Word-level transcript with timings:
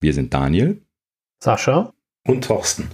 Wir 0.00 0.14
sind 0.14 0.32
Daniel. 0.32 0.80
Sascha. 1.42 1.92
Und 2.24 2.44
Thorsten. 2.44 2.92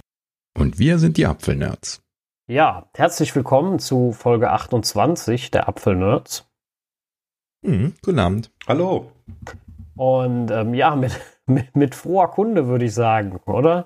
Und 0.57 0.79
wir 0.79 0.97
sind 0.97 1.17
die 1.17 1.27
Apfelnerds. 1.27 2.01
Ja, 2.47 2.89
herzlich 2.95 3.35
willkommen 3.35 3.77
zu 3.77 4.11
Folge 4.11 4.49
28 4.49 5.51
der 5.51 5.67
Apfelnerds. 5.67 6.49
Mhm, 7.61 7.93
guten 8.01 8.17
Abend. 8.17 8.51
Hallo. 8.67 9.11
Und 9.95 10.49
ähm, 10.49 10.73
ja, 10.73 10.95
mit, 10.95 11.19
mit, 11.45 11.75
mit 11.75 11.93
froher 11.93 12.31
Kunde 12.31 12.67
würde 12.67 12.85
ich 12.85 12.95
sagen, 12.95 13.39
oder? 13.45 13.85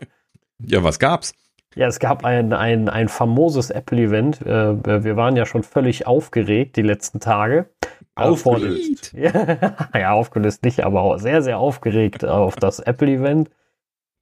Ja, 0.59 0.85
was 0.85 0.97
gab's? 0.97 1.33
Ja, 1.75 1.87
es 1.87 1.99
gab 1.99 2.23
ein, 2.23 2.53
ein, 2.53 2.87
ein 2.87 3.09
famoses 3.09 3.69
Apple-Event. 3.69 4.43
Äh, 4.43 5.03
wir 5.03 5.17
waren 5.17 5.35
ja 5.35 5.45
schon 5.45 5.63
völlig 5.63 6.07
aufgeregt 6.07 6.77
die 6.77 6.83
letzten 6.83 7.19
Tage. 7.19 7.69
Aufgelöst. 8.15 9.13
ja, 9.93 10.11
aufgelöst 10.11 10.63
nicht, 10.63 10.81
aber 10.81 11.19
sehr, 11.19 11.41
sehr 11.41 11.59
aufgeregt 11.59 12.25
auf 12.25 12.55
das 12.55 12.79
Apple-Event. 12.79 13.49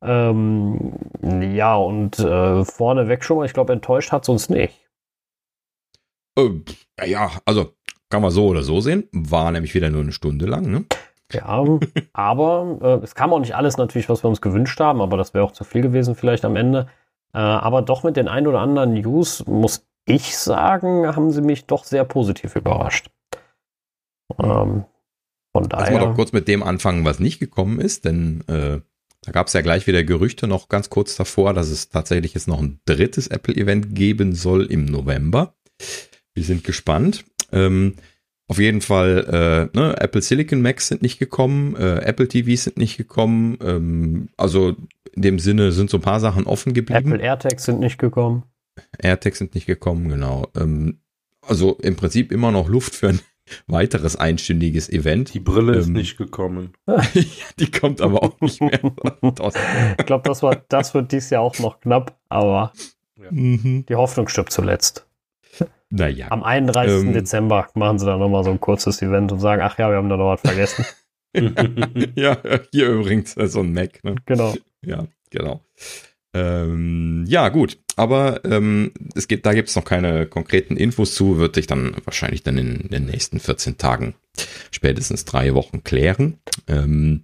Ähm, 0.03 0.93
ja, 1.23 1.75
und 1.75 2.19
äh, 2.19 2.63
vorneweg 2.63 3.23
schon 3.23 3.37
mal, 3.37 3.45
ich 3.45 3.53
glaube, 3.53 3.73
enttäuscht 3.73 4.11
hat 4.11 4.23
es 4.23 4.29
uns 4.29 4.49
nicht. 4.49 4.75
Äh, 6.37 6.51
ja, 7.05 7.31
also 7.45 7.73
kann 8.09 8.21
man 8.21 8.31
so 8.31 8.47
oder 8.47 8.63
so 8.63 8.79
sehen. 8.79 9.09
War 9.11 9.51
nämlich 9.51 9.73
wieder 9.73 9.89
nur 9.89 10.01
eine 10.01 10.11
Stunde 10.11 10.45
lang, 10.45 10.69
ne? 10.69 10.85
Ja, 11.33 11.65
aber 12.13 12.77
äh, 12.81 13.03
es 13.03 13.15
kam 13.15 13.33
auch 13.33 13.39
nicht 13.39 13.55
alles 13.55 13.77
natürlich, 13.77 14.07
was 14.07 14.23
wir 14.23 14.29
uns 14.29 14.39
gewünscht 14.39 14.79
haben, 14.79 15.01
aber 15.01 15.17
das 15.17 15.33
wäre 15.33 15.43
auch 15.43 15.51
zu 15.51 15.65
viel 15.65 15.81
gewesen 15.81 16.15
vielleicht 16.15 16.45
am 16.45 16.55
Ende. 16.55 16.87
Äh, 17.33 17.39
aber 17.39 17.81
doch 17.81 18.03
mit 18.03 18.15
den 18.15 18.29
ein 18.29 18.47
oder 18.47 18.59
anderen 18.59 18.93
News, 18.93 19.45
muss 19.45 19.85
ich 20.05 20.37
sagen, 20.37 21.05
haben 21.15 21.31
sie 21.31 21.41
mich 21.41 21.65
doch 21.65 21.83
sehr 21.83 22.05
positiv 22.05 22.55
überrascht. 22.55 23.09
Ähm, 24.39 24.85
von 25.53 25.69
daher. 25.69 25.85
Lass 25.85 25.91
mal 25.91 26.07
doch 26.07 26.15
kurz 26.15 26.31
mit 26.31 26.47
dem 26.47 26.63
anfangen, 26.63 27.05
was 27.05 27.19
nicht 27.19 27.39
gekommen 27.39 27.79
ist, 27.79 28.05
denn 28.05 28.41
äh, 28.47 28.79
da 29.21 29.31
gab 29.31 29.47
es 29.47 29.53
ja 29.53 29.61
gleich 29.61 29.87
wieder 29.87 30.03
Gerüchte 30.03 30.47
noch 30.47 30.69
ganz 30.69 30.89
kurz 30.89 31.15
davor, 31.15 31.53
dass 31.53 31.69
es 31.69 31.89
tatsächlich 31.89 32.33
jetzt 32.33 32.47
noch 32.47 32.61
ein 32.61 32.79
drittes 32.85 33.27
Apple-Event 33.27 33.95
geben 33.95 34.35
soll 34.35 34.65
im 34.65 34.85
November. 34.85 35.55
Wir 36.33 36.43
sind 36.43 36.63
gespannt. 36.63 37.25
Ähm, 37.51 37.95
auf 38.47 38.59
jeden 38.59 38.81
Fall, 38.81 39.69
äh, 39.73 39.77
ne, 39.77 39.99
Apple 39.99 40.21
Silicon 40.21 40.61
Macs 40.61 40.87
sind 40.87 41.01
nicht 41.01 41.19
gekommen, 41.19 41.75
äh, 41.75 41.97
Apple 41.99 42.27
TVs 42.27 42.63
sind 42.63 42.77
nicht 42.77 42.95
gekommen. 42.95 43.57
Ähm, 43.61 44.29
also 44.37 44.75
in 45.11 45.21
dem 45.21 45.39
Sinne 45.39 45.71
sind 45.71 45.89
so 45.89 45.97
ein 45.97 46.01
paar 46.01 46.19
Sachen 46.19 46.45
offen 46.45 46.73
geblieben. 46.73 47.11
Apple 47.11 47.21
AirTags 47.25 47.65
sind 47.65 47.79
nicht 47.79 47.97
gekommen. 47.97 48.43
AirTags 48.99 49.39
sind 49.39 49.55
nicht 49.55 49.65
gekommen, 49.65 50.07
genau. 50.07 50.47
Ähm, 50.55 51.01
also 51.41 51.77
im 51.81 51.95
Prinzip 51.95 52.31
immer 52.31 52.51
noch 52.51 52.69
Luft 52.69 52.95
für 52.95 53.09
ein 53.09 53.19
weiteres 53.67 54.15
einstündiges 54.15 54.89
Event. 54.89 55.33
Die 55.33 55.39
Brille 55.39 55.73
ähm, 55.73 55.79
ist 55.79 55.89
nicht 55.89 56.17
gekommen. 56.17 56.73
die 57.59 57.71
kommt 57.71 58.01
aber 58.01 58.23
auch 58.23 58.39
nicht 58.41 58.61
mehr. 58.61 58.79
ich 59.99 60.05
glaube, 60.05 60.23
das, 60.23 60.41
das 60.69 60.93
wird 60.93 61.11
dies 61.11 61.29
Jahr 61.29 61.41
auch 61.41 61.57
noch 61.59 61.79
knapp, 61.79 62.17
aber 62.29 62.73
ja. 63.17 63.31
mhm. 63.31 63.85
die 63.87 63.95
Hoffnung 63.95 64.27
stirbt 64.27 64.51
zuletzt. 64.51 65.07
Naja. 65.89 66.27
Am 66.29 66.43
31. 66.43 67.07
Ähm, 67.07 67.13
Dezember 67.13 67.67
machen 67.73 67.97
sie 67.99 68.05
dann 68.05 68.19
nochmal 68.19 68.43
so 68.43 68.51
ein 68.51 68.59
kurzes 68.59 69.01
Event 69.01 69.31
und 69.31 69.39
sagen, 69.39 69.61
ach 69.61 69.77
ja, 69.79 69.89
wir 69.89 69.97
haben 69.97 70.09
da 70.09 70.17
noch 70.17 70.33
was 70.33 70.41
vergessen. 70.41 70.85
ja, 72.15 72.37
hier 72.71 72.89
übrigens 72.89 73.33
so 73.33 73.59
ein 73.61 73.73
Mac. 73.73 74.03
Ne? 74.03 74.15
Genau. 74.25 74.53
Ja, 74.83 75.05
genau. 75.29 75.61
Ähm, 76.37 77.25
ja, 77.27 77.49
gut. 77.49 77.77
Aber 77.95 78.45
ähm, 78.45 78.91
es 79.15 79.27
gibt, 79.27 79.45
da 79.45 79.53
gibt 79.53 79.69
es 79.69 79.75
noch 79.75 79.85
keine 79.85 80.27
konkreten 80.27 80.77
Infos 80.77 81.15
zu, 81.15 81.37
wird 81.39 81.55
sich 81.55 81.65
dann 81.65 81.95
wahrscheinlich 82.05 82.43
dann 82.43 82.57
in 82.57 82.89
den 82.89 83.05
nächsten 83.05 83.39
14 83.39 83.77
Tagen, 83.77 84.13
spätestens 84.69 85.25
drei 85.25 85.55
Wochen 85.55 85.83
klären. 85.83 86.37
Ähm, 86.67 87.23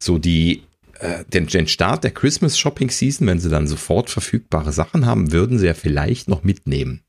so 0.00 0.18
die 0.18 0.62
äh, 1.00 1.24
den, 1.24 1.46
den 1.48 1.66
Start 1.66 2.04
der 2.04 2.12
Christmas 2.12 2.56
Shopping 2.56 2.90
Season, 2.90 3.26
wenn 3.26 3.40
sie 3.40 3.50
dann 3.50 3.66
sofort 3.66 4.10
verfügbare 4.10 4.72
Sachen 4.72 5.06
haben, 5.06 5.32
würden 5.32 5.58
sie 5.58 5.66
ja 5.66 5.74
vielleicht 5.74 6.28
noch 6.28 6.44
mitnehmen. 6.44 7.02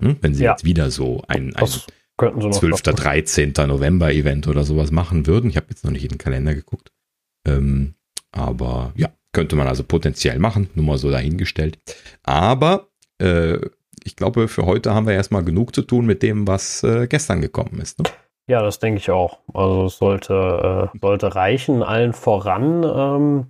Hm? 0.00 0.16
Wenn 0.20 0.34
sie 0.34 0.44
ja. 0.44 0.52
jetzt 0.52 0.64
wieder 0.64 0.90
so 0.92 1.24
ein, 1.26 1.54
ein 1.56 1.66
12. 1.66 2.82
13. 2.82 3.52
November 3.66 4.12
Event 4.12 4.46
oder 4.46 4.62
sowas 4.62 4.90
machen 4.92 5.26
würden. 5.26 5.50
Ich 5.50 5.56
habe 5.56 5.66
jetzt 5.70 5.84
noch 5.84 5.90
nicht 5.90 6.04
in 6.04 6.10
den 6.10 6.18
Kalender 6.18 6.54
geguckt. 6.54 6.92
Ähm, 7.46 7.94
aber 8.30 8.92
ja, 8.94 9.10
könnte 9.32 9.56
man 9.56 9.66
also 9.66 9.84
potenziell 9.84 10.38
machen, 10.38 10.70
nur 10.74 10.84
mal 10.84 10.98
so 10.98 11.10
dahingestellt. 11.10 11.78
Aber 12.22 12.88
äh, 13.18 13.58
ich 14.04 14.16
glaube, 14.16 14.48
für 14.48 14.66
heute 14.66 14.94
haben 14.94 15.06
wir 15.06 15.14
erstmal 15.14 15.44
genug 15.44 15.74
zu 15.74 15.82
tun 15.82 16.06
mit 16.06 16.22
dem, 16.22 16.46
was 16.46 16.82
äh, 16.82 17.06
gestern 17.06 17.40
gekommen 17.40 17.80
ist. 17.80 17.98
Ne? 17.98 18.04
Ja, 18.48 18.62
das 18.62 18.78
denke 18.78 18.98
ich 18.98 19.10
auch. 19.10 19.38
Also 19.54 19.84
es 19.86 19.98
sollte, 19.98 20.90
äh, 20.92 20.98
sollte 21.00 21.34
reichen, 21.34 21.82
allen 21.82 22.12
voran. 22.12 22.82
Ähm, 22.82 23.46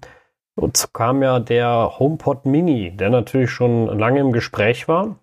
und 0.57 0.91
kam 0.93 1.23
ja 1.23 1.41
der 1.41 1.99
HomePod 1.99 2.45
Mini, 2.45 2.95
der 2.95 3.09
natürlich 3.11 3.51
schon 3.51 3.87
lange 3.99 4.21
im 4.21 4.33
Gespräch 4.33 4.89
war, 4.89 5.17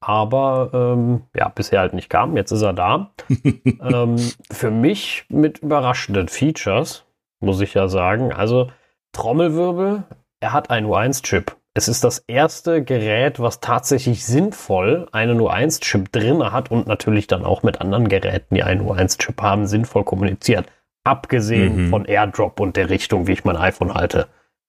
aber 0.00 0.70
ähm, 0.74 1.22
ja, 1.34 1.48
bisher 1.48 1.80
halt 1.80 1.94
nicht 1.94 2.10
kam. 2.10 2.36
Jetzt 2.36 2.50
ist 2.50 2.62
er 2.62 2.74
da. 2.74 3.12
ähm, 3.64 4.16
für 4.50 4.70
mich 4.70 5.24
mit 5.28 5.60
überraschenden 5.60 6.28
Features, 6.28 7.06
muss 7.40 7.60
ich 7.60 7.72
ja 7.72 7.88
sagen. 7.88 8.32
Also 8.32 8.68
Trommelwirbel, 9.14 10.04
er 10.40 10.52
hat 10.52 10.70
einen 10.70 10.86
U1-Chip. 10.86 11.56
Es 11.76 11.88
ist 11.88 12.04
das 12.04 12.18
erste 12.28 12.84
Gerät, 12.84 13.40
was 13.40 13.60
tatsächlich 13.60 14.24
sinnvoll 14.24 15.08
einen 15.10 15.40
U1-Chip 15.40 16.12
drin 16.12 16.52
hat 16.52 16.70
und 16.70 16.86
natürlich 16.86 17.26
dann 17.26 17.44
auch 17.44 17.62
mit 17.62 17.80
anderen 17.80 18.08
Geräten, 18.08 18.54
die 18.54 18.62
einen 18.62 18.86
U1-Chip 18.86 19.40
haben, 19.40 19.66
sinnvoll 19.66 20.04
kommuniziert. 20.04 20.66
Abgesehen 21.02 21.86
mhm. 21.86 21.90
von 21.90 22.04
AirDrop 22.04 22.60
und 22.60 22.76
der 22.76 22.90
Richtung, 22.90 23.26
wie 23.26 23.32
ich 23.32 23.44
mein 23.44 23.56
iPhone 23.56 23.94
halte. 23.94 24.28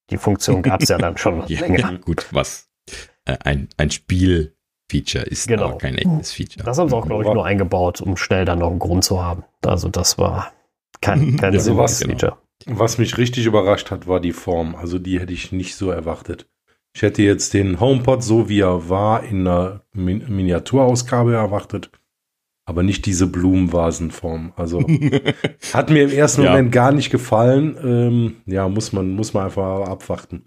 Die 0.09 0.17
Funktion 0.17 0.61
gab 0.61 0.81
es 0.81 0.89
ja 0.89 0.97
dann 0.97 1.17
schon 1.17 1.43
ja, 1.47 1.59
länger. 1.61 1.97
Gut, 1.99 2.27
was 2.31 2.69
äh, 3.25 3.37
ein, 3.43 3.69
ein 3.77 3.91
Spiel-Feature 3.91 5.25
ist, 5.25 5.47
genau. 5.47 5.65
aber 5.65 5.77
kein 5.77 5.95
echtes 5.95 6.33
Feature. 6.33 6.63
Das 6.65 6.77
haben 6.77 6.89
sie 6.89 6.95
auch, 6.95 7.05
glaube 7.05 7.23
ich, 7.23 7.29
nur 7.31 7.45
eingebaut, 7.45 8.01
um 8.01 8.17
schnell 8.17 8.45
dann 8.45 8.59
noch 8.59 8.69
einen 8.69 8.79
Grund 8.79 9.03
zu 9.03 9.23
haben. 9.23 9.43
Also 9.63 9.89
das 9.89 10.17
war 10.17 10.51
kein, 11.01 11.37
kein 11.37 11.53
ja, 11.53 11.59
sinnvolles 11.59 11.99
genau. 11.99 12.37
Was 12.65 12.97
mich 12.97 13.17
richtig 13.17 13.45
überrascht 13.45 13.91
hat, 13.91 14.07
war 14.07 14.19
die 14.19 14.31
Form. 14.31 14.75
Also 14.75 14.97
die 14.99 15.19
hätte 15.19 15.33
ich 15.33 15.51
nicht 15.51 15.75
so 15.75 15.91
erwartet. 15.91 16.47
Ich 16.95 17.01
hätte 17.01 17.21
jetzt 17.21 17.53
den 17.53 17.81
HomePod 17.81 18.23
so 18.23 18.47
wie 18.47 18.61
er 18.61 18.89
war 18.89 19.23
in 19.23 19.41
einer 19.45 19.81
Min 19.91 20.23
Miniaturausgabe 20.33 21.33
erwartet, 21.33 21.91
aber 22.65 22.83
nicht 22.83 23.05
diese 23.05 23.27
Blumenvasenform. 23.27 24.53
Also 24.55 24.79
hat 25.73 25.89
mir 25.89 26.03
im 26.05 26.11
ersten 26.11 26.43
ja. 26.43 26.51
Moment 26.51 26.71
gar 26.71 26.93
nicht 26.93 27.09
gefallen. 27.09 27.77
Ähm, 27.83 28.35
ja, 28.45 28.69
muss 28.69 28.93
man 28.93 29.11
muss 29.11 29.33
man 29.33 29.45
einfach 29.45 29.89
abwarten. 29.89 30.45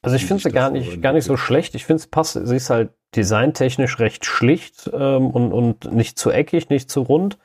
Also 0.00 0.14
ich 0.14 0.26
finde 0.26 0.44
sie 0.44 0.50
gar 0.50 0.70
nicht 0.70 1.02
gar 1.02 1.12
nicht 1.12 1.24
so 1.24 1.36
schlecht. 1.36 1.74
Ich 1.74 1.86
finde 1.86 2.00
es 2.00 2.06
passt. 2.06 2.38
Sie 2.40 2.56
ist 2.56 2.70
halt 2.70 2.92
designtechnisch 3.16 3.98
recht 3.98 4.24
schlicht 4.24 4.88
ähm, 4.94 5.26
und 5.26 5.52
und 5.52 5.92
nicht 5.92 6.20
zu 6.20 6.30
eckig, 6.30 6.68
nicht 6.68 6.88
zu 6.88 7.00
rund. 7.00 7.36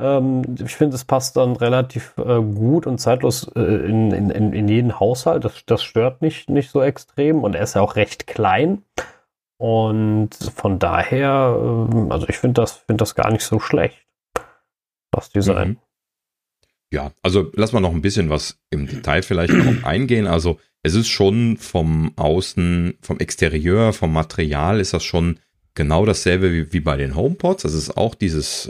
Ähm, 0.00 0.56
ich 0.64 0.74
finde, 0.74 0.96
es 0.96 1.04
passt 1.04 1.36
dann 1.36 1.56
relativ 1.56 2.14
äh, 2.16 2.40
gut 2.40 2.86
und 2.86 2.98
zeitlos 2.98 3.50
äh, 3.54 3.60
in, 3.60 4.12
in, 4.12 4.52
in 4.52 4.68
jeden 4.68 4.98
Haushalt. 4.98 5.44
Das, 5.44 5.64
das 5.66 5.82
stört 5.82 6.22
nicht, 6.22 6.48
nicht 6.48 6.70
so 6.70 6.82
extrem 6.82 7.44
und 7.44 7.54
er 7.54 7.62
ist 7.62 7.74
ja 7.74 7.82
auch 7.82 7.96
recht 7.96 8.26
klein. 8.26 8.82
Und 9.58 10.30
von 10.54 10.78
daher, 10.78 11.88
äh, 11.92 12.12
also 12.12 12.26
ich 12.28 12.38
finde 12.38 12.62
das, 12.62 12.72
find 12.86 13.00
das 13.00 13.14
gar 13.14 13.30
nicht 13.30 13.44
so 13.44 13.60
schlecht, 13.60 14.06
das 15.10 15.30
Design. 15.30 15.68
Mhm. 15.68 15.78
Ja, 16.92 17.12
also 17.22 17.52
lass 17.54 17.72
mal 17.72 17.80
noch 17.80 17.92
ein 17.92 18.02
bisschen 18.02 18.30
was 18.30 18.58
im 18.70 18.86
Detail 18.86 19.22
vielleicht 19.22 19.52
darauf 19.52 19.76
eingehen. 19.84 20.26
Also 20.26 20.58
es 20.82 20.94
ist 20.94 21.08
schon 21.08 21.56
vom 21.58 22.12
Außen, 22.16 22.94
vom 23.02 23.18
Exterieur, 23.18 23.92
vom 23.92 24.12
Material 24.12 24.80
ist 24.80 24.94
das 24.94 25.04
schon 25.04 25.38
genau 25.74 26.04
dasselbe 26.04 26.52
wie, 26.52 26.72
wie 26.72 26.80
bei 26.80 26.96
den 26.96 27.14
HomePods. 27.14 27.62
Das 27.62 27.74
ist 27.74 27.96
auch 27.96 28.14
dieses 28.14 28.66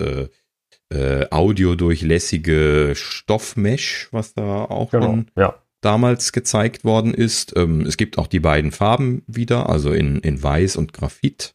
äh, 0.92 1.26
audiodurchlässige 1.30 2.92
Stoffmesh, 2.94 4.08
was 4.10 4.34
da 4.34 4.64
auch 4.64 4.90
genau, 4.90 5.06
schon 5.06 5.26
ja. 5.36 5.54
damals 5.80 6.32
gezeigt 6.32 6.84
worden 6.84 7.14
ist. 7.14 7.56
Ähm, 7.56 7.82
es 7.82 7.96
gibt 7.96 8.18
auch 8.18 8.26
die 8.26 8.40
beiden 8.40 8.72
Farben 8.72 9.22
wieder, 9.26 9.68
also 9.68 9.92
in, 9.92 10.18
in 10.20 10.42
Weiß 10.42 10.76
und 10.76 10.92
Graphit 10.92 11.54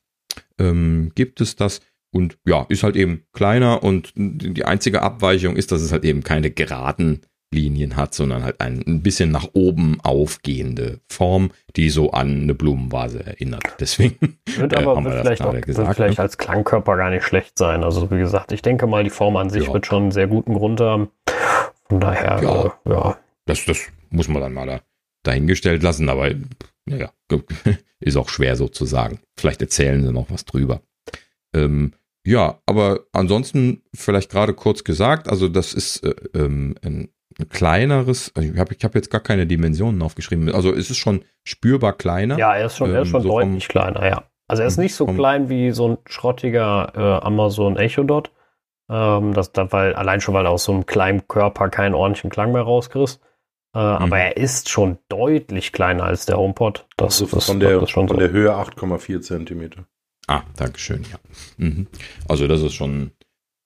ähm, 0.58 1.12
gibt 1.16 1.42
es 1.42 1.56
das. 1.56 1.82
Und 2.12 2.38
ja, 2.46 2.66
ist 2.70 2.84
halt 2.84 2.96
eben 2.96 3.24
kleiner 3.34 3.84
und 3.84 4.14
die 4.16 4.64
einzige 4.64 5.02
Abweichung 5.02 5.58
ist, 5.58 5.74
dass 5.74 5.82
es 5.82 5.92
halt 5.92 6.06
eben 6.06 6.24
keine 6.24 6.50
geraden 6.50 7.22
Linien 7.54 7.96
hat, 7.96 8.14
sondern 8.14 8.44
halt 8.44 8.60
ein, 8.60 8.84
ein 8.86 9.02
bisschen 9.02 9.32
nach 9.32 9.48
oben 9.54 10.00
aufgehende 10.02 11.00
Form, 11.10 11.52
die 11.76 11.90
so 11.90 12.12
an 12.12 12.44
eine 12.44 12.54
Blumenvase 12.54 13.26
erinnert. 13.26 13.64
Deswegen 13.80 14.38
wird 14.58 14.74
äh, 14.74 14.78
aber 14.78 15.04
wird 15.04 15.22
vielleicht, 15.22 15.42
auch, 15.42 15.54
gesagt, 15.62 15.88
wird 15.88 15.96
vielleicht 15.96 16.18
ne? 16.18 16.24
als 16.24 16.38
Klangkörper 16.38 16.98
gar 16.98 17.10
nicht 17.10 17.24
schlecht 17.24 17.58
sein. 17.58 17.84
Also 17.84 18.12
wie 18.12 18.18
gesagt, 18.18 18.52
ich 18.52 18.62
denke 18.62 18.88
mal, 18.88 19.04
die 19.04 19.10
Form 19.10 19.38
an 19.38 19.50
sich 19.50 19.68
ja. 19.68 19.74
wird 19.74 19.86
schon 19.86 20.04
einen 20.04 20.12
sehr 20.12 20.28
guten 20.28 20.54
Grund 20.54 20.82
haben. 20.82 21.10
Von 21.90 22.00
daher, 22.00 22.42
ja, 22.42 22.66
äh, 22.66 22.90
ja. 22.90 23.18
Das, 23.46 23.64
das 23.66 23.80
muss 24.10 24.28
man 24.28 24.42
dann 24.42 24.54
mal 24.54 24.68
da, 24.68 24.82
dahingestellt 25.24 25.84
lassen, 25.84 26.10
aber 26.10 26.32
ja, 26.88 27.12
ist 28.00 28.18
auch 28.18 28.30
schwer 28.30 28.56
sozusagen. 28.56 29.20
Vielleicht 29.38 29.62
erzählen 29.62 30.04
sie 30.04 30.12
noch 30.12 30.30
was 30.30 30.46
drüber. 30.46 30.82
Ähm, 31.54 31.94
ja, 32.26 32.60
aber 32.66 33.02
ansonsten 33.12 33.84
vielleicht 33.94 34.32
gerade 34.32 34.54
kurz 34.56 34.84
gesagt, 34.84 35.30
also 35.30 35.48
das 35.48 35.74
ist 35.74 36.04
äh, 36.04 36.16
ähm, 36.34 36.76
ein 36.82 37.10
kleineres, 37.50 38.32
ich 38.40 38.58
habe 38.58 38.74
ich 38.74 38.84
hab 38.84 38.96
jetzt 38.96 39.10
gar 39.10 39.22
keine 39.22 39.46
Dimensionen 39.46 40.02
aufgeschrieben. 40.02 40.54
Also 40.54 40.74
es 40.74 40.90
ist 40.90 40.98
schon 40.98 41.26
spürbar 41.44 41.94
kleiner. 41.94 42.38
Ja, 42.38 42.56
er 42.56 42.68
ist 42.68 42.78
schon, 42.78 42.94
er 42.94 43.02
ist 43.02 43.10
schon 43.10 43.22
ähm, 43.22 43.28
so 43.28 43.40
deutlich 43.40 43.68
kleiner, 43.68 44.06
ja. 44.08 44.24
Also 44.48 44.62
er 44.62 44.68
ist 44.68 44.78
nicht 44.78 44.96
so 44.96 45.06
klein 45.06 45.50
wie 45.50 45.72
so 45.72 45.90
ein 45.90 45.98
schrottiger 46.06 46.94
äh, 46.96 47.26
Amazon 47.26 47.78
Echo 47.78 48.04
Dot. 48.04 48.32
Ähm, 48.90 49.34
das, 49.34 49.52
da, 49.52 49.72
weil, 49.72 49.96
allein 49.96 50.22
schon, 50.22 50.34
weil 50.34 50.46
er 50.46 50.52
aus 50.52 50.66
so 50.66 50.72
einem 50.72 50.86
kleinen 50.86 51.28
Körper 51.28 51.70
keinen 51.70 51.96
ordentlichen 51.96 52.30
Klang 52.30 52.52
mehr 52.52 52.62
rauskriegst. 52.62 53.20
Äh, 53.74 53.80
mhm. 53.80 53.84
Aber 53.84 54.20
er 54.20 54.38
ist 54.38 54.70
schon 54.70 55.00
deutlich 55.10 55.72
kleiner 55.72 56.04
als 56.04 56.26
der 56.26 56.38
HomePod. 56.38 56.86
Das, 56.98 57.22
also 57.22 57.36
das, 57.36 57.46
von, 57.48 57.60
der, 57.60 57.80
das 57.80 57.92
von 57.92 58.08
so. 58.08 58.16
der 58.16 58.30
Höhe 58.30 58.52
8,4 58.52 59.22
Zentimeter. 59.22 59.86
Ah, 60.28 60.44
Dankeschön, 60.56 61.04
ja. 61.12 61.18
Mhm. 61.58 61.88
Also 62.28 62.48
das 62.48 62.62
ist 62.62 62.74
schon 62.74 63.12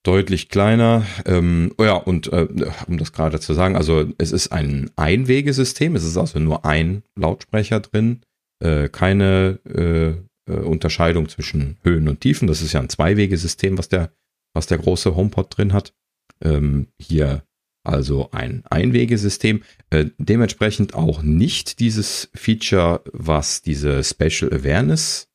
deutlich 0.03 0.49
kleiner. 0.49 1.05
Ähm, 1.25 1.73
oh 1.77 1.83
ja, 1.83 1.93
und 1.93 2.31
äh, 2.31 2.47
um 2.87 2.97
das 2.97 3.11
gerade 3.11 3.39
zu 3.39 3.53
sagen, 3.53 3.75
also 3.75 4.07
es 4.17 4.31
ist 4.31 4.51
ein 4.51 4.89
Einwegesystem, 4.95 5.95
es 5.95 6.03
ist 6.03 6.17
also 6.17 6.39
nur 6.39 6.65
ein 6.65 7.03
Lautsprecher 7.15 7.79
drin, 7.79 8.21
äh, 8.63 8.89
keine 8.89 9.59
äh, 9.67 10.51
äh 10.51 10.59
Unterscheidung 10.59 11.29
zwischen 11.29 11.77
Höhen 11.83 12.07
und 12.07 12.21
Tiefen. 12.21 12.47
Das 12.47 12.61
ist 12.61 12.73
ja 12.73 12.79
ein 12.79 12.89
Zweiwegesystem, 12.89 13.77
was 13.77 13.89
der, 13.89 14.11
was 14.53 14.67
der 14.67 14.77
große 14.77 15.15
HomePod 15.15 15.57
drin 15.57 15.73
hat. 15.73 15.93
Ähm, 16.41 16.87
hier 16.97 17.43
also 17.83 18.29
ein 18.31 18.63
Einwegesystem. 18.69 19.63
Äh, 19.89 20.07
dementsprechend 20.17 20.93
auch 20.93 21.23
nicht 21.23 21.79
dieses 21.79 22.29
Feature, 22.33 23.01
was 23.11 23.61
diese 23.61 24.03
Special 24.03 24.53
Awareness 24.53 25.27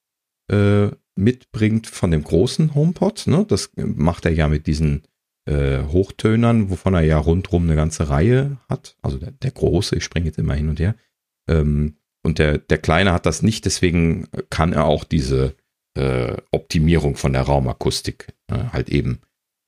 äh, 0.50 0.88
mitbringt 1.16 1.87
von 1.87 2.11
dem 2.11 2.25
großen 2.25 2.75
HomePod. 2.75 3.26
Ne? 3.26 3.44
Das 3.46 3.70
macht 3.76 4.25
er 4.26 4.32
ja 4.32 4.49
mit 4.49 4.66
diesen 4.66 5.02
äh, 5.46 5.82
Hochtönern, 5.84 6.70
wovon 6.70 6.94
er 6.94 7.02
ja 7.02 7.19
rundrum 7.19 7.64
eine 7.64 7.76
ganze 7.76 8.08
Reihe 8.08 8.58
hat. 8.69 8.96
Also 9.02 9.19
der, 9.19 9.31
der 9.31 9.50
große, 9.50 9.96
ich 9.96 10.05
springe 10.05 10.26
jetzt 10.26 10.38
immer 10.38 10.55
hin 10.55 10.69
und 10.69 10.81
her. 10.81 10.94
Ähm, 11.49 11.96
und 12.22 12.38
der, 12.38 12.58
der 12.58 12.78
kleine 12.78 13.12
hat 13.12 13.26
das 13.26 13.43
nicht, 13.43 13.66
deswegen 13.66 14.26
kann 14.49 14.72
er 14.72 14.87
auch 14.87 15.05
diese 15.05 15.55
äh, 15.96 16.37
Optimierung 16.50 17.17
von 17.17 17.32
der 17.32 17.43
Raumakustik 17.43 18.32
äh, 18.49 18.64
halt 18.72 18.88
eben 18.88 19.20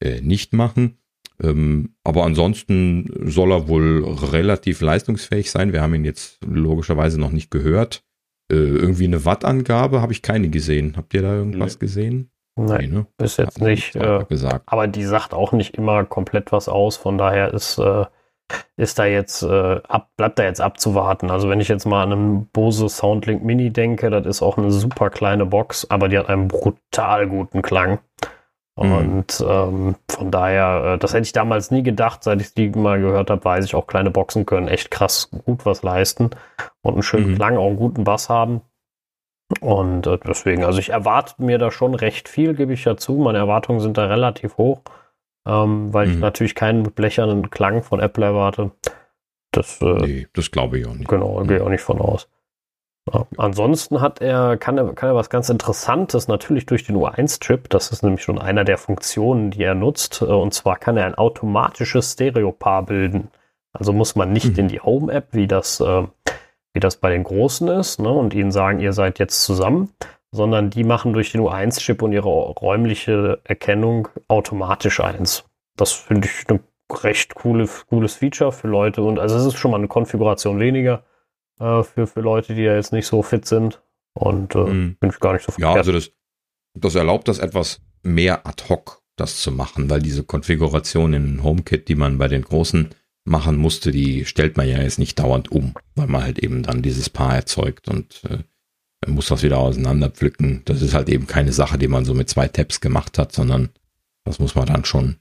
äh, 0.02 0.20
nicht 0.22 0.52
machen. 0.52 0.98
Ähm, 1.42 1.94
aber 2.02 2.24
ansonsten 2.24 3.10
soll 3.30 3.52
er 3.52 3.68
wohl 3.68 4.04
relativ 4.04 4.80
leistungsfähig 4.80 5.50
sein. 5.50 5.72
Wir 5.72 5.82
haben 5.82 5.94
ihn 5.94 6.04
jetzt 6.04 6.38
logischerweise 6.42 7.20
noch 7.20 7.30
nicht 7.30 7.50
gehört. 7.50 8.05
Äh, 8.50 8.54
irgendwie 8.54 9.06
eine 9.06 9.24
Wattangabe 9.24 10.00
habe 10.00 10.12
ich 10.12 10.22
keine 10.22 10.48
gesehen. 10.48 10.94
Habt 10.96 11.14
ihr 11.14 11.22
da 11.22 11.34
irgendwas 11.34 11.74
nee. 11.74 11.80
gesehen? 11.80 12.30
Nein, 12.58 12.78
nee, 12.80 12.86
ne? 12.86 13.06
bis 13.18 13.36
jetzt 13.36 13.60
Hat 13.60 13.66
nicht. 13.66 13.96
Äh, 13.96 14.24
gesagt. 14.28 14.62
Aber 14.66 14.86
die 14.86 15.04
sagt 15.04 15.34
auch 15.34 15.52
nicht 15.52 15.76
immer 15.76 16.04
komplett 16.04 16.52
was 16.52 16.68
aus. 16.68 16.96
Von 16.96 17.18
daher 17.18 17.52
ist, 17.52 17.78
äh, 17.78 18.06
ist 18.76 18.98
da 18.98 19.04
jetzt 19.04 19.42
äh, 19.42 19.80
ab, 19.88 20.08
bleibt 20.16 20.38
da 20.38 20.44
jetzt 20.44 20.60
abzuwarten. 20.60 21.30
Also 21.30 21.50
wenn 21.50 21.60
ich 21.60 21.68
jetzt 21.68 21.84
mal 21.84 22.02
an 22.02 22.12
einen 22.12 22.46
Bose 22.46 22.88
Soundlink 22.88 23.44
Mini 23.44 23.70
denke, 23.70 24.08
das 24.08 24.26
ist 24.26 24.42
auch 24.42 24.56
eine 24.56 24.70
super 24.70 25.10
kleine 25.10 25.44
Box, 25.44 25.90
aber 25.90 26.08
die 26.08 26.18
hat 26.18 26.28
einen 26.28 26.48
brutal 26.48 27.28
guten 27.28 27.60
Klang. 27.62 27.98
Mhm. 28.76 28.92
Und 28.92 29.44
ähm, 29.48 29.96
von 30.10 30.30
daher, 30.30 30.94
äh, 30.94 30.98
das 30.98 31.14
hätte 31.14 31.22
ich 31.22 31.32
damals 31.32 31.70
nie 31.70 31.82
gedacht, 31.82 32.22
seit 32.22 32.40
ich 32.40 32.52
die 32.54 32.68
mal 32.70 33.00
gehört 33.00 33.30
habe, 33.30 33.44
weiß 33.44 33.64
ich 33.64 33.74
auch, 33.74 33.86
kleine 33.86 34.10
Boxen 34.10 34.44
können 34.44 34.68
echt 34.68 34.90
krass 34.90 35.30
gut 35.44 35.64
was 35.64 35.82
leisten 35.82 36.30
und 36.82 36.94
einen 36.94 37.02
schönen 37.02 37.32
mhm. 37.32 37.36
Klang, 37.36 37.56
auch 37.56 37.68
einen 37.68 37.78
guten 37.78 38.04
Bass 38.04 38.28
haben. 38.28 38.60
Und 39.60 40.06
äh, 40.06 40.18
deswegen, 40.26 40.64
also 40.64 40.78
ich 40.78 40.90
erwarte 40.90 41.42
mir 41.42 41.58
da 41.58 41.70
schon 41.70 41.94
recht 41.94 42.28
viel, 42.28 42.54
gebe 42.54 42.72
ich 42.72 42.84
ja 42.84 42.96
zu. 42.96 43.14
Meine 43.14 43.38
Erwartungen 43.38 43.80
sind 43.80 43.96
da 43.96 44.06
relativ 44.06 44.58
hoch, 44.58 44.82
ähm, 45.46 45.94
weil 45.94 46.08
mhm. 46.08 46.12
ich 46.12 46.18
natürlich 46.18 46.54
keinen 46.54 46.82
blechernen 46.82 47.50
Klang 47.50 47.82
von 47.82 48.00
Apple 48.00 48.26
erwarte. 48.26 48.72
Das, 49.52 49.80
äh, 49.80 49.86
nee, 49.86 50.26
das 50.34 50.50
glaube 50.50 50.78
ich 50.78 50.86
auch 50.86 50.94
nicht. 50.94 51.08
Genau, 51.08 51.42
gehe 51.44 51.56
ich 51.56 51.62
auch 51.62 51.70
nicht 51.70 51.82
von 51.82 52.00
aus. 52.00 52.28
Ja. 53.12 53.26
Ansonsten 53.36 54.00
hat 54.00 54.20
er, 54.20 54.56
kann 54.56 54.78
er, 54.78 54.92
kann 54.94 55.10
er 55.10 55.14
was 55.14 55.30
ganz 55.30 55.48
Interessantes, 55.48 56.26
natürlich 56.26 56.66
durch 56.66 56.84
den 56.84 56.96
U1-Chip. 56.96 57.70
Das 57.70 57.92
ist 57.92 58.02
nämlich 58.02 58.22
schon 58.22 58.40
einer 58.40 58.64
der 58.64 58.78
Funktionen, 58.78 59.52
die 59.52 59.62
er 59.62 59.74
nutzt. 59.74 60.22
Äh, 60.22 60.26
und 60.26 60.52
zwar 60.54 60.76
kann 60.76 60.96
er 60.96 61.06
ein 61.06 61.14
automatisches 61.14 62.12
Stereopaar 62.12 62.84
bilden. 62.84 63.28
Also 63.72 63.92
muss 63.92 64.16
man 64.16 64.32
nicht 64.32 64.52
mhm. 64.52 64.58
in 64.58 64.68
die 64.68 64.80
Home-App, 64.80 65.28
wie 65.32 65.46
das, 65.46 65.80
äh, 65.80 66.02
wie 66.72 66.80
das 66.80 66.96
bei 66.96 67.10
den 67.10 67.24
Großen 67.24 67.68
ist, 67.68 68.00
ne, 68.00 68.10
und 68.10 68.34
ihnen 68.34 68.50
sagen, 68.50 68.80
ihr 68.80 68.92
seid 68.92 69.18
jetzt 69.18 69.42
zusammen, 69.42 69.92
sondern 70.32 70.70
die 70.70 70.84
machen 70.84 71.12
durch 71.12 71.30
den 71.30 71.42
U1-Chip 71.42 72.02
und 72.02 72.12
ihre 72.12 72.28
räumliche 72.28 73.40
Erkennung 73.44 74.08
automatisch 74.26 75.00
eins. 75.00 75.44
Das 75.76 75.92
finde 75.92 76.26
ich 76.26 76.48
ein 76.50 76.60
recht 76.90 77.34
coole, 77.34 77.68
cooles 77.88 78.14
Feature 78.14 78.50
für 78.50 78.68
Leute. 78.68 79.02
Und 79.02 79.18
also 79.18 79.36
es 79.36 79.44
ist 79.44 79.58
schon 79.58 79.70
mal 79.70 79.78
eine 79.78 79.88
Konfiguration 79.88 80.58
weniger 80.58 81.04
äh, 81.60 81.82
für, 81.82 82.06
für 82.06 82.20
Leute, 82.20 82.54
die 82.54 82.62
ja 82.62 82.74
jetzt 82.74 82.92
nicht 82.92 83.06
so 83.06 83.22
fit 83.22 83.46
sind. 83.46 83.82
Und 84.14 84.54
äh, 84.54 84.58
mhm. 84.58 84.96
bin 84.96 85.10
ich 85.10 85.20
gar 85.20 85.34
nicht 85.34 85.44
so 85.44 85.52
verkehrt. 85.52 85.74
Ja, 85.74 85.78
also 85.78 85.92
das, 85.92 86.10
das 86.74 86.94
erlaubt 86.94 87.28
das 87.28 87.38
etwas 87.38 87.82
mehr 88.02 88.46
ad 88.46 88.64
hoc, 88.68 89.02
das 89.16 89.40
zu 89.40 89.52
machen, 89.52 89.90
weil 89.90 90.00
diese 90.00 90.24
Konfiguration 90.24 91.12
in 91.12 91.42
HomeKit, 91.42 91.88
die 91.88 91.96
man 91.96 92.18
bei 92.18 92.28
den 92.28 92.42
großen 92.42 92.90
machen 93.24 93.56
musste, 93.56 93.90
die 93.90 94.24
stellt 94.24 94.56
man 94.56 94.68
ja 94.68 94.80
jetzt 94.80 94.98
nicht 94.98 95.18
dauernd 95.18 95.50
um, 95.50 95.74
weil 95.96 96.06
man 96.06 96.22
halt 96.22 96.38
eben 96.38 96.62
dann 96.62 96.80
dieses 96.80 97.10
Paar 97.10 97.34
erzeugt 97.34 97.88
und 97.88 98.22
äh, 98.24 98.38
muss 99.10 99.26
das 99.26 99.42
wieder 99.42 99.58
auseinanderpflücken. 99.58 100.62
Das 100.64 100.80
ist 100.80 100.94
halt 100.94 101.08
eben 101.08 101.26
keine 101.26 101.52
Sache, 101.52 101.76
die 101.76 101.88
man 101.88 102.04
so 102.04 102.14
mit 102.14 102.30
zwei 102.30 102.48
Tabs 102.48 102.80
gemacht 102.80 103.18
hat, 103.18 103.32
sondern 103.32 103.70
das 104.24 104.38
muss 104.38 104.54
man 104.54 104.66
dann 104.66 104.84
schon 104.84 105.16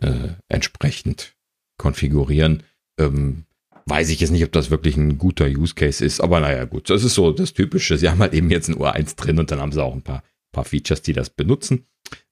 äh, 0.00 0.34
entsprechend 0.48 1.34
konfigurieren. 1.78 2.62
Ähm, 2.98 3.44
weiß 3.86 4.08
ich 4.10 4.20
jetzt 4.20 4.30
nicht, 4.30 4.44
ob 4.44 4.52
das 4.52 4.70
wirklich 4.70 4.96
ein 4.96 5.18
guter 5.18 5.46
Use 5.46 5.74
Case 5.74 6.04
ist, 6.04 6.20
aber 6.20 6.40
naja, 6.40 6.64
gut, 6.64 6.90
das 6.90 7.04
ist 7.04 7.14
so 7.14 7.32
das 7.32 7.52
Typische. 7.52 7.98
Sie 7.98 8.08
haben 8.08 8.20
halt 8.20 8.34
eben 8.34 8.50
jetzt 8.50 8.68
ein 8.68 8.76
U1 8.76 9.16
drin 9.16 9.38
und 9.38 9.50
dann 9.50 9.60
haben 9.60 9.72
sie 9.72 9.82
auch 9.82 9.94
ein 9.94 10.02
paar, 10.02 10.22
paar 10.52 10.64
Features, 10.64 11.02
die 11.02 11.12
das 11.12 11.30
benutzen. 11.30 11.86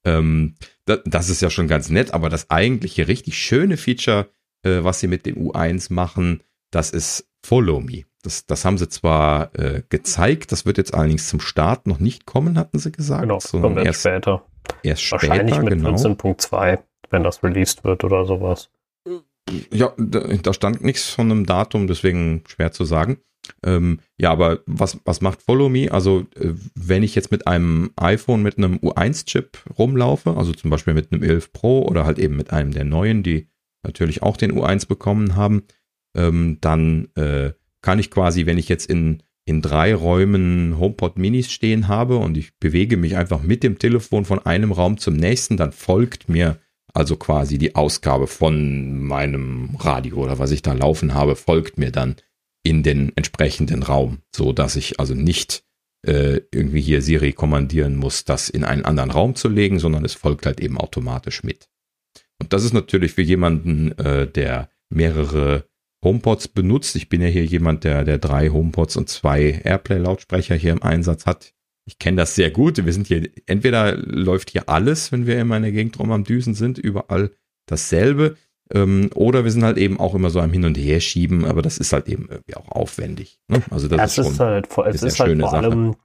Ähm, 0.04 0.54
das, 0.84 1.00
das, 1.04 1.28
ist 1.28 1.42
ja 1.42 1.50
schon 1.50 1.68
ganz 1.68 1.88
nett, 1.90 2.12
aber 2.14 2.28
das 2.28 2.50
eigentliche 2.50 3.08
richtig 3.08 3.38
schöne 3.38 3.76
Feature, 3.76 4.28
äh, 4.64 4.82
was 4.82 5.00
sie 5.00 5.08
mit 5.08 5.26
dem 5.26 5.36
U1 5.36 5.92
machen, 5.92 6.42
das 6.70 6.90
ist 6.90 7.28
Follow 7.44 7.80
Me. 7.80 8.04
Das, 8.22 8.46
das 8.46 8.64
haben 8.64 8.78
sie 8.78 8.88
zwar 8.88 9.54
äh, 9.58 9.82
gezeigt, 9.88 10.52
das 10.52 10.64
wird 10.64 10.78
jetzt 10.78 10.94
allerdings 10.94 11.28
zum 11.28 11.40
Start 11.40 11.86
noch 11.86 11.98
nicht 11.98 12.24
kommen, 12.24 12.56
hatten 12.56 12.78
sie 12.78 12.92
gesagt. 12.92 13.22
Genau, 13.22 13.38
kommt 13.38 13.78
erst 13.78 14.00
später. 14.00 14.46
Erst 14.82 15.02
später, 15.02 15.28
Wahrscheinlich 15.28 15.58
mit 15.58 15.70
genau. 15.70 15.90
14.2, 15.90 16.78
wenn 17.10 17.24
das 17.24 17.42
released 17.42 17.84
wird 17.84 18.04
oder 18.04 18.24
sowas. 18.24 18.70
Ja, 19.72 19.92
da 19.96 20.54
stand 20.54 20.82
nichts 20.82 21.08
von 21.08 21.30
einem 21.30 21.46
Datum, 21.46 21.86
deswegen 21.86 22.42
schwer 22.46 22.72
zu 22.72 22.84
sagen. 22.84 23.18
Ähm, 23.64 23.98
ja, 24.18 24.30
aber 24.30 24.60
was, 24.66 24.98
was 25.04 25.20
macht 25.20 25.42
Follow 25.42 25.68
Me? 25.68 25.90
Also, 25.90 26.26
äh, 26.36 26.54
wenn 26.74 27.02
ich 27.02 27.14
jetzt 27.14 27.30
mit 27.30 27.46
einem 27.46 27.90
iPhone 27.96 28.42
mit 28.42 28.56
einem 28.56 28.76
U1-Chip 28.76 29.58
rumlaufe, 29.78 30.36
also 30.36 30.52
zum 30.52 30.70
Beispiel 30.70 30.94
mit 30.94 31.12
einem 31.12 31.22
11 31.22 31.52
Pro 31.52 31.82
oder 31.82 32.04
halt 32.04 32.18
eben 32.18 32.36
mit 32.36 32.52
einem 32.52 32.72
der 32.72 32.84
neuen, 32.84 33.22
die 33.22 33.48
natürlich 33.82 34.22
auch 34.22 34.36
den 34.36 34.52
U1 34.52 34.86
bekommen 34.86 35.34
haben, 35.34 35.64
ähm, 36.16 36.58
dann 36.60 37.08
äh, 37.16 37.52
kann 37.80 37.98
ich 37.98 38.10
quasi, 38.10 38.46
wenn 38.46 38.58
ich 38.58 38.68
jetzt 38.68 38.88
in, 38.88 39.22
in 39.44 39.60
drei 39.60 39.94
Räumen 39.94 40.78
HomePod 40.78 41.18
Minis 41.18 41.50
stehen 41.50 41.88
habe 41.88 42.18
und 42.18 42.36
ich 42.38 42.56
bewege 42.58 42.96
mich 42.96 43.16
einfach 43.16 43.42
mit 43.42 43.64
dem 43.64 43.78
Telefon 43.78 44.24
von 44.24 44.38
einem 44.38 44.70
Raum 44.70 44.98
zum 44.98 45.14
nächsten, 45.14 45.56
dann 45.56 45.72
folgt 45.72 46.28
mir 46.28 46.58
also 46.92 47.16
quasi 47.16 47.58
die 47.58 47.74
Ausgabe 47.74 48.26
von 48.26 49.00
meinem 49.02 49.76
Radio 49.78 50.18
oder 50.18 50.38
was 50.38 50.50
ich 50.50 50.62
da 50.62 50.72
laufen 50.72 51.14
habe, 51.14 51.36
folgt 51.36 51.78
mir 51.78 51.90
dann 51.90 52.16
in 52.62 52.82
den 52.82 53.12
entsprechenden 53.16 53.82
Raum, 53.82 54.18
so 54.34 54.52
dass 54.52 54.76
ich 54.76 55.00
also 55.00 55.14
nicht 55.14 55.64
äh, 56.06 56.40
irgendwie 56.50 56.80
hier 56.80 57.02
Siri 57.02 57.32
kommandieren 57.32 57.96
muss, 57.96 58.24
das 58.24 58.48
in 58.48 58.64
einen 58.64 58.84
anderen 58.84 59.10
Raum 59.10 59.34
zu 59.34 59.48
legen, 59.48 59.78
sondern 59.78 60.04
es 60.04 60.14
folgt 60.14 60.46
halt 60.46 60.60
eben 60.60 60.78
automatisch 60.78 61.42
mit. 61.42 61.68
Und 62.38 62.52
das 62.52 62.64
ist 62.64 62.72
natürlich 62.72 63.12
für 63.12 63.22
jemanden, 63.22 63.92
äh, 63.98 64.26
der 64.26 64.68
mehrere 64.90 65.64
HomePods 66.04 66.48
benutzt. 66.48 66.96
Ich 66.96 67.08
bin 67.08 67.22
ja 67.22 67.28
hier 67.28 67.44
jemand, 67.44 67.84
der, 67.84 68.04
der 68.04 68.18
drei 68.18 68.48
HomePods 68.48 68.96
und 68.96 69.08
zwei 69.08 69.60
Airplay-Lautsprecher 69.64 70.56
hier 70.56 70.72
im 70.72 70.82
Einsatz 70.82 71.26
hat. 71.26 71.54
Ich 71.84 71.98
kenne 71.98 72.18
das 72.18 72.34
sehr 72.34 72.50
gut. 72.50 72.84
Wir 72.84 72.92
sind 72.92 73.08
hier, 73.08 73.28
entweder 73.46 73.96
läuft 73.96 74.50
hier 74.50 74.68
alles, 74.68 75.10
wenn 75.10 75.26
wir 75.26 75.40
in 75.40 75.48
meiner 75.48 75.70
Gegend 75.70 75.98
rum 75.98 76.12
am 76.12 76.24
Düsen 76.24 76.54
sind, 76.54 76.78
überall 76.78 77.32
dasselbe. 77.66 78.36
Ähm, 78.72 79.10
oder 79.14 79.44
wir 79.44 79.50
sind 79.50 79.64
halt 79.64 79.76
eben 79.76 79.98
auch 79.98 80.14
immer 80.14 80.30
so 80.30 80.40
am 80.40 80.52
Hin 80.52 80.64
und 80.64 80.78
Her 80.78 81.00
schieben, 81.00 81.44
aber 81.44 81.60
das 81.60 81.78
ist 81.78 81.92
halt 81.92 82.08
eben 82.08 82.28
irgendwie 82.30 82.56
auch 82.56 82.68
aufwendig. 82.70 83.40
Ne? 83.48 83.62
Also 83.70 83.88
das 83.88 84.16
ja, 84.16 84.22
ist, 84.22 84.30
ist 84.30 84.40
halt, 84.40 84.68
es 84.86 85.02
ist 85.02 85.20
halt 85.20 85.40
vor 85.40 85.50
Sache. 85.50 85.64
allem, 85.64 85.96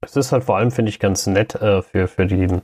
es 0.00 0.16
ist 0.16 0.32
halt 0.32 0.44
vor 0.44 0.56
allem, 0.56 0.70
finde 0.70 0.90
ich, 0.90 0.98
ganz 0.98 1.26
nett 1.26 1.54
äh, 1.56 1.82
für, 1.82 2.08
für, 2.08 2.26
den, 2.26 2.62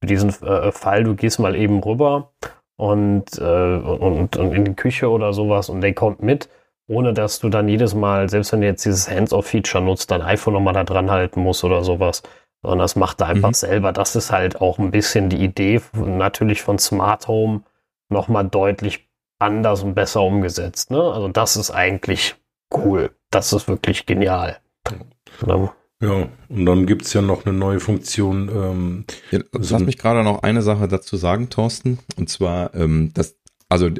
für 0.00 0.06
diesen 0.06 0.30
äh, 0.42 0.72
Fall. 0.72 1.04
Du 1.04 1.14
gehst 1.14 1.40
mal 1.40 1.56
eben 1.56 1.80
rüber 1.82 2.32
und, 2.76 3.38
äh, 3.38 3.76
und, 3.76 4.36
und 4.36 4.52
in 4.52 4.64
die 4.64 4.74
Küche 4.74 5.10
oder 5.10 5.32
sowas 5.32 5.68
und 5.68 5.80
der 5.80 5.92
kommt 5.92 6.22
mit 6.22 6.48
ohne 6.88 7.12
dass 7.12 7.40
du 7.40 7.48
dann 7.48 7.68
jedes 7.68 7.94
Mal, 7.94 8.28
selbst 8.28 8.52
wenn 8.52 8.60
du 8.60 8.66
jetzt 8.66 8.84
dieses 8.84 9.10
Hands-off-Feature 9.10 9.82
nutzt, 9.82 10.10
dein 10.10 10.22
iPhone 10.22 10.54
nochmal 10.54 10.74
da 10.74 10.84
dran 10.84 11.10
halten 11.10 11.40
musst 11.40 11.64
oder 11.64 11.82
sowas. 11.82 12.22
Sondern 12.62 12.78
das 12.80 12.96
macht 12.96 13.20
er 13.20 13.28
einfach 13.28 13.50
mhm. 13.50 13.54
selber. 13.54 13.92
Das 13.92 14.16
ist 14.16 14.32
halt 14.32 14.60
auch 14.60 14.78
ein 14.78 14.90
bisschen 14.90 15.28
die 15.28 15.42
Idee 15.42 15.80
natürlich 15.94 16.62
von 16.62 16.78
Smart 16.78 17.28
Home 17.28 17.62
nochmal 18.08 18.48
deutlich 18.48 19.08
anders 19.38 19.82
und 19.82 19.94
besser 19.94 20.22
umgesetzt. 20.22 20.90
Ne? 20.90 21.02
Also 21.02 21.28
das 21.28 21.56
ist 21.56 21.70
eigentlich 21.70 22.36
cool. 22.72 23.10
Das 23.30 23.52
ist 23.52 23.68
wirklich 23.68 24.06
genial. 24.06 24.58
Ja, 25.46 25.74
ja 26.00 26.28
und 26.48 26.66
dann 26.66 26.86
gibt 26.86 27.02
es 27.02 27.12
ja 27.12 27.20
noch 27.20 27.44
eine 27.44 27.56
neue 27.56 27.80
Funktion. 27.80 28.48
Ähm, 28.48 29.04
ja, 29.30 29.40
lass 29.52 29.82
mich 29.82 29.98
gerade 29.98 30.22
noch 30.22 30.42
eine 30.42 30.62
Sache 30.62 30.88
dazu 30.88 31.16
sagen, 31.16 31.50
Thorsten. 31.50 31.98
Und 32.16 32.30
zwar, 32.30 32.74
ähm, 32.74 33.12
dass 33.12 33.36
also 33.68 33.90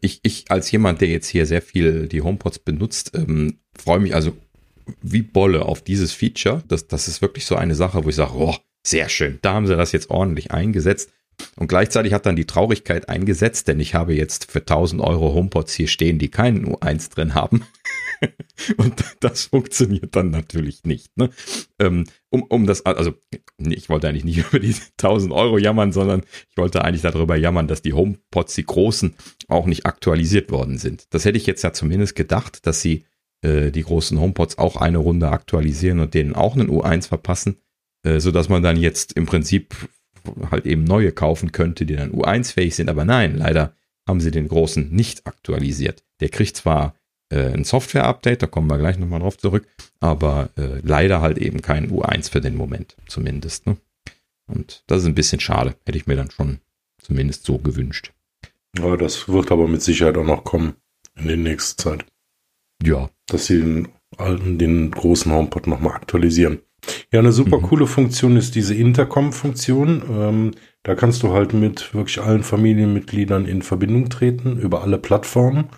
ich, 0.00 0.20
ich 0.22 0.50
als 0.50 0.70
jemand, 0.70 1.00
der 1.00 1.08
jetzt 1.08 1.28
hier 1.28 1.46
sehr 1.46 1.62
viel 1.62 2.08
die 2.08 2.22
HomePods 2.22 2.60
benutzt, 2.60 3.12
ähm, 3.14 3.58
freue 3.78 4.00
mich 4.00 4.14
also 4.14 4.36
wie 5.00 5.22
Bolle 5.22 5.64
auf 5.64 5.82
dieses 5.82 6.12
Feature. 6.12 6.62
Das, 6.68 6.88
das 6.88 7.08
ist 7.08 7.22
wirklich 7.22 7.46
so 7.46 7.56
eine 7.56 7.74
Sache, 7.74 8.04
wo 8.04 8.08
ich 8.08 8.16
sage, 8.16 8.32
oh, 8.34 8.56
sehr 8.84 9.08
schön, 9.08 9.38
da 9.42 9.54
haben 9.54 9.66
sie 9.66 9.76
das 9.76 9.92
jetzt 9.92 10.10
ordentlich 10.10 10.50
eingesetzt. 10.50 11.10
Und 11.56 11.68
gleichzeitig 11.68 12.12
hat 12.12 12.26
dann 12.26 12.36
die 12.36 12.46
Traurigkeit 12.46 13.08
eingesetzt, 13.08 13.68
denn 13.68 13.80
ich 13.80 13.94
habe 13.94 14.14
jetzt 14.14 14.50
für 14.50 14.60
1000 14.60 15.00
Euro 15.00 15.34
HomePods 15.34 15.72
hier 15.72 15.88
stehen, 15.88 16.18
die 16.18 16.28
keinen 16.28 16.66
U1 16.66 17.10
drin 17.10 17.34
haben. 17.34 17.64
und 18.76 19.02
das 19.20 19.46
funktioniert 19.46 20.14
dann 20.16 20.30
natürlich 20.30 20.84
nicht. 20.84 21.16
Ne? 21.16 21.30
Ähm, 21.78 22.04
um, 22.30 22.42
um 22.42 22.66
das, 22.66 22.84
also 22.86 23.14
ich 23.58 23.88
wollte 23.88 24.08
eigentlich 24.08 24.24
nicht 24.24 24.38
über 24.52 24.58
die 24.58 24.74
1000 24.98 25.32
Euro 25.32 25.58
jammern, 25.58 25.92
sondern 25.92 26.22
ich 26.50 26.56
wollte 26.56 26.84
eigentlich 26.84 27.02
darüber 27.02 27.36
jammern, 27.36 27.68
dass 27.68 27.82
die 27.82 27.92
HomePods, 27.92 28.54
die 28.54 28.64
großen, 28.64 29.14
auch 29.48 29.66
nicht 29.66 29.86
aktualisiert 29.86 30.50
worden 30.50 30.78
sind. 30.78 31.06
Das 31.10 31.24
hätte 31.24 31.38
ich 31.38 31.46
jetzt 31.46 31.62
ja 31.62 31.72
zumindest 31.72 32.14
gedacht, 32.14 32.66
dass 32.66 32.80
sie 32.80 33.04
äh, 33.42 33.70
die 33.70 33.82
großen 33.82 34.18
HomePods 34.18 34.58
auch 34.58 34.76
eine 34.76 34.98
Runde 34.98 35.28
aktualisieren 35.28 36.00
und 36.00 36.14
denen 36.14 36.34
auch 36.34 36.54
einen 36.54 36.70
U1 36.70 37.08
verpassen, 37.08 37.56
äh, 38.04 38.20
so 38.20 38.30
dass 38.30 38.48
man 38.48 38.62
dann 38.62 38.76
jetzt 38.76 39.12
im 39.14 39.26
Prinzip 39.26 39.74
halt 40.50 40.66
eben 40.66 40.84
neue 40.84 41.12
kaufen 41.12 41.52
könnte, 41.52 41.84
die 41.84 41.96
dann 41.96 42.12
U1-fähig 42.12 42.74
sind. 42.74 42.88
Aber 42.88 43.04
nein, 43.04 43.36
leider 43.36 43.74
haben 44.06 44.20
sie 44.20 44.30
den 44.30 44.48
großen 44.48 44.90
nicht 44.90 45.26
aktualisiert. 45.26 46.04
Der 46.20 46.28
kriegt 46.28 46.56
zwar 46.56 46.94
äh, 47.32 47.52
ein 47.52 47.64
Software-Update, 47.64 48.42
da 48.42 48.46
kommen 48.46 48.68
wir 48.68 48.78
gleich 48.78 48.98
nochmal 48.98 49.20
drauf 49.20 49.38
zurück, 49.38 49.66
aber 50.00 50.50
äh, 50.56 50.80
leider 50.82 51.20
halt 51.20 51.38
eben 51.38 51.62
kein 51.62 51.90
U1 51.90 52.30
für 52.30 52.40
den 52.40 52.56
Moment, 52.56 52.96
zumindest. 53.06 53.66
Ne? 53.66 53.76
Und 54.46 54.84
das 54.86 55.02
ist 55.02 55.06
ein 55.06 55.14
bisschen 55.14 55.40
schade. 55.40 55.74
Hätte 55.86 55.98
ich 55.98 56.06
mir 56.06 56.16
dann 56.16 56.30
schon 56.30 56.58
zumindest 57.00 57.44
so 57.44 57.58
gewünscht. 57.58 58.12
Ja, 58.78 58.96
das 58.96 59.28
wird 59.28 59.50
aber 59.50 59.68
mit 59.68 59.82
Sicherheit 59.82 60.16
auch 60.16 60.24
noch 60.24 60.44
kommen 60.44 60.74
in 61.16 61.28
der 61.28 61.36
nächsten 61.36 61.80
Zeit. 61.80 62.04
Ja. 62.82 63.10
Dass 63.26 63.46
sie 63.46 63.60
den 63.60 63.88
alten, 64.16 64.58
den 64.58 64.90
großen 64.90 65.32
HomePod 65.32 65.66
nochmal 65.66 65.94
aktualisieren. 65.94 66.60
Ja, 67.12 67.20
eine 67.20 67.32
super 67.32 67.58
mhm. 67.58 67.62
coole 67.62 67.86
Funktion 67.86 68.36
ist 68.36 68.54
diese 68.54 68.74
Intercom-Funktion. 68.74 70.02
Ähm, 70.10 70.50
da 70.82 70.94
kannst 70.94 71.22
du 71.22 71.32
halt 71.32 71.52
mit 71.52 71.94
wirklich 71.94 72.20
allen 72.20 72.42
Familienmitgliedern 72.42 73.46
in 73.46 73.62
Verbindung 73.62 74.08
treten 74.08 74.58
über 74.58 74.82
alle 74.82 74.98
Plattformen. 74.98 75.68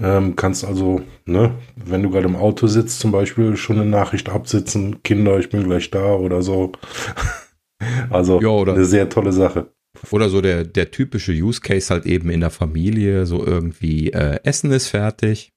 Ähm, 0.00 0.36
kannst 0.36 0.64
also, 0.64 1.02
ne, 1.24 1.54
wenn 1.74 2.02
du 2.02 2.10
gerade 2.10 2.26
im 2.26 2.36
Auto 2.36 2.68
sitzt, 2.68 3.00
zum 3.00 3.10
Beispiel 3.10 3.56
schon 3.56 3.80
eine 3.80 3.90
Nachricht 3.90 4.28
absitzen, 4.28 5.02
Kinder, 5.02 5.38
ich 5.38 5.50
bin 5.50 5.64
gleich 5.64 5.90
da 5.90 6.14
oder 6.14 6.42
so. 6.42 6.72
also 8.10 8.40
ja, 8.40 8.48
oder, 8.48 8.74
eine 8.74 8.84
sehr 8.84 9.08
tolle 9.08 9.32
Sache. 9.32 9.72
Oder 10.12 10.28
so 10.28 10.40
der, 10.40 10.64
der 10.64 10.92
typische 10.92 11.32
Use 11.32 11.60
Case 11.60 11.92
halt 11.92 12.06
eben 12.06 12.30
in 12.30 12.40
der 12.40 12.50
Familie, 12.50 13.26
so 13.26 13.44
irgendwie 13.44 14.12
äh, 14.12 14.38
Essen 14.44 14.70
ist 14.70 14.88
fertig. 14.88 15.52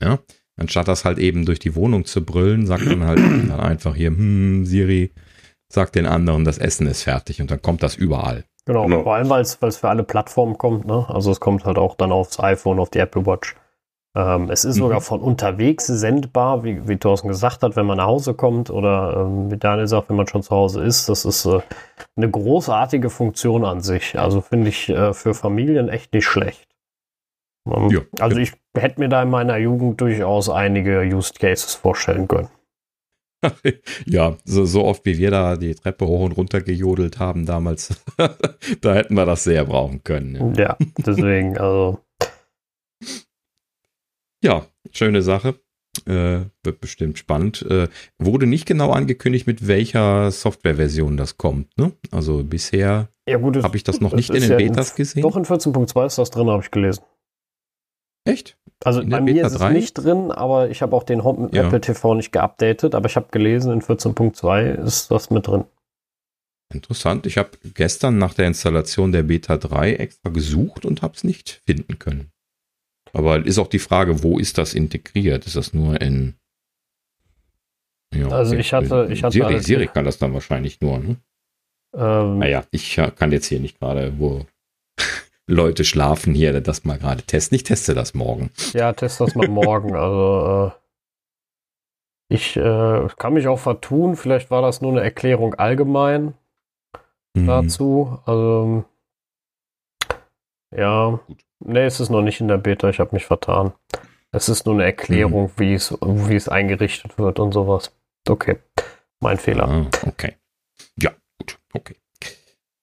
Ja. 0.00 0.18
Anstatt 0.60 0.86
das 0.86 1.06
halt 1.06 1.18
eben 1.18 1.46
durch 1.46 1.58
die 1.58 1.74
Wohnung 1.74 2.04
zu 2.04 2.24
brüllen, 2.24 2.66
sagt 2.66 2.84
man 2.84 3.04
halt 3.04 3.18
dann 3.48 3.52
einfach 3.52 3.94
hier, 3.94 4.08
hm, 4.08 4.66
Siri, 4.66 5.12
sagt 5.72 5.94
den 5.94 6.04
anderen, 6.04 6.44
das 6.44 6.58
Essen 6.58 6.86
ist 6.86 7.04
fertig 7.04 7.40
und 7.40 7.50
dann 7.50 7.62
kommt 7.62 7.82
das 7.82 7.96
überall. 7.96 8.44
Genau, 8.66 8.84
genau. 8.84 9.02
vor 9.02 9.14
allem, 9.14 9.30
weil 9.30 9.42
es 9.42 9.56
für 9.56 9.88
alle 9.88 10.04
Plattformen 10.04 10.56
kommt, 10.58 10.84
ne? 10.84 11.06
Also 11.08 11.32
es 11.32 11.40
kommt 11.40 11.64
halt 11.64 11.78
auch 11.78 11.96
dann 11.96 12.12
aufs 12.12 12.38
iPhone, 12.38 12.78
auf 12.78 12.90
die 12.90 12.98
Apple 12.98 13.26
Watch. 13.26 13.56
Ähm, 14.14 14.50
es 14.50 14.64
ist 14.64 14.76
mhm. 14.76 14.80
sogar 14.80 15.00
von 15.00 15.20
unterwegs 15.20 15.86
sendbar, 15.86 16.64
wie, 16.64 16.86
wie 16.86 16.98
Thorsten 16.98 17.28
gesagt 17.28 17.62
hat, 17.62 17.76
wenn 17.76 17.86
man 17.86 17.96
nach 17.96 18.06
Hause 18.06 18.34
kommt 18.34 18.68
oder 18.68 19.24
ähm, 19.24 19.50
wie 19.50 19.56
Daniel 19.56 19.86
sagt, 19.86 20.10
wenn 20.10 20.16
man 20.16 20.26
schon 20.26 20.42
zu 20.42 20.50
Hause 20.50 20.82
ist. 20.82 21.08
Das 21.08 21.24
ist 21.24 21.46
äh, 21.46 21.60
eine 22.16 22.30
großartige 22.30 23.08
Funktion 23.08 23.64
an 23.64 23.80
sich. 23.80 24.18
Also 24.18 24.42
finde 24.42 24.68
ich 24.68 24.90
äh, 24.90 25.14
für 25.14 25.32
Familien 25.32 25.88
echt 25.88 26.12
nicht 26.12 26.26
schlecht. 26.26 26.68
Ähm, 27.66 27.88
ja, 27.88 28.00
also 28.20 28.36
ich 28.36 28.52
hätte 28.76 29.00
mir 29.00 29.08
da 29.08 29.22
in 29.22 29.30
meiner 29.30 29.56
Jugend 29.56 30.00
durchaus 30.00 30.50
einige 30.50 31.00
Use 31.00 31.32
Cases 31.32 31.74
vorstellen 31.74 32.28
können. 32.28 32.48
ja, 34.06 34.36
so, 34.44 34.64
so, 34.66 34.84
oft 34.84 35.04
wie 35.04 35.18
wir 35.18 35.30
da 35.30 35.56
die 35.56 35.74
Treppe 35.74 36.06
hoch 36.06 36.20
und 36.20 36.32
runter 36.32 36.60
gejodelt 36.60 37.18
haben 37.18 37.44
damals, 37.44 38.00
da 38.80 38.94
hätten 38.94 39.14
wir 39.14 39.26
das 39.26 39.44
sehr 39.44 39.64
brauchen 39.64 40.04
können. 40.04 40.54
Ja, 40.54 40.62
ja 40.62 40.76
deswegen, 40.98 41.58
also 41.58 41.98
ja, 44.42 44.66
schöne 44.92 45.22
Sache. 45.22 45.54
Äh, 46.06 46.46
wird 46.64 46.80
bestimmt 46.80 47.18
spannend. 47.18 47.62
Äh, 47.68 47.88
wurde 48.18 48.46
nicht 48.46 48.64
genau 48.64 48.92
angekündigt, 48.92 49.46
mit 49.46 49.68
welcher 49.68 50.30
Softwareversion 50.30 51.18
das 51.18 51.36
kommt. 51.36 51.76
Ne? 51.76 51.92
Also 52.10 52.42
bisher 52.44 53.08
ja, 53.28 53.40
habe 53.40 53.76
ich 53.76 53.84
das 53.84 54.00
noch 54.00 54.14
nicht 54.14 54.30
in 54.30 54.40
den 54.40 54.50
ja 54.52 54.56
Betas 54.56 54.90
in, 54.90 54.96
gesehen. 54.96 55.22
Doch 55.22 55.36
in 55.36 55.44
14.2 55.44 56.06
ist 56.06 56.16
das 56.16 56.30
drin, 56.30 56.48
habe 56.48 56.62
ich 56.62 56.70
gelesen. 56.70 57.04
Echt? 58.24 58.56
Also 58.84 59.00
in 59.00 59.10
bei 59.10 59.20
mir 59.20 59.34
Beta 59.34 59.46
ist 59.48 59.58
3? 59.58 59.68
es 59.68 59.72
nicht 59.74 59.94
drin, 59.94 60.30
aber 60.30 60.70
ich 60.70 60.82
habe 60.82 60.96
auch 60.96 61.02
den 61.02 61.24
Home 61.24 61.50
ja. 61.52 61.64
Apple 61.64 61.80
TV 61.80 62.14
nicht 62.14 62.32
geupdatet, 62.32 62.94
aber 62.94 63.08
ich 63.08 63.16
habe 63.16 63.28
gelesen, 63.30 63.72
in 63.72 63.82
14.2 63.82 64.82
ist 64.82 65.10
das 65.10 65.30
mit 65.30 65.46
drin. 65.46 65.64
Interessant. 66.72 67.26
Ich 67.26 67.36
habe 67.36 67.50
gestern 67.74 68.18
nach 68.18 68.34
der 68.34 68.46
Installation 68.46 69.12
der 69.12 69.24
Beta 69.24 69.56
3 69.56 69.94
extra 69.94 70.30
gesucht 70.30 70.86
und 70.86 71.02
habe 71.02 71.14
es 71.14 71.22
nicht 71.22 71.60
finden 71.66 71.98
können. 71.98 72.32
Aber 73.12 73.44
ist 73.44 73.58
auch 73.58 73.68
die 73.68 73.78
Frage, 73.78 74.22
wo 74.22 74.38
ist 74.38 74.58
das 74.58 74.74
integriert? 74.74 75.46
Ist 75.46 75.56
das 75.56 75.74
nur 75.74 76.00
in. 76.00 76.34
Ja, 78.14 78.28
also 78.28 78.54
ich 78.54 78.72
hatte, 78.72 79.08
ich 79.10 79.22
hatte. 79.22 79.32
Siri, 79.32 79.60
Siri 79.60 79.86
kann 79.86 80.04
das 80.04 80.18
dann 80.18 80.34
wahrscheinlich 80.34 80.80
nur, 80.80 80.98
ne? 80.98 81.16
Ähm, 81.94 82.38
naja, 82.38 82.64
ich 82.70 82.96
kann 83.16 83.32
jetzt 83.32 83.46
hier 83.46 83.60
nicht 83.60 83.78
gerade, 83.78 84.18
wo 84.18 84.46
Leute 85.46 85.84
schlafen 85.84 86.34
hier, 86.34 86.58
das 86.60 86.84
mal 86.84 86.98
gerade 86.98 87.22
testen. 87.22 87.56
Ich 87.56 87.64
teste 87.64 87.94
das 87.94 88.14
morgen. 88.14 88.50
Ja, 88.72 88.92
teste 88.92 89.24
das 89.24 89.34
mal 89.34 89.48
morgen. 89.48 89.94
Also 89.96 90.72
äh, 90.72 90.78
ich 92.34 92.56
äh, 92.56 93.08
kann 93.18 93.34
mich 93.34 93.46
auch 93.46 93.58
vertun. 93.58 94.16
Vielleicht 94.16 94.50
war 94.50 94.62
das 94.62 94.80
nur 94.80 94.92
eine 94.92 95.02
Erklärung 95.02 95.54
allgemein 95.54 96.32
mhm. 97.34 97.46
dazu. 97.46 98.18
Also 98.24 98.84
ja. 100.74 101.20
Gut. 101.26 101.44
Nee, 101.64 101.84
es 101.84 102.00
ist 102.00 102.10
noch 102.10 102.22
nicht 102.22 102.40
in 102.40 102.48
der 102.48 102.58
Beta, 102.58 102.88
ich 102.88 103.00
habe 103.00 103.14
mich 103.14 103.24
vertan. 103.24 103.72
Es 104.32 104.48
ist 104.48 104.66
nur 104.66 104.74
eine 104.74 104.84
Erklärung, 104.84 105.44
mhm. 105.44 105.52
wie, 105.56 105.74
es, 105.74 105.92
wie 105.92 106.34
es 106.36 106.48
eingerichtet 106.48 107.18
wird 107.18 107.38
und 107.38 107.52
sowas. 107.52 107.94
Okay, 108.28 108.56
mein 109.20 109.36
Fehler. 109.36 109.68
Ah, 109.68 109.90
okay. 110.06 110.36
Ja, 111.00 111.12
gut, 111.38 111.58
okay. 111.74 111.96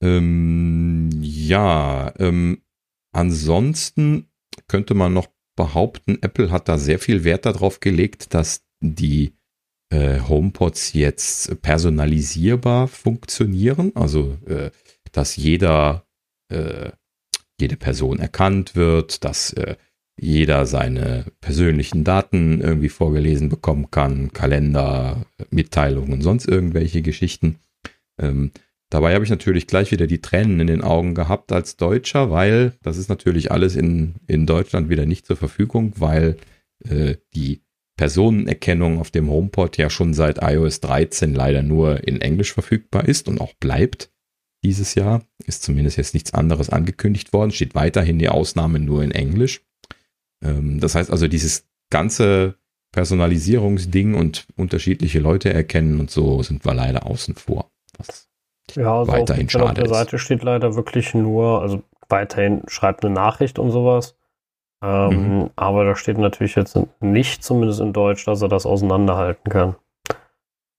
Ähm, 0.02 1.10
ja, 1.22 2.14
ähm, 2.20 2.62
ansonsten 3.12 4.30
könnte 4.68 4.94
man 4.94 5.14
noch 5.14 5.28
behaupten, 5.56 6.20
Apple 6.22 6.52
hat 6.52 6.70
da 6.70 6.78
sehr 6.78 7.00
viel 7.00 7.24
Wert 7.24 7.46
darauf 7.46 7.80
gelegt, 7.80 8.34
dass 8.34 8.64
die 8.80 9.34
äh, 9.92 10.22
HomePods 10.22 10.94
jetzt 10.94 11.62
personalisierbar 11.62 12.88
funktionieren. 12.88 13.92
Also, 13.96 14.38
äh, 14.46 14.72
dass 15.12 15.36
jeder 15.36 16.06
äh, 16.50 16.92
jede 17.60 17.78
Person 17.78 18.20
erkannt 18.20 18.76
wird, 18.76 19.24
dass 19.24 19.54
äh, 19.54 19.76
jeder 20.20 20.66
seine 20.66 21.26
persönlichen 21.42 22.04
Daten 22.04 22.62
irgendwie 22.62 22.90
vorgelesen 22.90 23.50
bekommen 23.50 23.90
kann, 23.90 24.34
Kalender, 24.34 25.26
Mitteilungen, 25.50 26.22
sonst 26.22 26.48
irgendwelche 26.48 27.02
Geschichten. 27.02 27.60
Ähm, 28.20 28.52
dabei 28.90 29.14
habe 29.14 29.24
ich 29.24 29.30
natürlich 29.30 29.66
gleich 29.68 29.92
wieder 29.92 30.08
die 30.08 30.22
Tränen 30.22 30.60
in 30.60 30.68
den 30.68 30.82
Augen 30.82 31.16
gehabt 31.16 31.52
als 31.52 31.78
Deutscher, 31.78 32.32
weil 32.32 32.74
das 32.82 32.98
ist 32.98 33.10
natürlich 33.10 33.52
alles 33.52 33.76
in, 33.76 34.16
in 34.28 34.46
Deutschland 34.46 34.90
wieder 34.90 35.06
nicht 35.06 35.26
zur 35.26 35.38
Verfügung, 35.38 35.94
weil 35.98 36.36
äh, 36.84 37.16
die 37.34 37.62
Personenerkennung 37.96 39.00
auf 39.00 39.12
dem 39.12 39.30
HomePod 39.30 39.78
ja 39.78 39.90
schon 39.90 40.14
seit 40.14 40.42
iOS 40.42 40.80
13 40.82 41.34
leider 41.34 41.64
nur 41.64 42.08
in 42.08 42.22
Englisch 42.22 42.54
verfügbar 42.54 43.08
ist 43.08 43.28
und 43.28 43.42
auch 43.42 43.54
bleibt 43.56 44.10
dieses 44.64 44.96
Jahr. 44.96 45.22
Ist 45.46 45.64
zumindest 45.64 45.98
jetzt 45.98 46.14
nichts 46.14 46.34
anderes 46.34 46.70
angekündigt 46.70 47.34
worden. 47.34 47.52
Steht 47.52 47.76
weiterhin 47.76 48.20
die 48.20 48.30
Ausnahme 48.30 48.80
nur 48.80 49.04
in 49.04 49.12
Englisch. 49.12 49.62
Ähm, 50.44 50.80
das 50.80 50.96
heißt 50.96 51.12
also, 51.12 51.28
dieses 51.28 51.66
ganze 51.90 52.56
Personalisierungsding 52.92 54.16
und 54.16 54.48
unterschiedliche 54.56 55.20
Leute 55.20 55.54
erkennen 55.54 56.00
und 56.00 56.10
so 56.10 56.42
sind 56.42 56.66
wir 56.66 56.74
leider 56.74 57.06
außen 57.06 57.36
vor. 57.36 57.72
Was 57.98 58.30
ja, 58.76 59.00
also 59.00 59.12
weiterhin 59.12 59.46
auf, 59.46 59.52
schade 59.52 59.66
auf 59.66 59.74
der 59.74 59.86
ist. 59.86 59.90
Seite 59.92 60.20
steht 60.20 60.44
leider 60.44 60.76
wirklich 60.76 61.14
nur, 61.14 61.62
also 61.62 61.84
weiterhin 62.08 62.64
schreibt 62.68 63.06
eine 63.06 63.14
Nachricht 63.14 63.60
und 63.60 63.72
sowas. 63.72 64.16
Ähm, 64.82 65.10
mhm. 65.40 65.50
Aber 65.56 65.84
da 65.86 65.96
steht 65.96 66.18
natürlich 66.18 66.56
jetzt 66.56 66.78
nicht, 67.00 67.44
zumindest 67.44 67.82
in 67.82 67.94
Deutsch, 67.94 68.26
dass 68.26 68.42
er 68.42 68.48
das 68.48 68.66
auseinanderhalten 68.66 69.52
kann. 69.52 69.76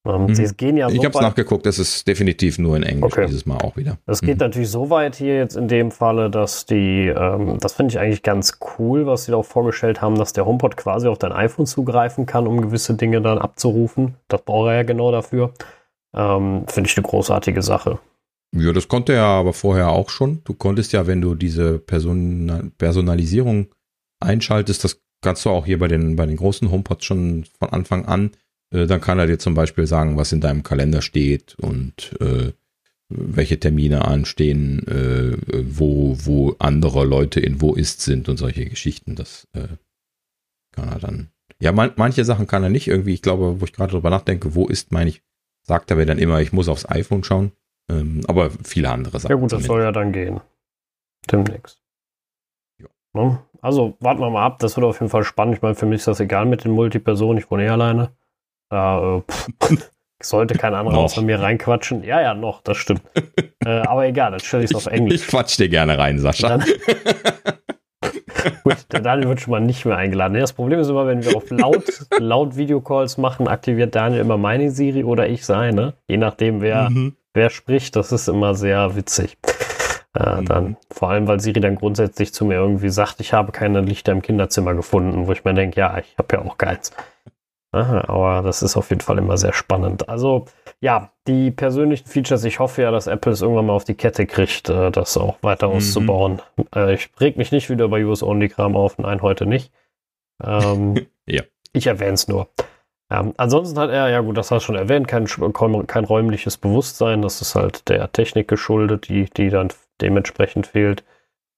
Ähm, 0.06 0.26
mhm. 0.26 0.34
Sie 0.34 0.54
gehen 0.54 0.78
ja 0.78 0.88
so 0.88 0.94
ich 0.94 1.04
habe 1.04 1.14
es 1.14 1.20
nachgeguckt, 1.20 1.66
es 1.66 1.78
ist 1.78 2.08
definitiv 2.08 2.58
nur 2.58 2.74
in 2.76 2.82
Englisch 2.82 3.12
okay. 3.12 3.26
dieses 3.26 3.44
Mal 3.44 3.58
auch 3.58 3.76
wieder. 3.76 3.98
Es 4.06 4.22
geht 4.22 4.36
mhm. 4.36 4.46
natürlich 4.46 4.70
so 4.70 4.88
weit 4.88 5.16
hier 5.16 5.36
jetzt 5.36 5.56
in 5.56 5.68
dem 5.68 5.90
Falle, 5.90 6.30
dass 6.30 6.64
die, 6.64 7.08
ähm, 7.08 7.58
das 7.60 7.74
finde 7.74 7.92
ich 7.92 7.98
eigentlich 7.98 8.22
ganz 8.22 8.58
cool, 8.78 9.06
was 9.06 9.24
sie 9.24 9.32
da 9.32 9.36
auch 9.38 9.44
vorgestellt 9.44 10.00
haben, 10.00 10.16
dass 10.16 10.32
der 10.32 10.46
HomePod 10.46 10.78
quasi 10.78 11.06
auf 11.06 11.18
dein 11.18 11.32
iPhone 11.32 11.66
zugreifen 11.66 12.24
kann, 12.24 12.46
um 12.46 12.62
gewisse 12.62 12.94
Dinge 12.94 13.20
dann 13.20 13.38
abzurufen. 13.38 14.16
Das 14.28 14.42
braucht 14.42 14.68
er 14.68 14.76
ja 14.76 14.82
genau 14.84 15.12
dafür. 15.12 15.52
Ähm, 16.14 16.64
finde 16.66 16.88
ich 16.88 16.96
eine 16.96 17.06
großartige 17.06 17.60
Sache. 17.60 17.98
Ja, 18.56 18.72
das 18.72 18.88
konnte 18.88 19.12
er 19.12 19.24
aber 19.24 19.52
vorher 19.52 19.90
auch 19.90 20.08
schon. 20.08 20.40
Du 20.44 20.54
konntest 20.54 20.92
ja, 20.92 21.06
wenn 21.06 21.20
du 21.20 21.34
diese 21.34 21.78
Person 21.78 22.72
Personalisierung 22.78 23.68
einschaltest, 24.18 24.82
das 24.82 25.00
kannst 25.22 25.44
du 25.44 25.50
auch 25.50 25.66
hier 25.66 25.78
bei 25.78 25.88
den, 25.88 26.16
bei 26.16 26.26
den 26.26 26.36
großen 26.36 26.70
HomePods 26.70 27.04
schon 27.04 27.44
von 27.58 27.68
Anfang 27.68 28.06
an 28.06 28.32
äh, 28.70 28.86
dann 28.86 29.00
kann 29.00 29.18
er 29.18 29.26
dir 29.26 29.38
zum 29.38 29.54
Beispiel 29.54 29.86
sagen, 29.86 30.16
was 30.16 30.32
in 30.32 30.40
deinem 30.40 30.62
Kalender 30.62 31.02
steht 31.02 31.56
und 31.60 32.16
äh, 32.20 32.52
welche 33.08 33.58
Termine 33.58 34.04
anstehen, 34.04 34.86
äh, 34.86 35.36
wo, 35.66 36.16
wo 36.24 36.54
andere 36.58 37.04
Leute 37.04 37.40
in 37.40 37.60
wo 37.60 37.74
ist 37.74 38.00
sind 38.02 38.28
und 38.28 38.36
solche 38.36 38.66
Geschichten. 38.66 39.16
Das 39.16 39.48
äh, 39.52 39.68
kann 40.72 40.88
er 40.88 41.00
dann. 41.00 41.28
Ja, 41.58 41.72
man, 41.72 41.92
manche 41.96 42.24
Sachen 42.24 42.46
kann 42.46 42.62
er 42.62 42.70
nicht 42.70 42.86
irgendwie. 42.86 43.14
Ich 43.14 43.22
glaube, 43.22 43.60
wo 43.60 43.64
ich 43.64 43.72
gerade 43.72 43.90
drüber 43.90 44.10
nachdenke, 44.10 44.54
wo 44.54 44.66
ist, 44.66 44.92
meine 44.92 45.10
ich, 45.10 45.22
sagt 45.62 45.90
er 45.90 45.96
mir 45.96 46.06
dann 46.06 46.18
immer, 46.18 46.40
ich 46.40 46.52
muss 46.52 46.68
aufs 46.68 46.88
iPhone 46.88 47.24
schauen. 47.24 47.52
Ähm, 47.90 48.22
aber 48.28 48.50
viele 48.62 48.90
andere 48.90 49.18
Sachen. 49.18 49.32
Ja 49.32 49.36
gut, 49.36 49.52
das 49.52 49.64
soll 49.64 49.82
ja 49.82 49.92
dann 49.92 50.12
gehen. 50.12 50.40
Demnächst. 51.30 51.82
Ja. 52.78 52.86
Ne? 53.12 53.42
Also 53.60 53.96
warten 54.00 54.20
wir 54.20 54.30
mal 54.30 54.46
ab, 54.46 54.60
das 54.60 54.76
wird 54.76 54.86
auf 54.86 55.00
jeden 55.00 55.10
Fall 55.10 55.24
spannend. 55.24 55.56
Ich 55.56 55.62
meine, 55.62 55.74
für 55.74 55.86
mich 55.86 55.98
ist 55.98 56.06
das 56.06 56.20
egal 56.20 56.46
mit 56.46 56.64
den 56.64 56.72
Multipersonen, 56.72 57.38
ich 57.38 57.50
wohne 57.50 57.66
eh 57.66 57.68
alleine. 57.68 58.12
Da 58.70 59.18
äh, 59.18 59.22
sollte 60.22 60.54
kein 60.56 60.74
anderer 60.74 60.98
außer 60.98 61.22
mir 61.22 61.40
reinquatschen. 61.40 62.04
Ja, 62.04 62.20
ja, 62.22 62.34
noch, 62.34 62.62
das 62.62 62.76
stimmt. 62.76 63.02
äh, 63.64 63.80
aber 63.80 64.06
egal, 64.06 64.30
dann 64.30 64.40
stelle 64.40 64.64
ich 64.64 64.70
es 64.70 64.76
auf 64.76 64.86
Englisch. 64.86 65.22
Ich 65.22 65.26
quatsch 65.26 65.58
dir 65.58 65.68
gerne 65.68 65.98
rein, 65.98 66.18
Sascha. 66.18 66.48
Dann, 66.48 66.64
Gut, 68.62 68.76
der 68.92 69.00
Daniel 69.00 69.28
wird 69.28 69.40
schon 69.40 69.50
mal 69.50 69.60
nicht 69.60 69.84
mehr 69.84 69.96
eingeladen. 69.96 70.38
Das 70.38 70.52
Problem 70.52 70.80
ist 70.80 70.88
immer, 70.88 71.06
wenn 71.06 71.24
wir 71.24 71.36
auf 71.36 71.50
laut, 71.50 71.84
laut 72.18 72.56
Videocalls 72.56 73.18
machen, 73.18 73.48
aktiviert 73.48 73.94
Daniel 73.94 74.20
immer 74.20 74.38
meine 74.38 74.70
Siri 74.70 75.04
oder 75.04 75.28
ich 75.28 75.44
seine. 75.44 75.94
Je 76.08 76.16
nachdem, 76.16 76.62
wer, 76.62 76.88
mhm. 76.88 77.16
wer 77.34 77.50
spricht. 77.50 77.96
Das 77.96 78.12
ist 78.12 78.28
immer 78.28 78.54
sehr 78.54 78.96
witzig. 78.96 79.36
Äh, 80.18 80.40
mhm. 80.40 80.44
dann, 80.46 80.76
vor 80.90 81.10
allem, 81.10 81.28
weil 81.28 81.40
Siri 81.40 81.60
dann 81.60 81.76
grundsätzlich 81.76 82.32
zu 82.32 82.44
mir 82.44 82.54
irgendwie 82.54 82.88
sagt, 82.88 83.20
ich 83.20 83.32
habe 83.32 83.52
keine 83.52 83.80
Lichter 83.82 84.12
im 84.12 84.22
Kinderzimmer 84.22 84.74
gefunden, 84.74 85.26
wo 85.26 85.32
ich 85.32 85.44
mir 85.44 85.54
denke, 85.54 85.80
ja, 85.80 85.98
ich 85.98 86.16
habe 86.16 86.36
ja 86.36 86.42
auch 86.42 86.56
keins. 86.56 86.92
Aha, 87.72 88.04
aber 88.08 88.42
das 88.42 88.62
ist 88.62 88.76
auf 88.76 88.90
jeden 88.90 89.00
Fall 89.00 89.18
immer 89.18 89.36
sehr 89.36 89.52
spannend. 89.52 90.08
Also 90.08 90.46
ja, 90.80 91.12
die 91.28 91.52
persönlichen 91.52 92.06
Features, 92.06 92.44
ich 92.44 92.58
hoffe 92.58 92.82
ja, 92.82 92.90
dass 92.90 93.06
Apple 93.06 93.32
es 93.32 93.42
irgendwann 93.42 93.66
mal 93.66 93.74
auf 93.74 93.84
die 93.84 93.94
Kette 93.94 94.26
kriegt, 94.26 94.68
äh, 94.68 94.90
das 94.90 95.16
auch 95.16 95.36
weiter 95.42 95.68
mhm. 95.68 95.76
auszubauen. 95.76 96.42
Äh, 96.74 96.94
ich 96.94 97.10
reg 97.20 97.36
mich 97.36 97.52
nicht 97.52 97.70
wieder 97.70 97.84
über 97.84 97.98
US-Only-Kram 97.98 98.76
auf, 98.76 98.98
nein, 98.98 99.22
heute 99.22 99.46
nicht. 99.46 99.72
Ähm, 100.42 101.06
ja. 101.26 101.42
Ich 101.72 101.86
erwähne 101.86 102.14
es 102.14 102.26
nur. 102.26 102.48
Ähm, 103.10 103.34
ansonsten 103.36 103.78
hat 103.78 103.90
er, 103.90 104.08
ja 104.08 104.20
gut, 104.20 104.36
das 104.36 104.50
hast 104.50 104.62
du 104.62 104.66
schon 104.66 104.74
erwähnt, 104.76 105.06
kein, 105.06 105.26
kein 105.86 106.04
räumliches 106.04 106.56
Bewusstsein, 106.56 107.22
das 107.22 107.40
ist 107.40 107.54
halt 107.54 107.88
der 107.88 108.10
Technik 108.10 108.48
geschuldet, 108.48 109.08
die, 109.08 109.26
die 109.26 109.50
dann 109.50 109.68
dementsprechend 110.00 110.66
fehlt. 110.66 111.04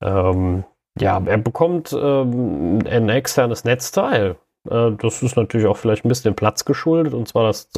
Ähm, 0.03 0.65
ja, 0.99 1.23
er 1.25 1.39
bekommt 1.39 1.93
ähm, 1.99 2.81
ein 2.87 3.09
externes 3.09 3.65
Netzteil. 3.65 4.37
Äh, 4.69 4.93
das 4.93 5.23
ist 5.23 5.37
natürlich 5.37 5.67
auch 5.67 5.77
vielleicht 5.77 6.05
ein 6.05 6.09
bisschen 6.09 6.35
Platz 6.35 6.65
geschuldet, 6.65 7.15
und 7.15 7.29
zwar 7.29 7.45
das, 7.45 7.69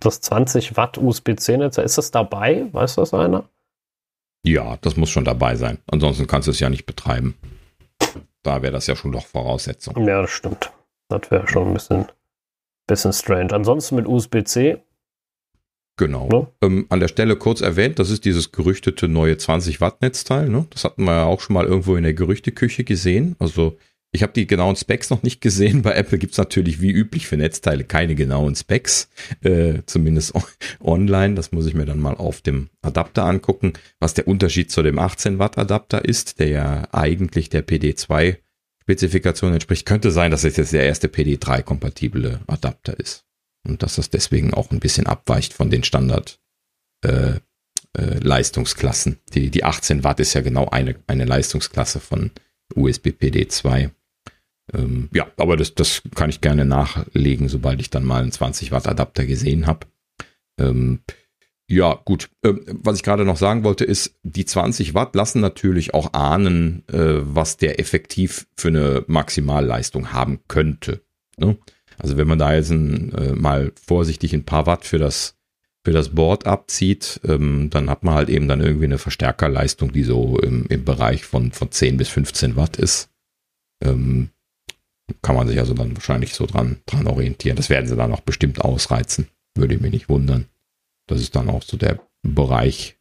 das 0.00 0.20
20 0.20 0.76
Watt 0.76 0.98
USB-C-Netz. 0.98 1.78
Ist 1.78 1.98
das 1.98 2.10
dabei? 2.10 2.66
Weiß 2.72 2.96
das 2.96 3.14
einer? 3.14 3.44
Ja, 4.44 4.78
das 4.80 4.96
muss 4.96 5.10
schon 5.10 5.24
dabei 5.24 5.56
sein. 5.56 5.78
Ansonsten 5.90 6.26
kannst 6.26 6.48
du 6.48 6.52
es 6.52 6.60
ja 6.60 6.70
nicht 6.70 6.86
betreiben. 6.86 7.34
Da 8.42 8.62
wäre 8.62 8.72
das 8.72 8.86
ja 8.86 8.96
schon 8.96 9.12
doch 9.12 9.26
Voraussetzung. 9.26 10.06
Ja, 10.06 10.22
das 10.22 10.30
stimmt. 10.30 10.72
Das 11.08 11.30
wäre 11.30 11.46
schon 11.46 11.68
ein 11.68 11.74
bisschen, 11.74 12.06
bisschen 12.86 13.12
strange. 13.12 13.52
Ansonsten 13.52 13.96
mit 13.96 14.06
USB-C. 14.06 14.78
Genau. 15.98 16.28
Ne? 16.28 16.46
Ähm, 16.62 16.86
an 16.88 17.00
der 17.00 17.08
Stelle 17.08 17.36
kurz 17.36 17.60
erwähnt, 17.60 17.98
das 17.98 18.08
ist 18.08 18.24
dieses 18.24 18.52
gerüchtete 18.52 19.08
neue 19.08 19.36
20 19.36 19.82
Watt 19.82 20.00
Netzteil. 20.00 20.48
Ne? 20.48 20.66
Das 20.70 20.84
hatten 20.84 21.04
wir 21.04 21.12
ja 21.12 21.24
auch 21.24 21.40
schon 21.40 21.52
mal 21.52 21.66
irgendwo 21.66 21.96
in 21.96 22.04
der 22.04 22.14
Gerüchteküche 22.14 22.84
gesehen. 22.84 23.36
Also 23.38 23.76
ich 24.12 24.22
habe 24.22 24.32
die 24.32 24.46
genauen 24.46 24.74
Specs 24.74 25.10
noch 25.10 25.22
nicht 25.22 25.40
gesehen. 25.40 25.82
Bei 25.82 25.92
Apple 25.92 26.18
gibt's 26.18 26.38
natürlich 26.38 26.80
wie 26.80 26.90
üblich 26.90 27.26
für 27.26 27.36
Netzteile 27.36 27.84
keine 27.84 28.16
genauen 28.16 28.56
Specs, 28.56 29.08
äh, 29.42 29.82
zumindest 29.86 30.34
online. 30.80 31.34
Das 31.34 31.52
muss 31.52 31.66
ich 31.66 31.74
mir 31.74 31.86
dann 31.86 32.00
mal 32.00 32.16
auf 32.16 32.40
dem 32.40 32.70
Adapter 32.82 33.24
angucken, 33.24 33.74
was 34.00 34.14
der 34.14 34.26
Unterschied 34.26 34.70
zu 34.70 34.82
dem 34.82 34.98
18 34.98 35.38
Watt 35.38 35.58
Adapter 35.58 36.04
ist, 36.04 36.40
der 36.40 36.48
ja 36.48 36.88
eigentlich 36.92 37.50
der 37.50 37.66
PD2 37.66 38.38
Spezifikation 38.82 39.52
entspricht. 39.52 39.86
Könnte 39.86 40.10
sein, 40.10 40.32
dass 40.32 40.42
es 40.42 40.56
jetzt 40.56 40.72
der 40.72 40.84
erste 40.84 41.06
PD3 41.06 41.62
kompatible 41.62 42.40
Adapter 42.48 42.98
ist 42.98 43.24
und 43.64 43.84
dass 43.84 43.94
das 43.94 44.10
deswegen 44.10 44.52
auch 44.54 44.72
ein 44.72 44.80
bisschen 44.80 45.06
abweicht 45.06 45.52
von 45.52 45.70
den 45.70 45.84
Standard 45.84 46.40
äh, 47.02 47.34
äh, 47.96 48.18
Leistungsklassen. 48.18 49.20
Die, 49.34 49.50
die 49.50 49.62
18 49.62 50.02
Watt 50.02 50.18
ist 50.18 50.34
ja 50.34 50.40
genau 50.40 50.66
eine, 50.66 50.96
eine 51.06 51.26
Leistungsklasse 51.26 52.00
von 52.00 52.32
USB 52.74 53.10
PD 53.12 53.46
2. 53.46 53.90
Ähm, 54.72 55.08
ja, 55.12 55.26
aber 55.36 55.56
das, 55.56 55.74
das 55.74 56.02
kann 56.14 56.30
ich 56.30 56.40
gerne 56.40 56.64
nachlegen, 56.64 57.48
sobald 57.48 57.80
ich 57.80 57.90
dann 57.90 58.04
mal 58.04 58.22
einen 58.22 58.32
20 58.32 58.72
Watt 58.72 58.86
Adapter 58.86 59.26
gesehen 59.26 59.66
habe. 59.66 59.86
Ähm, 60.58 61.00
ja, 61.68 62.00
gut. 62.04 62.30
Ähm, 62.44 62.64
was 62.82 62.96
ich 62.96 63.02
gerade 63.02 63.24
noch 63.24 63.36
sagen 63.36 63.62
wollte, 63.62 63.84
ist, 63.84 64.16
die 64.22 64.44
20 64.44 64.94
Watt 64.94 65.14
lassen 65.14 65.40
natürlich 65.40 65.94
auch 65.94 66.12
ahnen, 66.12 66.82
äh, 66.88 67.20
was 67.20 67.56
der 67.56 67.78
effektiv 67.78 68.46
für 68.56 68.68
eine 68.68 69.04
Maximalleistung 69.06 70.12
haben 70.12 70.40
könnte. 70.48 71.00
Ne? 71.36 71.56
Also 71.98 72.16
wenn 72.16 72.26
man 72.26 72.38
da 72.38 72.54
jetzt 72.54 72.70
ein, 72.70 73.12
äh, 73.14 73.32
mal 73.32 73.72
vorsichtig 73.80 74.32
ein 74.32 74.44
paar 74.44 74.66
Watt 74.66 74.84
für 74.84 74.98
das 74.98 75.36
für 75.82 75.92
das 75.92 76.10
Board 76.10 76.46
abzieht, 76.46 77.20
ähm, 77.24 77.70
dann 77.70 77.88
hat 77.88 78.04
man 78.04 78.14
halt 78.14 78.28
eben 78.28 78.48
dann 78.48 78.60
irgendwie 78.60 78.84
eine 78.84 78.98
Verstärkerleistung, 78.98 79.92
die 79.92 80.02
so 80.02 80.38
im, 80.38 80.66
im 80.66 80.84
Bereich 80.84 81.24
von, 81.24 81.52
von 81.52 81.70
10 81.70 81.96
bis 81.96 82.08
15 82.10 82.56
Watt 82.56 82.76
ist. 82.76 83.08
Ähm, 83.82 84.28
kann 85.22 85.34
man 85.34 85.48
sich 85.48 85.58
also 85.58 85.74
dann 85.74 85.96
wahrscheinlich 85.96 86.34
so 86.34 86.46
dran, 86.46 86.78
dran 86.86 87.06
orientieren. 87.06 87.56
Das 87.56 87.70
werden 87.70 87.86
sie 87.86 87.96
dann 87.96 88.12
auch 88.12 88.20
bestimmt 88.20 88.60
ausreizen. 88.60 89.28
Würde 89.56 89.78
mich 89.78 89.92
nicht 89.92 90.08
wundern. 90.08 90.46
Das 91.06 91.20
ist 91.20 91.34
dann 91.34 91.48
auch 91.48 91.62
so 91.62 91.76
der 91.76 92.00
Bereich, 92.22 92.98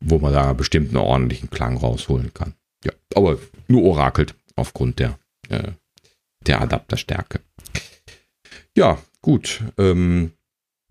wo 0.00 0.18
man 0.18 0.32
da 0.32 0.52
bestimmt 0.52 0.88
einen 0.88 0.98
ordentlichen 0.98 1.50
Klang 1.50 1.76
rausholen 1.76 2.32
kann. 2.34 2.54
Ja, 2.84 2.92
aber 3.14 3.38
nur 3.66 3.82
orakelt 3.84 4.34
aufgrund 4.54 4.98
der, 4.98 5.18
äh, 5.48 5.72
der 6.46 6.60
Adapterstärke. 6.60 7.40
Ja, 8.76 8.98
gut. 9.20 9.62
Ähm, 9.78 10.32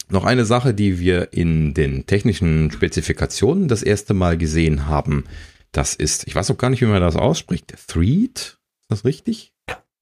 noch 0.10 0.26
eine 0.26 0.46
Sache, 0.46 0.74
die 0.74 1.00
wir 1.00 1.34
in 1.34 1.74
den 1.74 2.06
technischen 2.06 2.72
Spezifikationen 2.72 3.68
das 3.68 3.84
erste 3.84 4.14
Mal 4.14 4.38
gesehen 4.38 4.88
haben. 4.88 5.26
Das 5.72 5.96
ist, 5.96 6.28
ich 6.28 6.36
weiß 6.36 6.52
auch 6.52 6.58
gar 6.58 6.70
nicht, 6.70 6.82
wie 6.82 6.86
man 6.86 7.02
das 7.02 7.16
ausspricht. 7.16 7.74
Thread? 7.88 8.58
Ist 8.82 8.90
das 8.90 9.06
richtig? 9.06 9.54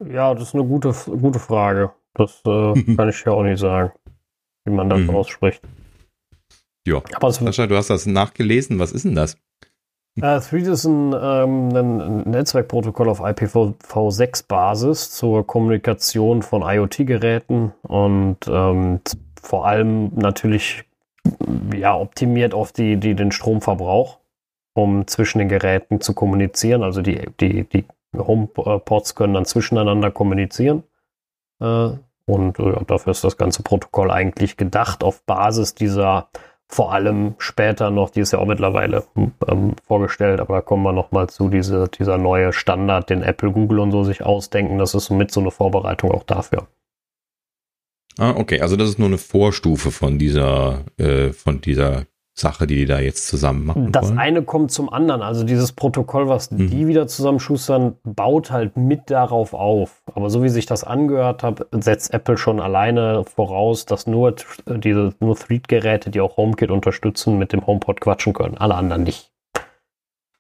Ja, 0.04 0.34
das 0.34 0.50
ist 0.50 0.56
eine 0.56 0.66
gute, 0.66 0.94
gute 1.20 1.40
Frage. 1.40 1.92
Das 2.14 2.42
äh, 2.46 2.74
kann 2.96 3.10
ich 3.10 3.24
ja 3.24 3.32
auch 3.32 3.44
nicht 3.44 3.60
sagen, 3.60 3.92
wie 4.66 4.74
man 4.74 4.90
das 4.90 5.02
mhm. 5.02 5.12
ausspricht. 5.12 5.62
Ja. 6.88 7.02
Aber 7.14 7.32
Sascha, 7.32 7.68
du 7.68 7.76
hast 7.76 7.90
das 7.90 8.06
nachgelesen. 8.06 8.80
Was 8.80 8.92
ist 8.92 9.06
denn 9.06 9.16
das? 9.16 9.38
Uh, 10.18 10.40
Thread 10.40 10.68
ist 10.68 10.86
ein, 10.86 11.14
ähm, 11.14 11.76
ein 11.76 12.30
Netzwerkprotokoll 12.30 13.10
auf 13.10 13.20
IPv6-Basis 13.20 15.12
zur 15.12 15.46
Kommunikation 15.46 16.42
von 16.42 16.62
IoT-Geräten 16.62 17.74
und 17.82 18.38
ähm, 18.48 19.02
vor 19.42 19.68
allem 19.68 20.14
natürlich 20.16 20.86
ja, 21.76 21.98
optimiert 21.98 22.54
auf 22.54 22.72
die, 22.72 22.96
die, 22.96 23.14
den 23.14 23.34
Stromverbrauch, 23.34 24.20
um 24.74 25.06
zwischen 25.08 25.40
den 25.40 25.50
Geräten 25.50 26.00
zu 26.00 26.14
kommunizieren. 26.14 26.84
Also 26.84 27.02
die, 27.02 27.30
die, 27.42 27.64
die 27.64 27.84
HomePods 28.18 29.16
können 29.16 29.34
dann 29.34 29.46
zwischeneinander 29.46 30.12
kommunizieren. 30.12 30.84
Äh, 31.60 31.92
und 32.28 32.58
ja, 32.58 32.82
dafür 32.88 33.12
ist 33.12 33.24
das 33.24 33.38
ganze 33.38 33.62
Protokoll 33.64 34.10
eigentlich 34.10 34.58
gedacht 34.58 35.04
auf 35.04 35.24
Basis 35.24 35.76
dieser 35.76 36.30
vor 36.68 36.94
allem 36.94 37.36
später 37.38 37.92
noch, 37.92 38.10
die 38.10 38.22
ist 38.22 38.34
ja 38.34 38.40
auch 38.40 38.48
mittlerweile 38.48 39.04
ähm, 39.48 39.76
vorgestellt, 39.84 40.40
aber 40.40 40.56
da 40.56 40.62
kommen 40.62 40.84
wir 40.84 40.94
nochmal 40.94 41.30
zu, 41.30 41.50
diese, 41.50 41.88
dieser 41.88 42.18
neue 42.18 42.54
Standard, 42.54 43.10
den 43.10 43.22
Apple, 43.22 43.52
Google 43.52 43.80
und 43.80 43.92
so 43.92 44.04
sich 44.04 44.24
ausdenken. 44.24 44.80
Das 44.80 44.96
ist 44.96 45.10
mit 45.12 45.32
so 45.32 45.42
eine 45.42 45.52
Vorbereitung 45.52 46.12
auch 46.12 46.24
dafür. 46.24 46.68
Ah, 48.18 48.34
okay, 48.36 48.62
also 48.62 48.78
das 48.78 48.90
ist 48.90 49.00
nur 49.00 49.10
eine 49.10 49.18
Vorstufe 49.18 49.92
von 49.92 50.18
dieser, 50.18 50.86
äh, 50.98 51.34
von 51.34 51.62
dieser 51.62 52.06
Sache, 52.38 52.68
die 52.68 52.76
die 52.76 52.86
da 52.86 53.00
jetzt 53.00 53.28
zusammen 53.28 53.66
machen. 53.66 53.92
Das 53.94 54.08
wollen. 54.10 54.20
eine 54.20 54.44
kommt 54.44 54.70
zum 54.70 54.90
anderen. 54.92 55.22
Also 55.22 55.46
dieses 55.46 55.72
Protokoll, 55.72 56.28
was 56.28 56.52
Mhm. 56.52 56.70
die 56.70 56.86
wieder 56.88 57.08
zusammenschustern, 57.08 57.96
baut 58.04 58.52
halt 58.52 58.76
mit 58.76 59.10
darauf 59.10 59.54
auf. 59.54 60.04
Aber 60.14 60.30
so 60.30 60.44
wie 60.44 60.50
sich 60.50 60.66
das 60.66 60.84
angehört 60.84 61.44
hat, 61.44 61.66
setzt 61.72 62.14
Apple 62.14 62.38
schon 62.38 62.60
alleine 62.60 63.24
voraus, 63.24 63.86
dass 63.86 64.06
nur 64.06 64.36
diese 64.68 65.14
nur 65.22 65.38
Thread-Geräte, 65.38 66.10
die 66.10 66.20
auch 66.20 66.36
HomeKit 66.36 66.72
unterstützen, 66.72 67.38
mit 67.38 67.54
dem 67.54 67.66
HomePod 67.66 68.02
quatschen 68.02 68.34
können. 68.34 68.58
Alle 68.58 68.76
anderen 68.76 69.04
nicht. 69.04 69.32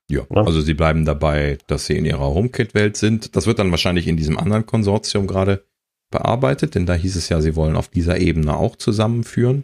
Ja, 0.10 0.21
Ja. 0.29 0.41
also 0.43 0.60
sie 0.60 0.73
bleiben 0.73 1.05
dabei, 1.05 1.58
dass 1.67 1.86
sie 1.86 1.97
in 1.97 2.03
ihrer 2.05 2.34
HomeKit-Welt 2.34 2.97
sind. 2.97 3.38
Das 3.38 3.47
wird 3.47 3.58
dann 3.60 3.71
wahrscheinlich 3.71 4.08
in 4.08 4.17
diesem 4.17 4.38
anderen 4.38 4.65
Konsortium 4.65 5.27
gerade 5.27 5.63
bearbeitet, 6.12 6.75
denn 6.75 6.86
da 6.86 6.93
hieß 6.93 7.15
es 7.15 7.29
ja, 7.29 7.39
sie 7.39 7.55
wollen 7.55 7.77
auf 7.77 7.88
dieser 7.88 8.17
Ebene 8.19 8.55
auch 8.58 8.75
zusammenführen. 8.75 9.63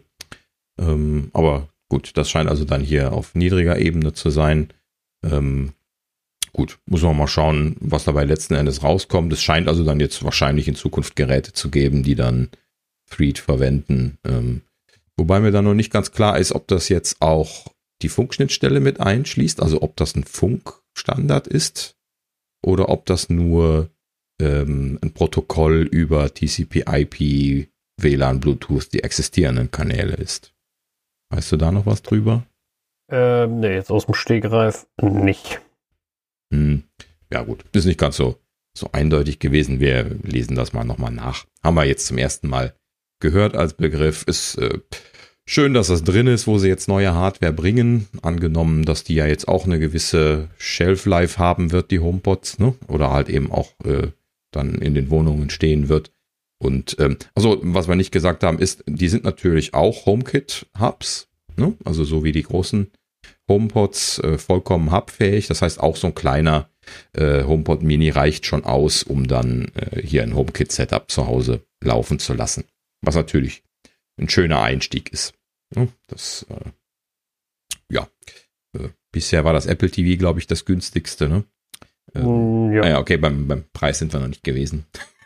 Ähm, 0.79 1.29
aber 1.33 1.67
gut, 1.91 2.15
das 2.15 2.29
scheint 2.29 2.49
also 2.49 2.63
dann 2.63 2.81
hier 2.81 3.11
auf 3.11 3.35
niedriger 3.35 3.77
Ebene 3.77 4.13
zu 4.13 4.29
sein. 4.29 4.69
Ähm, 5.25 5.73
gut, 6.53 6.79
muss 6.85 7.01
man 7.01 7.17
mal 7.17 7.27
schauen, 7.27 7.75
was 7.81 8.05
dabei 8.05 8.23
letzten 8.23 8.53
Endes 8.53 8.81
rauskommt. 8.81 9.33
Es 9.33 9.43
scheint 9.43 9.67
also 9.67 9.83
dann 9.83 9.99
jetzt 9.99 10.23
wahrscheinlich 10.23 10.69
in 10.69 10.75
Zukunft 10.75 11.17
Geräte 11.17 11.51
zu 11.51 11.69
geben, 11.69 12.01
die 12.01 12.15
dann 12.15 12.47
Thread 13.09 13.39
verwenden. 13.39 14.17
Ähm, 14.23 14.61
wobei 15.17 15.41
mir 15.41 15.51
dann 15.51 15.65
noch 15.65 15.73
nicht 15.73 15.91
ganz 15.91 16.13
klar 16.13 16.39
ist, 16.39 16.53
ob 16.53 16.65
das 16.69 16.87
jetzt 16.87 17.21
auch 17.21 17.67
die 18.01 18.09
Funkschnittstelle 18.09 18.79
mit 18.79 19.01
einschließt, 19.01 19.61
also 19.61 19.81
ob 19.81 19.97
das 19.97 20.15
ein 20.15 20.23
Funkstandard 20.23 21.47
ist 21.47 21.97
oder 22.65 22.87
ob 22.87 23.05
das 23.05 23.29
nur 23.29 23.89
ähm, 24.41 24.97
ein 25.01 25.11
Protokoll 25.11 25.89
über 25.91 26.33
TCP/IP, 26.33 27.67
WLAN, 27.97 28.39
Bluetooth, 28.39 28.93
die 28.93 29.03
existierenden 29.03 29.71
Kanäle 29.71 30.13
ist. 30.13 30.50
Weißt 31.31 31.51
du 31.51 31.57
da 31.57 31.71
noch 31.71 31.85
was 31.85 32.01
drüber? 32.03 32.43
Ähm, 33.09 33.61
nee, 33.61 33.73
jetzt 33.73 33.89
aus 33.89 34.05
dem 34.05 34.13
Stegreif 34.13 34.85
nicht. 35.01 35.61
Hm. 36.53 36.83
Ja 37.31 37.43
gut, 37.43 37.63
ist 37.71 37.85
nicht 37.85 37.99
ganz 37.99 38.17
so, 38.17 38.35
so 38.77 38.89
eindeutig 38.91 39.39
gewesen. 39.39 39.79
Wir 39.79 40.03
lesen 40.23 40.55
das 40.55 40.73
mal 40.73 40.83
nochmal 40.83 41.11
nach. 41.11 41.45
Haben 41.63 41.75
wir 41.75 41.85
jetzt 41.85 42.07
zum 42.07 42.17
ersten 42.17 42.49
Mal 42.49 42.75
gehört 43.21 43.55
als 43.55 43.73
Begriff. 43.73 44.23
Ist 44.23 44.55
äh, 44.57 44.79
schön, 45.45 45.73
dass 45.73 45.87
das 45.87 46.03
drin 46.03 46.27
ist, 46.27 46.47
wo 46.47 46.57
sie 46.57 46.67
jetzt 46.67 46.89
neue 46.89 47.13
Hardware 47.13 47.53
bringen. 47.53 48.07
Angenommen, 48.21 48.83
dass 48.83 49.05
die 49.05 49.15
ja 49.15 49.25
jetzt 49.25 49.47
auch 49.47 49.65
eine 49.65 49.79
gewisse 49.79 50.49
Shelf-Life 50.57 51.39
haben 51.39 51.71
wird, 51.71 51.91
die 51.91 51.99
HomePods, 51.99 52.59
ne? 52.59 52.75
Oder 52.87 53.11
halt 53.11 53.29
eben 53.29 53.51
auch 53.51 53.71
äh, 53.85 54.07
dann 54.51 54.75
in 54.75 54.93
den 54.93 55.09
Wohnungen 55.09 55.49
stehen 55.49 55.87
wird. 55.87 56.11
Und 56.61 56.95
ähm, 56.99 57.17
also, 57.33 57.59
was 57.63 57.87
wir 57.87 57.95
nicht 57.95 58.11
gesagt 58.11 58.43
haben, 58.43 58.59
ist, 58.59 58.83
die 58.85 59.07
sind 59.09 59.23
natürlich 59.23 59.73
auch 59.73 60.05
HomeKit-Hubs, 60.05 61.27
ne? 61.55 61.75
Also 61.83 62.03
so 62.03 62.23
wie 62.23 62.31
die 62.31 62.43
großen 62.43 62.91
HomePods 63.49 64.19
äh, 64.19 64.37
vollkommen 64.37 64.91
hubfähig. 64.91 65.47
Das 65.47 65.63
heißt, 65.63 65.79
auch 65.79 65.95
so 65.95 66.07
ein 66.07 66.15
kleiner 66.15 66.69
äh, 67.13 67.43
HomePod 67.45 67.81
Mini 67.81 68.11
reicht 68.11 68.45
schon 68.45 68.63
aus, 68.63 69.01
um 69.01 69.27
dann 69.27 69.71
äh, 69.73 70.01
hier 70.05 70.21
ein 70.21 70.35
HomeKit-Setup 70.35 71.09
zu 71.09 71.25
Hause 71.25 71.65
laufen 71.83 72.19
zu 72.19 72.35
lassen. 72.35 72.65
Was 73.01 73.15
natürlich 73.15 73.63
ein 74.19 74.29
schöner 74.29 74.61
Einstieg 74.61 75.11
ist. 75.11 75.33
Ja, 75.75 75.87
das, 76.09 76.45
äh, 76.49 76.69
ja, 77.91 78.07
äh, 78.77 78.89
bisher 79.11 79.45
war 79.45 79.53
das 79.53 79.65
Apple 79.65 79.89
TV, 79.89 80.19
glaube 80.19 80.39
ich, 80.39 80.45
das 80.45 80.65
günstigste. 80.65 81.27
Ne? 81.27 81.43
Ähm, 82.13 82.69
Mm, 82.69 82.73
ja. 82.73 82.81
Ah 82.83 82.89
ja, 82.89 82.99
okay, 82.99 83.17
beim, 83.17 83.47
beim 83.47 83.63
Preis 83.73 83.97
sind 83.97 84.13
wir 84.13 84.19
noch 84.19 84.27
nicht 84.27 84.43
gewesen. 84.43 84.85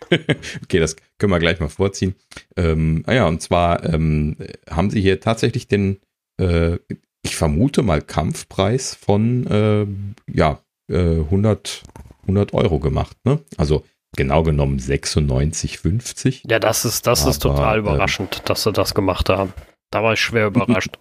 okay, 0.64 0.80
das 0.80 0.96
können 1.18 1.32
wir 1.32 1.40
gleich 1.40 1.60
mal 1.60 1.70
vorziehen. 1.70 2.16
Ähm, 2.56 3.04
ah 3.06 3.14
ja, 3.14 3.28
und 3.28 3.42
zwar 3.42 3.84
ähm, 3.86 4.38
haben 4.70 4.90
sie 4.90 5.02
hier 5.02 5.20
tatsächlich 5.20 5.68
den, 5.68 6.00
äh, 6.40 6.78
ich 7.24 7.36
vermute 7.36 7.82
mal, 7.82 8.02
Kampfpreis 8.02 8.96
von 8.96 9.48
äh, 9.48 9.86
ja, 10.32 10.60
äh, 10.90 11.20
100, 11.20 11.84
100 12.24 12.54
Euro 12.54 12.80
gemacht. 12.80 13.18
Ne? 13.24 13.40
Also 13.58 13.84
genau 14.16 14.44
genommen 14.44 14.80
96,50. 14.80 16.50
Ja, 16.50 16.60
das 16.60 16.86
ist, 16.86 17.08
das 17.08 17.26
ist 17.26 17.46
Aber, 17.46 17.56
total 17.56 17.80
ähm, 17.80 17.86
überraschend, 17.86 18.42
dass 18.46 18.64
sie 18.64 18.72
das 18.72 18.94
gemacht 18.94 19.30
haben. 19.30 19.54
Da 19.92 20.04
war 20.04 20.14
ich 20.14 20.20
schwer 20.20 20.48
überrascht. 20.48 20.98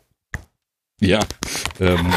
Ja, 1.01 1.21
ähm, 1.81 2.12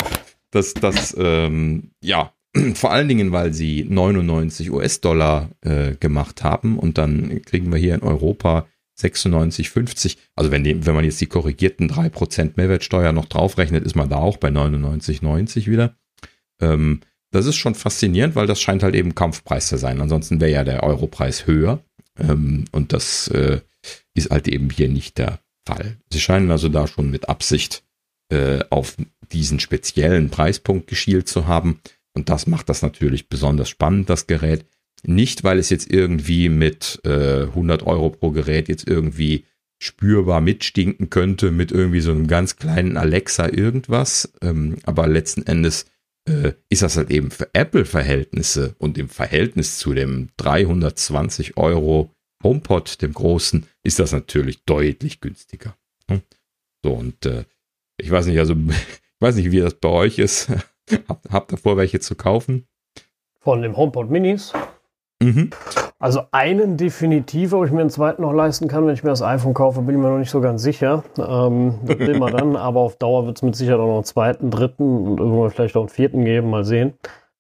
das, 0.52 0.74
das, 0.74 1.16
ähm, 1.18 1.92
ja, 2.02 2.32
vor 2.76 2.92
allen 2.92 3.08
Dingen, 3.08 3.32
weil 3.32 3.54
sie 3.54 3.86
99 3.88 4.72
US-Dollar 4.72 5.50
äh, 5.62 5.96
gemacht 5.96 6.44
haben 6.44 6.78
und 6.78 6.98
dann 6.98 7.42
kriegen 7.44 7.72
wir 7.72 7.80
hier 7.80 7.96
in 7.96 8.02
Europa 8.02 8.68
96,50. 9.00 10.18
Also 10.36 10.52
wenn, 10.52 10.64
die, 10.64 10.86
wenn 10.86 10.96
man 10.96 11.06
jetzt 11.06 11.22
die 11.22 11.28
korrigierten 11.28 11.90
3% 11.90 12.54
Mehrwertsteuer 12.56 13.12
noch 13.12 13.26
draufrechnet, 13.26 13.86
ist 13.86 13.96
man 13.96 14.10
da 14.10 14.18
auch 14.18 14.38
bei 14.38 14.50
99,90 14.50 15.68
wieder. 15.68 15.96
Ähm, 16.60 17.02
das 17.32 17.46
ist 17.46 17.58
schon 17.58 17.76
faszinierend, 17.76 18.36
weil 18.36 18.48
das 18.48 18.62
scheint 18.62 18.84
halt 18.84 18.96
eben 18.96 19.14
Kampfpreis 19.14 19.68
zu 19.68 19.78
sein. 19.78 20.02
Ansonsten 20.02 20.40
wäre 20.40 20.52
ja 20.52 20.64
der 20.64 20.84
Europreis 20.84 21.46
höher. 21.46 21.84
Ähm, 22.18 22.66
und 22.72 22.94
das 22.94 23.28
äh, 23.28 23.62
ist 24.14 24.32
halt 24.32 24.48
eben 24.48 24.70
hier 24.70 24.90
nicht 24.90 25.18
der 25.18 25.40
Fall. 25.66 25.98
Sie 26.12 26.20
scheinen 26.20 26.50
also 26.50 26.70
da 26.70 26.88
schon 26.88 27.12
mit 27.12 27.30
Absicht 27.30 27.84
äh, 28.30 28.60
auf 28.70 28.96
diesen 29.32 29.60
speziellen 29.60 30.30
Preispunkt 30.30 30.88
geschielt 30.88 31.28
zu 31.28 31.48
haben. 31.48 31.80
Und 32.18 32.30
das 32.30 32.48
macht 32.48 32.68
das 32.68 32.82
natürlich 32.82 33.30
besonders 33.30 33.70
spannend, 33.70 34.10
das 34.10 34.26
Gerät. 34.26 34.66
Nicht, 35.04 35.44
weil 35.44 35.60
es 35.60 35.70
jetzt 35.70 35.88
irgendwie 35.92 36.50
mit 36.50 37.00
äh, 37.06 37.44
100 37.44 37.84
Euro 37.84 38.10
pro 38.10 38.32
Gerät 38.32 38.70
jetzt 38.70 38.88
irgendwie 38.88 39.46
spürbar 39.80 40.42
mitstinken 40.42 41.12
könnte 41.12 41.52
mit 41.52 41.72
irgendwie 41.72 42.00
so 42.00 42.10
einem 42.10 42.26
ganz 42.26 42.56
kleinen 42.56 42.98
Alexa 42.98 43.50
irgendwas. 43.50 44.34
Ähm, 44.42 44.78
aber 44.84 45.08
letzten 45.08 45.46
Endes 45.46 45.86
äh, 46.28 46.54
ist 46.70 46.82
das 46.82 46.98
halt 46.98 47.12
eben 47.12 47.30
für 47.30 47.54
Apple-Verhältnisse 47.54 48.74
und 48.80 48.98
im 48.98 49.10
Verhältnis 49.10 49.78
zu 49.78 49.94
dem 49.94 50.30
320 50.38 51.56
Euro 51.56 52.16
HomePod, 52.44 53.00
dem 53.04 53.14
großen, 53.14 53.68
ist 53.84 54.00
das 54.00 54.12
natürlich 54.12 54.64
deutlich 54.66 55.22
günstiger. 55.22 55.78
Hm? 56.10 56.24
So, 56.84 56.94
und 56.94 57.28
äh, 57.28 57.46
ich 57.98 58.10
weiß 58.10 58.26
nicht, 58.26 58.40
also 58.40 58.56
ich 58.70 59.22
weiß 59.22 59.36
nicht, 59.36 59.52
wie 59.52 59.60
das 59.60 59.76
bei 59.76 59.90
euch 59.90 60.18
ist. 60.18 60.50
Habt, 61.08 61.30
habt 61.32 61.52
ihr 61.52 61.58
vor, 61.58 61.78
welche 61.78 62.00
zu 62.00 62.16
kaufen? 62.16 62.68
Von 63.40 63.62
dem 63.62 63.76
HomePod 63.78 64.10
Minis. 64.10 64.54
Mhm. 65.22 65.50
Also 66.00 66.22
einen 66.32 66.78
definitiv, 66.78 67.54
ob 67.54 67.66
ich 67.66 67.72
mir 67.72 67.82
einen 67.82 67.90
zweiten 67.90 68.22
noch 68.22 68.34
leisten 68.34 68.68
kann, 68.68 68.86
wenn 68.86 68.94
ich 68.94 69.04
mir 69.04 69.10
das 69.10 69.24
iPhone 69.24 69.56
kaufe, 69.56 69.82
bin 69.82 69.96
ich 69.96 70.02
mir 70.02 70.10
noch 70.10 70.20
nicht 70.20 70.30
so 70.30 70.42
ganz 70.42 70.62
sicher. 70.62 71.04
Ähm, 71.18 71.74
sehen 71.88 72.20
wir 72.20 72.30
dann, 72.30 72.56
aber 72.56 72.82
auf 72.82 72.98
Dauer 72.98 73.26
wird 73.26 73.38
es 73.38 73.42
mit 73.42 73.56
Sicherheit 73.56 73.80
auch 73.80 73.88
noch 73.88 73.96
einen 73.96 74.04
zweiten, 74.04 74.52
dritten 74.52 75.08
und 75.08 75.20
irgendwann 75.20 75.50
vielleicht 75.50 75.76
auch 75.76 75.82
einen 75.82 75.90
vierten 75.90 76.24
geben, 76.24 76.52
mal 76.52 76.64
sehen, 76.66 76.94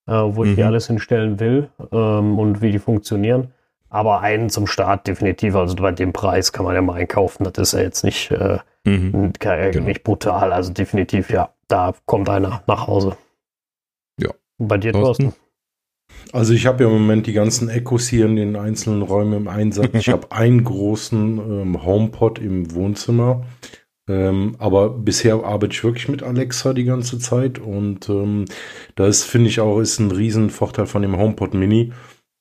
äh, 0.07 0.11
wo 0.13 0.43
ich 0.43 0.55
die 0.55 0.61
Mhm. 0.61 0.67
alles 0.67 0.87
hinstellen 0.87 1.39
will 1.39 1.69
ähm, 1.91 2.39
und 2.39 2.61
wie 2.63 2.71
die 2.71 2.79
funktionieren. 2.79 3.53
Aber 3.89 4.21
einen 4.21 4.49
zum 4.49 4.65
Start 4.65 5.05
definitiv, 5.07 5.55
also 5.55 5.75
bei 5.75 5.91
dem 5.91 6.11
Preis 6.11 6.51
kann 6.51 6.65
man 6.65 6.73
ja 6.73 6.81
mal 6.81 6.95
einkaufen, 6.95 7.43
das 7.43 7.57
ist 7.57 7.73
ja 7.73 7.81
jetzt 7.81 8.03
nicht, 8.03 8.31
äh, 8.31 8.57
Mhm. 8.85 9.33
ke- 9.37 9.69
Genau. 9.71 9.85
nicht 9.85 10.03
brutal, 10.03 10.51
also 10.51 10.73
definitiv, 10.73 11.29
ja, 11.29 11.49
da 11.67 11.93
kommt 12.05 12.27
einer 12.29 12.63
nach 12.65 12.87
Hause. 12.87 13.15
Bei 14.57 14.77
dir? 14.77 14.93
Thorsten? 14.93 15.33
Also 16.31 16.53
ich 16.53 16.65
habe 16.65 16.83
ja 16.83 16.89
im 16.89 16.97
Moment 16.97 17.27
die 17.27 17.33
ganzen 17.33 17.69
Echos 17.69 18.07
hier 18.07 18.25
in 18.25 18.35
den 18.35 18.55
einzelnen 18.55 19.01
Räumen 19.01 19.33
im 19.33 19.47
Einsatz. 19.47 19.89
Ich 19.93 20.09
habe 20.09 20.31
einen 20.31 20.63
großen 20.63 21.37
ähm, 21.37 21.85
HomePod 21.85 22.39
im 22.39 22.73
Wohnzimmer. 22.73 23.45
Ähm, 24.09 24.55
aber 24.57 24.89
bisher 24.89 25.43
arbeite 25.43 25.73
ich 25.73 25.83
wirklich 25.83 26.07
mit 26.07 26.23
Alexa 26.23 26.73
die 26.73 26.85
ganze 26.85 27.19
Zeit 27.19 27.59
und 27.59 28.07
ähm, 28.07 28.45
das 28.95 29.23
finde 29.23 29.49
ich 29.49 29.59
auch 29.59 29.81
ist 29.81 29.99
ein 29.99 30.11
riesen 30.11 30.49
Vorteil 30.49 30.85
von 30.85 31.01
dem 31.01 31.17
HomePod 31.17 31.53
Mini. 31.53 31.91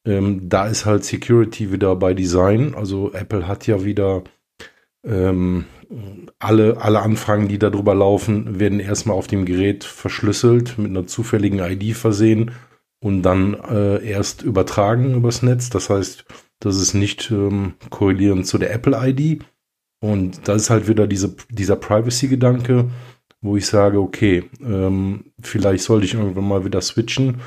Ähm, 0.07 0.49
da 0.49 0.69
ist 0.69 0.87
halt 0.87 1.05
Security 1.05 1.73
wieder 1.73 1.97
bei 1.97 2.15
Design. 2.15 2.75
Also 2.77 3.13
Apple 3.13 3.49
hat 3.49 3.67
ja 3.67 3.85
wieder 3.85 4.23
ähm, 5.07 5.65
alle, 6.39 6.79
alle 6.81 7.01
Anfragen, 7.01 7.49
die 7.49 7.59
darüber 7.59 7.95
laufen, 7.95 8.59
werden 8.59 8.81
erstmal 8.81 9.17
auf 9.17 9.27
dem 9.27 9.45
Gerät 9.47 9.85
verschlüsselt, 9.85 10.79
mit 10.79 10.91
einer 10.91 11.07
zufälligen 11.07 11.61
ID 11.61 11.97
versehen 11.97 12.53
und 13.01 13.23
dann 13.23 13.55
äh, 13.55 14.05
erst 14.05 14.43
übertragen 14.43 15.15
übers 15.15 15.43
Netz. 15.43 15.71
Das 15.71 15.91
heißt, 15.91 16.25
das 16.61 16.77
ist 16.77 16.95
nicht 16.95 17.31
ähm, 17.31 17.75
korrelierend 17.91 18.47
zu 18.47 18.59
der 18.59 18.73
Apple-ID. 18.73 19.45
Und 20.01 20.47
da 20.49 20.55
ist 20.55 20.71
halt 20.71 20.89
wieder 20.89 21.07
diese, 21.07 21.37
dieser 21.51 21.77
Privacy-Gedanke, 21.77 22.91
wo 23.41 23.57
ich 23.57 23.67
sage, 23.67 24.01
okay, 24.01 24.45
ähm, 24.63 25.33
vielleicht 25.41 25.85
sollte 25.85 26.07
ich 26.07 26.15
irgendwann 26.15 26.49
mal 26.49 26.65
wieder 26.65 26.81
switchen. 26.81 27.41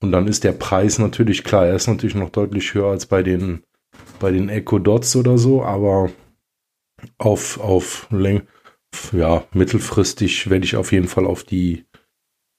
Und 0.00 0.12
dann 0.12 0.26
ist 0.26 0.44
der 0.44 0.52
Preis 0.52 0.98
natürlich 0.98 1.44
klar, 1.44 1.66
er 1.66 1.76
ist 1.76 1.88
natürlich 1.88 2.14
noch 2.14 2.30
deutlich 2.30 2.72
höher 2.72 2.90
als 2.90 3.06
bei 3.06 3.22
den, 3.22 3.64
bei 4.18 4.30
den 4.30 4.48
Echo 4.48 4.78
Dots 4.78 5.14
oder 5.16 5.36
so, 5.36 5.62
aber 5.62 6.10
auf, 7.18 7.58
auf 7.60 8.06
Läng 8.10 8.42
ja, 9.12 9.46
mittelfristig 9.52 10.50
werde 10.50 10.64
ich 10.64 10.76
auf 10.76 10.92
jeden 10.92 11.08
Fall 11.08 11.26
auf 11.26 11.44
die 11.44 11.84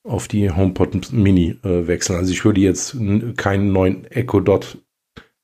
auf 0.04 0.27
die 0.27 0.49
HomePod 0.49 1.12
Mini 1.12 1.58
äh, 1.63 1.88
wechseln. 1.88 2.17
Also 2.17 2.32
ich 2.32 2.43
würde 2.43 2.60
jetzt 2.60 2.97
keinen 3.38 3.71
neuen 3.71 4.06
Echo 4.06 4.39
Dot 4.39 4.80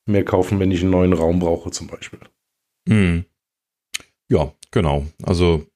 mehr 0.08 0.26
kaufen, 0.26 0.60
wenn 0.60 0.72
ich 0.72 0.82
einen 0.82 0.90
neuen 0.90 1.14
Raum 1.14 1.40
brauche 1.40 1.70
zum 1.70 1.88
Beispiel. 1.88 2.20
Mhm. 2.88 3.26
Ja, 4.30 4.54
genau. 4.72 5.06
Also 5.22 5.68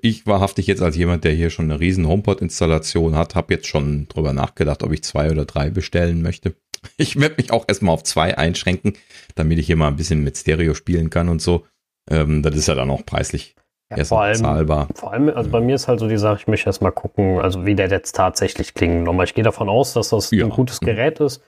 ich 0.00 0.26
wahrhaftig 0.26 0.66
jetzt 0.66 0.80
als 0.80 0.96
jemand, 0.96 1.24
der 1.24 1.32
hier 1.32 1.50
schon 1.50 1.66
eine 1.66 1.80
riesen 1.80 2.08
HomePod-Installation 2.08 3.14
hat, 3.14 3.34
habe 3.34 3.52
jetzt 3.52 3.66
schon 3.66 4.08
drüber 4.08 4.32
nachgedacht, 4.32 4.82
ob 4.82 4.92
ich 4.92 5.04
zwei 5.04 5.30
oder 5.30 5.44
drei 5.44 5.68
bestellen 5.68 6.22
möchte. 6.22 6.54
Ich 6.96 7.20
werde 7.20 7.36
mich 7.36 7.50
auch 7.50 7.66
erstmal 7.68 7.92
auf 7.92 8.04
zwei 8.04 8.38
einschränken, 8.38 8.94
damit 9.34 9.58
ich 9.58 9.66
hier 9.66 9.76
mal 9.76 9.88
ein 9.88 9.96
bisschen 9.96 10.24
mit 10.24 10.38
Stereo 10.38 10.72
spielen 10.72 11.10
kann 11.10 11.28
und 11.28 11.42
so. 11.42 11.66
Ähm, 12.10 12.42
das 12.42 12.54
ist 12.56 12.68
ja 12.68 12.74
dann 12.74 12.90
auch 12.90 13.04
preislich 13.04 13.54
Ja, 13.94 14.04
vor 14.04 14.22
allem, 14.22 14.36
zahlbar. 14.36 14.88
vor 14.94 15.12
allem, 15.12 15.28
also 15.30 15.50
bei 15.50 15.60
mir 15.60 15.74
ist 15.74 15.88
halt 15.88 16.00
so 16.00 16.08
die 16.08 16.18
Sache, 16.18 16.36
ich 16.40 16.46
möchte 16.48 16.68
erst 16.68 16.82
mal 16.82 16.90
gucken, 16.90 17.40
also 17.40 17.64
wie 17.66 17.74
der 17.74 17.88
jetzt 17.88 18.12
tatsächlich 18.16 18.74
klingt. 18.74 19.04
Nochmal, 19.04 19.24
ich 19.24 19.34
gehe 19.34 19.44
davon 19.44 19.68
aus, 19.68 19.94
dass 19.94 20.10
das 20.10 20.30
Ja. 20.30 20.44
ein 20.44 20.50
gutes 20.50 20.80
Mhm. 20.80 20.86
Gerät 20.86 21.20
ist, 21.20 21.42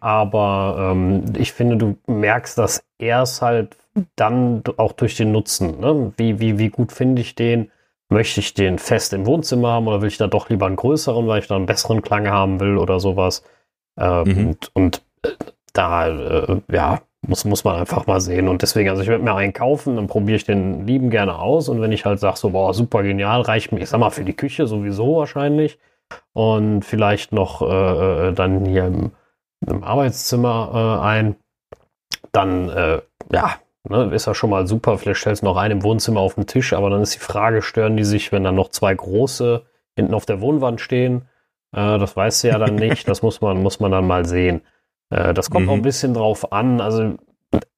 aber 0.00 0.90
ähm, 0.92 1.24
ich 1.38 1.52
finde, 1.52 1.76
du 1.76 1.96
merkst 2.06 2.58
das 2.58 2.84
erst 2.98 3.42
halt 3.42 3.76
dann 4.16 4.62
auch 4.76 4.92
durch 4.92 5.16
den 5.16 5.30
Nutzen. 5.32 5.78
Ne? 5.80 6.12
Wie, 6.16 6.40
wie, 6.40 6.58
wie 6.58 6.68
gut 6.70 6.92
finde 6.92 7.22
ich 7.22 7.34
den? 7.34 7.70
Möchte 8.10 8.40
ich 8.40 8.52
den 8.54 8.78
fest 8.78 9.12
im 9.12 9.24
Wohnzimmer 9.24 9.70
haben 9.72 9.86
oder 9.88 10.02
will 10.02 10.08
ich 10.08 10.18
da 10.18 10.26
doch 10.26 10.50
lieber 10.50 10.66
einen 10.66 10.76
größeren, 10.76 11.26
weil 11.26 11.40
ich 11.40 11.46
da 11.48 11.56
einen 11.56 11.66
besseren 11.66 12.02
Klang 12.02 12.28
haben 12.28 12.60
will 12.60 12.76
oder 12.76 13.00
sowas? 13.00 13.44
Ähm, 13.98 14.24
Mhm. 14.24 14.46
Und, 14.48 14.70
und 14.74 15.02
äh, 15.22 15.28
da, 15.72 16.08
äh, 16.08 16.60
ja, 16.70 17.00
muss, 17.28 17.44
muss 17.44 17.64
man 17.64 17.76
einfach 17.76 18.06
mal 18.06 18.20
sehen. 18.20 18.48
Und 18.48 18.62
deswegen, 18.62 18.90
also 18.90 19.02
ich 19.02 19.08
werde 19.08 19.24
mir 19.24 19.34
einen 19.34 19.52
kaufen, 19.52 19.96
dann 19.96 20.06
probiere 20.06 20.36
ich 20.36 20.44
den 20.44 20.86
lieben 20.86 21.10
gerne 21.10 21.38
aus. 21.38 21.68
Und 21.68 21.80
wenn 21.80 21.92
ich 21.92 22.04
halt 22.04 22.20
sage, 22.20 22.36
so, 22.36 22.50
boah, 22.50 22.74
super 22.74 23.02
genial, 23.02 23.40
reicht 23.42 23.72
mir, 23.72 23.80
ich 23.80 23.88
sag 23.88 23.98
mal, 23.98 24.10
für 24.10 24.24
die 24.24 24.36
Küche 24.36 24.66
sowieso 24.66 25.16
wahrscheinlich. 25.16 25.78
Und 26.32 26.84
vielleicht 26.84 27.32
noch 27.32 27.62
äh, 27.62 28.28
äh, 28.28 28.32
dann 28.32 28.64
hier 28.64 28.86
im, 28.86 29.12
im 29.66 29.84
Arbeitszimmer 29.84 31.00
äh, 31.02 31.04
ein. 31.04 31.36
Dann, 32.32 32.68
äh, 32.68 33.00
ja, 33.32 33.56
ne, 33.88 34.10
ist 34.14 34.26
ja 34.26 34.34
schon 34.34 34.50
mal 34.50 34.66
super. 34.66 34.98
Vielleicht 34.98 35.20
stellst 35.20 35.42
du 35.42 35.46
noch 35.46 35.56
einen 35.56 35.78
im 35.78 35.82
Wohnzimmer 35.82 36.20
auf 36.20 36.34
den 36.34 36.46
Tisch, 36.46 36.72
aber 36.72 36.90
dann 36.90 37.02
ist 37.02 37.14
die 37.14 37.20
Frage, 37.20 37.62
stören 37.62 37.96
die 37.96 38.04
sich, 38.04 38.32
wenn 38.32 38.44
dann 38.44 38.54
noch 38.54 38.68
zwei 38.68 38.94
große 38.94 39.64
hinten 39.96 40.14
auf 40.14 40.26
der 40.26 40.40
Wohnwand 40.40 40.80
stehen? 40.80 41.28
Äh, 41.72 41.98
das 41.98 42.16
weißt 42.16 42.44
du 42.44 42.48
ja 42.48 42.58
dann 42.58 42.74
nicht. 42.74 43.08
Das 43.08 43.22
muss 43.22 43.40
man, 43.40 43.62
muss 43.62 43.80
man 43.80 43.90
dann 43.90 44.06
mal 44.06 44.24
sehen. 44.24 44.62
Äh, 45.10 45.34
das 45.34 45.50
kommt 45.50 45.66
Mhm. 45.66 45.70
auch 45.70 45.74
ein 45.76 45.82
bisschen 45.82 46.14
drauf 46.14 46.52
an. 46.52 46.80
Also, 46.80 47.14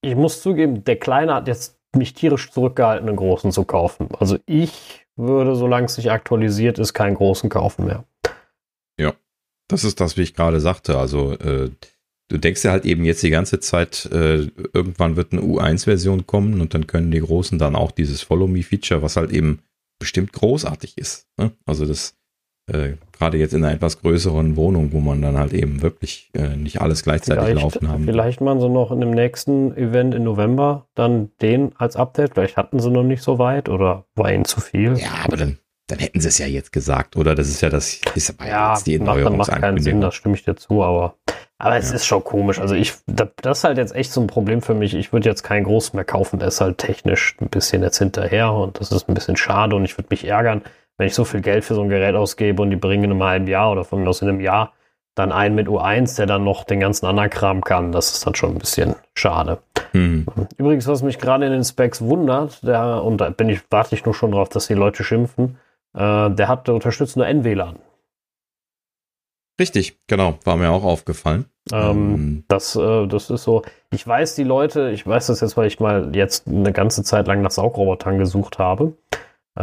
ich 0.01 0.15
muss 0.15 0.41
zugeben, 0.41 0.83
der 0.83 0.97
Kleine 0.97 1.33
hat 1.35 1.47
jetzt 1.47 1.77
mich 1.95 2.13
tierisch 2.13 2.51
zurückgehalten, 2.51 3.07
einen 3.07 3.17
großen 3.17 3.51
zu 3.51 3.63
kaufen. 3.63 4.09
Also, 4.19 4.37
ich 4.45 5.05
würde, 5.15 5.55
solange 5.55 5.85
es 5.85 5.97
nicht 5.97 6.11
aktualisiert 6.11 6.79
ist, 6.79 6.93
keinen 6.93 7.15
großen 7.15 7.49
kaufen 7.49 7.85
mehr. 7.85 8.03
Das 9.69 9.83
ist 9.83 9.99
das, 9.99 10.15
wie 10.15 10.21
ich 10.21 10.33
gerade 10.33 10.61
sagte. 10.61 10.97
Also 10.97 11.33
äh, 11.33 11.69
du 12.29 12.37
denkst 12.37 12.63
ja 12.63 12.71
halt 12.71 12.85
eben 12.85 13.03
jetzt 13.03 13.21
die 13.23 13.29
ganze 13.29 13.59
Zeit, 13.59 14.05
äh, 14.13 14.47
irgendwann 14.73 15.17
wird 15.17 15.33
eine 15.33 15.41
U1-Version 15.41 16.25
kommen 16.25 16.61
und 16.61 16.73
dann 16.73 16.87
können 16.87 17.11
die 17.11 17.19
Großen 17.19 17.59
dann 17.59 17.75
auch 17.75 17.91
dieses 17.91 18.21
Follow-Me-Feature, 18.21 19.01
was 19.01 19.17
halt 19.17 19.31
eben 19.31 19.59
bestimmt 19.99 20.31
großartig 20.31 20.97
ist. 20.97 21.27
Ne? 21.37 21.51
Also 21.65 21.85
das 21.85 22.15
äh, 22.67 22.93
gerade 23.17 23.37
jetzt 23.37 23.53
in 23.53 23.63
einer 23.63 23.73
etwas 23.73 24.01
größeren 24.01 24.55
Wohnung, 24.55 24.91
wo 24.93 24.99
man 24.99 25.21
dann 25.21 25.37
halt 25.37 25.53
eben 25.53 25.81
wirklich 25.81 26.29
äh, 26.33 26.55
nicht 26.55 26.81
alles 26.81 27.03
gleichzeitig 27.03 27.43
Vielleicht, 27.43 27.61
laufen 27.63 27.87
haben. 27.89 28.03
vielleicht 28.03 28.41
machen 28.41 28.59
sie 28.59 28.69
noch 28.69 28.91
in 28.91 28.99
dem 28.99 29.11
nächsten 29.11 29.75
Event 29.77 30.13
im 30.13 30.23
November 30.23 30.85
dann 30.95 31.29
den 31.41 31.71
als 31.77 31.95
Update. 31.95 32.33
Vielleicht 32.33 32.57
hatten 32.57 32.79
sie 32.79 32.91
noch 32.91 33.03
nicht 33.03 33.23
so 33.23 33.39
weit 33.39 33.69
oder 33.69 34.05
war 34.15 34.31
ihnen 34.31 34.45
zu 34.45 34.59
viel. 34.61 34.95
Ja, 34.97 35.11
aber 35.23 35.37
dann, 35.37 35.57
dann 35.87 35.99
hätten 35.99 36.19
sie 36.19 36.27
es 36.27 36.37
ja 36.37 36.45
jetzt 36.47 36.71
gesagt, 36.71 37.15
oder? 37.15 37.33
Das 37.35 37.47
ist 37.47 37.61
ja 37.61 37.69
das, 37.69 38.01
ist 38.15 38.29
aber 38.39 38.49
Ja, 38.49 38.73
jetzt 38.73 38.85
die 38.85 38.99
macht, 38.99 39.23
dann 39.23 39.37
macht 39.37 39.51
keinen 39.51 39.81
Sinn, 39.81 40.01
das 40.01 40.15
stimme 40.15 40.35
ich 40.35 40.43
dir 40.43 40.55
zu, 40.57 40.83
aber, 40.83 41.15
aber 41.57 41.77
es 41.77 41.89
Ja. 41.89 41.95
ist 41.95 42.05
schon 42.05 42.23
komisch. 42.23 42.59
Also 42.59 42.75
ich, 42.75 42.93
da- 43.07 43.29
das 43.41 43.59
ist 43.59 43.63
halt 43.63 43.77
jetzt 43.77 43.95
echt 43.95 44.11
so 44.11 44.19
ein 44.21 44.27
Problem 44.27 44.61
für 44.61 44.73
mich. 44.73 44.93
Ich 44.93 45.13
würde 45.13 45.29
jetzt 45.29 45.43
keinen 45.43 45.63
großen 45.63 45.95
mehr 45.95 46.03
kaufen, 46.05 46.39
der 46.39 46.49
ist 46.49 46.59
halt 46.59 46.77
technisch 46.79 47.37
ein 47.39 47.47
bisschen 47.47 47.81
jetzt 47.81 47.97
hinterher 47.99 48.51
und 48.51 48.79
das 48.81 48.91
ist 48.91 49.07
ein 49.07 49.13
bisschen 49.15 49.37
schade 49.37 49.75
und 49.75 49.85
ich 49.85 49.97
würde 49.97 50.07
mich 50.11 50.27
ärgern, 50.27 50.61
wenn 50.97 51.07
ich 51.07 51.13
so 51.13 51.25
viel 51.25 51.41
Geld 51.41 51.63
für 51.63 51.75
so 51.75 51.81
ein 51.81 51.89
Gerät 51.89 52.15
ausgebe 52.15 52.61
und 52.61 52.69
die 52.69 52.75
bringen 52.75 53.05
in 53.05 53.11
einem 53.11 53.23
halben 53.23 53.47
Jahr 53.47 53.71
oder 53.71 53.83
von 53.83 54.01
mir 54.01 54.09
aus 54.09 54.21
in 54.21 54.29
einem 54.29 54.41
Jahr 54.41 54.73
dann 55.15 55.31
einen 55.31 55.55
mit 55.55 55.67
U1, 55.67 56.15
der 56.17 56.27
dann 56.27 56.43
noch 56.43 56.63
den 56.63 56.79
ganzen 56.79 57.05
anderen 57.07 57.29
Kram 57.29 57.63
kann. 57.63 57.91
Das 57.91 58.11
ist 58.11 58.25
dann 58.25 58.35
schon 58.35 58.51
ein 58.51 58.59
bisschen 58.59 58.95
schade. 59.15 59.59
Hm. 59.91 60.27
Übrigens, 60.57 60.87
was 60.87 61.01
mich 61.01 61.17
gerade 61.17 61.45
in 61.45 61.51
den 61.51 61.63
Specs 61.63 62.01
wundert, 62.01 62.65
der, 62.65 63.03
und 63.03 63.17
da 63.17 63.29
bin 63.29 63.49
ich, 63.49 63.61
warte 63.71 63.95
ich 63.95 64.05
nur 64.05 64.13
schon 64.13 64.31
drauf, 64.31 64.49
dass 64.49 64.67
die 64.67 64.75
Leute 64.75 65.03
schimpfen, 65.03 65.57
äh, 65.95 66.29
der 66.29 66.47
hat, 66.47 66.69
unterstützt 66.69 67.17
nur 67.17 67.25
NWLAN. 67.25 67.77
Richtig, 69.59 69.97
genau, 70.05 70.37
war 70.43 70.55
mir 70.55 70.69
auch 70.69 70.83
aufgefallen. 70.83 71.45
Ähm, 71.71 72.43
das, 72.47 72.75
äh, 72.75 73.07
das 73.07 73.31
ist 73.31 73.43
so. 73.43 73.63
Ich 73.91 74.05
weiß, 74.05 74.35
die 74.35 74.43
Leute, 74.43 74.91
ich 74.91 75.05
weiß 75.07 75.27
das 75.27 75.41
jetzt, 75.41 75.57
weil 75.57 75.65
ich 75.65 75.79
mal 75.79 76.15
jetzt 76.15 76.47
eine 76.47 76.71
ganze 76.71 77.03
Zeit 77.03 77.25
lang 77.25 77.41
nach 77.41 77.49
Saugrobotern 77.49 78.19
gesucht 78.19 78.59
habe, 78.59 78.93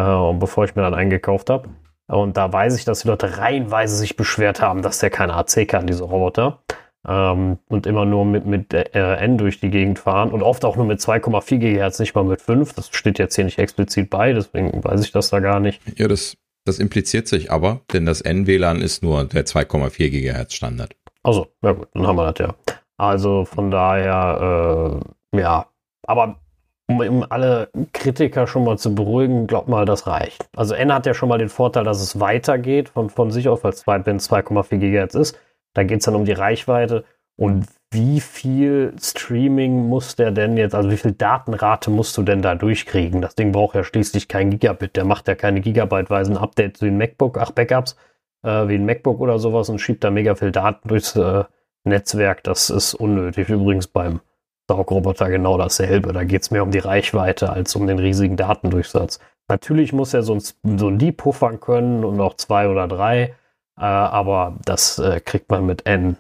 und 0.03 0.39
bevor 0.39 0.65
ich 0.65 0.75
mir 0.75 0.83
dann 0.83 0.95
eingekauft 0.95 1.51
habe. 1.51 1.69
Und 2.07 2.37
da 2.37 2.53
weiß 2.53 2.77
ich, 2.77 2.85
dass 2.85 3.01
die 3.01 3.09
Leute 3.09 3.39
reihenweise 3.39 3.97
sich 3.97 4.17
beschwert 4.17 4.61
haben, 4.61 4.83
dass 4.83 4.99
der 4.99 5.11
kein 5.11 5.31
AC 5.31 5.67
kann, 5.67 5.87
diese 5.87 6.05
Roboter. 6.05 6.63
Ähm, 7.07 7.59
und 7.69 7.87
immer 7.87 8.05
nur 8.05 8.25
mit, 8.25 8.47
mit 8.47 8.73
äh, 8.73 9.17
N 9.17 9.37
durch 9.37 9.61
die 9.61 9.71
Gegend 9.71 9.99
fahren 9.99 10.31
und 10.31 10.43
oft 10.43 10.65
auch 10.65 10.77
nur 10.77 10.87
mit 10.87 11.01
2,4 11.01 11.59
GHz, 11.59 11.99
nicht 11.99 12.15
mal 12.15 12.25
mit 12.25 12.41
5. 12.41 12.73
Das 12.75 12.89
steht 12.93 13.19
jetzt 13.19 13.35
hier 13.35 13.45
nicht 13.45 13.59
explizit 13.59 14.09
bei, 14.09 14.33
deswegen 14.33 14.83
weiß 14.83 15.03
ich 15.03 15.13
das 15.13 15.29
da 15.29 15.41
gar 15.41 15.61
nicht. 15.61 15.83
Ja, 15.99 16.09
das, 16.09 16.37
das 16.65 16.79
impliziert 16.79 17.29
sich 17.29 17.51
aber, 17.51 17.83
denn 17.93 18.07
das 18.07 18.23
N-WLAN 18.23 18.81
ist 18.81 19.03
nur 19.03 19.25
der 19.25 19.45
2,4 19.45 20.11
Gigahertz 20.11 20.55
Standard. 20.55 20.95
Also, 21.23 21.49
ja 21.63 21.73
gut, 21.73 21.89
dann 21.93 22.07
haben 22.07 22.17
wir 22.17 22.33
das 22.33 22.47
ja. 22.47 22.55
Also 22.97 23.45
von 23.45 23.71
daher, 23.71 25.01
äh, 25.33 25.41
ja, 25.41 25.67
aber 26.07 26.39
um, 26.87 27.01
um 27.01 27.27
alle 27.29 27.69
Kritiker 27.93 28.47
schon 28.47 28.65
mal 28.65 28.79
zu 28.79 28.95
beruhigen, 28.95 29.47
glaubt 29.47 29.69
mal, 29.69 29.85
das 29.85 30.07
reicht. 30.07 30.47
Also 30.57 30.75
N 30.75 30.93
hat 30.93 31.07
ja 31.07 31.15
schon 31.15 31.29
mal 31.29 31.39
den 31.39 31.49
Vorteil, 31.49 31.85
dass 31.85 32.01
es 32.01 32.21
weitergeht 32.21 32.91
von, 32.91 33.11
von 33.11 33.31
sich 33.31 33.49
aus, 33.49 33.65
weil 33.65 33.73
es 33.73 33.87
wenn 33.87 34.17
es 34.17 34.31
2,4 34.31 34.79
GHz 34.79 35.15
ist. 35.15 35.39
Da 35.73 35.83
geht 35.83 36.01
es 36.01 36.05
dann 36.05 36.15
um 36.15 36.25
die 36.25 36.33
Reichweite 36.33 37.05
und 37.37 37.67
wie 37.91 38.21
viel 38.21 38.95
Streaming 39.01 39.89
muss 39.89 40.17
der 40.17 40.31
denn 40.31 40.57
jetzt, 40.57 40.75
also 40.75 40.91
wie 40.91 40.97
viel 40.97 41.13
Datenrate 41.13 41.91
musst 41.91 42.17
du 42.17 42.23
denn 42.23 42.43
da 42.43 42.55
durchkriegen? 42.55 43.21
Das 43.21 43.35
Ding 43.35 43.53
braucht 43.53 43.77
ja 43.77 43.85
schließlich 43.85 44.29
kein 44.29 44.51
Gigabit, 44.51 44.97
der 44.97 45.05
macht 45.05 45.29
ja 45.29 45.35
keine 45.35 45.61
Gigabyteweisen 45.61 46.37
Updates 46.37 46.83
wie 46.83 46.89
ein 46.89 46.99
MacBook, 46.99 47.39
ach 47.39 47.53
Backups, 47.53 47.97
äh, 48.43 48.69
wie 48.69 48.75
ein 48.75 48.85
MacBook 48.85 49.21
oder 49.21 49.39
sowas 49.39 49.69
und 49.69 49.79
schiebt 49.79 50.05
da 50.05 50.11
mega 50.11 50.35
viel 50.35 50.51
Daten 50.51 50.89
durchs 50.89 51.17
äh, 51.17 51.45
Netzwerk. 51.85 52.43
Das 52.45 52.71
ist 52.71 52.95
unnötig. 52.95 53.49
Übrigens 53.49 53.87
beim 53.87 54.21
Saugroboter 54.69 55.29
genau 55.29 55.59
dasselbe. 55.59 56.13
Da 56.13 56.25
geht 56.25 56.43
es 56.43 56.51
mehr 56.51 56.63
um 56.63 56.71
die 56.71 56.79
Reichweite 56.79 57.51
als 57.51 57.75
um 57.77 57.87
den 57.87 57.99
riesigen 57.99 58.37
Datendurchsatz. 58.37 59.19
Natürlich 59.49 59.93
muss 59.93 60.15
er 60.15 60.23
so 60.23 60.35
ein, 60.35 60.79
so 60.79 60.89
ein 60.89 60.99
Deep 60.99 61.19
puffern 61.19 61.61
können 61.61 62.05
und 62.05 62.21
auch 62.21 62.35
zwei 62.35 62.69
oder 62.69 62.89
drei, 62.89 63.35
äh, 63.79 63.83
aber 63.83 64.59
das 64.65 64.99
äh, 64.99 65.21
kriegt 65.21 65.51
man 65.51 65.67
mit 65.67 65.87
N 65.87 66.17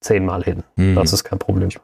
zehnmal 0.00 0.44
hin. 0.44 0.62
Hm. 0.76 0.94
Das 0.94 1.12
ist 1.12 1.24
kein 1.24 1.40
Problem. 1.40 1.68
Ich 1.68 1.78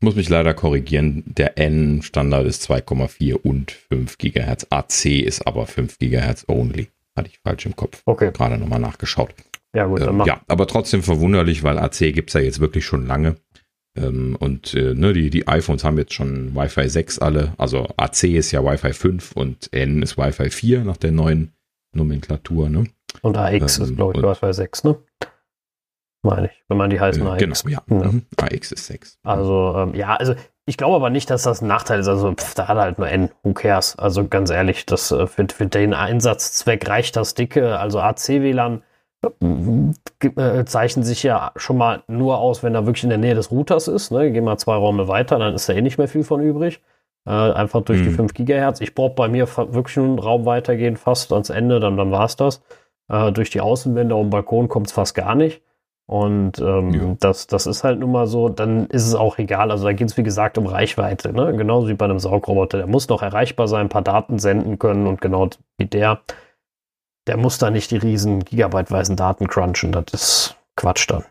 muss 0.00 0.16
mich 0.16 0.28
leider 0.28 0.52
korrigieren. 0.52 1.22
Der 1.26 1.56
N-Standard 1.56 2.46
ist 2.46 2.70
2,4 2.70 3.34
und 3.36 3.70
5 3.70 4.18
Gigahertz. 4.18 4.66
AC 4.68 5.06
ist 5.06 5.46
aber 5.46 5.66
5 5.66 5.98
Gigahertz 5.98 6.44
only. 6.48 6.88
Hatte 7.16 7.30
ich 7.30 7.38
falsch 7.38 7.64
im 7.64 7.76
Kopf. 7.76 8.02
Okay, 8.04 8.30
Gerade 8.32 8.58
nochmal 8.58 8.80
nachgeschaut. 8.80 9.34
ja 9.74 9.86
gut, 9.86 10.02
dann 10.02 10.18
mach. 10.18 10.26
ja, 10.26 10.42
aber 10.48 10.66
trotzdem 10.66 11.02
verwunderlich, 11.02 11.62
weil 11.62 11.78
AC 11.78 12.12
gibt's 12.12 12.34
ja 12.34 12.40
jetzt 12.40 12.60
wirklich 12.60 12.84
schon 12.84 13.06
lange. 13.06 13.36
Ähm, 13.96 14.36
und 14.40 14.74
äh, 14.74 14.94
ne, 14.94 15.12
die, 15.12 15.30
die 15.30 15.46
iPhones 15.46 15.84
haben 15.84 15.98
jetzt 15.98 16.14
schon 16.14 16.54
Wi-Fi 16.54 16.88
6 16.88 17.20
alle. 17.20 17.52
Also 17.58 17.86
AC 17.96 18.24
ist 18.24 18.50
ja 18.50 18.64
Wi-Fi 18.64 18.92
5 18.92 19.32
und 19.32 19.72
N 19.72 20.02
ist 20.02 20.18
Wi-Fi 20.18 20.50
4 20.50 20.84
nach 20.84 20.96
der 20.96 21.12
neuen 21.12 21.52
Nomenklatur. 21.92 22.68
Ne? 22.68 22.86
Und 23.22 23.36
AX 23.36 23.78
ähm, 23.78 23.84
ist, 23.84 23.96
glaube 23.96 24.14
ich, 24.16 24.22
Wi-Fi 24.22 24.52
6, 24.52 24.84
ne? 24.84 24.96
Meine 26.22 26.46
ich, 26.46 26.62
wenn 26.68 26.78
man 26.78 26.88
die 26.90 26.98
heißen 27.00 27.22
Äh, 27.24 27.28
AX. 27.30 27.64
genau, 27.64 27.68
ja. 27.68 27.82
Ja. 27.88 28.10
Mhm. 28.12 28.22
AX 28.36 28.72
ist 28.72 28.86
6. 28.86 29.18
Also, 29.22 29.74
ähm, 29.76 29.94
ja, 29.94 30.16
also 30.16 30.34
ich 30.66 30.78
glaube 30.78 30.96
aber 30.96 31.10
nicht, 31.10 31.28
dass 31.28 31.42
das 31.42 31.60
ein 31.60 31.68
Nachteil 31.68 32.00
ist. 32.00 32.08
Also, 32.08 32.32
pff, 32.32 32.54
da 32.54 32.66
hat 32.68 32.78
er 32.78 32.82
halt 32.82 32.98
nur 32.98 33.08
N. 33.08 33.28
Who 33.42 33.52
cares? 33.52 33.96
Also, 33.98 34.26
ganz 34.26 34.48
ehrlich, 34.50 34.86
das, 34.86 35.12
äh, 35.12 35.26
für, 35.26 35.46
für 35.54 35.66
den 35.66 35.92
Einsatzzweck 35.92 36.88
reicht 36.88 37.16
das 37.16 37.34
dicke. 37.34 37.78
Also, 37.78 38.00
AC-WLAN 38.00 38.82
zeichnen 40.66 41.04
sich 41.04 41.22
ja 41.22 41.52
schon 41.56 41.76
mal 41.78 42.02
nur 42.08 42.38
aus, 42.38 42.62
wenn 42.62 42.74
er 42.74 42.86
wirklich 42.86 43.04
in 43.04 43.10
der 43.10 43.18
Nähe 43.18 43.34
des 43.34 43.50
Routers 43.50 43.88
ist. 43.88 44.10
Ne? 44.10 44.30
Gehen 44.32 44.44
wir 44.44 44.56
zwei 44.56 44.76
Räume 44.76 45.08
weiter, 45.08 45.38
dann 45.38 45.54
ist 45.54 45.68
da 45.68 45.72
eh 45.72 45.82
nicht 45.82 45.98
mehr 45.98 46.08
viel 46.08 46.24
von 46.24 46.40
übrig. 46.40 46.80
Äh, 47.26 47.30
einfach 47.30 47.80
durch 47.82 48.02
die 48.02 48.10
Mhm. 48.10 48.14
5 48.16 48.34
Gigahertz. 48.34 48.80
Ich 48.80 48.94
brauche 48.94 49.14
bei 49.14 49.28
mir 49.28 49.46
wirklich 49.56 49.96
nur 49.96 50.06
einen 50.06 50.18
Raum 50.18 50.44
weitergehen, 50.44 50.96
fast 50.96 51.32
ans 51.32 51.48
Ende, 51.50 51.80
dann, 51.80 51.96
dann 51.96 52.10
war 52.10 52.24
es 52.26 52.36
das. 52.36 52.60
Äh, 53.08 53.32
durch 53.32 53.50
die 53.50 53.60
Außenwände 53.62 54.14
dem 54.14 54.28
Balkon 54.30 54.68
kommt 54.68 54.88
es 54.88 54.92
fast 54.92 55.14
gar 55.14 55.34
nicht. 55.34 55.62
Und 56.06 56.58
ähm, 56.60 56.90
Ja. 56.90 57.16
das, 57.20 57.46
das 57.46 57.66
ist 57.66 57.82
halt 57.82 58.00
nun 58.00 58.12
mal 58.12 58.26
so, 58.26 58.50
dann 58.50 58.86
ist 58.88 59.06
es 59.06 59.14
auch 59.14 59.38
egal. 59.38 59.70
Also 59.70 59.84
da 59.86 59.94
geht 59.94 60.08
es, 60.10 60.18
wie 60.18 60.22
gesagt, 60.22 60.58
um 60.58 60.66
Reichweite. 60.66 61.32
Ne? 61.32 61.56
Genauso 61.56 61.88
wie 61.88 61.94
bei 61.94 62.04
einem 62.04 62.18
Saugroboter. 62.18 62.76
Der 62.76 62.86
muss 62.86 63.08
noch 63.08 63.22
erreichbar 63.22 63.68
sein, 63.68 63.86
ein 63.86 63.88
paar 63.88 64.02
Daten 64.02 64.38
senden 64.38 64.78
können 64.78 65.06
und 65.06 65.22
genau 65.22 65.48
wie 65.78 65.86
der, 65.86 66.20
der 67.26 67.36
muss 67.36 67.58
da 67.58 67.70
nicht 67.70 67.90
die 67.90 67.96
riesen 67.96 68.44
gigabyteweisen 68.44 69.16
Daten 69.16 69.48
crunchen. 69.48 69.92
Das 69.92 70.04
ist 70.12 70.56
Quatsch 70.76 71.08
dann. 71.08 71.24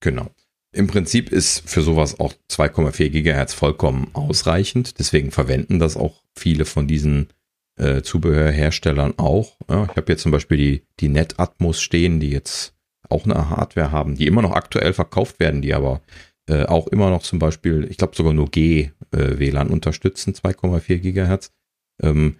Genau. 0.00 0.28
Im 0.74 0.86
Prinzip 0.86 1.30
ist 1.30 1.68
für 1.68 1.82
sowas 1.82 2.18
auch 2.18 2.32
2,4 2.50 3.10
Gigahertz 3.10 3.52
vollkommen 3.52 4.08
ausreichend. 4.14 4.98
Deswegen 4.98 5.30
verwenden 5.30 5.78
das 5.78 5.96
auch 5.96 6.22
viele 6.34 6.64
von 6.64 6.86
diesen 6.86 7.28
äh, 7.76 8.02
Zubehörherstellern 8.02 9.18
auch. 9.18 9.56
Ja, 9.68 9.84
ich 9.84 9.96
habe 9.96 10.12
jetzt 10.12 10.22
zum 10.22 10.32
Beispiel 10.32 10.56
die, 10.56 10.82
die 11.00 11.08
NetAtmos 11.08 11.80
stehen, 11.80 12.20
die 12.20 12.30
jetzt 12.30 12.74
auch 13.10 13.24
eine 13.24 13.50
Hardware 13.50 13.90
haben, 13.90 14.16
die 14.16 14.26
immer 14.26 14.42
noch 14.42 14.52
aktuell 14.52 14.94
verkauft 14.94 15.40
werden, 15.40 15.60
die 15.60 15.74
aber 15.74 16.00
äh, 16.48 16.64
auch 16.64 16.86
immer 16.88 17.10
noch 17.10 17.22
zum 17.22 17.38
Beispiel, 17.38 17.86
ich 17.90 17.98
glaube 17.98 18.16
sogar 18.16 18.32
nur 18.32 18.50
G-WLAN 18.50 19.68
äh, 19.68 19.72
unterstützen, 19.72 20.32
2,4 20.32 20.98
Gigahertz. 20.98 21.52
Ähm, 22.02 22.38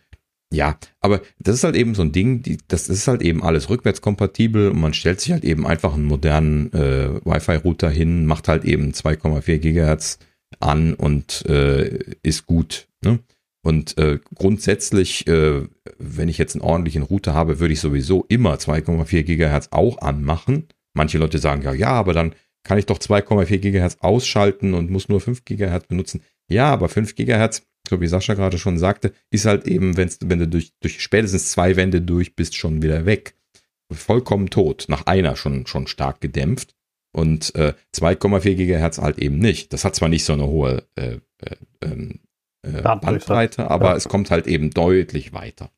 ja, 0.53 0.79
aber 1.01 1.23
das 1.39 1.57
ist 1.57 1.65
halt 1.65 1.77
eben 1.77 1.95
so 1.95 2.03
ein 2.03 2.13
Ding, 2.13 2.43
die, 2.43 2.59
das 2.69 2.89
ist 2.89 3.09
halt 3.09 3.23
eben 3.23 3.43
alles 3.43 3.71
rückwärtskompatibel 3.71 4.71
und 4.71 4.81
man 4.81 4.95
stellt 4.95 5.21
sich 5.21 5.33
halt 5.33 5.45
eben 5.45 5.67
einfach 5.67 5.95
einen 5.95 6.05
modernen 6.05 6.73
äh, 6.73 7.21
Wi-Fi-Router 7.25 7.91
hin, 7.91 8.27
macht 8.27 8.49
halt 8.49 8.65
eben 8.65 8.93
2,4 8.93 9.59
Gigahertz 9.59 10.19
an 10.61 10.95
und 10.95 11.47
äh, 11.47 12.01
ist 12.23 12.47
gut. 12.47 12.89
Ne? 13.03 13.21
Und 13.63 13.97
äh, 13.97 14.19
grundsätzlich, 14.35 15.27
äh, 15.27 15.63
wenn 15.99 16.29
ich 16.29 16.39
jetzt 16.39 16.55
einen 16.55 16.63
ordentlichen 16.63 17.03
Router 17.03 17.33
habe, 17.33 17.61
würde 17.61 17.73
ich 17.73 17.81
sowieso 17.81 18.25
immer 18.29 18.55
2,4 18.57 19.23
Gigahertz 19.23 19.69
auch 19.71 19.99
anmachen. 19.99 20.67
Manche 20.95 21.19
Leute 21.19 21.39
sagen 21.39 21.63
ja, 21.63 21.73
ja, 21.73 21.91
aber 21.91 22.13
dann 22.13 22.35
kann 22.65 22.79
ich 22.79 22.87
doch 22.87 22.99
2,4 22.99 23.59
Gigahertz 23.59 23.97
ausschalten 24.01 24.75
und 24.75 24.91
muss 24.91 25.09
nur 25.09 25.21
5 25.21 25.45
Gigahertz 25.45 25.87
benutzen. 25.87 26.23
Ja, 26.49 26.71
aber 26.71 26.89
5 26.89 27.15
Gigahertz, 27.15 27.63
so 27.89 28.01
wie 28.01 28.07
Sascha 28.07 28.35
gerade 28.35 28.59
schon 28.59 28.79
sagte, 28.79 29.13
ist 29.31 29.47
halt 29.47 29.67
eben, 29.67 29.97
wenn's, 29.97 30.19
wenn 30.23 30.39
du 30.39 30.49
durch, 30.49 30.73
durch 30.81 31.01
spätestens 31.01 31.51
zwei 31.51 31.77
Wände 31.77 32.01
durch 32.01 32.35
bist, 32.37 32.57
schon 32.57 32.83
wieder 32.83 33.07
weg. 33.07 33.35
Vollkommen 33.91 34.51
tot. 34.51 34.87
Nach 34.89 35.07
einer 35.07 35.37
schon, 35.37 35.67
schon 35.67 35.87
stark 35.87 36.21
gedämpft. 36.21 36.75
Und 37.15 37.55
äh, 37.57 37.75
2,4 37.95 38.55
Gigahertz 38.55 38.99
halt 38.99 39.19
eben 39.19 39.39
nicht. 39.39 39.73
Das 39.73 39.85
hat 39.85 39.95
zwar 39.95 40.09
nicht 40.09 40.25
so 40.25 40.33
eine 40.33 40.47
hohe 40.47 40.85
äh, 40.97 41.19
äh, 41.39 41.57
ähm, 41.83 42.21
äh, 42.63 42.81
Bandbreite, 42.81 43.71
aber 43.71 43.91
ja. 43.91 43.97
es 43.97 44.09
kommt 44.09 44.31
halt 44.31 44.47
eben 44.47 44.71
deutlich 44.71 45.33
weiter. 45.33 45.71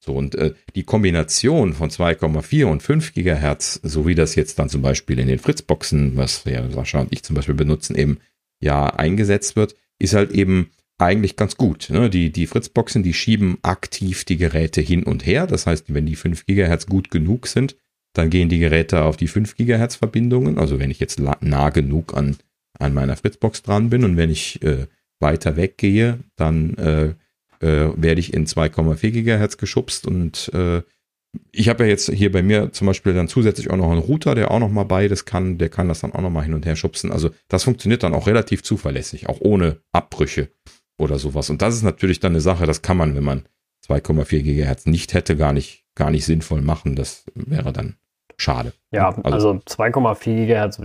So, 0.00 0.14
und 0.14 0.36
äh, 0.36 0.54
die 0.74 0.84
Kombination 0.84 1.74
von 1.74 1.90
2,4 1.90 2.64
und 2.64 2.82
5 2.82 3.12
Gigahertz, 3.12 3.80
so 3.82 4.06
wie 4.06 4.14
das 4.14 4.36
jetzt 4.36 4.58
dann 4.58 4.68
zum 4.68 4.80
Beispiel 4.80 5.18
in 5.18 5.28
den 5.28 5.40
Fritzboxen, 5.40 6.16
was 6.16 6.44
ja 6.44 6.70
Sascha 6.70 7.00
und 7.00 7.12
ich 7.12 7.24
zum 7.24 7.34
Beispiel 7.34 7.56
benutzen, 7.56 7.96
eben 7.96 8.18
ja 8.60 8.86
eingesetzt 8.86 9.56
wird, 9.56 9.74
ist 9.98 10.14
halt 10.14 10.30
eben 10.30 10.70
eigentlich 10.98 11.36
ganz 11.36 11.56
gut. 11.56 11.90
Ne? 11.90 12.10
Die, 12.10 12.30
die 12.30 12.46
Fritzboxen, 12.46 13.02
die 13.02 13.14
schieben 13.14 13.58
aktiv 13.62 14.24
die 14.24 14.36
Geräte 14.36 14.80
hin 14.80 15.04
und 15.04 15.24
her. 15.24 15.46
Das 15.46 15.66
heißt, 15.66 15.94
wenn 15.94 16.06
die 16.06 16.16
5 16.16 16.44
Gigahertz 16.44 16.86
gut 16.86 17.10
genug 17.10 17.46
sind, 17.46 17.76
dann 18.12 18.30
gehen 18.30 18.48
die 18.48 18.58
Geräte 18.58 19.02
auf 19.02 19.16
die 19.16 19.28
5 19.28 19.56
Gigahertz 19.56 19.94
Verbindungen. 19.94 20.58
Also 20.58 20.80
wenn 20.80 20.90
ich 20.90 20.98
jetzt 20.98 21.20
nah 21.20 21.70
genug 21.70 22.16
an, 22.16 22.36
an 22.78 22.94
meiner 22.94 23.16
Fritzbox 23.16 23.62
dran 23.62 23.90
bin 23.90 24.04
und 24.04 24.16
wenn 24.16 24.30
ich 24.30 24.62
äh, 24.62 24.86
weiter 25.20 25.56
weggehe, 25.56 26.18
dann 26.36 26.74
äh, 26.74 27.14
äh, 27.60 27.92
werde 27.96 28.20
ich 28.20 28.34
in 28.34 28.46
2,4 28.46 29.10
Gigahertz 29.10 29.56
geschubst 29.56 30.06
und 30.06 30.50
äh, 30.52 30.82
ich 31.52 31.68
habe 31.68 31.84
ja 31.84 31.90
jetzt 31.90 32.10
hier 32.10 32.32
bei 32.32 32.42
mir 32.42 32.72
zum 32.72 32.86
Beispiel 32.86 33.12
dann 33.12 33.28
zusätzlich 33.28 33.70
auch 33.70 33.76
noch 33.76 33.90
einen 33.90 34.00
Router, 34.00 34.34
der 34.34 34.50
auch 34.50 34.60
noch 34.60 34.70
mal 34.70 34.84
beides 34.84 35.26
kann, 35.26 35.58
der 35.58 35.68
kann 35.68 35.86
das 35.86 36.00
dann 36.00 36.12
auch 36.12 36.22
noch 36.22 36.30
mal 36.30 36.42
hin 36.42 36.54
und 36.54 36.64
her 36.64 36.74
schubsen. 36.74 37.12
Also 37.12 37.30
das 37.48 37.64
funktioniert 37.64 38.02
dann 38.02 38.14
auch 38.14 38.26
relativ 38.26 38.62
zuverlässig, 38.62 39.28
auch 39.28 39.40
ohne 39.40 39.76
Abbrüche 39.92 40.48
oder 40.98 41.18
sowas. 41.18 41.48
Und 41.48 41.62
das 41.62 41.74
ist 41.74 41.82
natürlich 41.82 42.20
dann 42.20 42.32
eine 42.32 42.40
Sache, 42.40 42.66
das 42.66 42.82
kann 42.82 42.96
man, 42.96 43.14
wenn 43.16 43.24
man 43.24 43.44
2,4 43.86 44.42
Gigahertz 44.42 44.86
nicht 44.86 45.14
hätte, 45.14 45.36
gar 45.36 45.52
nicht, 45.52 45.84
gar 45.94 46.10
nicht 46.10 46.26
sinnvoll 46.26 46.60
machen. 46.60 46.96
Das 46.96 47.24
wäre 47.34 47.72
dann 47.72 47.96
schade. 48.36 48.72
Ja, 48.90 49.08
also, 49.22 49.22
also 49.22 49.50
2,4 49.66 50.34
Gigahertz, 50.36 50.80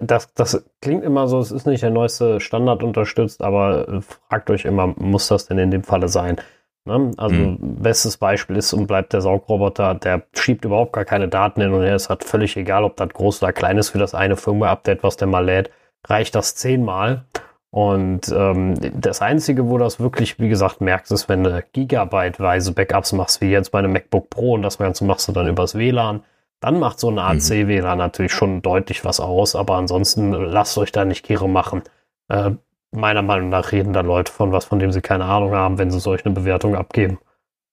das, 0.00 0.34
das 0.34 0.64
klingt 0.80 1.04
immer 1.04 1.28
so, 1.28 1.38
es 1.38 1.50
ist 1.50 1.66
nicht 1.66 1.82
der 1.82 1.90
neueste 1.90 2.40
Standard 2.40 2.82
unterstützt, 2.82 3.42
aber 3.42 3.88
äh, 3.88 4.00
fragt 4.00 4.50
euch 4.50 4.64
immer, 4.64 4.88
muss 4.88 5.28
das 5.28 5.46
denn 5.46 5.58
in 5.58 5.70
dem 5.70 5.84
Falle 5.84 6.08
sein? 6.08 6.36
Ne? 6.84 7.10
Also 7.16 7.34
mhm. 7.34 7.82
bestes 7.82 8.16
Beispiel 8.16 8.56
ist 8.56 8.72
und 8.72 8.86
bleibt 8.86 9.12
der 9.12 9.20
Saugroboter, 9.20 9.94
der 9.94 10.22
schiebt 10.34 10.64
überhaupt 10.64 10.92
gar 10.92 11.04
keine 11.04 11.28
Daten 11.28 11.60
hin 11.60 11.72
und 11.72 11.82
her. 11.82 11.94
Es 11.94 12.08
hat 12.08 12.24
völlig 12.24 12.56
egal, 12.56 12.84
ob 12.84 12.96
das 12.96 13.10
groß 13.10 13.42
oder 13.42 13.52
klein 13.52 13.78
ist 13.78 13.90
für 13.90 13.98
das 13.98 14.14
eine 14.14 14.36
Firmware-Update, 14.36 15.02
was 15.02 15.16
der 15.16 15.28
mal 15.28 15.44
lädt, 15.44 15.70
reicht 16.06 16.34
das 16.34 16.54
zehnmal. 16.54 17.24
Und 17.70 18.32
ähm, 18.34 18.74
das 18.98 19.20
Einzige, 19.20 19.68
wo 19.68 19.76
das 19.76 20.00
wirklich, 20.00 20.38
wie 20.38 20.48
gesagt, 20.48 20.80
merkst, 20.80 21.12
ist, 21.12 21.28
wenn 21.28 21.44
du 21.44 21.62
gigabyteweise 21.72 22.72
Backups 22.72 23.12
machst, 23.12 23.40
wie 23.40 23.50
jetzt 23.50 23.70
bei 23.72 23.78
einem 23.80 23.92
MacBook 23.92 24.30
Pro 24.30 24.54
und 24.54 24.62
das 24.62 24.78
Ganze 24.78 25.04
machst 25.04 25.28
du 25.28 25.32
dann 25.32 25.48
übers 25.48 25.74
WLAN 25.74 26.22
dann 26.60 26.80
macht 26.80 26.98
so 26.98 27.10
ein 27.10 27.18
AC-WLAN 27.18 27.98
mhm. 27.98 27.98
natürlich 27.98 28.32
schon 28.32 28.62
deutlich 28.62 29.04
was 29.04 29.20
aus, 29.20 29.54
aber 29.54 29.76
ansonsten 29.76 30.32
lasst 30.32 30.76
euch 30.78 30.92
da 30.92 31.04
nicht 31.04 31.24
Giere 31.24 31.48
machen. 31.48 31.82
Äh, 32.28 32.52
meiner 32.90 33.22
Meinung 33.22 33.48
nach 33.48 33.72
reden 33.72 33.92
da 33.92 34.00
Leute 34.00 34.32
von 34.32 34.50
was, 34.50 34.64
von 34.64 34.78
dem 34.78 34.92
sie 34.92 35.00
keine 35.00 35.24
Ahnung 35.24 35.54
haben, 35.54 35.78
wenn 35.78 35.90
sie 35.90 36.00
solch 36.00 36.24
eine 36.24 36.34
Bewertung 36.34 36.74
abgeben. 36.74 37.18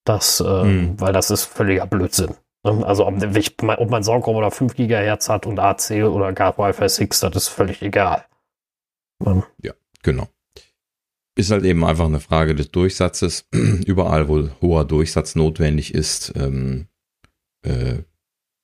Das, 0.04 0.40
äh, 0.40 0.64
mhm. 0.64 1.02
weil 1.02 1.14
das 1.14 1.32
ist 1.32 1.46
völliger 1.46 1.88
Blödsinn. 1.88 2.36
Ne? 2.64 2.86
Also 2.86 3.08
ob, 3.08 3.24
ich, 3.36 3.56
ob 3.64 3.90
mein 3.90 4.04
Saugroboter 4.04 4.52
5 4.52 4.76
GHz 4.76 5.30
hat 5.30 5.48
und 5.48 5.60
AC 5.60 5.92
oder 6.04 6.32
gar 6.34 6.58
Wi-Fi 6.58 6.88
6, 6.88 7.22
das 7.22 7.36
ist 7.36 7.48
völlig 7.48 7.82
egal. 7.82 8.26
Ja, 9.62 9.74
genau. 10.06 10.30
Ist 11.38 11.52
halt 11.52 11.66
eben 11.66 11.84
einfach 11.84 12.06
eine 12.06 12.22
Frage 12.22 12.56
des 12.56 12.72
Durchsatzes. 12.72 13.50
Überall, 13.86 14.30
wo 14.30 14.50
hoher 14.62 14.86
Durchsatz 14.86 15.36
notwendig 15.36 15.94
ist, 15.94 16.32
ähm, 16.38 16.88
äh, 17.64 17.98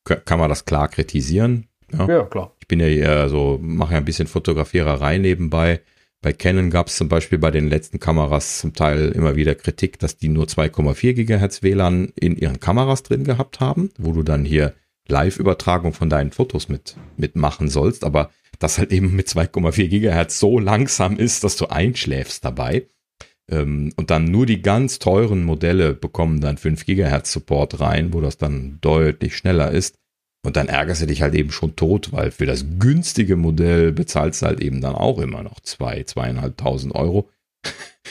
kann 0.06 0.40
man 0.40 0.50
das 0.50 0.64
klar 0.64 0.88
kritisieren. 0.88 1.68
Ja, 1.92 2.08
ja 2.08 2.24
klar. 2.24 2.56
Ich 2.62 2.68
bin 2.68 2.80
ja 2.80 2.88
eher 2.88 3.28
so, 3.28 3.60
mache 3.62 3.94
ja 3.94 3.98
ein 3.98 4.06
bisschen 4.06 4.28
Fotografiererei 4.28 5.18
nebenbei. 5.18 5.82
Bei 6.22 6.32
Canon 6.32 6.70
gab 6.70 6.88
es 6.88 6.96
zum 6.96 7.10
Beispiel 7.10 7.40
bei 7.40 7.52
den 7.52 7.68
letzten 7.68 8.00
Kameras 8.00 8.60
zum 8.60 8.74
Teil 8.74 9.10
immer 9.10 9.36
wieder 9.36 9.56
Kritik, 9.56 10.00
dass 10.00 10.18
die 10.18 10.30
nur 10.30 10.46
2,4 10.46 11.14
Gigahertz 11.14 11.64
WLAN 11.64 12.14
in 12.16 12.38
ihren 12.38 12.60
Kameras 12.60 13.04
drin 13.04 13.24
gehabt 13.24 13.60
haben, 13.60 13.90
wo 13.98 14.14
du 14.14 14.24
dann 14.24 14.46
hier 14.46 14.76
Live-Übertragung 15.08 15.94
von 15.94 16.10
deinen 16.10 16.32
Fotos 16.32 16.70
mit 16.70 16.96
mitmachen 17.18 17.70
sollst, 17.70 18.04
aber 18.04 18.30
das 18.62 18.78
halt 18.78 18.92
eben 18.92 19.16
mit 19.16 19.28
2,4 19.28 19.88
Gigahertz 19.88 20.40
so 20.40 20.60
langsam 20.60 21.18
ist, 21.18 21.44
dass 21.44 21.58
du 21.58 21.68
einschläfst 21.68 22.46
dabei. 22.46 22.88
Ähm, 23.50 23.92
und 23.96 24.12
dann 24.12 24.26
nur 24.26 24.46
die 24.46 24.62
ganz 24.62 25.00
teuren 25.00 25.44
Modelle 25.44 25.94
bekommen 25.94 26.42
dann 26.42 26.58
5 26.58 26.86
Gigahertz 26.86 27.32
Support 27.34 27.80
rein, 27.80 28.14
wo 28.14 28.22
das 28.22 28.38
dann 28.38 28.78
deutlich 28.82 29.36
schneller 29.36 29.72
ist. 29.72 29.96
Und 30.44 30.58
dann 30.58 30.68
ärgerst 30.68 31.02
du 31.02 31.06
dich 31.08 31.22
halt 31.22 31.36
eben 31.36 31.52
schon 31.52 31.76
tot, 31.76 32.12
weil 32.14 32.32
für 32.32 32.46
das 32.46 32.66
günstige 32.80 33.36
Modell 33.36 33.92
bezahlst 33.92 34.42
du 34.42 34.48
halt 34.48 34.60
eben 34.60 34.82
dann 34.82 34.96
auch 34.96 35.20
immer 35.20 35.44
noch 35.44 35.60
zwei, 35.60 36.04
zweieinhalbtausend 36.04 36.96
Euro. 36.96 37.30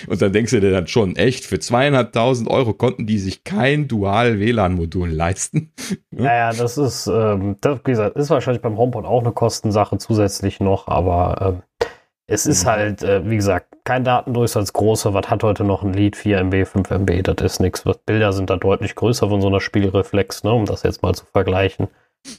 Und 0.06 0.22
dann 0.22 0.32
denkst 0.32 0.52
du 0.52 0.60
dir 0.60 0.70
dann 0.70 0.86
schon, 0.86 1.16
echt, 1.16 1.44
für 1.44 1.58
zweieinhalbtausend 1.58 2.48
Euro 2.48 2.72
konnten 2.72 3.06
die 3.06 3.18
sich 3.18 3.44
kein 3.44 3.88
Dual-WLAN-Modul 3.88 5.10
leisten. 5.10 5.72
Naja, 6.10 6.52
das 6.52 6.76
ist, 6.76 7.06
ähm, 7.06 7.56
das, 7.60 7.78
wie 7.84 7.90
gesagt, 7.92 8.16
ist 8.16 8.30
wahrscheinlich 8.30 8.62
beim 8.62 8.76
HomePod 8.76 9.04
auch 9.06 9.22
eine 9.22 9.32
Kostensache 9.32 9.96
zusätzlich 9.98 10.60
noch, 10.60 10.86
aber 10.86 11.62
ähm, 11.80 11.88
es 12.26 12.46
ist 12.46 12.64
mhm. 12.64 12.68
halt, 12.68 13.02
äh, 13.02 13.28
wie 13.28 13.36
gesagt, 13.36 13.70
kein 13.84 14.04
Datendurchsatz 14.04 14.72
großer. 14.72 15.14
Was 15.14 15.30
hat 15.30 15.42
heute 15.42 15.64
noch 15.64 15.82
ein 15.82 15.92
Lied? 15.92 16.16
4 16.16 16.44
MB, 16.44 16.66
5 16.66 16.90
MB, 16.90 17.22
das 17.22 17.36
ist 17.40 17.60
nichts. 17.60 17.84
Bilder 18.06 18.32
sind 18.32 18.50
da 18.50 18.56
deutlich 18.56 18.94
größer 18.94 19.28
von 19.28 19.40
so 19.40 19.48
einer 19.48 19.60
Spielreflex, 19.60 20.44
ne, 20.44 20.52
um 20.52 20.66
das 20.66 20.82
jetzt 20.82 21.02
mal 21.02 21.14
zu 21.14 21.24
vergleichen. 21.24 21.88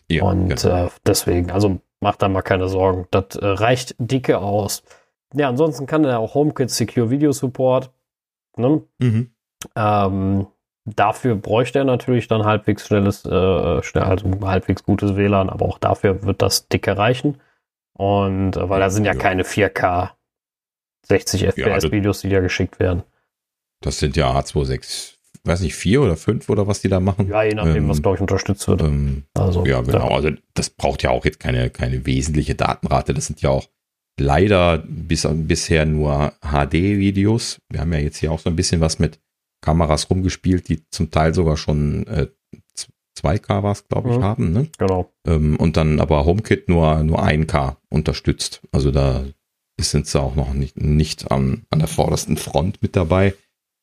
Ja, 0.09 0.23
Und 0.23 0.61
genau. 0.61 0.85
äh, 0.85 0.89
deswegen, 1.05 1.51
also 1.51 1.79
macht 1.99 2.21
da 2.21 2.29
mal 2.29 2.41
keine 2.41 2.67
Sorgen. 2.67 3.07
Das 3.11 3.35
äh, 3.35 3.45
reicht 3.45 3.95
dicke 3.97 4.39
aus. 4.39 4.83
Ja, 5.33 5.49
ansonsten 5.49 5.85
kann 5.85 6.03
er 6.03 6.19
auch 6.19 6.35
HomeKit 6.35 6.69
Secure 6.69 7.09
Video 7.09 7.31
Support. 7.31 7.91
Ne? 8.57 8.83
Mhm. 8.99 9.31
Ähm, 9.75 10.47
dafür 10.85 11.35
bräuchte 11.35 11.79
er 11.79 11.85
natürlich 11.85 12.27
dann 12.27 12.45
halbwegs 12.45 12.87
schnelles, 12.87 13.25
äh, 13.25 13.83
schnell, 13.83 14.03
also 14.03 14.29
halbwegs 14.41 14.83
gutes 14.83 15.15
WLAN, 15.15 15.49
aber 15.49 15.65
auch 15.65 15.77
dafür 15.77 16.23
wird 16.23 16.41
das 16.41 16.67
dicke 16.67 16.97
reichen. 16.97 17.39
Und 17.93 18.57
äh, 18.57 18.69
weil 18.69 18.79
da 18.79 18.89
sind 18.89 19.05
ja, 19.05 19.13
ja. 19.13 19.19
keine 19.19 19.43
4K 19.43 20.11
60 21.03 21.47
FPS-Videos, 21.47 22.21
die 22.21 22.29
da 22.29 22.39
geschickt 22.39 22.79
werden. 22.79 23.03
Das 23.81 23.99
sind 23.99 24.15
ja 24.15 24.31
H26, 24.37 25.15
weiß 25.43 25.61
nicht, 25.61 25.75
4 25.75 26.01
oder 26.01 26.15
5 26.15 26.49
oder 26.49 26.67
was 26.67 26.81
die 26.81 26.89
da 26.89 26.99
machen. 26.99 27.27
Ja, 27.27 27.43
je 27.43 27.55
nachdem, 27.55 27.83
ähm, 27.83 27.89
was, 27.89 28.01
glaube 28.01 28.15
ich, 28.15 28.21
unterstützt 28.21 28.67
wird. 28.67 28.81
Ähm, 28.81 29.23
also, 29.33 29.65
ja, 29.65 29.81
genau. 29.81 30.09
Da. 30.09 30.15
Also 30.15 30.29
das 30.53 30.69
braucht 30.69 31.03
ja 31.03 31.09
auch 31.09 31.25
jetzt 31.25 31.39
keine, 31.39 31.69
keine 31.69 32.05
wesentliche 32.05 32.55
Datenrate. 32.55 33.13
Das 33.13 33.25
sind 33.25 33.41
ja 33.41 33.49
auch 33.49 33.67
leider 34.21 34.83
bis, 34.87 35.27
bisher 35.29 35.85
nur 35.85 36.33
HD-Videos. 36.41 37.59
Wir 37.69 37.81
haben 37.81 37.93
ja 37.93 37.99
jetzt 37.99 38.17
hier 38.17 38.31
auch 38.31 38.39
so 38.39 38.49
ein 38.49 38.55
bisschen 38.55 38.81
was 38.81 38.99
mit 38.99 39.19
Kameras 39.61 40.09
rumgespielt, 40.09 40.69
die 40.69 40.81
zum 40.89 41.11
Teil 41.11 41.33
sogar 41.33 41.57
schon 41.57 42.07
äh, 42.07 42.27
2K 43.19 43.63
was, 43.63 43.87
glaube 43.87 44.11
ich, 44.11 44.17
mhm. 44.17 44.23
haben. 44.23 44.51
Ne? 44.51 44.67
Genau. 44.77 45.11
Ähm, 45.27 45.57
und 45.57 45.77
dann 45.77 45.99
aber 45.99 46.25
HomeKit 46.25 46.69
nur, 46.69 47.03
nur 47.03 47.23
1K 47.23 47.77
unterstützt. 47.89 48.61
Also 48.71 48.91
da 48.91 49.25
sind 49.79 50.07
sie 50.07 50.21
auch 50.21 50.35
noch 50.35 50.53
nicht, 50.53 50.77
nicht 50.77 51.31
an, 51.31 51.63
an 51.69 51.79
der 51.79 51.87
vordersten 51.87 52.37
Front 52.37 52.81
mit 52.81 52.95
dabei. 52.95 53.33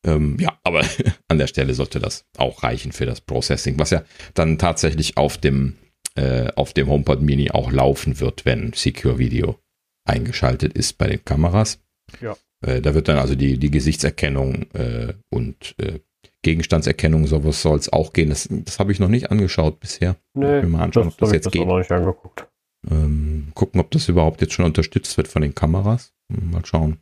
Ähm, 0.05 0.37
ja, 0.39 0.57
aber 0.63 0.83
an 1.27 1.37
der 1.37 1.47
Stelle 1.47 1.73
sollte 1.73 1.99
das 1.99 2.25
auch 2.37 2.63
reichen 2.63 2.91
für 2.91 3.05
das 3.05 3.21
Processing, 3.21 3.77
was 3.79 3.91
ja 3.91 4.03
dann 4.33 4.57
tatsächlich 4.57 5.17
auf 5.17 5.37
dem, 5.37 5.75
äh, 6.15 6.51
auf 6.55 6.73
dem 6.73 6.87
HomePod 6.87 7.21
Mini 7.21 7.51
auch 7.51 7.71
laufen 7.71 8.19
wird, 8.19 8.45
wenn 8.45 8.73
Secure 8.73 9.19
Video 9.19 9.59
eingeschaltet 10.05 10.73
ist 10.73 10.97
bei 10.97 11.07
den 11.07 11.23
Kameras. 11.23 11.79
Ja. 12.21 12.35
Äh, 12.65 12.81
da 12.81 12.93
wird 12.93 13.07
dann 13.07 13.17
also 13.17 13.35
die, 13.35 13.57
die 13.57 13.71
Gesichtserkennung 13.71 14.71
äh, 14.73 15.13
und 15.29 15.75
äh, 15.77 15.99
Gegenstandserkennung, 16.41 17.27
sowas 17.27 17.61
soll 17.61 17.77
es 17.77 17.91
auch 17.91 18.13
gehen. 18.13 18.29
Das, 18.29 18.47
das 18.49 18.79
habe 18.79 18.91
ich 18.91 18.99
noch 18.99 19.09
nicht 19.09 19.31
angeschaut 19.31 19.79
bisher. 19.79 20.15
Nee, 20.33 20.61
mal 20.63 20.83
anschauen, 20.83 21.05
das, 21.05 21.13
ob 21.13 21.19
das 21.19 21.31
jetzt 21.33 21.45
das 21.47 21.53
geht. 21.53 21.65
noch 21.65 21.77
nicht 21.77 21.91
angeguckt. 21.91 22.47
Ähm, 22.89 23.51
gucken, 23.55 23.81
ob 23.81 23.91
das 23.91 24.07
überhaupt 24.07 24.41
jetzt 24.41 24.53
schon 24.53 24.65
unterstützt 24.65 25.17
wird 25.17 25.27
von 25.27 25.41
den 25.41 25.53
Kameras. 25.53 26.13
Mal 26.29 26.65
schauen. 26.65 26.99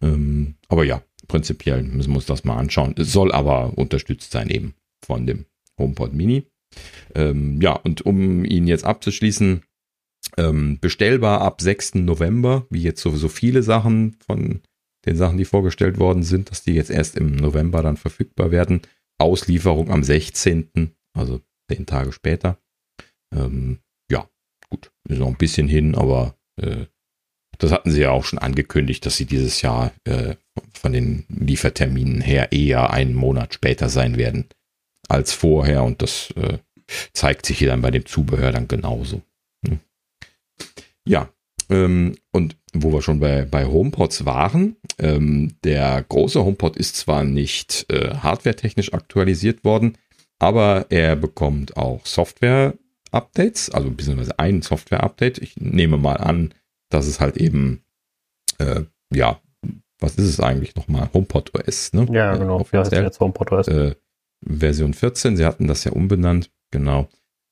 Ähm, 0.00 0.54
aber 0.68 0.84
ja, 0.84 1.02
prinzipiell 1.26 1.82
müssen 1.82 2.10
wir 2.10 2.16
uns 2.16 2.26
das 2.26 2.44
mal 2.44 2.56
anschauen. 2.56 2.94
Es 2.96 3.12
soll 3.12 3.32
aber 3.32 3.76
unterstützt 3.76 4.30
sein 4.30 4.50
eben 4.50 4.74
von 5.04 5.26
dem 5.26 5.46
HomePod 5.78 6.12
Mini. 6.12 6.46
Ähm, 7.14 7.60
ja, 7.60 7.72
und 7.72 8.02
um 8.06 8.44
ihn 8.44 8.68
jetzt 8.68 8.84
abzuschließen, 8.84 9.62
ähm, 10.36 10.78
bestellbar 10.80 11.40
ab 11.40 11.60
6. 11.60 11.96
November, 11.96 12.66
wie 12.70 12.82
jetzt 12.82 13.00
sowieso 13.00 13.28
viele 13.28 13.62
Sachen 13.62 14.16
von 14.26 14.60
den 15.06 15.16
Sachen, 15.16 15.38
die 15.38 15.44
vorgestellt 15.44 15.98
worden 15.98 16.22
sind, 16.22 16.50
dass 16.50 16.62
die 16.62 16.74
jetzt 16.74 16.90
erst 16.90 17.16
im 17.16 17.34
November 17.36 17.82
dann 17.82 17.96
verfügbar 17.96 18.50
werden. 18.50 18.82
Auslieferung 19.18 19.90
am 19.90 20.02
16., 20.02 20.92
also 21.16 21.40
zehn 21.70 21.86
Tage 21.86 22.12
später. 22.12 22.58
Ähm, 23.34 23.78
ja, 24.10 24.28
gut, 24.68 24.92
ist 25.08 25.18
noch 25.18 25.28
ein 25.28 25.36
bisschen 25.36 25.68
hin, 25.68 25.94
aber 25.94 26.36
äh, 26.60 26.86
das 27.58 27.72
hatten 27.72 27.90
sie 27.90 28.00
ja 28.00 28.10
auch 28.10 28.24
schon 28.24 28.38
angekündigt, 28.38 29.04
dass 29.04 29.16
sie 29.16 29.26
dieses 29.26 29.62
Jahr 29.62 29.92
äh, 30.04 30.36
von 30.72 30.92
den 30.92 31.24
Lieferterminen 31.28 32.20
her 32.20 32.52
eher 32.52 32.90
einen 32.90 33.14
Monat 33.14 33.54
später 33.54 33.88
sein 33.88 34.16
werden 34.16 34.46
als 35.08 35.32
vorher 35.32 35.84
und 35.84 36.02
das 36.02 36.30
äh, 36.36 36.58
zeigt 37.12 37.46
sich 37.46 37.58
hier 37.58 37.68
dann 37.68 37.82
bei 37.82 37.90
dem 37.90 38.06
Zubehör 38.06 38.52
dann 38.52 38.68
genauso. 38.68 39.22
Ja, 41.06 41.30
ähm, 41.70 42.16
und 42.32 42.56
wo 42.74 42.92
wir 42.92 43.00
schon 43.00 43.20
bei, 43.20 43.44
bei 43.44 43.64
HomePods 43.64 44.24
waren, 44.26 44.76
ähm, 44.98 45.54
der 45.64 46.04
große 46.08 46.44
HomePod 46.44 46.76
ist 46.76 46.96
zwar 46.96 47.24
nicht 47.24 47.86
äh, 47.90 48.14
hardwaretechnisch 48.16 48.92
aktualisiert 48.92 49.64
worden, 49.64 49.96
aber 50.38 50.86
er 50.90 51.16
bekommt 51.16 51.76
auch 51.76 52.04
Software-Updates, 52.06 53.70
also 53.70 53.90
beziehungsweise 53.90 54.38
ein 54.38 54.62
Software-Update. 54.62 55.38
Ich 55.38 55.56
nehme 55.56 55.96
mal 55.96 56.16
an, 56.16 56.54
dass 56.90 57.06
es 57.06 57.20
halt 57.20 57.36
eben, 57.36 57.82
äh, 58.58 58.82
ja, 59.12 59.40
was 60.00 60.16
ist 60.16 60.28
es 60.28 60.40
eigentlich 60.40 60.74
nochmal? 60.74 61.10
HomePod 61.12 61.52
OS, 61.54 61.92
ne? 61.92 62.06
Ja, 62.10 62.36
genau. 62.36 62.60
Äh, 62.60 62.64
Wie 62.72 62.78
heißt 62.78 62.92
jetzt 62.92 63.20
HomePod 63.20 63.52
OS? 63.52 63.68
Äh, 63.68 63.94
Version 64.44 64.94
14, 64.94 65.36
sie 65.36 65.44
hatten 65.44 65.68
das 65.68 65.84
ja 65.84 65.92
umbenannt, 65.92 66.50
genau. 66.70 67.08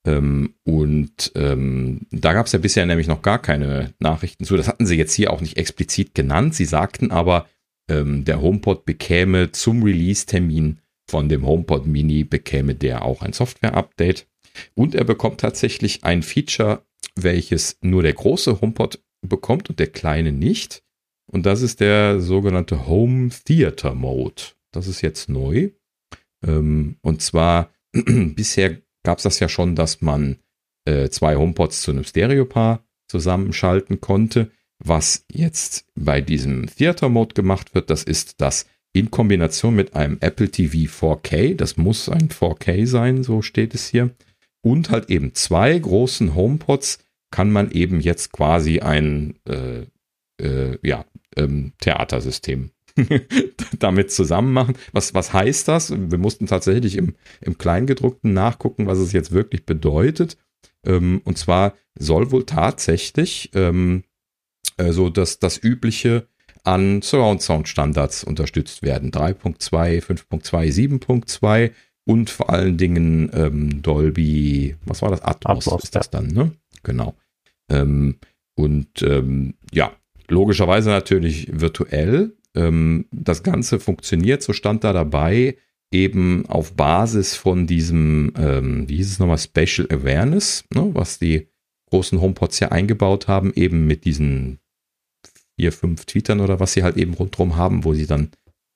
Ähm, 0.08 0.54
und 0.64 1.32
ähm, 1.34 2.06
da 2.10 2.32
gab 2.32 2.46
es 2.46 2.52
ja 2.52 2.58
bisher 2.58 2.86
nämlich 2.86 3.08
noch 3.08 3.20
gar 3.20 3.40
keine 3.40 3.92
Nachrichten 3.98 4.44
zu. 4.44 4.56
Das 4.56 4.66
hatten 4.66 4.86
sie 4.86 4.96
jetzt 4.96 5.12
hier 5.12 5.32
auch 5.32 5.42
nicht 5.42 5.58
explizit 5.58 6.14
genannt. 6.14 6.54
Sie 6.54 6.64
sagten 6.64 7.10
aber, 7.10 7.46
ähm, 7.90 8.24
der 8.24 8.40
HomePod 8.40 8.86
bekäme 8.86 9.52
zum 9.52 9.82
Release-Termin 9.82 10.78
von 11.10 11.28
dem 11.28 11.46
HomePod 11.46 11.86
Mini, 11.86 12.24
bekäme 12.24 12.74
der 12.74 13.04
auch 13.04 13.20
ein 13.20 13.34
Software-Update. 13.34 14.26
Und 14.74 14.94
er 14.94 15.04
bekommt 15.04 15.40
tatsächlich 15.40 16.04
ein 16.04 16.22
Feature, 16.22 16.82
welches 17.14 17.76
nur 17.82 18.02
der 18.02 18.14
große 18.14 18.60
HomePod 18.62 19.02
bekommt 19.26 19.68
und 19.68 19.78
der 19.78 19.88
kleine 19.88 20.32
nicht. 20.32 20.82
Und 21.30 21.44
das 21.44 21.60
ist 21.60 21.80
der 21.80 22.20
sogenannte 22.20 22.86
Home 22.86 23.28
Theater 23.44 23.94
Mode. 23.94 24.42
Das 24.72 24.86
ist 24.86 25.02
jetzt 25.02 25.28
neu. 25.28 25.70
Ähm, 26.46 26.96
und 27.02 27.20
zwar, 27.20 27.70
bisher 27.92 28.78
gab 29.08 29.16
es 29.16 29.24
das 29.24 29.40
ja 29.40 29.48
schon, 29.48 29.74
dass 29.74 30.02
man 30.02 30.36
äh, 30.84 31.08
zwei 31.08 31.36
HomePods 31.36 31.80
zu 31.80 31.92
einem 31.92 32.04
Stereopaar 32.04 32.84
zusammenschalten 33.06 34.02
konnte. 34.02 34.50
Was 34.84 35.24
jetzt 35.32 35.86
bei 35.94 36.20
diesem 36.20 36.66
Theater 36.66 37.08
Mode 37.08 37.32
gemacht 37.32 37.74
wird, 37.74 37.88
das 37.88 38.02
ist, 38.04 38.42
dass 38.42 38.66
in 38.92 39.10
Kombination 39.10 39.74
mit 39.74 39.94
einem 39.94 40.18
Apple 40.20 40.50
TV 40.50 40.92
4K, 40.92 41.54
das 41.54 41.78
muss 41.78 42.10
ein 42.10 42.28
4K 42.28 42.86
sein, 42.86 43.22
so 43.22 43.40
steht 43.40 43.74
es 43.74 43.88
hier, 43.88 44.10
und 44.60 44.90
halt 44.90 45.08
eben 45.08 45.34
zwei 45.34 45.78
großen 45.78 46.34
HomePods 46.34 46.98
kann 47.30 47.50
man 47.50 47.70
eben 47.70 48.00
jetzt 48.00 48.32
quasi 48.32 48.80
ein 48.80 49.38
äh, 49.48 49.86
äh, 50.38 50.78
ja, 50.82 51.06
ähm, 51.34 51.72
Theatersystem 51.80 52.72
damit 53.78 54.12
zusammen 54.12 54.52
machen. 54.52 54.74
Was, 54.92 55.14
was 55.14 55.32
heißt 55.32 55.68
das? 55.68 55.92
Wir 55.96 56.18
mussten 56.18 56.46
tatsächlich 56.46 56.96
im, 56.96 57.14
im 57.40 57.58
Kleingedruckten 57.58 58.32
nachgucken, 58.32 58.86
was 58.86 58.98
es 58.98 59.12
jetzt 59.12 59.32
wirklich 59.32 59.66
bedeutet. 59.66 60.36
Ähm, 60.84 61.20
und 61.24 61.38
zwar 61.38 61.74
soll 61.98 62.30
wohl 62.30 62.44
tatsächlich 62.44 63.50
ähm, 63.54 64.04
äh, 64.76 64.92
so 64.92 65.10
das, 65.10 65.38
das 65.38 65.62
übliche 65.62 66.26
an 66.64 67.02
Surround 67.02 67.42
Sound 67.42 67.68
Standards 67.68 68.24
unterstützt 68.24 68.82
werden. 68.82 69.10
3.2, 69.10 70.02
5.2, 70.02 71.00
7.2 71.00 71.72
und 72.04 72.30
vor 72.30 72.50
allen 72.50 72.78
Dingen 72.78 73.30
ähm, 73.34 73.82
Dolby, 73.82 74.76
was 74.84 75.02
war 75.02 75.10
das? 75.10 75.22
Atmos, 75.22 75.66
Atmos, 75.66 75.84
ist 75.84 75.94
das 75.94 76.10
dann, 76.10 76.28
ne? 76.28 76.52
Genau. 76.82 77.14
Ähm, 77.70 78.16
und 78.54 79.02
ähm, 79.02 79.54
ja, 79.72 79.92
logischerweise 80.28 80.90
natürlich 80.90 81.48
virtuell. 81.60 82.36
Ähm, 82.58 83.06
das 83.12 83.42
Ganze 83.42 83.78
funktioniert, 83.78 84.42
so 84.42 84.52
stand 84.52 84.82
da 84.82 84.92
dabei, 84.92 85.56
eben 85.92 86.44
auf 86.46 86.74
Basis 86.74 87.36
von 87.36 87.66
diesem, 87.66 88.32
ähm, 88.36 88.88
wie 88.88 88.96
hieß 88.96 89.12
es 89.12 89.18
nochmal, 89.18 89.38
Special 89.38 89.86
Awareness, 89.90 90.64
ne, 90.74 90.90
was 90.92 91.18
die 91.18 91.48
großen 91.90 92.20
HomePods 92.20 92.60
ja 92.60 92.68
eingebaut 92.68 93.28
haben, 93.28 93.52
eben 93.54 93.86
mit 93.86 94.04
diesen 94.04 94.58
vier, 95.56 95.72
fünf 95.72 96.04
Tweetern 96.04 96.40
oder 96.40 96.60
was 96.60 96.72
sie 96.72 96.82
halt 96.82 96.96
eben 96.96 97.14
rundherum 97.14 97.56
haben, 97.56 97.84
wo 97.84 97.94
sie 97.94 98.06
dann 98.06 98.30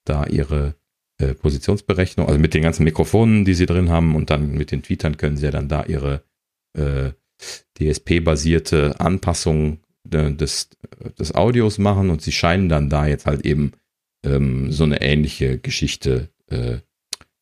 da 0.05 0.26
ihre 0.26 0.76
äh, 1.18 1.35
Positionsberechnung, 1.35 2.26
also 2.26 2.39
mit 2.39 2.55
den 2.55 2.62
ganzen 2.62 2.85
Mikrofonen, 2.85 3.45
die 3.45 3.55
sie 3.55 3.66
drin 3.66 3.91
haben 3.91 4.14
und 4.14 4.30
dann 4.30 4.53
mit 4.53 4.70
den 4.70 4.83
Tweetern 4.83 5.16
können 5.16 5.37
sie 5.37 5.45
ja 5.45 5.51
dann 5.51 5.68
da 5.68 5.85
ihre 5.85 6.24
äh, 6.76 7.11
DSP-basierte 7.78 9.01
Anpassung 9.01 9.82
des, 10.05 10.68
des 11.18 11.34
Audios 11.34 11.78
machen 11.78 12.11
und 12.11 12.22
sie 12.22 12.32
scheinen 12.32 12.68
dann 12.68 12.90
da 12.90 13.07
jetzt 13.07 13.26
halt 13.26 13.46
eben 13.46 13.72
ähm, 14.24 14.72
so 14.72 14.84
eine 14.84 15.00
ähnliche 15.00 15.59
Geschichte 15.59 16.28
äh, 16.48 16.78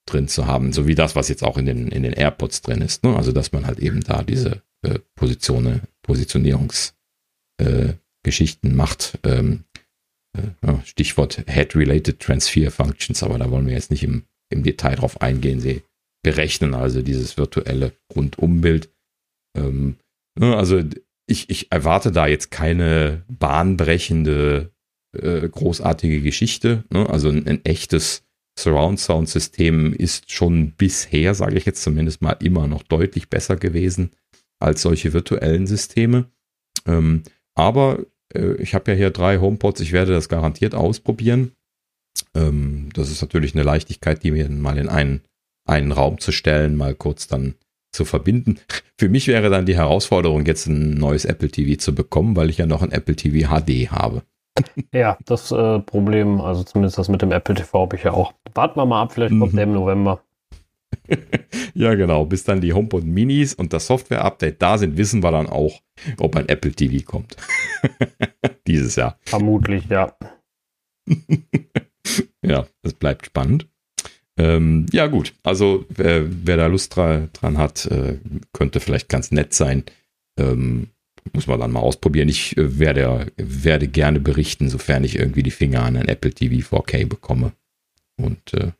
drin 0.06 0.28
zu 0.28 0.46
haben, 0.46 0.72
so 0.72 0.86
wie 0.86 0.94
das, 0.94 1.16
was 1.16 1.28
jetzt 1.28 1.42
auch 1.42 1.56
in 1.56 1.66
den, 1.66 1.88
in 1.88 2.02
den 2.02 2.12
AirPods 2.12 2.62
drin 2.62 2.82
ist. 2.82 3.04
Ne? 3.04 3.16
Also, 3.16 3.32
dass 3.32 3.52
man 3.52 3.66
halt 3.66 3.78
eben 3.78 4.00
da 4.00 4.22
diese 4.22 4.62
äh, 4.82 4.98
Positionen, 5.14 5.82
Positionierungsgeschichten 6.02 8.70
äh, 8.70 8.74
macht. 8.74 9.18
Ähm, 9.24 9.64
äh, 10.36 10.66
ja, 10.66 10.82
Stichwort 10.84 11.44
Head-Related 11.46 12.20
Transfer 12.20 12.70
Functions, 12.70 13.22
aber 13.22 13.38
da 13.38 13.50
wollen 13.50 13.66
wir 13.66 13.74
jetzt 13.74 13.90
nicht 13.90 14.02
im, 14.02 14.24
im 14.50 14.62
Detail 14.62 14.96
drauf 14.96 15.20
eingehen. 15.20 15.60
Sie 15.60 15.82
berechnen 16.22 16.74
also 16.74 17.02
dieses 17.02 17.36
virtuelle 17.36 17.92
Rundumbild. 18.14 18.90
Ähm, 19.56 19.96
ne, 20.38 20.56
also 20.56 20.82
ich, 21.30 21.48
ich 21.50 21.70
erwarte 21.72 22.12
da 22.12 22.26
jetzt 22.26 22.50
keine 22.50 23.22
bahnbrechende, 23.28 24.72
äh, 25.16 25.48
großartige 25.48 26.20
Geschichte. 26.20 26.84
Ne? 26.90 27.08
Also 27.08 27.28
ein, 27.28 27.46
ein 27.46 27.64
echtes 27.64 28.24
Surround-Sound-System 28.58 29.94
ist 29.94 30.30
schon 30.32 30.72
bisher, 30.72 31.34
sage 31.34 31.56
ich 31.56 31.64
jetzt 31.64 31.82
zumindest 31.82 32.20
mal, 32.20 32.36
immer 32.40 32.66
noch 32.66 32.82
deutlich 32.82 33.30
besser 33.30 33.56
gewesen 33.56 34.10
als 34.58 34.82
solche 34.82 35.12
virtuellen 35.12 35.66
Systeme. 35.66 36.26
Ähm, 36.86 37.22
aber 37.54 38.04
äh, 38.34 38.54
ich 38.54 38.74
habe 38.74 38.90
ja 38.90 38.96
hier 38.96 39.10
drei 39.10 39.38
HomePods, 39.38 39.80
ich 39.80 39.92
werde 39.92 40.12
das 40.12 40.28
garantiert 40.28 40.74
ausprobieren. 40.74 41.52
Ähm, 42.34 42.90
das 42.92 43.10
ist 43.10 43.22
natürlich 43.22 43.54
eine 43.54 43.62
Leichtigkeit, 43.62 44.22
die 44.22 44.32
mir 44.32 44.48
mal 44.50 44.78
in 44.78 44.88
einen, 44.88 45.22
einen 45.66 45.92
Raum 45.92 46.18
zu 46.18 46.32
stellen, 46.32 46.76
mal 46.76 46.94
kurz 46.94 47.26
dann 47.26 47.54
zu 47.92 48.04
verbinden. 48.04 48.58
Für 48.98 49.08
mich 49.08 49.26
wäre 49.28 49.50
dann 49.50 49.66
die 49.66 49.76
Herausforderung, 49.76 50.46
jetzt 50.46 50.66
ein 50.66 50.94
neues 50.94 51.24
Apple 51.24 51.50
TV 51.50 51.78
zu 51.78 51.94
bekommen, 51.94 52.36
weil 52.36 52.50
ich 52.50 52.58
ja 52.58 52.66
noch 52.66 52.82
ein 52.82 52.92
Apple 52.92 53.16
TV 53.16 53.48
HD 53.48 53.90
habe. 53.90 54.22
Ja, 54.92 55.16
das 55.24 55.52
äh, 55.52 55.78
Problem, 55.80 56.40
also 56.40 56.62
zumindest 56.64 56.98
das 56.98 57.08
mit 57.08 57.22
dem 57.22 57.32
Apple 57.32 57.54
TV 57.54 57.80
habe 57.80 57.96
ich 57.96 58.04
ja 58.04 58.12
auch. 58.12 58.34
Warten 58.54 58.78
wir 58.78 58.86
mal 58.86 59.02
ab, 59.02 59.12
vielleicht 59.12 59.38
kommt 59.38 59.52
Mhm. 59.52 59.56
der 59.56 59.64
im 59.64 59.72
November. 59.72 60.22
ja, 61.74 61.94
genau. 61.94 62.24
Bis 62.26 62.44
dann 62.44 62.60
die 62.60 62.72
HomePod 62.72 63.04
Minis 63.04 63.54
und 63.54 63.72
das 63.72 63.86
Software-Update 63.86 64.60
da 64.60 64.76
sind, 64.78 64.96
wissen 64.96 65.22
wir 65.22 65.30
dann 65.30 65.48
auch, 65.48 65.80
ob 66.18 66.36
ein 66.36 66.48
Apple 66.48 66.72
TV 66.72 67.04
kommt. 67.04 67.36
Dieses 68.66 68.96
Jahr. 68.96 69.18
Vermutlich, 69.22 69.86
ja. 69.88 70.14
ja, 72.42 72.66
das 72.82 72.94
bleibt 72.94 73.26
spannend. 73.26 73.68
Ähm, 74.40 74.86
ja, 74.90 75.06
gut. 75.06 75.34
Also, 75.42 75.84
wer, 75.90 76.24
wer 76.46 76.56
da 76.56 76.66
Lust 76.66 76.96
dra 76.96 77.28
dran 77.34 77.58
hat, 77.58 77.84
äh, 77.86 78.18
könnte 78.54 78.80
vielleicht 78.80 79.10
ganz 79.10 79.30
nett 79.32 79.52
sein. 79.52 79.84
Ähm, 80.38 80.88
muss 81.34 81.46
man 81.46 81.60
dann 81.60 81.72
mal 81.72 81.80
ausprobieren. 81.80 82.30
Ich 82.30 82.56
äh, 82.56 82.78
werde, 82.78 83.30
werde 83.36 83.86
gerne 83.86 84.18
berichten, 84.18 84.70
sofern 84.70 85.04
ich 85.04 85.18
irgendwie 85.18 85.42
die 85.42 85.50
Finger 85.50 85.82
an 85.82 85.96
ein 85.96 86.08
Apple 86.08 86.32
TV 86.32 86.74
4K 86.74 87.06
bekomme. 87.06 87.52
Und 88.16 88.54
äh, 88.54 88.72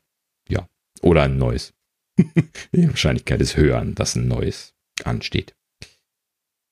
ja, 0.49 0.67
oder 1.03 1.23
ein 1.23 1.37
neues. 1.37 1.73
die 2.17 2.89
Wahrscheinlichkeit 2.89 3.39
ist 3.39 3.55
höher, 3.55 3.85
dass 3.85 4.15
ein 4.15 4.27
neues 4.27 4.73
ansteht. 5.03 5.53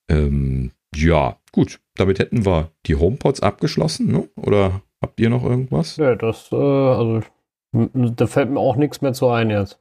Ähm, 0.10 0.72
ja, 0.96 1.38
gut. 1.52 1.80
Damit 1.94 2.18
hätten 2.18 2.44
wir 2.44 2.72
die 2.88 2.96
HomePods 2.96 3.42
abgeschlossen, 3.42 4.12
ne? 4.12 4.28
Oder 4.36 4.82
habt 5.00 5.20
ihr 5.20 5.30
noch 5.30 5.44
irgendwas? 5.44 5.98
Ja, 5.98 6.16
das, 6.16 6.52
äh, 6.52 6.56
also 6.56 7.22
Da 7.72 8.28
fällt 8.28 8.50
mir 8.50 8.60
auch 8.60 8.76
nichts 8.76 9.02
mehr 9.02 9.14
zu 9.14 9.28
ein 9.30 9.50
jetzt. 9.50 9.80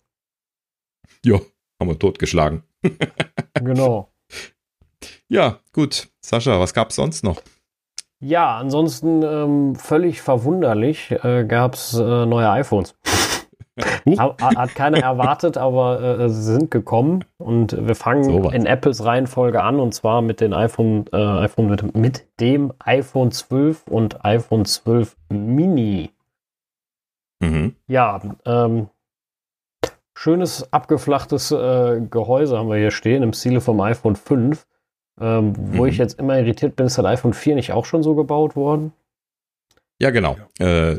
Ja, 1.25 1.41
haben 1.81 1.89
wir 1.89 1.99
totgeschlagen. 1.99 2.63
genau. 3.55 4.13
Ja, 5.29 5.61
gut. 5.73 6.09
Sascha, 6.21 6.61
was 6.61 6.75
gab 6.75 6.91
es 6.91 6.97
sonst 6.97 7.25
noch? 7.25 7.41
Ja, 8.21 8.59
ansonsten 8.59 9.23
ähm, 9.23 9.77
völlig 9.77 10.21
verwunderlich 10.23 11.13
äh, 11.23 11.45
gab 11.45 11.75
es 11.75 11.95
äh, 11.95 12.27
neue 12.27 12.51
iPhones. 12.51 12.95
hat, 14.19 14.43
hat 14.43 14.75
keiner 14.75 14.99
erwartet, 14.99 15.57
aber 15.57 16.19
äh, 16.19 16.29
sie 16.29 16.43
sind 16.43 16.71
gekommen 16.71 17.25
und 17.39 17.77
wir 17.87 17.95
fangen 17.95 18.25
so 18.25 18.51
in 18.51 18.67
Apples 18.67 19.05
Reihenfolge 19.05 19.63
an 19.63 19.79
und 19.79 19.95
zwar 19.95 20.21
mit 20.21 20.41
den 20.41 20.53
iPhone, 20.53 21.07
äh, 21.13 21.17
iPhone 21.17 21.69
mit, 21.69 21.97
mit, 21.97 22.25
dem 22.41 22.73
iPhone 22.81 23.31
12 23.31 23.87
und 23.87 24.25
iPhone 24.25 24.65
12 24.65 25.17
Mini. 25.31 26.11
Mhm. 27.41 27.77
Ja, 27.87 28.21
ähm, 28.45 28.89
schönes 30.15 30.73
abgeflachtes 30.73 31.53
äh, 31.53 32.01
Gehäuse 32.11 32.59
haben 32.59 32.69
wir 32.69 32.77
hier 32.77 32.91
stehen 32.91 33.23
im 33.23 33.33
Stile 33.33 33.61
vom 33.61 33.81
iPhone 33.81 34.17
5. 34.17 34.67
Ähm, 35.21 35.53
wo 35.57 35.83
mhm. 35.83 35.89
ich 35.89 35.99
jetzt 35.99 36.19
immer 36.19 36.39
irritiert 36.39 36.77
bin, 36.77 36.87
ist 36.87 36.99
das 36.99 37.05
iPhone 37.05 37.35
4 37.35 37.57
nicht 37.57 37.73
auch 37.73 37.85
schon 37.85 38.03
so 38.03 38.15
gebaut 38.15 38.57
worden? 38.57 38.93
Ja, 40.01 40.11
genau. 40.11 40.37
Äh, 40.61 40.99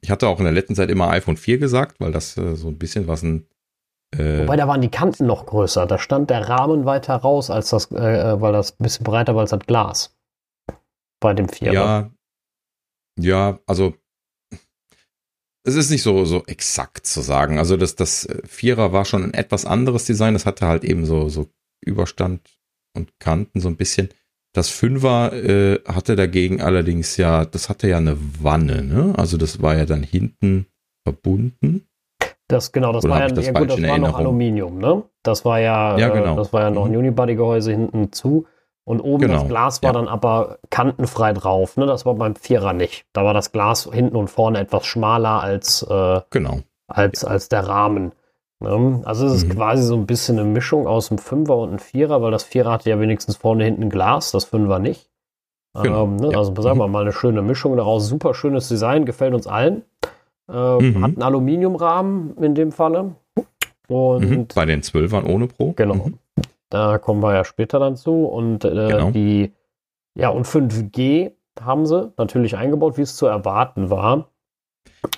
ich 0.00 0.10
hatte 0.10 0.28
auch 0.28 0.38
in 0.38 0.44
der 0.44 0.52
letzten 0.52 0.74
Zeit 0.74 0.90
immer 0.90 1.10
iPhone 1.10 1.36
4 1.36 1.58
gesagt, 1.58 2.00
weil 2.00 2.12
das 2.12 2.36
äh, 2.36 2.54
so 2.54 2.68
ein 2.68 2.78
bisschen 2.78 3.08
was 3.08 3.22
ein. 3.22 3.46
Äh 4.16 4.40
Wobei 4.40 4.56
da 4.56 4.68
waren 4.68 4.80
die 4.80 4.90
Kanten 4.90 5.26
noch 5.26 5.46
größer. 5.46 5.86
Da 5.86 5.98
stand 5.98 6.30
der 6.30 6.48
Rahmen 6.48 6.84
weiter 6.84 7.16
raus, 7.16 7.50
als 7.50 7.70
das, 7.70 7.90
äh, 7.90 7.96
äh 7.96 8.40
weil 8.40 8.52
das 8.52 8.78
ein 8.78 8.84
bisschen 8.84 9.04
breiter 9.04 9.34
war 9.34 9.42
als 9.42 9.50
das 9.50 9.66
Glas. 9.66 10.16
Bei 11.20 11.34
dem 11.34 11.48
4. 11.48 11.72
Ja. 11.72 12.10
Ja, 13.18 13.58
also 13.66 13.94
es 15.66 15.74
ist 15.74 15.90
nicht 15.90 16.02
so, 16.02 16.24
so 16.24 16.44
exakt 16.46 17.06
zu 17.06 17.20
sagen. 17.20 17.58
Also 17.58 17.76
das, 17.76 17.96
das 17.96 18.28
Vierer 18.44 18.92
war 18.92 19.04
schon 19.04 19.24
ein 19.24 19.34
etwas 19.34 19.64
anderes 19.64 20.04
Design. 20.04 20.34
Das 20.34 20.46
hatte 20.46 20.66
halt 20.66 20.84
eben 20.84 21.04
so, 21.06 21.28
so 21.28 21.48
Überstand 21.84 22.40
und 22.94 23.18
Kanten 23.18 23.60
so 23.60 23.68
ein 23.68 23.76
bisschen. 23.76 24.08
Das 24.54 24.70
Fünfer 24.70 25.32
äh, 25.32 25.80
hatte 25.86 26.16
dagegen 26.16 26.62
allerdings 26.62 27.16
ja, 27.16 27.44
das 27.44 27.68
hatte 27.68 27.88
ja 27.88 27.98
eine 27.98 28.16
Wanne, 28.40 28.82
ne? 28.82 29.12
Also 29.18 29.36
das 29.36 29.60
war 29.60 29.76
ja 29.76 29.84
dann 29.84 30.02
hinten 30.02 30.66
verbunden. 31.04 31.86
Das 32.48 32.70
genau, 32.72 32.92
das 32.92 33.04
Oder 33.04 33.14
war 33.14 33.20
ja, 33.20 33.28
das, 33.28 33.46
ja 33.46 33.52
gut, 33.52 33.70
das 33.70 33.82
war 33.82 33.98
noch 33.98 34.16
Aluminium, 34.16 34.78
ne? 34.78 35.02
Das 35.22 35.44
war 35.44 35.60
ja, 35.60 35.98
ja 35.98 36.08
genau. 36.08 36.34
Äh, 36.34 36.36
das 36.36 36.52
war 36.52 36.62
ja 36.62 36.70
noch 36.70 36.86
ein 36.86 36.92
mhm. 36.92 36.98
Unibody-Gehäuse 36.98 37.72
hinten 37.72 38.12
zu. 38.12 38.46
Und 38.86 39.00
oben 39.00 39.22
genau. 39.22 39.40
das 39.40 39.48
Glas 39.48 39.82
war 39.82 39.88
ja. 39.88 39.94
dann 39.94 40.06
aber 40.06 40.58
kantenfrei 40.70 41.32
drauf. 41.32 41.76
Ne? 41.76 41.86
Das 41.86 42.06
war 42.06 42.14
beim 42.14 42.36
Vierer 42.36 42.72
nicht. 42.72 43.04
Da 43.12 43.24
war 43.24 43.34
das 43.34 43.50
Glas 43.50 43.88
hinten 43.92 44.14
und 44.14 44.30
vorne 44.30 44.60
etwas 44.60 44.86
schmaler 44.86 45.42
als, 45.42 45.82
äh, 45.82 46.20
genau. 46.30 46.60
als, 46.86 47.24
als 47.24 47.48
der 47.48 47.66
Rahmen. 47.66 48.12
Ne? 48.60 49.02
Also 49.04 49.26
es 49.26 49.34
ist 49.34 49.48
mhm. 49.48 49.56
quasi 49.56 49.82
so 49.82 49.96
ein 49.96 50.06
bisschen 50.06 50.38
eine 50.38 50.48
Mischung 50.48 50.86
aus 50.86 51.10
einem 51.10 51.18
Fünfer 51.18 51.56
und 51.56 51.70
einem 51.70 51.78
Vierer, 51.80 52.22
weil 52.22 52.30
das 52.30 52.44
Vierer 52.44 52.70
hatte 52.70 52.88
ja 52.88 53.00
wenigstens 53.00 53.36
vorne 53.36 53.64
hinten 53.64 53.90
Glas, 53.90 54.30
das 54.30 54.44
Fünfer 54.44 54.78
nicht. 54.78 55.10
Genau. 55.82 56.04
Ähm, 56.04 56.16
ne? 56.16 56.30
ja. 56.30 56.38
Also 56.38 56.54
sagen 56.62 56.78
wir 56.78 56.86
mhm. 56.86 56.92
mal 56.92 57.02
eine 57.02 57.12
schöne 57.12 57.42
Mischung 57.42 57.76
daraus. 57.76 58.06
Super 58.06 58.34
schönes 58.34 58.68
Design, 58.68 59.04
gefällt 59.04 59.34
uns 59.34 59.48
allen. 59.48 59.82
Ähm, 60.48 60.92
mhm. 60.92 61.02
Hat 61.02 61.10
einen 61.10 61.22
Aluminiumrahmen 61.22 62.36
in 62.38 62.54
dem 62.54 62.70
Falle. 62.70 63.16
Und 63.88 64.30
mhm. 64.30 64.46
Bei 64.54 64.64
den 64.64 64.84
Zwölfern 64.84 65.24
ohne 65.24 65.48
Pro. 65.48 65.72
Genau. 65.72 66.12
Da 66.70 66.98
kommen 66.98 67.22
wir 67.22 67.34
ja 67.34 67.44
später 67.44 67.78
dann 67.78 67.96
zu. 67.96 68.24
Und 68.24 68.64
äh, 68.64 68.68
genau. 68.68 69.10
die, 69.10 69.52
ja, 70.14 70.28
und 70.30 70.46
5G 70.46 71.32
haben 71.60 71.86
sie 71.86 72.12
natürlich 72.16 72.56
eingebaut, 72.56 72.98
wie 72.98 73.02
es 73.02 73.16
zu 73.16 73.26
erwarten 73.26 73.90
war. 73.90 74.30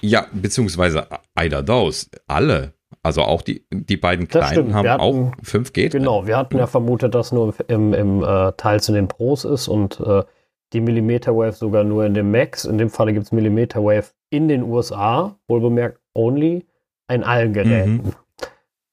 Ja, 0.00 0.26
beziehungsweise 0.32 1.06
Eider 1.34 1.62
Daus, 1.62 2.10
alle 2.26 2.74
also 3.02 3.22
auch 3.22 3.42
die, 3.42 3.64
die 3.72 3.96
beiden 3.96 4.28
kleinen 4.28 4.74
haben 4.74 4.88
hatten, 4.88 5.00
auch 5.00 5.32
5G. 5.42 5.90
Genau, 5.90 6.26
wir 6.26 6.36
hatten 6.36 6.58
ja 6.58 6.66
vermutet, 6.66 7.14
dass 7.14 7.32
nur 7.32 7.54
im, 7.68 7.94
im 7.94 8.22
äh, 8.22 8.52
Teils 8.52 8.88
in 8.88 8.94
den 8.94 9.08
Pros 9.08 9.44
ist 9.44 9.68
und 9.68 10.00
äh, 10.00 10.24
die 10.72 10.80
Millimeter 10.80 11.34
Wave 11.34 11.52
sogar 11.52 11.84
nur 11.84 12.04
in 12.04 12.14
dem 12.14 12.30
Max. 12.30 12.64
In 12.64 12.76
dem 12.76 12.90
Falle 12.90 13.12
gibt 13.12 13.26
es 13.26 13.32
Millimeter 13.32 13.82
Wave 13.82 14.10
in 14.30 14.48
den 14.48 14.62
USA, 14.62 15.38
wohl 15.48 15.60
bemerkt 15.60 16.00
only, 16.14 16.66
in 17.10 17.24
allen 17.24 17.52
Geräten. 17.52 17.92
Mhm. 17.92 18.12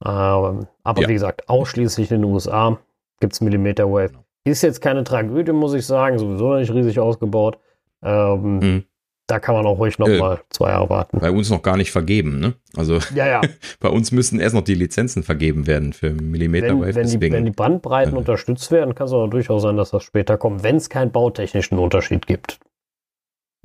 Ähm, 0.05 0.67
aber 0.83 1.01
ja. 1.01 1.07
wie 1.07 1.13
gesagt, 1.13 1.49
ausschließlich 1.49 2.11
in 2.11 2.21
den 2.21 2.31
USA 2.31 2.77
gibt 3.19 3.33
es 3.33 3.41
Millimeter 3.41 3.89
Wave. 3.89 4.09
Genau. 4.09 4.25
Ist 4.45 4.61
jetzt 4.61 4.81
keine 4.81 5.03
Tragödie, 5.03 5.51
muss 5.51 5.73
ich 5.73 5.85
sagen, 5.85 6.19
sowieso 6.19 6.55
nicht 6.55 6.71
riesig 6.71 6.99
ausgebaut. 6.99 7.57
Ähm, 8.03 8.59
mhm 8.59 8.83
da 9.27 9.39
kann 9.39 9.55
man 9.55 9.65
auch 9.65 9.79
ruhig 9.79 9.97
noch 9.97 10.07
äh, 10.07 10.19
mal 10.19 10.41
zwei 10.49 10.69
Jahre 10.69 10.89
warten. 10.89 11.19
Bei 11.19 11.31
uns 11.31 11.49
noch 11.49 11.63
gar 11.63 11.77
nicht 11.77 11.91
vergeben, 11.91 12.39
ne? 12.39 12.53
Also 12.75 12.99
ja, 13.15 13.27
ja. 13.27 13.41
bei 13.79 13.89
uns 13.89 14.11
müssen 14.11 14.39
erst 14.39 14.53
noch 14.53 14.63
die 14.63 14.75
Lizenzen 14.75 15.23
vergeben 15.23 15.67
werden 15.67 15.93
für 15.93 16.11
Millimeter 16.11 16.67
wenn, 16.67 16.81
Wave. 16.81 16.95
Wenn, 16.95 17.03
deswegen, 17.03 17.21
die, 17.21 17.31
wenn 17.31 17.45
die 17.45 17.51
Bandbreiten 17.51 18.13
äh, 18.13 18.17
unterstützt 18.17 18.71
werden, 18.71 18.93
kann 18.93 19.07
es 19.07 19.13
auch 19.13 19.27
durchaus 19.27 19.63
sein, 19.63 19.77
dass 19.77 19.91
das 19.91 20.03
später 20.03 20.37
kommt, 20.37 20.63
wenn 20.63 20.75
es 20.75 20.89
keinen 20.89 21.11
bautechnischen 21.11 21.79
Unterschied 21.79 22.27
gibt. 22.27 22.59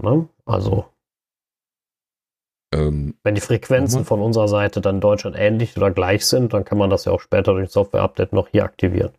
Ne? 0.02 0.28
Also 0.46 0.86
ähm, 2.72 3.14
wenn 3.24 3.34
die 3.34 3.40
Frequenzen 3.40 4.04
von 4.04 4.20
unserer 4.20 4.48
Seite 4.48 4.80
dann 4.80 5.00
Deutschland 5.00 5.36
ähnlich 5.38 5.76
oder 5.76 5.90
gleich 5.90 6.24
sind, 6.26 6.52
dann 6.52 6.64
kann 6.64 6.78
man 6.78 6.90
das 6.90 7.04
ja 7.04 7.12
auch 7.12 7.20
später 7.20 7.52
durch 7.52 7.70
Software-Update 7.70 8.32
noch 8.32 8.48
hier 8.48 8.64
aktivieren. 8.64 9.10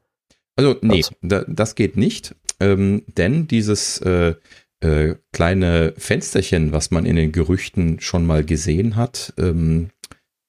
Also 0.56 0.76
nee, 0.82 0.98
also. 0.98 1.16
Da, 1.22 1.44
das 1.48 1.76
geht 1.76 1.98
nicht, 1.98 2.36
ähm, 2.60 3.04
denn 3.08 3.48
dieses 3.48 4.00
äh, 4.00 4.36
äh, 4.82 5.16
kleine 5.32 5.94
Fensterchen, 5.98 6.72
was 6.72 6.92
man 6.92 7.06
in 7.06 7.16
den 7.16 7.32
Gerüchten 7.32 8.00
schon 8.00 8.26
mal 8.26 8.44
gesehen 8.44 8.96
hat. 8.96 9.34
Ähm, 9.38 9.90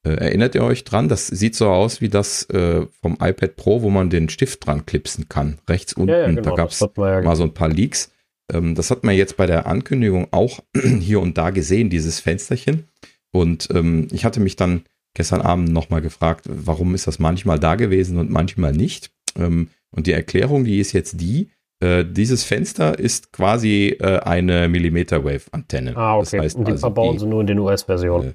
äh, 0.04 0.14
erinnert 0.14 0.54
ihr 0.54 0.64
euch 0.64 0.84
dran? 0.84 1.08
Das 1.08 1.26
sieht 1.26 1.54
so 1.54 1.68
aus 1.68 2.00
wie 2.00 2.08
das 2.08 2.48
äh, 2.50 2.86
vom 3.00 3.18
iPad 3.20 3.56
Pro, 3.56 3.82
wo 3.82 3.90
man 3.90 4.10
den 4.10 4.28
Stift 4.28 4.66
dran 4.66 4.86
klipsen 4.86 5.28
kann. 5.28 5.58
Rechts 5.68 5.92
unten. 5.92 6.10
Ja, 6.10 6.20
ja, 6.20 6.26
genau, 6.26 6.42
da 6.42 6.50
gab 6.52 6.70
es 6.70 6.80
ja 6.80 6.88
mal 7.22 7.36
so 7.36 7.44
ein 7.44 7.54
paar 7.54 7.68
Leaks. 7.68 8.11
Ähm, 8.52 8.74
das 8.74 8.90
hat 8.90 9.04
man 9.04 9.14
jetzt 9.14 9.36
bei 9.36 9.46
der 9.46 9.66
Ankündigung 9.66 10.28
auch 10.30 10.60
hier 11.00 11.20
und 11.20 11.38
da 11.38 11.50
gesehen, 11.50 11.90
dieses 11.90 12.20
Fensterchen. 12.20 12.84
Und 13.32 13.68
ähm, 13.72 14.08
ich 14.12 14.24
hatte 14.24 14.40
mich 14.40 14.56
dann 14.56 14.82
gestern 15.14 15.40
Abend 15.40 15.70
nochmal 15.70 16.02
gefragt, 16.02 16.44
warum 16.48 16.94
ist 16.94 17.06
das 17.06 17.18
manchmal 17.18 17.58
da 17.58 17.74
gewesen 17.74 18.18
und 18.18 18.30
manchmal 18.30 18.72
nicht. 18.72 19.10
Ähm, 19.36 19.68
und 19.90 20.06
die 20.06 20.12
Erklärung, 20.12 20.64
die 20.64 20.78
ist 20.78 20.92
jetzt 20.92 21.20
die, 21.20 21.50
äh, 21.80 22.04
dieses 22.04 22.44
Fenster 22.44 22.98
ist 22.98 23.32
quasi 23.32 23.96
äh, 23.98 24.20
eine 24.20 24.68
Millimeter-Wave-Antenne. 24.68 25.96
Ah, 25.96 26.16
okay. 26.16 26.36
Das 26.36 26.44
heißt, 26.44 26.56
und 26.56 26.68
die 26.68 26.72
also 26.72 26.80
verbauen 26.80 27.18
sie 27.18 27.26
nur 27.26 27.40
in 27.40 27.46
den 27.46 27.58
US-Versionen. 27.58 28.28
Äh, 28.28 28.34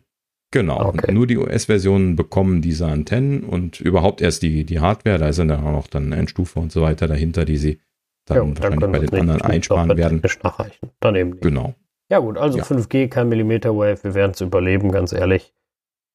genau. 0.51 0.89
Okay. 0.89 1.13
Nur 1.13 1.27
die 1.27 1.37
US-Versionen 1.37 2.15
bekommen 2.15 2.61
diese 2.61 2.87
Antennen 2.87 3.43
und 3.43 3.79
überhaupt 3.79 4.21
erst 4.21 4.43
die, 4.43 4.65
die 4.65 4.79
Hardware. 4.79 5.17
Da 5.17 5.31
sind 5.31 5.47
dann 5.47 5.63
auch 5.63 5.71
noch 5.71 5.87
dann 5.87 6.11
Endstufe 6.11 6.59
und 6.59 6.71
so 6.71 6.81
weiter 6.81 7.07
dahinter, 7.07 7.45
die 7.45 7.57
sie 7.57 7.79
dann 8.27 8.37
ja, 8.37 8.47
wahrscheinlich 8.47 8.79
dann 8.79 8.91
bei 8.91 8.99
den 8.99 9.19
anderen 9.19 9.41
einsparen 9.41 9.97
werden. 9.97 10.21
Nachreichen. 10.43 10.91
Daneben. 10.99 11.39
Genau. 11.39 11.73
Ja 12.09 12.19
gut, 12.19 12.37
also 12.37 12.59
ja. 12.59 12.63
5G, 12.63 13.09
kein 13.09 13.29
Millimeter-Wave. 13.29 14.03
Wir 14.03 14.13
werden 14.13 14.31
es 14.31 14.41
überleben, 14.41 14.91
ganz 14.91 15.11
ehrlich. 15.11 15.53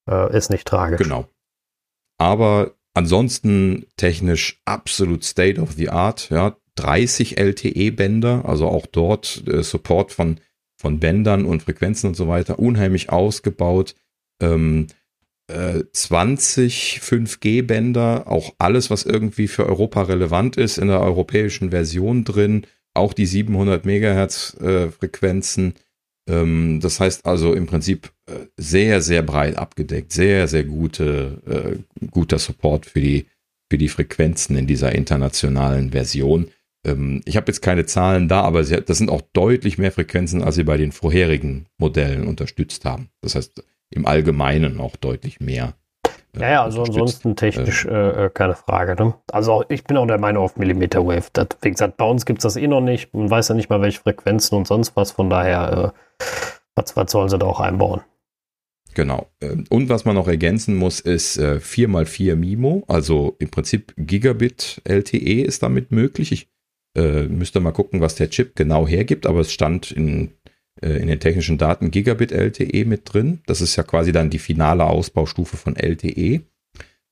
Äh, 0.09 0.37
ist 0.37 0.51
nicht 0.51 0.67
tragisch. 0.67 0.99
Genau. 0.99 1.27
Aber 2.19 2.73
ansonsten 2.95 3.87
technisch 3.97 4.61
absolut 4.65 5.25
State 5.25 5.61
of 5.61 5.73
the 5.73 5.91
Art. 5.91 6.31
Ja, 6.31 6.57
30 6.77 7.39
LTE-Bänder, 7.39 8.45
also 8.47 8.69
auch 8.69 8.87
dort 8.87 9.43
äh, 9.47 9.63
Support 9.63 10.13
von, 10.13 10.41
von 10.77 10.99
Bändern 10.99 11.45
und 11.45 11.63
Frequenzen 11.63 12.09
und 12.09 12.15
so 12.15 12.29
weiter, 12.29 12.59
unheimlich 12.59 13.11
ausgebaut. 13.11 13.95
Ähm, 14.41 14.87
äh, 15.49 15.85
20 15.93 17.01
5G-Bänder, 17.03 18.27
auch 18.27 18.55
alles, 18.59 18.91
was 18.91 19.05
irgendwie 19.05 19.49
für 19.49 19.67
Europa 19.67 20.03
relevant 20.03 20.57
ist, 20.57 20.79
in 20.79 20.89
der 20.89 21.01
europäischen 21.01 21.71
Version 21.71 22.25
drin, 22.25 22.67
auch 22.95 23.13
die 23.13 23.27
700 23.27 23.85
Megahertz 23.85 24.57
äh. 24.61 24.89
Ähm, 26.29 26.81
das 26.81 27.01
heißt 27.01 27.27
also 27.27 27.53
im 27.55 27.67
Prinzip 27.67 28.13
äh, 28.27 28.47
sehr, 28.57 29.01
sehr 29.01 29.23
breit 29.23 29.57
abgedeckt, 29.57 30.13
sehr, 30.13 30.47
sehr 30.49 30.65
gute, 30.65 31.43
äh, 32.01 32.07
guter 32.11 32.39
Support 32.39 32.87
für 32.87 33.01
die, 33.01 33.27
für 33.71 33.79
die 33.79 33.89
Frequenzen 33.89 34.57
in 34.57 34.67
dieser 34.67 34.95
internationalen 34.95 35.91
Version. 35.91 36.49
Ähm, 36.87 37.23
ich 37.25 37.37
habe 37.37 37.49
jetzt 37.49 37.61
keine 37.61 37.87
Zahlen 37.87 38.29
da, 38.29 38.43
aber 38.43 38.63
das 38.63 38.99
sind 38.99 39.11
auch 39.11 39.23
deutlich 39.33 39.79
mehr 39.79 39.93
Frequenzen, 39.93 40.43
als 40.43 40.55
sie 40.55 40.65
bei 40.65 40.77
den 40.77 40.93
vorherigen 40.93 41.67
Modellen 41.79 42.27
unterstützt 42.27 42.85
haben. 42.85 43.09
Das 43.21 43.35
heißt, 43.35 43.65
im 43.93 44.07
Allgemeinen 44.07 44.81
auch 44.81 44.97
deutlich 44.97 45.41
mehr. 45.41 45.75
Äh, 46.35 46.41
ja, 46.41 46.51
ja, 46.51 46.63
also 46.65 46.83
ansonsten 46.83 47.37
technisch 47.37 47.85
äh, 47.85 48.27
äh, 48.27 48.31
keine 48.31 48.55
Frage. 48.55 49.03
Ne? 49.03 49.15
Also 49.31 49.53
auch, 49.53 49.65
ich 49.69 49.85
bin 49.85 49.97
auch 49.97 50.07
der 50.07 50.19
Meinung 50.19 50.45
auf 50.45 50.57
Millimeter 50.57 51.05
Wave. 51.07 51.29
Das, 51.33 51.49
wie 51.61 51.71
gesagt, 51.71 51.97
bei 51.97 52.07
uns 52.07 52.25
gibt 52.25 52.39
es 52.39 52.43
das 52.43 52.57
eh 52.57 52.67
noch 52.67 52.81
nicht. 52.81 53.13
Man 53.15 53.31
weiß 53.31 53.49
ja 53.49 53.55
nicht 53.55 53.71
mal, 53.71 53.83
welche 53.83 54.01
Frequenzen 54.01 54.57
und 54.57 54.67
sonst 54.67 54.97
was. 54.97 55.13
Von 55.13 55.29
daher, 55.29 55.95
äh, 55.95 56.25
was, 56.75 56.97
was 56.97 57.11
sollen 57.13 57.29
sie 57.29 57.39
da 57.39 57.47
auch 57.47 57.61
einbauen? 57.61 58.01
Genau. 58.95 59.31
Ähm, 59.41 59.65
und 59.71 59.89
was 59.89 60.05
man 60.05 60.15
noch 60.15 60.29
ergänzen 60.29 60.77
muss, 60.77 61.01
ist 61.01 61.39
äh, 61.39 61.61
4x4 61.63 62.37
MIMO, 62.37 62.85
also 62.89 63.37
im 63.39 63.51
Prinzip 63.51 63.95
Gigabit 63.97 64.83
LTE 64.85 65.43
ist 65.43 65.63
damit 65.63 65.93
möglich. 65.93 66.33
Ich 66.33 66.51
äh, 66.97 67.23
müsste 67.23 67.61
mal 67.61 67.73
gucken, 67.73 68.01
was 68.01 68.17
der 68.17 68.31
Chip 68.31 68.55
genau 68.55 68.87
hergibt, 68.87 69.27
aber 69.27 69.41
es 69.41 69.53
stand 69.53 69.93
in, 69.93 70.33
äh, 70.83 70.97
in 70.99 71.07
den 71.09 71.21
technischen 71.21 71.59
Daten 71.59 71.91
Gigabit 71.91 72.33
LTE 72.33 72.85
mit 72.85 73.13
drin. 73.13 73.41
Das 73.47 73.61
ist 73.61 73.77
ja 73.77 73.83
quasi 73.83 74.13
dann 74.13 74.31
die 74.31 74.39
finale 74.39 74.85
Ausbaustufe 74.85 75.57
von 75.57 75.77
LTE. 75.77 76.43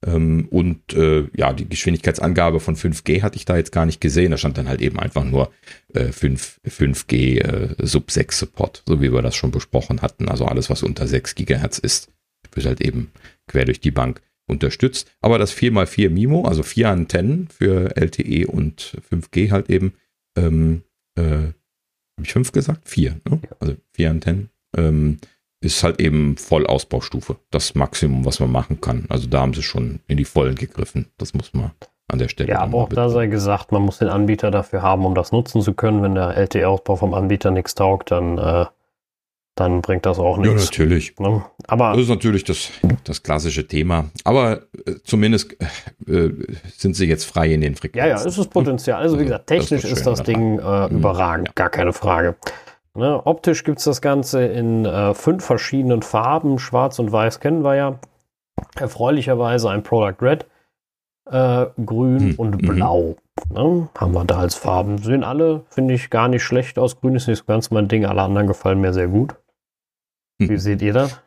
Ähm, 0.06 0.48
und 0.50 0.94
äh, 0.94 1.28
ja, 1.36 1.52
die 1.52 1.68
Geschwindigkeitsangabe 1.68 2.60
von 2.60 2.76
5G 2.76 3.22
hatte 3.22 3.36
ich 3.36 3.44
da 3.44 3.56
jetzt 3.56 3.72
gar 3.72 3.86
nicht 3.86 4.00
gesehen. 4.00 4.30
Da 4.30 4.38
stand 4.38 4.56
dann 4.56 4.68
halt 4.68 4.80
eben 4.80 4.98
einfach 4.98 5.24
nur 5.24 5.52
äh, 5.92 6.06
5, 6.06 6.60
5G 6.66 7.40
äh, 7.40 7.86
Sub 7.86 8.10
6 8.10 8.38
Support, 8.38 8.82
so 8.86 9.00
wie 9.00 9.12
wir 9.12 9.22
das 9.22 9.36
schon 9.36 9.50
besprochen 9.50 10.02
hatten. 10.02 10.28
Also 10.28 10.46
alles, 10.46 10.70
was 10.70 10.82
unter 10.82 11.06
6 11.06 11.34
Gigahertz 11.34 11.78
ist, 11.78 12.10
wird 12.52 12.66
halt 12.66 12.80
eben 12.80 13.12
quer 13.46 13.66
durch 13.66 13.80
die 13.80 13.90
Bank 13.90 14.22
unterstützt. 14.46 15.10
Aber 15.20 15.38
das 15.38 15.54
4x4 15.54 16.10
MIMO, 16.10 16.44
also 16.44 16.62
vier 16.62 16.88
Antennen 16.88 17.48
für 17.48 17.96
LTE 17.96 18.46
und 18.46 18.96
5G 19.10 19.50
halt 19.50 19.70
eben, 19.70 19.94
ähm, 20.36 20.82
äh, 21.14 21.52
habe 22.20 22.26
ich 22.26 22.32
fünf 22.32 22.52
gesagt? 22.52 22.88
Vier, 22.88 23.20
ne? 23.28 23.40
also 23.60 23.74
vier 23.92 24.10
Antennen. 24.10 24.50
Ähm, 24.76 25.18
ist 25.62 25.82
halt 25.82 26.00
eben 26.00 26.36
Vollausbaustufe. 26.36 27.36
Das 27.50 27.74
Maximum, 27.74 28.24
was 28.24 28.40
man 28.40 28.50
machen 28.50 28.80
kann. 28.80 29.06
Also 29.08 29.26
da 29.26 29.40
haben 29.40 29.54
sie 29.54 29.62
schon 29.62 30.00
in 30.06 30.16
die 30.16 30.24
Vollen 30.24 30.54
gegriffen. 30.54 31.06
Das 31.18 31.34
muss 31.34 31.52
man 31.52 31.72
an 32.08 32.18
der 32.18 32.28
Stelle. 32.28 32.50
Ja, 32.50 32.60
aber 32.60 32.78
auch 32.78 32.88
da 32.88 33.08
sei 33.08 33.26
gesagt, 33.26 33.72
man 33.72 33.82
muss 33.82 33.98
den 33.98 34.08
Anbieter 34.08 34.50
dafür 34.50 34.82
haben, 34.82 35.04
um 35.04 35.14
das 35.14 35.32
nutzen 35.32 35.60
zu 35.60 35.74
können. 35.74 36.02
Wenn 36.02 36.14
der 36.14 36.36
LTE-Ausbau 36.36 36.96
vom 36.96 37.14
Anbieter 37.14 37.50
nichts 37.50 37.74
taugt, 37.74 38.10
dann, 38.10 38.38
äh, 38.38 38.66
dann 39.61 39.82
bringt 39.82 40.06
das 40.06 40.18
auch 40.18 40.38
nichts. 40.38 40.54
Ja, 40.54 40.64
natürlich. 40.64 41.18
Ne? 41.18 41.44
Aber 41.68 41.92
das 41.92 42.02
ist 42.02 42.08
natürlich 42.08 42.44
das, 42.44 42.70
das 43.04 43.22
klassische 43.22 43.66
Thema. 43.66 44.06
Aber 44.24 44.62
äh, 44.86 44.94
zumindest 45.04 45.56
äh, 46.06 46.30
sind 46.76 46.96
sie 46.96 47.06
jetzt 47.06 47.24
frei 47.24 47.52
in 47.52 47.61
den 47.61 47.74
Frequenzen. 47.74 48.08
Ja, 48.11 48.16
ja, 48.18 48.24
es 48.24 48.38
ist 48.38 48.50
Potenzial. 48.50 49.00
Also, 49.00 49.18
wie 49.18 49.24
gesagt, 49.24 49.46
technisch 49.46 49.82
das 49.82 49.92
ist 49.92 50.06
das, 50.06 50.22
Ding 50.22 50.58
äh, 50.58 50.88
mhm. 50.88 50.96
überragend, 50.96 51.48
ja. 51.48 51.52
gar 51.54 51.70
keine 51.70 51.92
Frage. 51.92 52.36
Ne, 52.94 53.24
optisch 53.24 53.62
gibt 53.62 53.78
es 53.78 53.84
das 53.84 54.00
Ganze 54.00 54.44
in 54.44 54.84
äh, 54.84 55.14
fünf 55.14 55.44
verschiedenen 55.44 56.02
Farben. 56.02 56.58
Schwarz 56.58 56.98
und 56.98 57.12
Weiß 57.12 57.38
kennen 57.38 57.62
wir 57.62 57.76
ja. 57.76 58.00
Erfreulicherweise 58.76 59.70
ein 59.70 59.82
Product 59.82 60.16
Red, 60.20 60.46
äh, 61.30 61.66
Grün 61.84 62.20
hm. 62.20 62.34
und 62.36 62.62
mhm. 62.62 62.66
Blau. 62.66 63.16
Ne, 63.52 63.88
haben 63.96 64.12
wir 64.12 64.24
da 64.24 64.38
als 64.38 64.54
Farben. 64.54 64.98
Sehen 64.98 65.24
alle, 65.24 65.64
finde 65.68 65.94
ich, 65.94 66.11
gar 66.11 66.28
nicht 66.28 66.42
schlecht 66.42 66.78
aus. 66.78 67.00
Grün 67.00 67.14
ist 67.14 67.28
nicht 67.28 67.38
so 67.38 67.44
ganz 67.46 67.70
mein 67.70 67.88
Ding. 67.88 68.04
Alle 68.04 68.22
anderen 68.22 68.46
gefallen 68.46 68.80
mir 68.80 68.92
sehr 68.92 69.08
gut. 69.08 69.34
Wie 70.41 70.49
hm. 70.49 70.59
seht 70.59 70.82
ihr 70.82 70.93
das? 70.93 71.20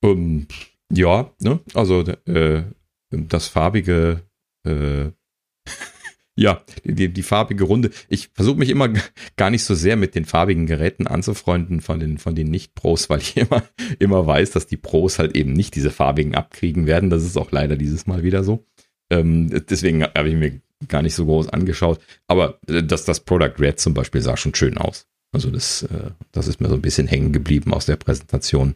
Um, 0.00 0.10
ähm, 0.10 0.46
ja, 0.92 1.30
ne? 1.40 1.60
also 1.74 2.02
äh, 2.02 2.62
das 3.10 3.48
farbige 3.48 4.22
äh, 4.64 5.10
ja, 6.36 6.62
die, 6.84 7.12
die 7.12 7.22
farbige 7.22 7.64
Runde. 7.64 7.90
Ich 8.08 8.30
versuche 8.32 8.58
mich 8.58 8.68
immer 8.68 8.92
gar 9.36 9.50
nicht 9.50 9.64
so 9.64 9.74
sehr 9.74 9.96
mit 9.96 10.14
den 10.14 10.24
farbigen 10.24 10.66
Geräten 10.66 11.06
anzufreunden 11.06 11.80
von 11.80 11.98
den, 11.98 12.18
von 12.18 12.34
den 12.34 12.48
Nicht-Pros, 12.50 13.10
weil 13.10 13.20
ich 13.20 13.36
immer, 13.36 13.64
immer 13.98 14.26
weiß, 14.26 14.52
dass 14.52 14.66
die 14.66 14.76
Pros 14.76 15.18
halt 15.18 15.34
eben 15.34 15.52
nicht 15.52 15.74
diese 15.74 15.90
farbigen 15.90 16.34
abkriegen 16.34 16.86
werden. 16.86 17.10
Das 17.10 17.24
ist 17.24 17.36
auch 17.36 17.50
leider 17.50 17.76
dieses 17.76 18.06
Mal 18.06 18.22
wieder 18.22 18.44
so. 18.44 18.64
Ähm, 19.10 19.64
deswegen 19.68 20.04
habe 20.04 20.28
ich 20.28 20.36
mir 20.36 20.60
gar 20.86 21.02
nicht 21.02 21.14
so 21.14 21.24
groß 21.24 21.48
angeschaut. 21.48 22.00
Aber 22.28 22.60
äh, 22.68 22.82
dass 22.82 23.04
das 23.04 23.20
Product 23.20 23.54
Red 23.58 23.80
zum 23.80 23.94
Beispiel 23.94 24.20
sah 24.20 24.36
schon 24.36 24.54
schön 24.54 24.78
aus. 24.78 25.06
Also 25.32 25.50
das, 25.50 25.82
äh, 25.82 26.10
das 26.32 26.48
ist 26.48 26.60
mir 26.60 26.68
so 26.68 26.74
ein 26.74 26.82
bisschen 26.82 27.06
hängen 27.06 27.32
geblieben 27.32 27.74
aus 27.74 27.86
der 27.86 27.96
Präsentation. 27.96 28.74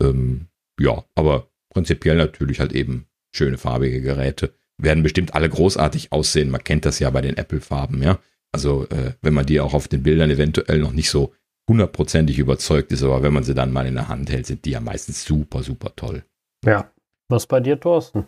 Ähm, 0.00 0.46
ja, 0.80 1.04
aber 1.14 1.48
prinzipiell 1.70 2.16
natürlich 2.16 2.60
halt 2.60 2.72
eben 2.72 3.06
schöne 3.34 3.58
farbige 3.58 4.00
Geräte 4.00 4.54
werden 4.80 5.02
bestimmt 5.02 5.34
alle 5.34 5.48
großartig 5.48 6.12
aussehen. 6.12 6.50
Man 6.50 6.62
kennt 6.62 6.84
das 6.84 7.00
ja 7.00 7.10
bei 7.10 7.20
den 7.20 7.36
Apple-Farben, 7.36 8.02
ja. 8.02 8.18
Also 8.52 8.86
äh, 8.88 9.14
wenn 9.20 9.34
man 9.34 9.44
die 9.44 9.60
auch 9.60 9.74
auf 9.74 9.88
den 9.88 10.02
Bildern 10.02 10.30
eventuell 10.30 10.78
noch 10.78 10.92
nicht 10.92 11.10
so 11.10 11.34
hundertprozentig 11.68 12.38
überzeugt 12.38 12.92
ist, 12.92 13.02
aber 13.02 13.22
wenn 13.22 13.34
man 13.34 13.44
sie 13.44 13.54
dann 13.54 13.72
mal 13.72 13.86
in 13.86 13.94
der 13.94 14.08
Hand 14.08 14.30
hält, 14.30 14.46
sind 14.46 14.64
die 14.64 14.70
ja 14.70 14.80
meistens 14.80 15.24
super, 15.24 15.62
super 15.62 15.94
toll. 15.96 16.24
Ja. 16.64 16.90
Was 17.28 17.46
bei 17.46 17.60
dir, 17.60 17.78
Thorsten? 17.78 18.24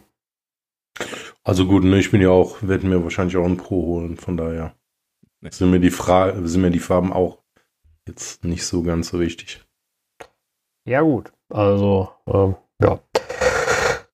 Also 1.43 1.67
gut, 1.67 1.85
ne, 1.85 1.99
ich 1.99 2.11
bin 2.11 2.21
ja 2.21 2.29
auch, 2.29 2.63
werde 2.63 2.87
mir 2.87 3.03
wahrscheinlich 3.03 3.37
auch 3.37 3.47
ein 3.47 3.57
Pro 3.57 3.87
holen, 3.87 4.19
von 4.19 4.37
daher 4.37 4.75
sind, 5.49 5.71
mir 5.71 5.81
die 5.81 5.91
Fra 5.91 6.47
sind 6.47 6.61
mir 6.61 6.71
die 6.71 6.81
Farben 6.81 7.13
auch 7.13 7.40
jetzt 8.07 8.45
nicht 8.45 8.65
so 8.65 8.83
ganz 8.83 9.09
so 9.09 9.21
wichtig. 9.21 9.65
Ja 10.85 11.03
gut, 11.03 11.33
also 11.49 12.11
ähm, 12.27 12.57
ja. 12.83 13.01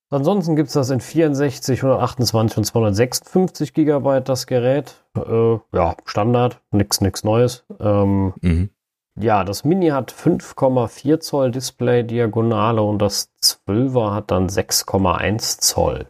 Ansonsten 0.09 0.55
gibt 0.55 0.69
es 0.69 0.75
das 0.75 0.91
in 0.91 1.01
64, 1.01 1.81
128 1.81 2.59
und 2.59 2.65
256 2.65 3.75
Gigabyte, 3.75 4.29
das 4.29 4.47
Gerät. 4.47 5.05
Äh, 5.17 5.59
ja, 5.75 5.97
Standard, 6.05 6.61
nichts 6.71 7.01
nix 7.01 7.25
Neues. 7.25 7.65
Ähm, 7.81 8.33
mhm. 8.41 8.71
Ja, 9.19 9.45
das 9.45 9.65
Mini 9.65 9.89
hat 9.89 10.13
5,4 10.13 11.21
Zoll 11.21 11.51
Display 11.51 12.05
Diagonale 12.05 12.83
und 12.83 12.99
das 12.99 13.33
12er 13.43 14.13
hat 14.13 14.31
dann 14.31 14.49
6,1 14.49 15.61
Zoll. 15.61 16.07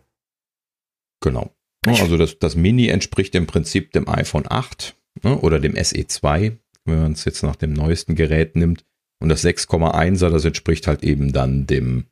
Genau. 1.21 1.51
Also 1.87 2.17
das, 2.17 2.39
das 2.39 2.57
Mini 2.57 2.89
entspricht 2.89 3.35
im 3.37 3.47
Prinzip 3.47 3.93
dem 3.93 4.09
iPhone 4.09 4.45
8 4.49 4.97
ne, 5.23 5.39
oder 5.39 5.61
dem 5.61 5.75
SE2, 5.75 6.57
wenn 6.87 7.01
man 7.01 7.13
es 7.13 7.25
jetzt 7.25 7.43
nach 7.43 7.57
dem 7.57 7.73
neuesten 7.73 8.15
Gerät 8.15 8.57
nimmt. 8.57 8.85
Und 9.21 9.29
das 9.29 9.45
6,1er, 9.45 10.31
das 10.31 10.45
entspricht 10.45 10.87
halt 10.87 11.03
eben 11.03 11.33
dann 11.33 11.67
dem 11.67 12.07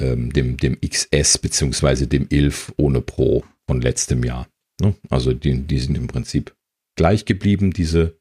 ähm, 0.00 0.32
dem, 0.32 0.56
dem 0.56 0.80
XS 0.80 1.38
beziehungsweise 1.38 2.06
dem 2.06 2.26
11 2.28 2.74
ohne 2.76 3.00
Pro 3.00 3.44
von 3.66 3.80
letztem 3.80 4.24
Jahr. 4.24 4.48
Ne? 4.80 4.94
Also 5.10 5.32
die, 5.32 5.62
die 5.62 5.78
sind 5.78 5.96
im 5.96 6.08
Prinzip 6.08 6.54
gleich 6.96 7.24
geblieben, 7.24 7.72
diese 7.72 8.18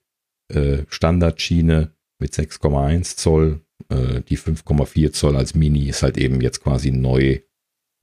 äh, 0.54 0.84
Standardschiene 0.90 1.92
mit 2.20 2.34
6,1 2.34 3.18
Zoll. 3.18 3.62
Äh, 3.90 4.22
die 4.22 4.38
5,4 4.38 5.12
Zoll 5.12 5.36
als 5.36 5.56
Mini 5.56 5.90
ist 5.90 6.04
halt 6.04 6.18
eben 6.18 6.42
jetzt 6.42 6.62
quasi 6.62 6.92
neu 6.92 7.40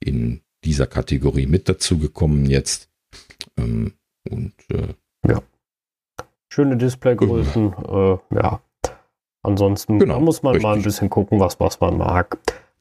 in 0.03 0.41
dieser 0.63 0.87
Kategorie 0.87 1.47
mit 1.47 1.69
dazugekommen 1.69 2.45
jetzt. 2.45 2.89
Ähm, 3.57 3.93
und 4.29 4.53
äh, 4.69 4.93
ja. 5.27 5.41
Schöne 6.53 6.75
Displaygrößen, 6.75 7.73
äh, 7.89 8.17
ja. 8.35 8.59
Ansonsten 9.41 9.99
genau, 9.99 10.19
muss 10.19 10.43
man 10.43 10.51
richtig. 10.51 10.67
mal 10.67 10.75
ein 10.75 10.83
bisschen 10.83 11.09
gucken, 11.09 11.39
was, 11.39 11.59
was 11.61 11.79
man 11.79 11.97
mag. 11.97 12.37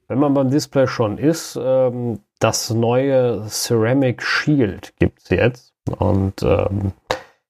Wenn 0.08 0.18
man 0.18 0.34
beim 0.34 0.50
Display 0.50 0.88
schon 0.88 1.18
ist, 1.18 1.56
ähm, 1.62 2.18
das 2.40 2.70
neue 2.70 3.46
Ceramic 3.46 4.22
Shield 4.22 4.92
gibt 4.98 5.22
es 5.22 5.28
jetzt. 5.28 5.72
Und 5.98 6.42
ähm, 6.42 6.92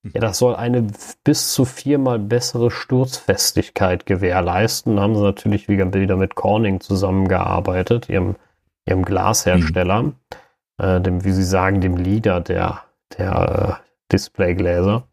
ja, 0.03 0.21
das 0.21 0.37
soll 0.37 0.55
eine 0.57 0.89
bis 1.25 1.55
zu 1.55 1.65
viermal 1.65 2.19
bessere 2.19 2.71
Sturzfestigkeit 2.71 4.05
gewährleisten. 4.05 4.97
Da 4.97 5.03
haben 5.03 5.15
sie 5.15 5.23
natürlich 5.23 5.69
wieder 5.69 6.17
mit 6.17 6.35
Corning 6.35 6.81
zusammengearbeitet, 6.81 8.11
ihrem, 8.11 8.37
ihrem 8.85 9.07
Glashersteller, 9.07 10.03
mhm. 10.03 10.15
äh, 10.77 11.01
dem, 11.01 11.25
wie 11.25 11.33
sie 11.33 11.45
sagen, 11.45 11.81
dem 11.81 11.97
Leader 11.97 12.43
der, 12.43 12.83
der 13.17 13.79
äh, 13.81 14.13
Displaygläser. 14.13 15.05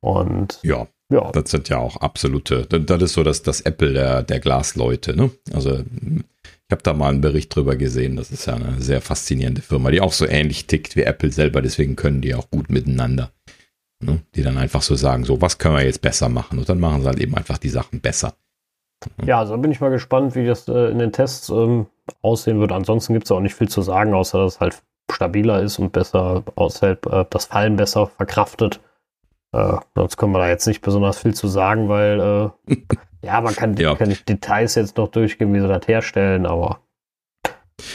Und 0.00 0.58
ja. 0.62 0.86
ja, 1.10 1.30
das 1.32 1.50
sind 1.50 1.68
ja 1.68 1.78
auch 1.78 1.96
absolute, 1.96 2.66
das 2.66 3.02
ist 3.02 3.12
so 3.12 3.22
das, 3.22 3.42
das 3.42 3.60
Apple 3.60 3.92
der, 3.92 4.22
der 4.22 4.40
Glasleute. 4.40 5.14
Ne? 5.14 5.30
Also 5.52 5.80
ich 6.70 6.72
habe 6.72 6.82
da 6.82 6.92
mal 6.92 7.08
einen 7.08 7.20
Bericht 7.20 7.54
drüber 7.54 7.76
gesehen. 7.76 8.16
Das 8.16 8.30
ist 8.30 8.46
ja 8.46 8.54
eine 8.54 8.80
sehr 8.80 9.00
faszinierende 9.00 9.60
Firma, 9.60 9.90
die 9.90 10.00
auch 10.00 10.12
so 10.12 10.26
ähnlich 10.26 10.66
tickt 10.66 10.96
wie 10.96 11.02
Apple 11.02 11.32
selber. 11.32 11.62
Deswegen 11.62 11.96
können 11.96 12.20
die 12.20 12.34
auch 12.34 12.48
gut 12.50 12.70
miteinander. 12.70 13.32
Ne? 14.02 14.20
Die 14.34 14.42
dann 14.42 14.56
einfach 14.56 14.82
so 14.82 14.94
sagen, 14.94 15.24
so, 15.24 15.40
was 15.42 15.58
können 15.58 15.76
wir 15.76 15.84
jetzt 15.84 16.00
besser 16.00 16.28
machen? 16.28 16.58
Und 16.58 16.68
dann 16.68 16.80
machen 16.80 17.02
sie 17.02 17.08
halt 17.08 17.18
eben 17.18 17.36
einfach 17.36 17.58
die 17.58 17.68
Sachen 17.68 18.00
besser. 18.00 18.34
Ja, 19.24 19.38
also 19.38 19.56
bin 19.56 19.72
ich 19.72 19.80
mal 19.80 19.90
gespannt, 19.90 20.34
wie 20.34 20.46
das 20.46 20.68
äh, 20.68 20.90
in 20.90 20.98
den 20.98 21.12
Tests 21.12 21.48
ähm, 21.48 21.86
aussehen 22.22 22.60
wird. 22.60 22.72
Ansonsten 22.72 23.14
gibt 23.14 23.26
es 23.26 23.32
auch 23.32 23.40
nicht 23.40 23.54
viel 23.54 23.68
zu 23.68 23.82
sagen, 23.82 24.14
außer 24.14 24.38
dass 24.38 24.54
es 24.54 24.60
halt 24.60 24.82
stabiler 25.10 25.60
ist 25.62 25.78
und 25.78 25.92
besser 25.92 26.44
aushält, 26.54 27.06
äh, 27.06 27.24
das 27.30 27.46
Fallen 27.46 27.76
besser 27.76 28.06
verkraftet. 28.06 28.80
Äh, 29.52 29.76
sonst 29.94 30.16
können 30.16 30.32
wir 30.32 30.38
da 30.38 30.48
jetzt 30.48 30.66
nicht 30.66 30.80
besonders 30.80 31.18
viel 31.18 31.34
zu 31.34 31.48
sagen, 31.48 31.88
weil 31.88 32.52
äh, 32.68 32.76
Ja, 33.22 33.40
man 33.40 33.54
kann, 33.54 33.76
ja. 33.76 33.94
kann 33.96 34.16
Details 34.28 34.74
jetzt 34.74 34.96
noch 34.96 35.08
durchgehen, 35.08 35.52
wie 35.52 35.60
sie 35.60 35.68
das 35.68 35.86
herstellen, 35.86 36.46
aber. 36.46 36.80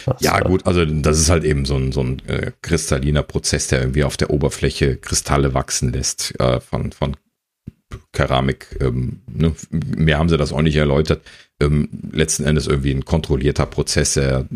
Das, 0.06 0.22
ja, 0.22 0.40
gut, 0.40 0.66
also 0.66 0.84
das 0.84 1.20
ist 1.20 1.30
halt 1.30 1.44
eben 1.44 1.66
so 1.66 1.76
ein, 1.76 1.92
so 1.92 2.02
ein 2.02 2.20
äh, 2.28 2.52
kristalliner 2.62 3.24
Prozess, 3.24 3.68
der 3.68 3.82
irgendwie 3.82 4.04
auf 4.04 4.18
der 4.18 4.32
Oberfläche 4.32 4.98
Kristalle 4.98 5.54
wachsen 5.54 5.94
lässt 5.94 6.40
äh, 6.40 6.60
von, 6.60 6.92
von 6.92 7.16
Keramik. 8.12 8.78
Ähm, 8.82 9.22
ne? 9.28 9.54
Mehr 9.70 10.18
haben 10.18 10.30
sie 10.30 10.38
das 10.38 10.54
auch 10.54 10.62
nicht 10.62 10.76
erläutert. 10.76 11.22
Ähm, 11.60 11.90
letzten 12.12 12.46
Endes 12.46 12.66
irgendwie 12.66 12.92
ein 12.92 13.06
kontrollierter 13.06 13.68
Prozess, 13.68 14.16
der 14.16 14.48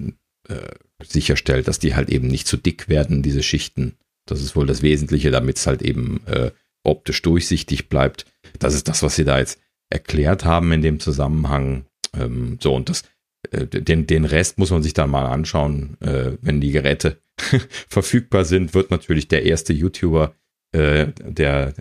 äh, 0.47 0.55
sicherstellt, 1.03 1.67
dass 1.67 1.77
die 1.77 1.95
halt 1.95 2.09
eben 2.09 2.27
nicht 2.27 2.47
zu 2.47 2.57
dick 2.57 2.89
werden, 2.89 3.21
diese 3.21 3.43
Schichten. 3.43 3.97
Das 4.25 4.41
ist 4.41 4.55
wohl 4.55 4.65
das 4.65 4.81
Wesentliche, 4.81 5.29
damit 5.29 5.57
es 5.57 5.67
halt 5.67 5.83
eben 5.83 6.25
äh, 6.25 6.49
optisch 6.83 7.21
durchsichtig 7.21 7.89
bleibt. 7.89 8.25
Das 8.59 8.73
ist 8.73 8.87
das, 8.87 9.03
was 9.03 9.15
sie 9.15 9.25
da 9.25 9.39
jetzt 9.39 9.59
erklärt 9.89 10.45
haben 10.45 10.71
in 10.71 10.81
dem 10.81 10.99
Zusammenhang. 10.99 11.85
Ähm, 12.17 12.57
so, 12.61 12.73
und 12.75 12.89
das, 12.89 13.03
äh, 13.51 13.65
den, 13.65 14.07
den 14.07 14.25
Rest 14.25 14.57
muss 14.57 14.71
man 14.71 14.83
sich 14.83 14.93
dann 14.93 15.09
mal 15.09 15.25
anschauen, 15.25 15.97
äh, 16.01 16.37
wenn 16.41 16.61
die 16.61 16.71
Geräte 16.71 17.21
verfügbar 17.89 18.45
sind, 18.45 18.73
wird 18.73 18.91
natürlich 18.91 19.27
der 19.27 19.43
erste 19.43 19.73
YouTuber, 19.73 20.33
äh, 20.71 21.07
der, 21.19 21.73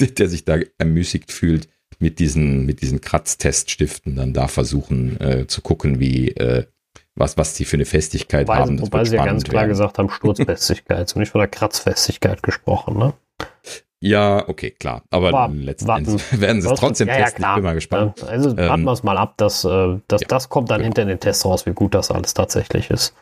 der, 0.00 0.08
der 0.08 0.28
sich 0.28 0.44
da 0.44 0.58
ermüßigt 0.78 1.30
fühlt, 1.30 1.68
mit 2.00 2.18
diesen, 2.18 2.66
mit 2.66 2.82
diesen 2.82 3.00
Kratzteststiften 3.00 4.16
dann 4.16 4.32
da 4.32 4.48
versuchen 4.48 5.20
äh, 5.20 5.46
zu 5.46 5.62
gucken, 5.62 6.00
wie, 6.00 6.30
äh, 6.30 6.64
was, 7.14 7.36
was 7.36 7.54
die 7.54 7.64
für 7.64 7.76
eine 7.76 7.84
Festigkeit 7.84 8.48
Wobei, 8.48 8.58
haben. 8.58 8.80
wobei 8.80 9.04
sie 9.04 9.16
ja 9.16 9.24
ganz 9.24 9.44
klar 9.44 9.62
werden. 9.62 9.70
gesagt 9.70 9.98
haben, 9.98 10.10
Sturzfestigkeit, 10.10 11.08
so 11.08 11.20
nicht 11.20 11.30
von 11.30 11.40
der 11.40 11.48
Kratzfestigkeit 11.48 12.42
gesprochen, 12.42 12.98
ne? 12.98 13.14
Ja, 14.04 14.46
okay, 14.48 14.70
klar. 14.70 15.02
Aber 15.10 15.32
warten, 15.32 15.62
letzten 15.62 15.88
warten. 15.88 16.04
Endes 16.04 16.40
werden 16.40 16.60
sie 16.60 16.70
es 16.70 16.78
trotzdem 16.78 17.08
ja, 17.08 17.16
testen. 17.16 17.42
Ja, 17.42 17.52
ich 17.52 17.54
bin 17.56 17.64
mal 17.64 17.74
gespannt. 17.74 18.22
Also 18.22 18.50
ähm, 18.50 18.58
warten 18.58 18.84
wir 18.84 18.92
es 18.92 19.02
mal 19.02 19.16
ab, 19.16 19.38
dass, 19.38 19.64
äh, 19.64 19.98
dass 20.08 20.20
das 20.28 20.50
kommt 20.50 20.70
dann 20.70 20.80
genau. 20.80 20.88
hinter 20.88 21.06
den 21.06 21.20
Tests 21.20 21.46
raus, 21.46 21.64
wie 21.64 21.72
gut 21.72 21.94
das 21.94 22.10
alles 22.10 22.34
tatsächlich 22.34 22.90
ist. 22.90 23.14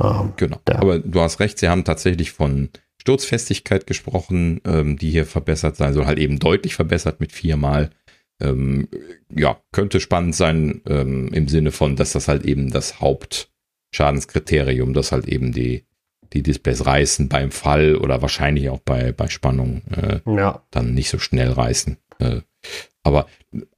Ähm, 0.00 0.32
genau. 0.36 0.58
Aber 0.70 1.00
du 1.00 1.20
hast 1.20 1.38
recht, 1.38 1.58
sie 1.58 1.68
haben 1.68 1.84
tatsächlich 1.84 2.32
von 2.32 2.70
Sturzfestigkeit 2.98 3.86
gesprochen, 3.86 4.62
ähm, 4.64 4.96
die 4.96 5.10
hier 5.10 5.26
verbessert 5.26 5.76
sein 5.76 5.92
soll, 5.92 6.06
halt 6.06 6.18
eben 6.18 6.38
deutlich 6.38 6.74
verbessert 6.74 7.20
mit 7.20 7.32
viermal. 7.32 7.90
Ähm, 8.40 8.88
ja, 9.34 9.60
könnte 9.72 10.00
spannend 10.00 10.34
sein 10.34 10.80
ähm, 10.88 11.28
im 11.28 11.46
Sinne 11.48 11.72
von, 11.72 11.94
dass 11.94 12.12
das 12.12 12.26
halt 12.26 12.46
eben 12.46 12.70
das 12.70 13.00
Hauptschadenskriterium, 13.00 14.94
dass 14.94 15.12
halt 15.12 15.28
eben 15.28 15.52
die, 15.52 15.84
die 16.32 16.42
Displays 16.42 16.86
reißen 16.86 17.28
beim 17.28 17.50
Fall 17.50 17.96
oder 17.96 18.22
wahrscheinlich 18.22 18.70
auch 18.70 18.80
bei, 18.80 19.12
bei 19.12 19.28
Spannung 19.28 19.82
äh, 19.90 20.20
ja. 20.26 20.62
dann 20.70 20.94
nicht 20.94 21.10
so 21.10 21.18
schnell 21.18 21.50
reißen. 21.50 21.96
Äh, 22.18 22.40
aber 23.02 23.26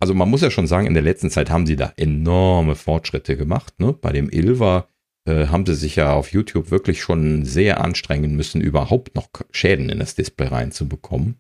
also 0.00 0.14
man 0.14 0.30
muss 0.30 0.40
ja 0.40 0.50
schon 0.50 0.66
sagen, 0.66 0.86
in 0.86 0.94
der 0.94 1.02
letzten 1.02 1.30
Zeit 1.30 1.50
haben 1.50 1.66
sie 1.66 1.76
da 1.76 1.92
enorme 1.96 2.74
Fortschritte 2.74 3.36
gemacht. 3.36 3.78
Ne? 3.78 3.92
Bei 3.92 4.12
dem 4.12 4.30
Ilva 4.30 4.88
äh, 5.26 5.48
haben 5.48 5.66
sie 5.66 5.74
sich 5.74 5.96
ja 5.96 6.14
auf 6.14 6.32
YouTube 6.32 6.70
wirklich 6.70 7.02
schon 7.02 7.44
sehr 7.44 7.82
anstrengen 7.82 8.34
müssen, 8.34 8.60
überhaupt 8.60 9.14
noch 9.14 9.28
Schäden 9.50 9.90
in 9.90 9.98
das 9.98 10.14
Display 10.14 10.48
reinzubekommen. 10.48 11.36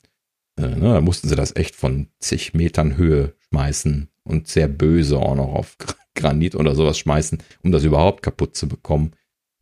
Äh, 0.58 0.68
ne, 0.68 0.92
da 0.94 1.00
mussten 1.00 1.28
sie 1.28 1.36
das 1.36 1.56
echt 1.56 1.76
von 1.76 2.08
zig 2.18 2.52
Metern 2.52 2.96
Höhe 2.96 3.34
schmeißen 3.48 4.08
und 4.24 4.48
sehr 4.48 4.68
böse 4.68 5.18
auch 5.18 5.36
noch 5.36 5.54
auf 5.54 5.76
Granit 6.14 6.54
oder 6.54 6.74
sowas 6.74 6.98
schmeißen, 6.98 7.38
um 7.62 7.72
das 7.72 7.84
überhaupt 7.84 8.22
kaputt 8.22 8.56
zu 8.56 8.68
bekommen. 8.68 9.12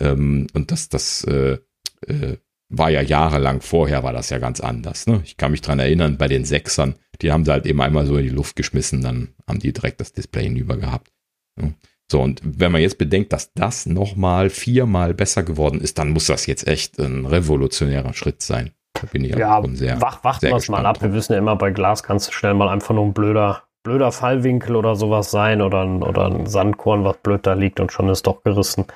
Ähm, 0.01 0.47
und 0.55 0.71
das, 0.71 0.89
das 0.89 1.25
äh, 1.25 1.59
äh, 2.07 2.37
war 2.69 2.91
ja 2.91 3.01
jahrelang 3.01 3.61
vorher, 3.61 4.03
war 4.03 4.13
das 4.13 4.31
ja 4.31 4.39
ganz 4.39 4.61
anders. 4.61 5.07
Ne? 5.07 5.21
Ich 5.25 5.37
kann 5.37 5.53
mich 5.53 5.63
dran 5.63 5.79
erinnern, 5.79 6.19
bei 6.19 6.29
den 6.29 6.45
Sechsern, 6.45 6.97
die 7.23 7.33
haben 7.33 7.45
sie 7.45 7.53
halt 7.53 7.67
eben 7.67 7.81
einmal 7.81 8.07
so 8.07 8.17
in 8.17 8.25
die 8.25 8.31
Luft 8.31 8.57
geschmissen, 8.57 9.03
dann 9.03 9.29
haben 9.49 9.61
die 9.61 9.73
direkt 9.73 10.01
das 10.01 10.13
Display 10.13 10.45
hinüber 10.45 10.77
gehabt. 10.77 11.13
Ne? 11.61 11.75
So, 12.11 12.23
und 12.23 12.41
wenn 12.45 12.71
man 12.71 12.81
jetzt 12.81 12.99
bedenkt, 12.99 13.33
dass 13.33 13.53
das 13.55 13.87
nochmal 13.87 14.49
viermal 14.49 15.13
besser 15.13 15.43
geworden 15.43 15.81
ist, 15.81 15.99
dann 15.99 16.11
muss 16.11 16.27
das 16.27 16.47
jetzt 16.47 16.69
echt 16.69 16.99
ein 16.99 17.27
revolutionärer 17.27 18.15
Schritt 18.15 18.43
sein. 18.43 18.73
Da 18.95 19.07
bin 19.11 19.25
ich 19.25 19.35
ja 19.35 19.61
schon 19.61 19.77
sehr. 19.77 20.01
Wach, 20.01 20.23
warten 20.23 20.47
wir 20.47 20.57
es 20.57 20.69
mal 20.69 20.87
ab. 20.87 21.03
Wir 21.03 21.13
wissen 21.13 21.33
ja 21.33 21.39
immer, 21.39 21.57
bei 21.57 21.71
Glas 21.71 22.03
kann 22.03 22.17
es 22.17 22.33
schnell 22.33 22.55
mal 22.55 22.69
einfach 22.69 22.95
nur 22.95 23.05
ein 23.05 23.13
blöder, 23.13 23.65
blöder 23.83 24.13
Fallwinkel 24.13 24.77
oder 24.77 24.95
sowas 24.95 25.31
sein 25.31 25.61
oder 25.61 25.83
ein, 25.83 26.03
oder 26.03 26.27
ein 26.27 26.47
Sandkorn, 26.47 27.05
was 27.05 27.17
blöd 27.19 27.45
da 27.45 27.55
liegt 27.55 27.81
und 27.81 27.93
schon 27.93 28.09
ist 28.09 28.27
doch 28.27 28.43
gerissen. 28.43 28.87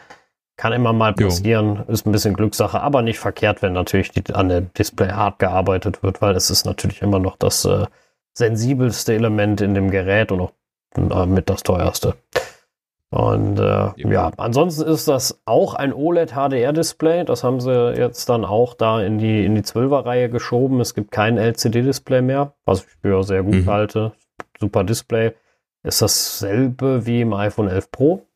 Kann 0.60 0.74
immer 0.74 0.92
mal 0.92 1.14
passieren, 1.14 1.76
jo. 1.76 1.90
ist 1.90 2.06
ein 2.06 2.12
bisschen 2.12 2.34
Glückssache, 2.34 2.82
aber 2.82 3.00
nicht 3.00 3.18
verkehrt, 3.18 3.62
wenn 3.62 3.72
natürlich 3.72 4.10
die, 4.10 4.34
an 4.34 4.50
der 4.50 4.60
Displayart 4.60 5.38
gearbeitet 5.38 6.02
wird, 6.02 6.20
weil 6.20 6.36
es 6.36 6.50
ist 6.50 6.66
natürlich 6.66 7.00
immer 7.00 7.18
noch 7.18 7.36
das 7.36 7.64
äh, 7.64 7.86
sensibelste 8.34 9.14
Element 9.14 9.62
in 9.62 9.72
dem 9.72 9.90
Gerät 9.90 10.30
und 10.32 10.42
auch 10.42 10.52
äh, 10.98 11.24
mit 11.24 11.48
das 11.48 11.62
teuerste. 11.62 12.14
Und 13.08 13.58
äh, 13.58 13.88
ja, 13.96 14.32
ansonsten 14.36 14.82
ist 14.82 15.08
das 15.08 15.40
auch 15.46 15.72
ein 15.72 15.94
OLED 15.94 16.32
HDR-Display. 16.32 17.24
Das 17.24 17.42
haben 17.42 17.62
sie 17.62 17.94
jetzt 17.96 18.28
dann 18.28 18.44
auch 18.44 18.74
da 18.74 19.00
in 19.00 19.16
die, 19.16 19.46
in 19.46 19.54
die 19.54 19.62
12er-Reihe 19.62 20.28
geschoben. 20.28 20.78
Es 20.80 20.92
gibt 20.92 21.10
kein 21.10 21.38
LCD-Display 21.38 22.20
mehr, 22.20 22.52
was 22.66 22.80
ich 22.82 22.88
für 23.00 23.24
sehr 23.24 23.44
gut 23.44 23.54
mhm. 23.54 23.70
halte. 23.70 24.12
Super 24.58 24.84
Display. 24.84 25.32
Ist 25.84 26.02
dasselbe 26.02 27.06
wie 27.06 27.22
im 27.22 27.32
iPhone 27.32 27.68
11 27.68 27.90
Pro, 27.90 28.26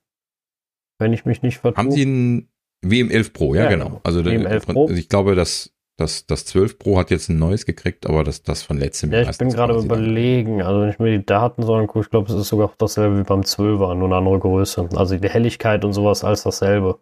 wenn 0.99 1.13
ich 1.13 1.25
mich 1.25 1.43
nicht 1.43 1.59
vertue. 1.59 1.77
Haben 1.77 1.91
sie 1.91 2.05
ein, 2.05 2.49
wie 2.83 3.01
im 3.01 3.11
11 3.11 3.33
Pro, 3.33 3.55
ja, 3.55 3.65
ja 3.65 3.71
genau. 3.71 4.01
Also, 4.05 4.25
wie 4.25 4.35
im 4.35 4.47
11 4.47 4.67
Pro. 4.67 4.91
ich 4.91 5.09
glaube, 5.09 5.35
dass 5.35 5.73
das, 5.97 6.27
das 6.27 6.45
12 6.47 6.79
Pro 6.79 6.99
hat 6.99 7.11
jetzt 7.11 7.29
ein 7.29 7.39
neues 7.39 7.67
gekriegt, 7.67 8.07
aber 8.07 8.25
das, 8.25 8.43
das 8.43 8.63
von 8.63 8.79
letztem 8.79 9.13
Jahr. 9.13 9.23
Ja, 9.23 9.31
ich 9.31 9.39
bin 9.39 9.51
gerade 9.51 9.79
überlegen. 9.79 10.63
Also, 10.63 10.81
wenn 10.81 10.91
ich 10.91 10.99
mir 10.99 11.17
die 11.19 11.25
Daten 11.25 11.63
so 11.63 11.75
angucke, 11.75 12.01
ich 12.01 12.11
glaube, 12.11 12.33
es 12.33 12.39
ist 12.39 12.49
sogar 12.49 12.73
dasselbe 12.79 13.19
wie 13.19 13.23
beim 13.23 13.43
12er, 13.43 13.95
nur 13.95 14.09
eine 14.09 14.17
andere 14.17 14.39
Größe. 14.39 14.89
Also, 14.95 15.17
die 15.17 15.29
Helligkeit 15.29 15.85
und 15.85 15.93
sowas 15.93 16.25
als 16.25 16.43
dasselbe. 16.43 16.99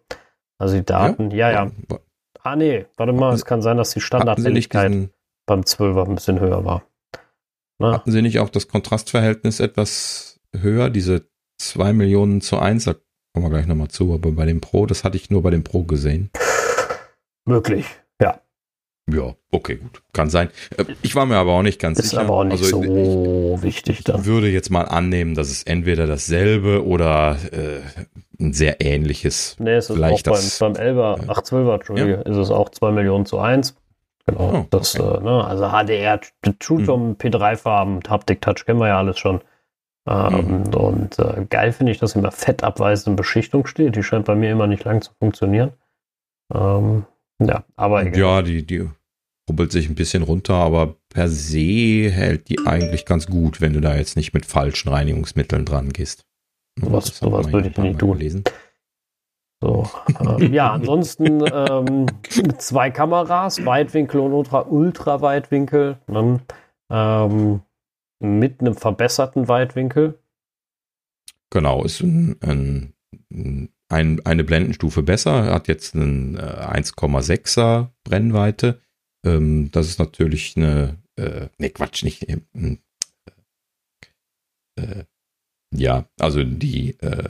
Also, 0.57 0.75
die 0.75 0.85
Daten, 0.85 1.31
ja, 1.31 1.51
ja. 1.51 1.71
ja. 1.89 1.99
Ah, 2.43 2.55
nee, 2.55 2.85
warte 2.97 3.13
mal, 3.13 3.33
es 3.33 3.45
kann 3.45 3.61
sein, 3.61 3.77
dass 3.77 3.91
die 3.91 4.01
Standardhelligkeit 4.01 5.09
beim 5.45 5.61
12er 5.61 6.05
ein 6.07 6.15
bisschen 6.15 6.39
höher 6.39 6.65
war. 6.65 6.83
Na? 7.79 7.93
Hatten 7.93 8.11
Sie 8.11 8.21
nicht 8.21 8.39
auch 8.39 8.49
das 8.49 8.67
Kontrastverhältnis 8.67 9.59
etwas 9.59 10.39
höher, 10.55 10.89
diese 10.89 11.29
2 11.57 11.93
Millionen 11.93 12.41
zu 12.41 12.59
1? 12.59 12.89
Kommen 13.33 13.47
wir 13.47 13.49
gleich 13.49 13.65
nochmal 13.65 13.87
zu, 13.87 14.13
aber 14.13 14.31
bei 14.31 14.45
dem 14.45 14.61
Pro, 14.61 14.85
das 14.85 15.03
hatte 15.03 15.17
ich 15.17 15.31
nur 15.31 15.41
bei 15.41 15.49
dem 15.49 15.63
Pro 15.63 15.83
gesehen. 15.83 16.29
Möglich, 17.45 17.85
ja. 18.21 18.39
Ja, 19.11 19.33
okay, 19.51 19.75
gut. 19.75 20.03
Kann 20.13 20.29
sein. 20.29 20.49
Äh, 20.77 20.85
ich 21.01 21.15
war 21.15 21.25
mir 21.25 21.37
aber 21.37 21.53
auch 21.53 21.63
nicht 21.63 21.81
ganz 21.81 21.97
ist 21.97 22.11
sicher. 22.11 22.21
Ist 22.21 22.27
aber 22.27 22.37
auch 22.37 22.43
nicht 22.43 22.63
also, 22.63 22.83
so 22.83 23.55
ich, 23.57 23.63
wichtig 23.63 24.03
dann. 24.03 24.21
Ich 24.21 24.25
würde 24.25 24.49
jetzt 24.49 24.69
mal 24.69 24.83
annehmen, 24.83 25.33
dass 25.33 25.49
es 25.49 25.63
entweder 25.63 26.05
dasselbe 26.05 26.85
oder 26.85 27.37
äh, 27.51 27.81
ein 28.39 28.53
sehr 28.53 28.79
ähnliches. 28.81 29.55
Nee, 29.59 29.73
es 29.73 29.89
ist 29.89 29.95
vielleicht 29.95 30.29
auch 30.29 30.35
das, 30.35 30.59
beim, 30.59 30.73
beim 30.73 30.83
11er, 30.83 31.23
ach 31.27 31.41
12er, 31.41 31.73
Entschuldige, 31.73 32.11
ja. 32.11 32.21
ist 32.21 32.37
es 32.37 32.51
auch 32.51 32.69
2 32.69 32.91
Millionen 32.91 33.25
zu 33.25 33.39
1. 33.39 33.75
Genau. 34.27 34.53
Oh, 34.53 34.65
das, 34.69 34.97
okay. 34.97 35.17
äh, 35.17 35.23
ne, 35.23 35.43
also 35.43 35.69
HDR, 35.69 36.21
True 36.59 36.85
hm. 36.85 37.15
P3-Farben, 37.15 37.99
Haptic-Touch 38.07 38.65
kennen 38.65 38.79
wir 38.79 38.89
ja 38.89 38.99
alles 38.99 39.17
schon. 39.17 39.41
Ähm, 40.07 40.65
hm. 40.65 40.73
Und 40.73 41.19
äh, 41.19 41.45
geil 41.49 41.71
finde 41.71 41.91
ich, 41.91 41.99
dass 41.99 42.15
immer 42.15 42.31
fettabweisende 42.31 43.15
Beschichtung 43.15 43.65
steht. 43.65 43.95
Die 43.95 44.03
scheint 44.03 44.25
bei 44.25 44.35
mir 44.35 44.51
immer 44.51 44.67
nicht 44.67 44.83
lang 44.83 45.01
zu 45.01 45.11
funktionieren. 45.19 45.71
Ähm, 46.53 47.05
ja, 47.39 47.63
aber 47.75 48.05
egal. 48.05 48.19
Ja, 48.19 48.41
die, 48.41 48.65
die 48.65 48.89
rubbelt 49.49 49.71
sich 49.71 49.89
ein 49.89 49.95
bisschen 49.95 50.23
runter, 50.23 50.55
aber 50.55 50.95
per 51.09 51.29
se 51.29 52.09
hält 52.09 52.49
die 52.49 52.65
eigentlich 52.65 53.05
ganz 53.05 53.27
gut, 53.27 53.61
wenn 53.61 53.73
du 53.73 53.81
da 53.81 53.95
jetzt 53.95 54.15
nicht 54.15 54.33
mit 54.33 54.45
falschen 54.45 54.89
Reinigungsmitteln 54.89 55.65
dran 55.65 55.91
gehst. 55.91 56.25
Was, 56.79 57.17
sowas 57.17 57.51
würde 57.51 57.69
ich 57.69 57.77
nicht 57.77 57.99
tun. 57.99 58.17
Lesen. 58.17 58.43
So, 59.61 59.87
äh, 60.19 60.47
ja, 60.47 60.73
ansonsten 60.73 61.41
ähm, 61.53 62.07
zwei 62.57 62.89
Kameras, 62.91 63.65
Weitwinkel 63.65 64.19
und 64.19 64.33
Ultra, 64.33 64.61
Ultraweitwinkel, 64.61 65.99
ne? 66.07 66.41
ähm, 66.89 67.61
mit 68.23 68.61
einem 68.61 68.75
verbesserten 68.75 69.47
Weitwinkel. 69.47 70.19
Genau, 71.49 71.83
ist 71.83 72.01
ein, 72.01 72.37
ein, 72.41 72.93
ein 73.31 73.69
ein, 73.93 74.25
eine 74.25 74.43
Blendenstufe 74.43 75.03
besser, 75.03 75.45
hat 75.45 75.67
jetzt 75.67 75.95
einen 75.95 76.35
äh, 76.35 76.39
1,6er 76.39 77.89
Brennweite. 78.03 78.81
Ähm, 79.23 79.71
das 79.71 79.87
ist 79.87 79.99
natürlich 79.99 80.57
eine, 80.57 80.97
äh, 81.15 81.47
ne 81.57 81.69
Quatsch, 81.69 82.03
nicht, 82.03 82.27
äh, 82.27 82.39
äh, 84.75 85.03
ja, 85.75 86.09
also 86.19 86.43
die, 86.43 86.99
äh, 86.99 87.29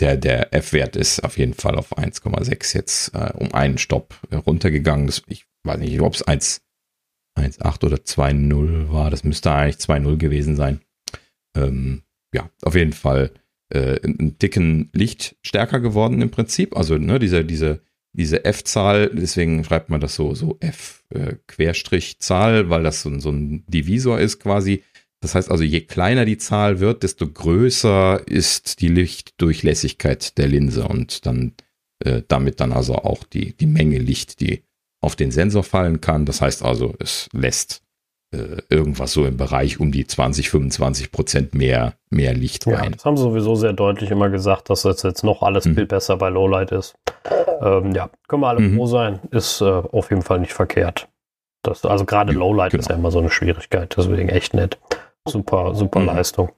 der, 0.00 0.16
der 0.16 0.52
F-Wert 0.52 0.96
ist 0.96 1.22
auf 1.22 1.38
jeden 1.38 1.54
Fall 1.54 1.76
auf 1.76 1.96
1,6 1.96 2.74
jetzt 2.74 3.14
äh, 3.14 3.32
um 3.34 3.54
einen 3.54 3.78
Stopp 3.78 4.14
runtergegangen. 4.32 5.06
Das, 5.06 5.22
ich 5.28 5.46
weiß 5.62 5.78
nicht, 5.78 6.00
ob 6.00 6.14
es 6.14 6.26
1,8 7.36 7.84
oder 7.84 7.96
2,0 7.96 8.92
war. 8.92 9.10
Das 9.10 9.24
müsste 9.24 9.52
eigentlich 9.52 9.76
2,0 9.76 10.16
gewesen 10.16 10.56
sein. 10.56 10.80
Ähm, 11.56 12.02
ja, 12.32 12.50
auf 12.62 12.74
jeden 12.74 12.92
Fall 12.92 13.32
äh, 13.70 14.00
einen 14.02 14.38
dicken 14.38 14.90
Licht 14.92 15.36
stärker 15.42 15.80
geworden 15.80 16.20
im 16.20 16.30
Prinzip. 16.30 16.76
Also 16.76 16.98
ne, 16.98 17.18
diese, 17.18 17.44
diese, 17.44 17.80
diese 18.12 18.44
F-Zahl, 18.44 19.10
deswegen 19.10 19.64
schreibt 19.64 19.90
man 19.90 20.00
das 20.00 20.14
so, 20.14 20.34
so 20.34 20.58
F-Zahl, 20.60 22.54
äh, 22.54 22.68
weil 22.70 22.82
das 22.82 23.02
so, 23.02 23.18
so 23.18 23.30
ein 23.30 23.64
Divisor 23.66 24.20
ist 24.20 24.40
quasi. 24.40 24.82
Das 25.20 25.34
heißt 25.34 25.50
also, 25.50 25.64
je 25.64 25.80
kleiner 25.80 26.24
die 26.24 26.38
Zahl 26.38 26.80
wird, 26.80 27.02
desto 27.02 27.26
größer 27.26 28.26
ist 28.26 28.80
die 28.80 28.88
Lichtdurchlässigkeit 28.88 30.36
der 30.36 30.48
Linse 30.48 30.86
und 30.86 31.24
dann 31.24 31.54
äh, 32.00 32.22
damit 32.28 32.60
dann 32.60 32.72
also 32.72 32.96
auch 32.96 33.24
die, 33.24 33.56
die 33.56 33.66
Menge 33.66 33.98
Licht, 33.98 34.40
die 34.40 34.63
auf 35.04 35.16
den 35.16 35.30
Sensor 35.30 35.62
fallen 35.62 36.00
kann. 36.00 36.24
Das 36.24 36.40
heißt 36.40 36.64
also, 36.64 36.94
es 36.98 37.28
lässt 37.32 37.82
äh, 38.32 38.62
irgendwas 38.68 39.12
so 39.12 39.26
im 39.26 39.36
Bereich 39.36 39.78
um 39.78 39.92
die 39.92 40.06
20, 40.06 40.50
25 40.50 41.12
Prozent 41.12 41.54
mehr, 41.54 41.94
mehr 42.10 42.34
Licht 42.34 42.66
rein. 42.66 42.84
Ja, 42.84 42.90
das 42.90 43.04
haben 43.04 43.16
sie 43.16 43.22
sowieso 43.22 43.54
sehr 43.54 43.72
deutlich 43.72 44.10
immer 44.10 44.30
gesagt, 44.30 44.70
dass 44.70 44.82
das 44.82 45.02
jetzt 45.02 45.22
noch 45.22 45.42
alles 45.42 45.66
mhm. 45.66 45.74
viel 45.74 45.86
besser 45.86 46.16
bei 46.16 46.30
Lowlight 46.30 46.72
ist. 46.72 46.96
Ähm, 47.60 47.94
ja, 47.94 48.10
können 48.26 48.42
wir 48.42 48.48
alle 48.48 48.60
mhm. 48.60 48.76
froh 48.76 48.86
sein, 48.86 49.20
ist 49.30 49.60
äh, 49.60 49.64
auf 49.64 50.10
jeden 50.10 50.22
Fall 50.22 50.40
nicht 50.40 50.52
verkehrt. 50.52 51.08
Das, 51.62 51.84
also 51.84 52.04
gerade 52.04 52.32
ja, 52.32 52.38
Lowlight 52.38 52.72
genau. 52.72 52.80
ist 52.80 52.88
ja 52.88 52.96
immer 52.96 53.10
so 53.10 53.18
eine 53.18 53.30
Schwierigkeit, 53.30 53.94
deswegen 53.96 54.28
echt 54.28 54.54
nett. 54.54 54.78
Super, 55.26 55.74
super 55.74 56.00
mhm. 56.00 56.06
Leistung. 56.06 56.50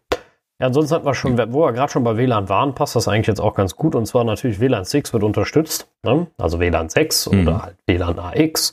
Ja, 0.59 0.69
ansonsten 0.69 0.95
hatten 0.95 1.07
wir 1.07 1.15
schon, 1.15 1.37
wo 1.53 1.67
wir 1.67 1.73
gerade 1.73 1.93
schon 1.93 2.05
bei 2.05 2.17
WLAN 2.17 2.49
waren, 2.49 2.75
passt 2.75 2.97
das 2.97 3.09
eigentlich 3.09 3.27
jetzt 3.27 3.41
auch 3.41 3.55
ganz 3.55 3.77
gut. 3.77 3.95
Und 3.95 4.07
zwar 4.07 4.25
natürlich 4.25 4.59
WLAN 4.59 4.85
6 4.85 5.13
wird 5.13 5.23
unterstützt. 5.23 5.91
Ne? 6.03 6.29
Also 6.39 6.59
WLAN 6.59 6.89
6 6.89 7.31
mhm. 7.31 7.43
oder 7.43 7.63
halt 7.63 7.77
WLAN 7.87 8.19
AX 8.19 8.73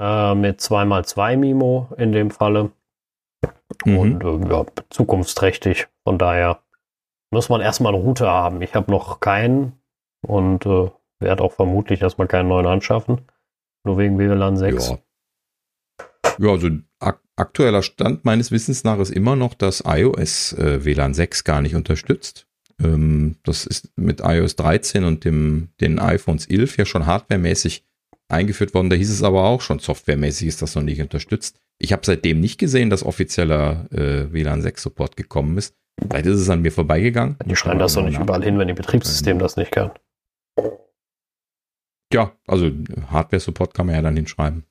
äh, 0.00 0.34
mit 0.34 0.60
2x2 0.60 1.36
Mimo 1.36 1.88
in 1.96 2.12
dem 2.12 2.30
Falle. 2.30 2.70
mhm. 3.84 3.98
und 3.98 4.24
äh, 4.24 4.48
ja, 4.50 4.64
zukunftsträchtig. 4.90 5.88
Von 6.04 6.18
daher 6.18 6.60
muss 7.32 7.48
man 7.48 7.60
erstmal 7.60 7.94
einen 7.94 8.04
Router 8.04 8.30
haben. 8.30 8.62
Ich 8.62 8.74
habe 8.76 8.90
noch 8.92 9.18
keinen 9.18 9.80
und 10.24 10.64
äh, 10.64 10.90
werde 11.18 11.42
auch 11.42 11.52
vermutlich 11.52 12.02
erstmal 12.02 12.28
keinen 12.28 12.48
neuen 12.48 12.66
anschaffen. 12.66 13.22
Nur 13.84 13.98
wegen 13.98 14.16
WLAN 14.18 14.56
6. 14.56 14.90
Ja. 14.90 14.98
Ja, 16.38 16.50
also 16.50 16.68
aktueller 17.36 17.82
Stand 17.82 18.24
meines 18.24 18.50
Wissens 18.50 18.84
nach 18.84 18.98
ist 18.98 19.10
immer 19.10 19.36
noch, 19.36 19.54
dass 19.54 19.84
iOS 19.86 20.54
äh, 20.54 20.84
WLAN 20.84 21.14
6 21.14 21.44
gar 21.44 21.62
nicht 21.62 21.74
unterstützt. 21.74 22.46
Ähm, 22.82 23.36
das 23.44 23.66
ist 23.66 23.90
mit 23.96 24.20
iOS 24.24 24.56
13 24.56 25.04
und 25.04 25.24
dem, 25.24 25.68
den 25.80 25.98
iPhones 25.98 26.46
11 26.46 26.78
ja 26.78 26.86
schon 26.86 27.06
hardwaremäßig 27.06 27.84
eingeführt 28.28 28.74
worden. 28.74 28.90
Da 28.90 28.96
hieß 28.96 29.10
es 29.10 29.22
aber 29.22 29.44
auch 29.44 29.60
schon, 29.60 29.78
softwaremäßig 29.78 30.48
ist 30.48 30.62
das 30.62 30.74
noch 30.74 30.82
nicht 30.82 31.00
unterstützt. 31.00 31.60
Ich 31.78 31.92
habe 31.92 32.02
seitdem 32.04 32.40
nicht 32.40 32.58
gesehen, 32.58 32.90
dass 32.90 33.04
offizieller 33.04 33.86
äh, 33.92 34.32
WLAN 34.32 34.62
6 34.62 34.82
Support 34.82 35.16
gekommen 35.16 35.58
ist. 35.58 35.74
Vielleicht 36.00 36.26
ist 36.26 36.40
es 36.40 36.50
an 36.50 36.62
mir 36.62 36.72
vorbeigegangen. 36.72 37.36
Die 37.44 37.56
schreiben 37.56 37.78
das 37.78 37.94
doch 37.94 38.04
nicht 38.04 38.18
überall 38.18 38.42
hin, 38.42 38.58
wenn 38.58 38.68
ihr 38.68 38.74
Betriebssystem 38.74 39.38
das 39.38 39.56
nicht 39.56 39.72
kann. 39.72 39.92
Ja, 42.12 42.32
also 42.46 42.70
Hardware-Support 43.10 43.74
kann 43.74 43.86
man 43.86 43.94
ja 43.94 44.02
dann 44.02 44.16
hinschreiben. 44.16 44.64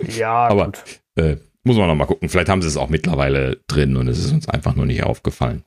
ja, 0.00 0.32
aber 0.48 0.72
äh, 1.16 1.36
muss 1.64 1.76
man 1.76 1.88
noch 1.88 1.94
mal 1.94 2.06
gucken. 2.06 2.28
Vielleicht 2.28 2.48
haben 2.48 2.62
sie 2.62 2.68
es 2.68 2.76
auch 2.76 2.88
mittlerweile 2.88 3.60
drin 3.66 3.96
und 3.96 4.08
es 4.08 4.18
ist 4.18 4.32
uns 4.32 4.48
einfach 4.48 4.74
nur 4.74 4.86
nicht 4.86 5.02
aufgefallen. 5.04 5.64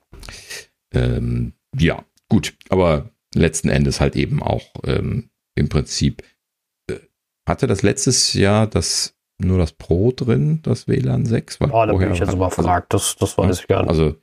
Ähm, 0.92 1.54
ja, 1.78 2.04
gut. 2.28 2.54
Aber 2.68 3.10
letzten 3.34 3.68
Endes 3.68 4.00
halt 4.00 4.16
eben 4.16 4.42
auch 4.42 4.74
ähm, 4.84 5.30
im 5.54 5.68
Prinzip 5.68 6.22
äh, 6.90 6.96
hatte 7.48 7.66
das 7.66 7.82
letztes 7.82 8.34
Jahr 8.34 8.66
das 8.66 9.14
nur 9.38 9.58
das 9.58 9.72
Pro 9.72 10.12
drin, 10.12 10.60
das 10.62 10.88
WLAN 10.88 11.26
6? 11.26 11.60
Weil 11.60 11.70
oh, 11.70 11.86
da 11.86 11.92
bin 11.92 12.12
ich 12.12 12.18
jetzt 12.18 12.32
überfragt, 12.32 12.94
das, 12.94 13.16
das 13.16 13.36
weiß 13.36 13.60
ich 13.60 13.66
gar 13.66 13.82
nicht. 13.82 13.90
Also 13.90 14.16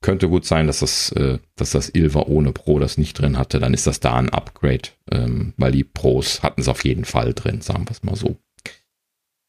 könnte 0.00 0.28
gut 0.28 0.44
sein, 0.44 0.66
dass 0.66 0.80
das, 0.80 1.10
äh, 1.12 1.38
dass 1.56 1.70
das 1.70 1.88
Ilva 1.94 2.22
ohne 2.22 2.52
Pro 2.52 2.78
das 2.78 2.98
nicht 2.98 3.14
drin 3.14 3.38
hatte. 3.38 3.58
Dann 3.58 3.74
ist 3.74 3.86
das 3.86 4.00
da 4.00 4.14
ein 4.14 4.28
Upgrade, 4.28 4.90
ähm, 5.10 5.54
weil 5.56 5.72
die 5.72 5.84
Pros 5.84 6.42
hatten 6.42 6.60
es 6.60 6.68
auf 6.68 6.84
jeden 6.84 7.04
Fall 7.04 7.32
drin, 7.32 7.62
sagen 7.62 7.86
wir 7.86 7.92
es 7.92 8.02
mal 8.02 8.14
so. 8.14 8.36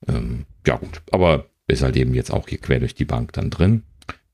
Ähm, 0.07 0.45
ja 0.65 0.77
gut, 0.77 1.01
aber 1.11 1.47
ist 1.67 1.81
halt 1.81 1.95
eben 1.95 2.13
jetzt 2.13 2.31
auch 2.31 2.47
hier 2.47 2.59
quer 2.59 2.79
durch 2.79 2.95
die 2.95 3.05
Bank 3.05 3.33
dann 3.33 3.49
drin. 3.49 3.83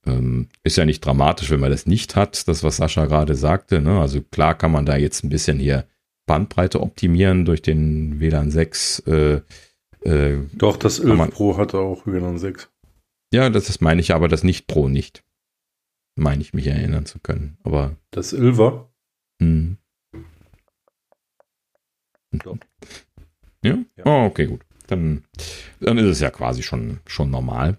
Ähm, 0.06 0.50
ist 0.64 0.78
ja 0.78 0.86
nicht 0.86 1.06
dramatisch, 1.06 1.52
wenn 1.52 1.60
man 1.60 1.72
das 1.72 1.86
nicht 1.86 2.16
hat, 2.16 2.48
das 2.48 2.64
was 2.64 2.78
Sascha 2.78 3.06
gerade 3.06 3.36
sagte. 3.36 3.82
Ne? 3.82 4.00
Also 4.00 4.22
klar 4.22 4.58
kann 4.58 4.72
man 4.72 4.86
da 4.86 4.98
jetzt 4.98 5.24
ein 5.24 5.30
bisschen 5.30 5.60
hier 5.60 5.86
Bandbreite 6.26 6.82
optimieren 6.82 7.46
durch 7.46 7.62
den 7.62 8.20
WLAN 8.20 8.52
6. 8.52 9.00
Äh, 9.08 9.42
äh, 10.02 10.38
Doch, 10.54 10.78
das 10.78 11.00
11 11.00 11.18
man, 11.18 11.30
Pro 11.30 11.58
hatte 11.58 11.78
auch 11.78 12.06
WLAN 12.08 12.40
6. 12.40 12.70
Ja, 13.34 13.50
das, 13.50 13.66
das 13.66 13.80
meine 13.80 14.02
ich 14.02 14.14
aber, 14.14 14.28
das 14.28 14.44
nicht 14.44 14.68
Pro 14.68 14.88
nicht. 14.88 15.24
Meine 16.16 16.42
ich 16.42 16.54
mich 16.54 16.68
erinnern 16.68 17.06
zu 17.06 17.20
können. 17.20 17.58
Aber 17.64 17.96
das 18.10 18.36
11er? 18.36 18.88
Hm. 19.42 19.78
Ja? 23.64 23.78
ja. 23.98 24.06
Oh, 24.06 24.26
okay, 24.26 24.48
gut 24.48 24.62
dann, 24.92 25.24
dann 25.80 25.98
ist 25.98 26.06
es 26.06 26.20
ja 26.20 26.30
quasi 26.30 26.64
schon, 26.64 27.00
schon 27.06 27.30
normal. 27.30 27.78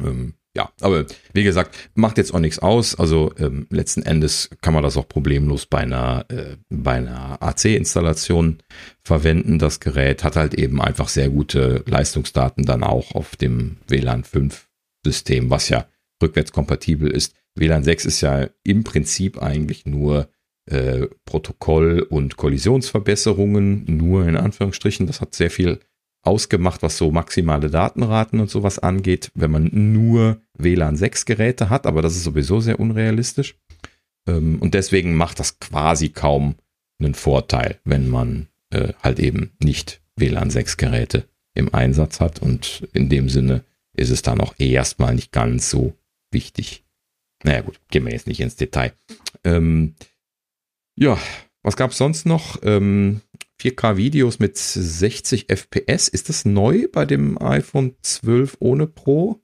Ähm, 0.00 0.34
ja, 0.56 0.70
aber 0.80 1.04
wie 1.34 1.44
gesagt, 1.44 1.76
macht 1.94 2.16
jetzt 2.16 2.32
auch 2.32 2.38
nichts 2.38 2.58
aus. 2.60 2.98
Also 2.98 3.30
ähm, 3.38 3.66
letzten 3.68 4.02
Endes 4.02 4.48
kann 4.62 4.72
man 4.72 4.82
das 4.82 4.96
auch 4.96 5.06
problemlos 5.06 5.66
bei 5.66 5.80
einer, 5.80 6.24
äh, 6.30 6.56
einer 6.88 7.42
AC-Installation 7.42 8.62
verwenden. 9.02 9.58
Das 9.58 9.80
Gerät 9.80 10.24
hat 10.24 10.34
halt 10.34 10.54
eben 10.54 10.80
einfach 10.80 11.08
sehr 11.08 11.28
gute 11.28 11.84
Leistungsdaten 11.86 12.64
dann 12.64 12.82
auch 12.82 13.12
auf 13.12 13.36
dem 13.36 13.76
WLAN 13.86 14.24
5 14.24 14.66
System, 15.04 15.50
was 15.50 15.68
ja 15.68 15.86
rückwärtskompatibel 16.22 17.10
ist. 17.10 17.34
WLAN 17.54 17.84
6 17.84 18.06
ist 18.06 18.22
ja 18.22 18.48
im 18.64 18.82
Prinzip 18.82 19.42
eigentlich 19.42 19.84
nur 19.84 20.30
äh, 20.70 21.06
Protokoll- 21.26 22.00
und 22.00 22.38
Kollisionsverbesserungen, 22.38 23.84
nur 23.86 24.26
in 24.26 24.38
Anführungsstrichen. 24.38 25.06
Das 25.06 25.20
hat 25.20 25.34
sehr 25.34 25.50
viel 25.50 25.80
ausgemacht, 26.26 26.82
was 26.82 26.96
so 26.96 27.10
maximale 27.10 27.70
Datenraten 27.70 28.40
und 28.40 28.50
sowas 28.50 28.78
angeht, 28.78 29.30
wenn 29.34 29.50
man 29.50 29.70
nur 29.72 30.40
WLAN 30.58 30.96
6 30.96 31.24
Geräte 31.24 31.70
hat, 31.70 31.86
aber 31.86 32.02
das 32.02 32.16
ist 32.16 32.24
sowieso 32.24 32.60
sehr 32.60 32.80
unrealistisch. 32.80 33.56
Ähm, 34.26 34.58
und 34.60 34.74
deswegen 34.74 35.14
macht 35.14 35.38
das 35.38 35.58
quasi 35.60 36.08
kaum 36.08 36.56
einen 36.98 37.14
Vorteil, 37.14 37.78
wenn 37.84 38.08
man 38.08 38.48
äh, 38.70 38.92
halt 39.02 39.18
eben 39.18 39.52
nicht 39.62 40.00
WLAN 40.16 40.50
6 40.50 40.76
Geräte 40.76 41.28
im 41.54 41.72
Einsatz 41.74 42.20
hat. 42.20 42.40
Und 42.40 42.88
in 42.92 43.08
dem 43.08 43.28
Sinne 43.28 43.64
ist 43.94 44.10
es 44.10 44.22
dann 44.22 44.40
auch 44.40 44.54
erstmal 44.58 45.14
nicht 45.14 45.32
ganz 45.32 45.70
so 45.70 45.94
wichtig. 46.30 46.84
Naja 47.42 47.60
gut, 47.62 47.80
gehen 47.90 48.04
wir 48.04 48.12
jetzt 48.12 48.26
nicht 48.26 48.40
ins 48.40 48.56
Detail. 48.56 48.92
Ähm, 49.44 49.94
ja, 50.96 51.18
was 51.62 51.76
gab 51.76 51.90
es 51.90 51.98
sonst 51.98 52.26
noch? 52.26 52.58
Ähm, 52.62 53.20
4K-Videos 53.60 54.38
mit 54.38 54.56
60 54.56 55.48
FPS. 55.48 56.08
Ist 56.08 56.28
das 56.28 56.44
neu 56.44 56.86
bei 56.92 57.04
dem 57.04 57.40
iPhone 57.40 57.96
12 58.02 58.56
ohne 58.60 58.86
Pro? 58.86 59.40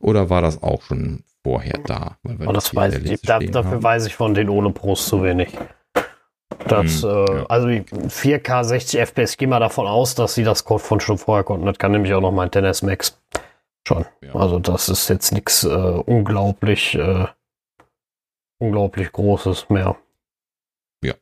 Oder 0.00 0.30
war 0.30 0.42
das 0.42 0.62
auch 0.62 0.82
schon 0.82 1.24
vorher 1.42 1.78
da? 1.84 2.18
Oh, 2.24 2.52
das 2.52 2.74
weiß 2.74 2.96
ich, 2.96 3.20
da, 3.22 3.40
dafür 3.40 3.72
haben. 3.72 3.82
weiß 3.82 4.06
ich 4.06 4.14
von 4.14 4.34
den 4.34 4.48
ohne 4.48 4.70
Pros 4.70 5.06
zu 5.06 5.22
wenig. 5.22 5.48
Das, 6.66 7.02
hm, 7.02 7.10
äh, 7.10 7.38
ja. 7.38 7.46
Also 7.46 7.68
4K 7.68 8.64
60 8.64 9.00
FPS, 9.00 9.32
ich 9.32 9.38
gehe 9.38 9.48
mal 9.48 9.60
davon 9.60 9.86
aus, 9.86 10.14
dass 10.14 10.34
sie 10.34 10.44
das 10.44 10.64
Code 10.64 10.82
von 10.82 11.00
schon 11.00 11.18
vorher 11.18 11.44
konnten. 11.44 11.66
Das 11.66 11.78
kann 11.78 11.92
nämlich 11.92 12.12
auch 12.14 12.20
noch 12.20 12.32
mein 12.32 12.50
Tennis 12.50 12.82
Max. 12.82 13.20
Schon. 13.86 14.04
Ja. 14.22 14.34
Also 14.34 14.58
das 14.58 14.88
ist 14.88 15.08
jetzt 15.08 15.32
nichts 15.32 15.64
äh, 15.64 15.68
unglaublich, 15.68 16.94
äh, 16.94 17.26
unglaublich 18.58 19.12
Großes 19.12 19.70
mehr. 19.70 19.96
Ja, 21.02 21.14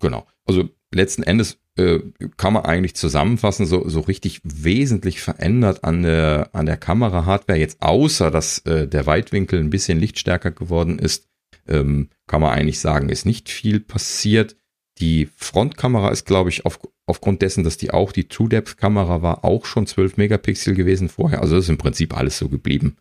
genau. 0.00 0.26
Also 0.46 0.68
letzten 0.92 1.24
Endes 1.24 1.58
äh, 1.76 2.00
kann 2.36 2.52
man 2.52 2.64
eigentlich 2.64 2.94
zusammenfassen, 2.94 3.66
so, 3.66 3.88
so 3.88 4.00
richtig 4.00 4.40
wesentlich 4.44 5.20
verändert 5.20 5.84
an 5.84 6.02
der, 6.02 6.50
an 6.52 6.66
der 6.66 6.76
Kamera-Hardware, 6.76 7.58
jetzt 7.58 7.82
außer 7.82 8.30
dass 8.30 8.58
äh, 8.60 8.86
der 8.86 9.06
Weitwinkel 9.06 9.58
ein 9.60 9.70
bisschen 9.70 9.98
lichtstärker 9.98 10.52
geworden 10.52 10.98
ist, 10.98 11.28
ähm, 11.66 12.08
kann 12.26 12.40
man 12.40 12.52
eigentlich 12.52 12.80
sagen, 12.80 13.08
ist 13.08 13.26
nicht 13.26 13.48
viel 13.48 13.80
passiert. 13.80 14.56
Die 14.98 15.28
Frontkamera 15.36 16.10
ist, 16.10 16.24
glaube 16.26 16.50
ich, 16.50 16.64
auf, 16.64 16.78
aufgrund 17.06 17.42
dessen, 17.42 17.64
dass 17.64 17.76
die 17.76 17.90
auch 17.90 18.12
die 18.12 18.28
True-Depth-Kamera 18.28 19.22
war, 19.22 19.44
auch 19.44 19.64
schon 19.64 19.86
12 19.86 20.16
Megapixel 20.16 20.74
gewesen 20.74 21.08
vorher. 21.08 21.40
Also 21.40 21.56
ist 21.56 21.68
im 21.68 21.78
Prinzip 21.78 22.16
alles 22.16 22.38
so 22.38 22.48
geblieben, 22.48 22.96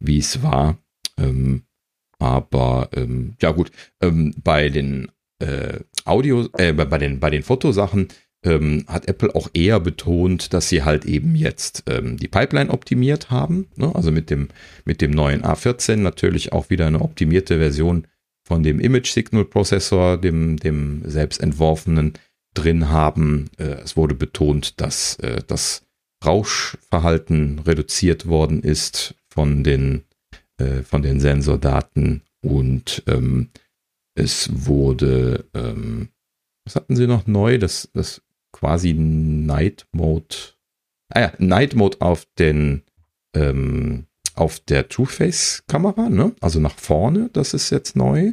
wie 0.00 0.18
es 0.18 0.42
war. 0.42 0.78
Ähm, 1.18 1.62
aber 2.18 2.88
ähm, 2.94 3.36
ja 3.40 3.52
gut, 3.52 3.70
ähm, 4.00 4.34
bei 4.42 4.68
den 4.68 5.12
äh, 5.38 5.80
Audio, 6.04 6.48
äh, 6.58 6.72
bei 6.72 6.98
den, 6.98 7.20
bei 7.20 7.30
den 7.30 7.42
Fotosachen 7.42 8.08
ähm, 8.42 8.84
hat 8.86 9.08
Apple 9.08 9.34
auch 9.34 9.48
eher 9.52 9.80
betont, 9.80 10.52
dass 10.52 10.68
sie 10.68 10.82
halt 10.82 11.04
eben 11.04 11.34
jetzt 11.34 11.84
ähm, 11.88 12.16
die 12.16 12.28
Pipeline 12.28 12.70
optimiert 12.70 13.30
haben. 13.30 13.66
Ne? 13.76 13.94
Also 13.94 14.12
mit 14.12 14.30
dem, 14.30 14.48
mit 14.84 15.00
dem 15.00 15.10
neuen 15.10 15.42
A14 15.42 15.96
natürlich 15.96 16.52
auch 16.52 16.70
wieder 16.70 16.86
eine 16.86 17.00
optimierte 17.00 17.58
Version 17.58 18.06
von 18.46 18.62
dem 18.62 18.78
Image 18.78 19.10
Signal 19.10 19.44
Prozessor, 19.44 20.18
dem, 20.18 20.56
dem 20.58 21.02
selbstentworfenen 21.04 22.14
drin 22.54 22.88
haben. 22.88 23.50
Äh, 23.58 23.82
es 23.84 23.96
wurde 23.96 24.14
betont, 24.14 24.80
dass 24.80 25.16
äh, 25.16 25.42
das 25.46 25.82
Rauschverhalten 26.24 27.60
reduziert 27.60 28.26
worden 28.26 28.62
ist 28.62 29.14
von 29.28 29.64
den, 29.64 30.04
äh, 30.58 30.82
von 30.82 31.02
den 31.02 31.20
Sensordaten 31.20 32.22
und 32.42 33.02
ähm, 33.06 33.50
es 34.16 34.66
wurde, 34.66 35.44
ähm, 35.54 36.08
was 36.64 36.74
hatten 36.74 36.96
sie 36.96 37.06
noch 37.06 37.26
neu? 37.26 37.58
Das, 37.58 37.90
das 37.92 38.22
quasi 38.52 38.94
Night 38.94 39.86
Mode. 39.92 40.34
Ah 41.10 41.20
ja, 41.20 41.32
Night 41.38 41.74
Mode 41.74 41.98
auf 42.00 42.26
den, 42.38 42.82
ähm, 43.34 44.06
auf 44.34 44.58
der 44.60 44.88
Two-Face-Kamera, 44.88 46.08
ne? 46.08 46.34
Also 46.40 46.58
nach 46.58 46.76
vorne, 46.76 47.30
das 47.32 47.54
ist 47.54 47.70
jetzt 47.70 47.94
neu. 47.94 48.32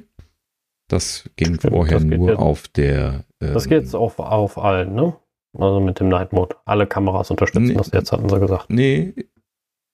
Das 0.89 1.29
ging 1.35 1.55
Stimmt, 1.55 1.73
vorher 1.73 1.99
das 1.99 2.05
nur 2.05 2.29
jetzt, 2.29 2.39
auf 2.39 2.67
der. 2.69 3.25
Ähm, 3.41 3.53
das 3.53 3.67
geht 3.67 3.83
jetzt 3.83 3.95
auf, 3.95 4.19
auf 4.19 4.57
allen, 4.57 4.95
ne? 4.95 5.15
Also 5.57 5.79
mit 5.79 5.99
dem 5.99 6.09
Night 6.09 6.33
Mode. 6.33 6.55
Alle 6.65 6.87
Kameras 6.87 7.29
unterstützen 7.29 7.67
nee, 7.67 7.73
das 7.75 7.91
jetzt, 7.91 8.11
hatten 8.11 8.29
sie 8.29 8.39
gesagt. 8.39 8.69
Nee. 8.69 9.13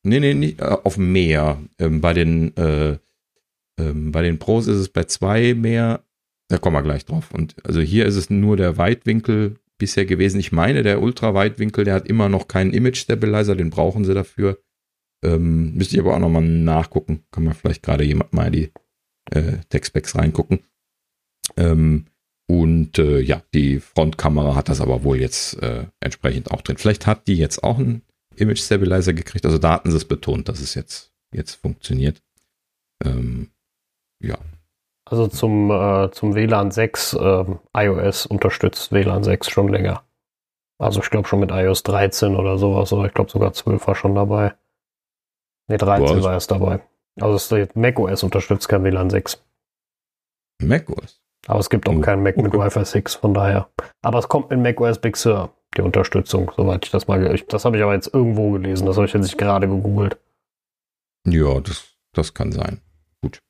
Nee, 0.04 0.20
nee, 0.22 0.34
nicht, 0.34 0.62
äh, 0.62 0.78
auf 0.84 0.98
mehr. 0.98 1.58
Ähm, 1.78 2.00
bei 2.00 2.14
den 2.14 2.56
äh, 2.56 2.98
ähm, 3.80 4.12
bei 4.12 4.22
den 4.22 4.40
Pros 4.40 4.68
ist 4.68 4.78
es 4.78 4.90
bei 4.90 5.06
zwei 5.06 5.54
mehr. 5.54 6.04
Da 6.50 6.58
kommen 6.58 6.76
wir 6.76 6.84
gleich 6.84 7.06
drauf. 7.06 7.32
Und 7.32 7.56
also 7.66 7.80
hier 7.80 8.06
ist 8.06 8.16
es 8.16 8.30
nur 8.30 8.58
der 8.58 8.78
Weitwinkel 8.78 9.60
bisher 9.78 10.06
gewesen. 10.06 10.40
Ich 10.40 10.52
meine, 10.52 10.84
der 10.84 11.02
Ultraweitwinkel, 11.02 11.86
der 11.86 11.94
hat 11.94 12.08
immer 12.08 12.28
noch 12.30 12.48
keinen 12.48 12.74
Image 12.74 12.98
Stabilizer, 12.98 13.56
den 13.56 13.70
brauchen 13.70 14.04
sie 14.04 14.14
dafür. 14.14 14.60
Ähm, 15.24 15.74
müsste 15.76 15.96
ich 15.96 16.02
aber 16.02 16.16
auch 16.16 16.20
nochmal 16.20 16.44
nachgucken. 16.44 17.24
Kann 17.32 17.44
man 17.44 17.54
vielleicht 17.54 17.84
gerade 17.84 18.04
jemand 18.04 18.34
mal 18.34 18.48
in 18.48 18.54
die 18.54 18.72
äh, 19.32 19.58
Textbacks 19.70 20.16
reingucken. 20.16 20.60
Ähm, 21.56 22.06
und 22.48 22.98
äh, 22.98 23.20
ja, 23.20 23.44
die 23.54 23.80
Frontkamera 23.80 24.56
hat 24.56 24.70
das 24.70 24.82
aber 24.82 25.04
wohl 25.04 25.20
jetzt 25.20 25.62
äh, 25.62 25.86
entsprechend 26.00 26.50
auch 26.52 26.62
drin. 26.62 26.78
Vielleicht 26.78 27.06
hat 27.06 27.28
die 27.28 27.36
jetzt 27.36 27.64
auch 27.64 27.78
einen 27.78 28.02
Image 28.36 28.60
Stabilizer 28.60 29.14
gekriegt. 29.14 29.46
Also 29.46 29.60
da 29.60 29.74
hatten 29.74 29.92
sie 29.92 29.98
es 29.98 30.06
betont, 30.06 30.50
dass 30.50 30.60
es 30.60 30.74
jetzt 30.74 31.14
jetzt 31.32 31.56
funktioniert. 31.56 32.24
Ähm, 33.06 33.52
ja. 34.20 34.38
Also 35.06 35.28
zum, 35.28 35.72
äh, 35.72 36.12
zum 36.12 36.36
WLAN 36.36 36.70
6, 36.72 37.14
äh, 37.14 37.46
iOS 37.76 38.28
unterstützt 38.28 38.92
WLAN 38.92 39.24
6 39.24 39.50
schon 39.50 39.70
länger. 39.70 40.04
Also 40.78 41.02
ich 41.02 41.10
glaube 41.10 41.28
schon 41.28 41.40
mit 41.40 41.52
iOS 41.52 41.84
13 41.84 42.36
oder 42.36 42.58
sowas, 42.58 42.94
oder 42.94 43.08
ich 43.08 43.14
glaube 43.14 43.32
sogar 43.32 43.54
12 43.54 43.88
war 43.88 43.96
schon 43.96 44.16
dabei. 44.16 44.54
Ne, 45.68 45.78
13 45.78 46.18
Was? 46.18 46.24
war 46.24 46.34
erst 46.34 46.52
dabei. 46.52 46.82
Also 47.20 47.56
es, 47.56 47.76
macOS 47.76 48.24
unterstützt 48.24 48.70
kein 48.70 48.84
WLAN 48.84 49.10
6. 49.10 49.44
macOS? 50.62 51.22
Aber 51.48 51.60
es 51.60 51.70
gibt 51.70 51.90
auch 51.90 51.96
oh, 51.96 52.02
keinen 52.02 52.22
Mac 52.22 52.38
okay. 52.38 52.44
mit 52.44 52.54
Wi-Fi 52.54 52.86
6, 52.86 53.16
von 53.16 53.34
daher. 53.34 53.70
Aber 54.02 54.20
es 54.20 54.28
kommt 54.28 54.52
mit 54.52 54.60
macOS 54.60 55.00
Big 55.00 55.18
Sur, 55.18 55.52
die 55.76 55.82
Unterstützung, 55.82 56.52
soweit 56.56 56.86
ich 56.86 56.92
das 56.92 57.08
mal. 57.08 57.34
Ich, 57.34 57.48
das 57.48 57.66
habe 57.66 57.78
ich 57.78 57.84
aber 57.84 57.94
jetzt 57.94 58.14
irgendwo 58.14 58.52
gelesen, 58.52 58.86
das 58.86 58.98
habe 58.98 59.08
ich 59.08 59.14
jetzt 59.14 59.38
gerade 59.38 59.68
gegoogelt. 59.68 60.18
Ja, 61.26 61.60
das, 61.60 61.96
das 62.14 62.34
kann 62.34 62.52
sein. 62.52 62.82
Gut. 63.22 63.42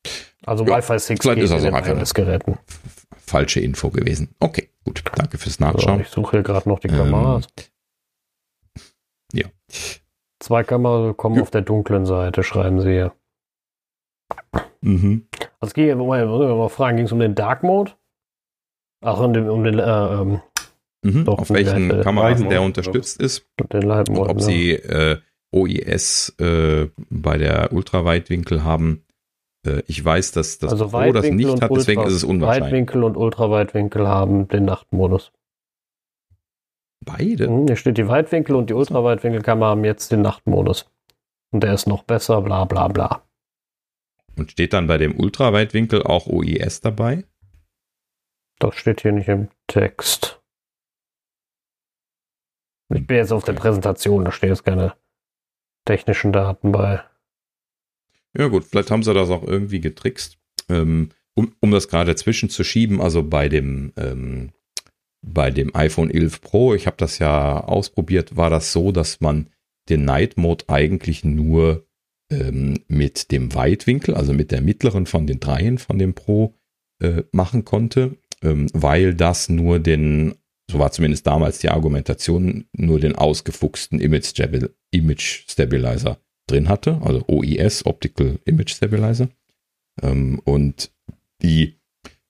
Also 0.44 0.64
ja, 0.64 0.76
Wi-Fi 0.76 0.98
6 0.98 1.20
vielleicht 1.20 1.42
ist 1.42 1.52
das 1.52 1.64
auch 1.64 1.72
einfach 1.72 2.14
Geräten. 2.14 2.58
Falsche 3.18 3.60
Info 3.60 3.90
gewesen. 3.90 4.34
Okay, 4.40 4.70
gut. 4.84 5.04
Danke 5.14 5.38
fürs 5.38 5.60
Nachschauen. 5.60 5.98
So, 5.98 6.02
ich 6.02 6.08
suche 6.08 6.30
hier 6.32 6.42
gerade 6.42 6.68
noch 6.68 6.80
die 6.80 6.88
Kameras. 6.88 7.46
Ähm, 7.56 8.84
ja. 9.32 9.46
Zwei 10.40 10.64
Kameras 10.64 11.16
kommen 11.16 11.36
ja. 11.36 11.42
auf 11.42 11.50
der 11.50 11.62
dunklen 11.62 12.06
Seite, 12.06 12.42
schreiben 12.42 12.80
sie 12.80 12.90
hier. 12.90 13.12
Mhm. 14.80 15.26
Also 15.60 15.74
ging, 15.74 15.96
mal, 15.98 16.26
mal 16.26 16.68
fragen, 16.68 16.96
ging 16.96 17.06
es 17.06 17.12
um 17.12 17.20
den 17.20 17.34
Dark 17.34 17.62
Mode? 17.62 17.92
Ach, 19.02 19.20
um 19.20 19.32
den, 19.32 19.48
um 19.48 19.62
den 19.62 19.78
äh, 19.78 19.82
ähm, 19.82 20.40
mhm. 21.02 21.24
doch, 21.24 21.38
auf 21.38 21.50
welchen 21.50 21.88
Light, 21.88 22.02
Kameras 22.02 22.42
der 22.42 22.62
unterstützt 22.62 23.20
ist. 23.20 23.46
Den 23.72 23.82
Light 23.82 24.08
Mode, 24.08 24.30
ob 24.30 24.38
ja. 24.38 24.44
sie 24.44 24.72
äh, 24.72 25.18
OIS 25.52 26.34
äh, 26.38 26.88
bei 27.10 27.38
der 27.38 27.72
Ultraweitwinkel 27.72 28.64
haben. 28.64 29.04
Äh, 29.66 29.82
ich 29.86 30.04
weiß, 30.04 30.32
dass 30.32 30.58
das 30.58 30.72
also 30.72 30.88
Pro 30.88 31.12
das 31.12 31.26
nicht 31.26 31.60
hat, 31.62 31.70
deswegen 31.70 32.02
ist 32.02 32.14
es 32.14 32.24
unwahrscheinlich. 32.24 32.64
Weitwinkel 32.64 33.04
und 33.04 33.16
Ultraweitwinkel 33.16 34.06
haben 34.08 34.48
den 34.48 34.64
Nachtmodus. 34.64 35.32
Beide? 37.04 37.48
Mhm, 37.48 37.66
hier 37.66 37.76
steht 37.76 37.98
die 37.98 38.08
Weitwinkel 38.08 38.54
und 38.54 38.70
die 38.70 38.74
Ultraweitwinkelkamera 38.74 39.70
haben 39.70 39.84
jetzt 39.84 40.12
den 40.12 40.22
Nachtmodus. 40.22 40.90
Und 41.52 41.62
der 41.62 41.74
ist 41.74 41.86
noch 41.86 42.04
besser, 42.04 42.42
bla 42.42 42.64
bla 42.64 42.88
bla. 42.88 43.22
Und 44.36 44.52
steht 44.52 44.72
dann 44.72 44.86
bei 44.86 44.98
dem 44.98 45.18
Ultraweitwinkel 45.18 46.02
auch 46.02 46.26
OIS 46.26 46.80
dabei? 46.80 47.24
Das 48.58 48.74
steht 48.76 49.00
hier 49.00 49.12
nicht 49.12 49.28
im 49.28 49.48
Text. 49.66 50.40
Ich 52.92 53.06
bin 53.06 53.16
jetzt 53.16 53.32
auf 53.32 53.44
der 53.44 53.52
Präsentation, 53.54 54.24
da 54.24 54.32
steht 54.32 54.50
jetzt 54.50 54.64
keine 54.64 54.94
technischen 55.86 56.32
Daten 56.32 56.72
bei. 56.72 57.02
Ja 58.36 58.48
gut, 58.48 58.64
vielleicht 58.64 58.90
haben 58.90 59.02
sie 59.02 59.14
das 59.14 59.30
auch 59.30 59.42
irgendwie 59.42 59.80
getrickst, 59.80 60.38
ähm, 60.68 61.10
um, 61.34 61.52
um 61.60 61.70
das 61.70 61.88
gerade 61.88 62.12
dazwischen 62.12 62.48
zu 62.48 62.64
schieben. 62.64 63.00
Also 63.00 63.22
bei 63.22 63.48
dem, 63.48 63.92
ähm, 63.96 64.50
bei 65.22 65.50
dem 65.50 65.74
iPhone 65.74 66.10
11 66.10 66.40
Pro, 66.40 66.74
ich 66.74 66.86
habe 66.86 66.96
das 66.96 67.18
ja 67.18 67.60
ausprobiert, 67.60 68.36
war 68.36 68.50
das 68.50 68.72
so, 68.72 68.92
dass 68.92 69.20
man 69.20 69.50
den 69.88 70.04
Night 70.04 70.36
Mode 70.36 70.64
eigentlich 70.68 71.24
nur 71.24 71.86
ähm, 72.30 72.78
mit 72.86 73.32
dem 73.32 73.54
Weitwinkel, 73.54 74.14
also 74.14 74.32
mit 74.32 74.52
der 74.52 74.60
mittleren 74.60 75.06
von 75.06 75.26
den 75.26 75.40
dreien 75.40 75.78
von 75.78 75.98
dem 75.98 76.14
Pro 76.14 76.54
äh, 77.02 77.24
machen 77.32 77.64
konnte, 77.64 78.16
ähm, 78.42 78.68
weil 78.72 79.14
das 79.14 79.48
nur 79.48 79.80
den, 79.80 80.34
so 80.70 80.78
war 80.78 80.92
zumindest 80.92 81.26
damals 81.26 81.58
die 81.58 81.70
Argumentation, 81.70 82.66
nur 82.72 83.00
den 83.00 83.16
ausgefuchsten 83.16 84.00
Image, 84.00 84.26
Stabil 84.26 84.72
Image 84.92 85.44
Stabilizer 85.50 86.20
drin 86.50 86.68
hatte, 86.68 87.00
also 87.02 87.24
OIS, 87.28 87.86
Optical 87.86 88.38
Image 88.44 88.70
Stabilizer. 88.70 89.28
Ähm, 90.02 90.40
und 90.44 90.90
die 91.42 91.80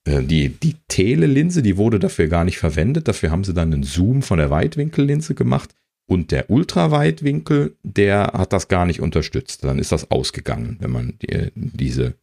äh, 0.05 0.23
die, 0.23 0.49
die 0.49 0.75
Tele-Linse, 0.87 1.61
die 1.61 1.77
wurde 1.77 1.99
dafür 1.99 2.27
gar 2.27 2.43
nicht 2.43 2.57
verwendet. 2.57 3.07
Dafür 3.07 3.31
haben 3.31 3.43
sie 3.43 3.53
dann 3.53 3.73
einen 3.73 3.83
Zoom 3.83 4.21
von 4.21 4.37
der 4.37 4.49
Weitwinkellinse 4.49 5.35
gemacht. 5.35 5.75
Und 6.07 6.31
der 6.31 6.49
Ultraweitwinkel, 6.49 7.75
der 7.83 8.31
hat 8.33 8.53
das 8.53 8.67
gar 8.67 8.85
nicht 8.85 8.99
unterstützt. 8.99 9.63
Dann 9.63 9.79
ist 9.79 9.91
das 9.91 10.11
ausgegangen, 10.11 10.77
wenn 10.79 10.91
man 10.91 11.13
die, 11.21 11.51
diese 11.55 12.15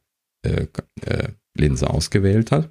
äh, 0.42 0.66
äh, 1.06 1.28
Linse 1.54 1.88
ausgewählt 1.88 2.50
hat. 2.50 2.70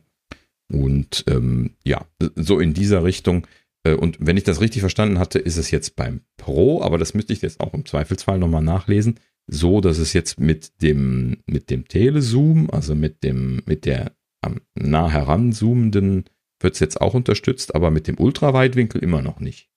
Und 0.71 1.23
ähm, 1.27 1.71
ja, 1.83 2.05
so 2.35 2.59
in 2.59 2.73
dieser 2.73 3.03
Richtung. 3.03 3.47
Äh, 3.87 3.95
und 3.95 4.17
wenn 4.19 4.37
ich 4.37 4.43
das 4.43 4.61
richtig 4.61 4.81
verstanden 4.81 5.19
hatte, 5.19 5.39
ist 5.39 5.57
es 5.57 5.71
jetzt 5.71 5.95
beim 5.95 6.21
Pro, 6.37 6.81
aber 6.81 6.97
das 6.97 7.13
müsste 7.13 7.33
ich 7.33 7.41
jetzt 7.41 7.59
auch 7.59 7.73
im 7.73 7.85
Zweifelsfall 7.85 8.39
nochmal 8.39 8.63
nachlesen, 8.63 9.19
so, 9.47 9.79
dass 9.81 9.97
es 9.97 10.13
jetzt 10.13 10.39
mit 10.39 10.81
dem, 10.81 11.37
mit 11.45 11.69
dem 11.69 11.87
Telezoom, 11.87 12.69
also 12.69 12.95
mit 12.95 13.23
dem, 13.23 13.61
mit 13.65 13.85
der 13.85 14.11
am 14.41 14.61
nah 14.75 15.09
heranzoomenden, 15.09 16.25
wird 16.59 16.73
es 16.73 16.79
jetzt 16.79 16.99
auch 16.99 17.13
unterstützt, 17.13 17.75
aber 17.75 17.91
mit 17.91 18.07
dem 18.07 18.19
Ultraweitwinkel 18.19 19.01
immer 19.01 19.21
noch 19.21 19.39
nicht. 19.39 19.69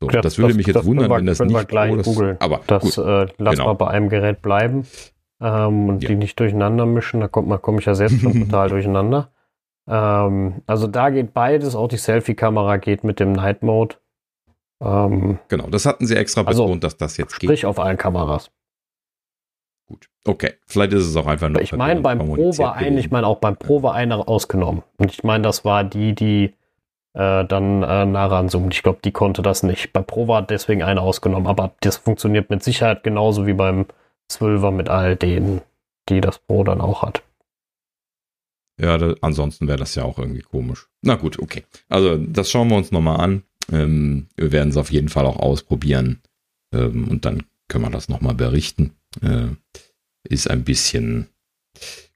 So, 0.00 0.06
das, 0.06 0.22
das, 0.22 0.38
würde 0.38 0.54
mich 0.54 0.66
jetzt 0.68 0.84
wundern, 0.84 1.10
wir, 1.10 1.16
wenn 1.16 1.26
das 1.26 1.40
nicht 1.40 1.52
wir 1.52 1.64
gleich 1.64 1.92
oh, 1.92 2.02
googeln. 2.02 2.36
Aber 2.38 2.60
das 2.68 2.82
gut, 2.82 2.98
äh, 2.98 3.26
lass 3.38 3.56
genau. 3.56 3.66
mal 3.66 3.72
bei 3.72 3.88
einem 3.88 4.08
Gerät 4.08 4.42
bleiben 4.42 4.86
ähm, 5.40 5.88
und 5.88 6.04
ja. 6.04 6.10
die 6.10 6.14
nicht 6.14 6.38
durcheinander 6.38 6.86
mischen. 6.86 7.20
Da 7.20 7.26
kommt 7.26 7.48
man 7.48 7.60
komme 7.60 7.80
ich 7.80 7.86
ja 7.86 7.96
selbst 7.96 8.20
schon 8.20 8.32
total 8.44 8.68
durcheinander. 8.68 9.32
Ähm, 9.88 10.62
also 10.66 10.86
da 10.86 11.10
geht 11.10 11.32
beides. 11.32 11.74
Auch 11.74 11.88
die 11.88 11.96
Selfie-Kamera 11.96 12.76
geht 12.76 13.04
mit 13.04 13.20
dem 13.20 13.32
Night 13.32 13.62
Mode. 13.62 13.96
Ähm, 14.80 15.38
genau, 15.48 15.68
das 15.68 15.86
hatten 15.86 16.06
sie 16.06 16.16
extra 16.16 16.42
also, 16.42 16.64
betont, 16.64 16.84
dass 16.84 16.96
das 16.96 17.16
jetzt 17.16 17.32
sprich 17.32 17.40
geht. 17.40 17.48
Sprich 17.48 17.66
auf 17.66 17.80
allen 17.80 17.96
Kameras. 17.96 18.50
Gut, 19.88 20.08
okay. 20.26 20.54
Vielleicht 20.66 20.92
ist 20.92 21.06
es 21.06 21.16
auch 21.16 21.26
einfach 21.26 21.48
nur. 21.48 21.62
Ich 21.62 21.72
meine, 21.72 22.00
beim 22.00 22.18
Pro 22.18 22.56
war 22.58 22.76
ein, 22.76 22.98
ich 22.98 23.10
meine 23.10 23.26
auch 23.26 23.38
beim 23.38 23.56
Pro 23.56 23.82
war 23.82 23.94
einer 23.94 24.28
ausgenommen. 24.28 24.82
Und 24.98 25.10
ich 25.10 25.24
meine, 25.24 25.42
das 25.42 25.64
war 25.64 25.82
die, 25.82 26.14
die 26.14 26.54
äh, 27.14 27.44
dann 27.44 27.82
äh, 27.82 28.04
nah 28.06 28.26
ranzoomt. 28.26 28.74
Ich 28.74 28.82
glaube, 28.82 29.00
die 29.02 29.12
konnte 29.12 29.42
das 29.42 29.62
nicht. 29.62 29.92
Bei 29.92 30.02
Pro 30.02 30.28
war 30.28 30.42
deswegen 30.42 30.82
eine 30.82 31.00
ausgenommen, 31.00 31.46
aber 31.48 31.72
das 31.80 31.96
funktioniert 31.96 32.50
mit 32.50 32.62
Sicherheit 32.62 33.02
genauso 33.02 33.46
wie 33.46 33.54
beim 33.54 33.86
12er 34.30 34.70
mit 34.70 34.90
all 34.90 35.16
denen, 35.16 35.62
die 36.08 36.20
das 36.20 36.38
Pro 36.38 36.62
dann 36.62 36.80
auch 36.80 37.02
hat. 37.02 37.22
Ja, 38.80 38.96
da, 38.98 39.14
ansonsten 39.20 39.68
wäre 39.68 39.78
das 39.78 39.94
ja 39.94 40.04
auch 40.04 40.18
irgendwie 40.18 40.42
komisch. 40.42 40.88
Na 41.02 41.16
gut, 41.16 41.38
okay. 41.38 41.64
Also 41.88 42.16
das 42.16 42.50
schauen 42.50 42.68
wir 42.68 42.76
uns 42.76 42.92
nochmal 42.92 43.20
an. 43.20 43.42
Ähm, 43.72 44.28
wir 44.36 44.52
werden 44.52 44.70
es 44.70 44.76
auf 44.76 44.92
jeden 44.92 45.08
Fall 45.08 45.26
auch 45.26 45.38
ausprobieren 45.38 46.22
ähm, 46.72 47.08
und 47.08 47.24
dann 47.24 47.44
können 47.68 47.84
wir 47.84 47.90
das 47.90 48.08
nochmal 48.08 48.34
berichten. 48.34 48.92
Äh, 49.20 49.48
ist 50.28 50.48
ein 50.48 50.64
bisschen 50.64 51.28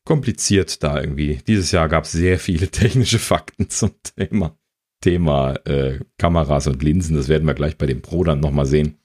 kompliziert 0.05 0.83
da 0.83 1.01
irgendwie. 1.01 1.41
Dieses 1.47 1.73
Jahr 1.73 1.89
gab 1.89 2.05
es 2.05 2.13
sehr 2.13 2.39
viele 2.39 2.69
technische 2.71 3.19
Fakten 3.19 3.71
zum 3.71 3.93
Thema. 4.17 4.57
Thema 5.01 5.55
äh, 5.67 5.99
Kameras 6.19 6.69
und 6.69 6.83
Linsen. 6.83 7.17
Das 7.17 7.29
werden 7.29 7.47
wir 7.47 7.55
gleich 7.55 7.77
bei 7.77 7.87
dem 7.87 8.03
Pro 8.03 8.23
dann 8.25 8.41
nochmal 8.41 8.67
sehen. 8.67 8.99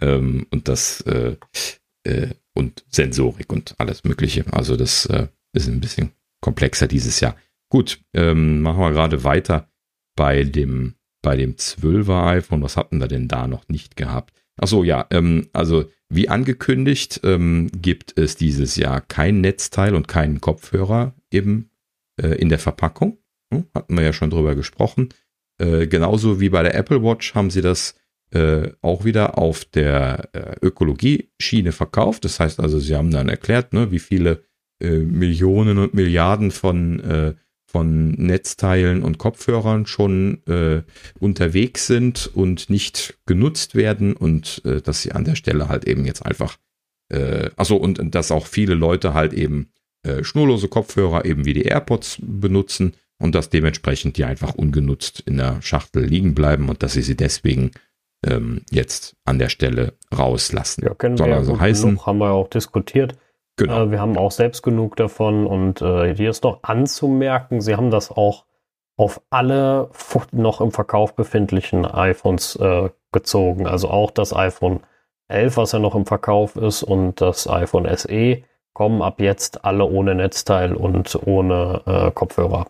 Ähm, 0.00 0.46
und 0.50 0.68
das 0.68 1.00
äh, 1.02 1.36
äh, 2.04 2.28
und 2.54 2.84
Sensorik 2.90 3.52
und 3.52 3.74
alles 3.78 4.04
Mögliche. 4.04 4.44
Also 4.52 4.76
das 4.76 5.06
äh, 5.06 5.28
ist 5.52 5.68
ein 5.68 5.80
bisschen 5.80 6.12
komplexer 6.40 6.86
dieses 6.86 7.20
Jahr. 7.20 7.36
Gut, 7.70 8.00
ähm, 8.14 8.62
machen 8.62 8.80
wir 8.80 8.92
gerade 8.92 9.24
weiter 9.24 9.68
bei 10.16 10.44
dem 10.44 10.94
bei 11.22 11.36
dem 11.36 11.56
12er 11.56 12.26
iPhone. 12.28 12.62
Was 12.62 12.76
hatten 12.76 13.00
wir 13.00 13.08
denn 13.08 13.28
da 13.28 13.46
noch 13.46 13.68
nicht 13.68 13.96
gehabt? 13.96 14.32
Ach 14.60 14.68
so, 14.68 14.84
ja, 14.84 15.06
ähm, 15.10 15.48
also 15.52 15.84
wie 16.08 16.28
angekündigt 16.28 17.20
ähm, 17.24 17.70
gibt 17.72 18.18
es 18.18 18.36
dieses 18.36 18.76
Jahr 18.76 19.00
kein 19.00 19.40
Netzteil 19.40 19.94
und 19.94 20.08
keinen 20.08 20.40
Kopfhörer 20.40 21.14
eben 21.30 21.70
äh, 22.20 22.34
in 22.36 22.48
der 22.48 22.58
Verpackung. 22.58 23.18
Hm, 23.52 23.64
hatten 23.74 23.96
wir 23.96 24.04
ja 24.04 24.12
schon 24.12 24.30
drüber 24.30 24.54
gesprochen. 24.54 25.10
Äh, 25.58 25.86
genauso 25.86 26.40
wie 26.40 26.48
bei 26.48 26.62
der 26.62 26.74
Apple 26.74 27.02
Watch 27.02 27.34
haben 27.34 27.50
sie 27.50 27.62
das 27.62 27.94
äh, 28.30 28.70
auch 28.82 29.04
wieder 29.04 29.38
auf 29.38 29.64
der 29.64 30.28
äh, 30.32 30.56
Ökologie-Schiene 30.62 31.72
verkauft. 31.72 32.24
Das 32.24 32.40
heißt 32.40 32.60
also, 32.60 32.78
sie 32.78 32.94
haben 32.94 33.10
dann 33.10 33.28
erklärt, 33.28 33.72
ne, 33.72 33.90
wie 33.90 33.98
viele 33.98 34.44
äh, 34.80 34.98
Millionen 34.98 35.78
und 35.78 35.94
Milliarden 35.94 36.50
von, 36.50 37.00
äh, 37.00 37.34
von 37.66 38.12
Netzteilen 38.12 39.02
und 39.02 39.18
Kopfhörern 39.18 39.86
schon 39.86 40.42
äh, 40.46 40.82
unterwegs 41.18 41.86
sind 41.86 42.30
und 42.32 42.70
nicht 42.70 43.18
genutzt 43.26 43.74
werden 43.74 44.14
und 44.14 44.62
äh, 44.64 44.80
dass 44.80 45.02
sie 45.02 45.12
an 45.12 45.24
der 45.24 45.34
Stelle 45.34 45.68
halt 45.68 45.84
eben 45.84 46.04
jetzt 46.04 46.24
einfach, 46.24 46.56
äh, 47.10 47.50
achso, 47.56 47.76
und, 47.76 47.98
und 47.98 48.14
dass 48.14 48.30
auch 48.30 48.46
viele 48.46 48.74
Leute 48.74 49.14
halt 49.14 49.32
eben 49.32 49.70
äh, 50.02 50.24
schnurlose 50.24 50.68
Kopfhörer 50.68 51.24
eben 51.24 51.44
wie 51.44 51.54
die 51.54 51.64
AirPods 51.64 52.18
benutzen 52.22 52.94
und 53.18 53.34
dass 53.34 53.50
dementsprechend 53.50 54.16
die 54.16 54.24
einfach 54.24 54.54
ungenutzt 54.54 55.20
in 55.26 55.36
der 55.36 55.60
Schachtel 55.60 56.04
liegen 56.04 56.34
bleiben 56.34 56.68
und 56.68 56.82
dass 56.82 56.92
sie 56.92 57.02
sie 57.02 57.16
deswegen 57.16 57.72
ähm, 58.24 58.62
jetzt 58.70 59.16
an 59.24 59.38
der 59.38 59.48
Stelle 59.48 59.94
rauslassen. 60.16 60.84
Ja, 60.84 60.94
können 60.94 61.16
Soll 61.16 61.28
wir 61.28 61.36
also 61.36 61.60
heißen. 61.60 61.90
Genug, 61.90 62.06
haben 62.06 62.18
wir 62.18 62.30
auch 62.30 62.48
diskutiert. 62.48 63.16
Genau. 63.58 63.82
Äh, 63.82 63.90
wir 63.90 64.00
haben 64.00 64.16
auch 64.16 64.30
selbst 64.30 64.62
genug 64.62 64.96
davon 64.96 65.46
und 65.46 65.82
äh, 65.82 66.14
hier 66.14 66.30
ist 66.30 66.44
noch 66.44 66.62
anzumerken, 66.62 67.60
sie 67.60 67.76
haben 67.76 67.90
das 67.90 68.10
auch 68.10 68.46
auf 68.96 69.20
alle 69.30 69.90
noch 70.32 70.60
im 70.60 70.72
Verkauf 70.72 71.14
befindlichen 71.14 71.84
iPhones 71.84 72.56
äh, 72.56 72.88
gezogen, 73.12 73.66
also 73.66 73.90
auch 73.90 74.10
das 74.10 74.34
iPhone 74.34 74.80
11, 75.28 75.56
was 75.56 75.72
ja 75.72 75.78
noch 75.78 75.94
im 75.94 76.06
Verkauf 76.06 76.56
ist, 76.56 76.82
und 76.82 77.20
das 77.20 77.48
iPhone 77.48 77.86
SE 77.96 78.42
kommen 78.72 79.02
ab 79.02 79.20
jetzt 79.20 79.64
alle 79.64 79.84
ohne 79.84 80.14
Netzteil 80.14 80.74
und 80.74 81.18
ohne 81.26 81.82
äh, 81.84 82.10
Kopfhörer. 82.12 82.66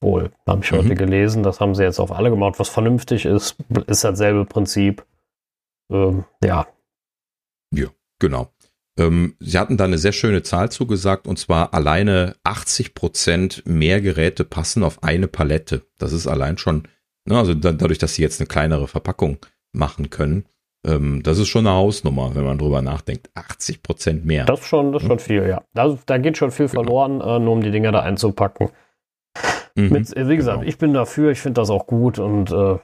Wohl, 0.00 0.30
habe 0.46 0.62
ich 0.62 0.70
mhm. 0.70 0.76
heute 0.76 0.94
gelesen. 0.94 1.42
Das 1.42 1.60
haben 1.60 1.74
sie 1.74 1.82
jetzt 1.82 1.98
auf 1.98 2.12
alle 2.12 2.30
gemacht, 2.30 2.58
was 2.58 2.68
vernünftig 2.68 3.24
ist. 3.24 3.56
Ist 3.86 4.04
dasselbe 4.04 4.44
Prinzip. 4.44 5.04
Ähm, 5.90 6.24
ja. 6.42 6.66
Ja, 7.72 7.88
genau. 8.20 8.48
Ähm, 8.98 9.36
sie 9.38 9.58
hatten 9.58 9.76
da 9.76 9.84
eine 9.84 9.98
sehr 9.98 10.12
schöne 10.12 10.42
Zahl 10.42 10.70
zugesagt 10.70 11.26
und 11.26 11.38
zwar 11.38 11.72
alleine 11.72 12.34
80 12.44 12.94
Prozent 12.94 13.62
mehr 13.64 14.00
Geräte 14.00 14.44
passen 14.44 14.82
auf 14.82 15.02
eine 15.02 15.28
Palette. 15.28 15.82
Das 15.98 16.12
ist 16.12 16.26
allein 16.26 16.58
schon, 16.58 16.82
ne, 17.24 17.38
also 17.38 17.54
da, 17.54 17.72
dadurch, 17.72 17.98
dass 17.98 18.16
sie 18.16 18.22
jetzt 18.22 18.40
eine 18.40 18.48
kleinere 18.48 18.88
Verpackung 18.88 19.38
machen 19.72 20.10
können, 20.10 20.46
ähm, 20.84 21.22
das 21.22 21.38
ist 21.38 21.48
schon 21.48 21.66
eine 21.66 21.76
Hausnummer, 21.76 22.34
wenn 22.34 22.44
man 22.44 22.58
drüber 22.58 22.82
nachdenkt. 22.82 23.30
80 23.34 23.82
Prozent 23.82 24.24
mehr. 24.24 24.44
Das 24.44 24.60
ist 24.60 24.66
schon, 24.66 24.92
das 24.92 25.02
ist 25.02 25.08
schon 25.08 25.18
viel, 25.18 25.46
ja. 25.46 25.62
Da, 25.74 25.96
da 26.06 26.18
geht 26.18 26.36
schon 26.36 26.50
viel 26.50 26.66
genau. 26.66 26.82
verloren, 26.82 27.20
äh, 27.20 27.38
nur 27.38 27.52
um 27.52 27.62
die 27.62 27.70
Dinger 27.70 27.92
da 27.92 28.00
einzupacken. 28.00 28.70
Mhm, 29.76 29.90
Mit, 29.90 30.16
wie 30.16 30.36
gesagt, 30.36 30.60
genau. 30.60 30.68
ich 30.68 30.78
bin 30.78 30.92
dafür, 30.92 31.30
ich 31.30 31.40
finde 31.40 31.60
das 31.60 31.70
auch 31.70 31.86
gut 31.86 32.18
und 32.18 32.50
äh, 32.50 32.78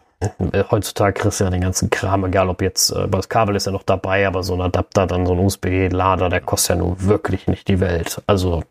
heutzutage 0.70 1.20
kriegst 1.20 1.40
du 1.40 1.44
ja 1.44 1.50
den 1.50 1.60
ganzen 1.60 1.90
Kram, 1.90 2.24
egal 2.24 2.48
ob 2.48 2.62
jetzt, 2.62 2.90
äh, 2.90 3.08
das 3.08 3.28
Kabel 3.28 3.56
ist 3.56 3.66
ja 3.66 3.72
noch 3.72 3.82
dabei, 3.82 4.26
aber 4.26 4.42
so 4.42 4.54
ein 4.54 4.60
Adapter, 4.60 5.06
dann 5.06 5.26
so 5.26 5.32
ein 5.32 5.38
USB-Lader, 5.38 6.28
der 6.28 6.40
kostet 6.40 6.76
ja 6.76 6.82
nun 6.82 6.96
wirklich 6.98 7.46
nicht 7.46 7.68
die 7.68 7.80
Welt. 7.80 8.22
Also, 8.26 8.62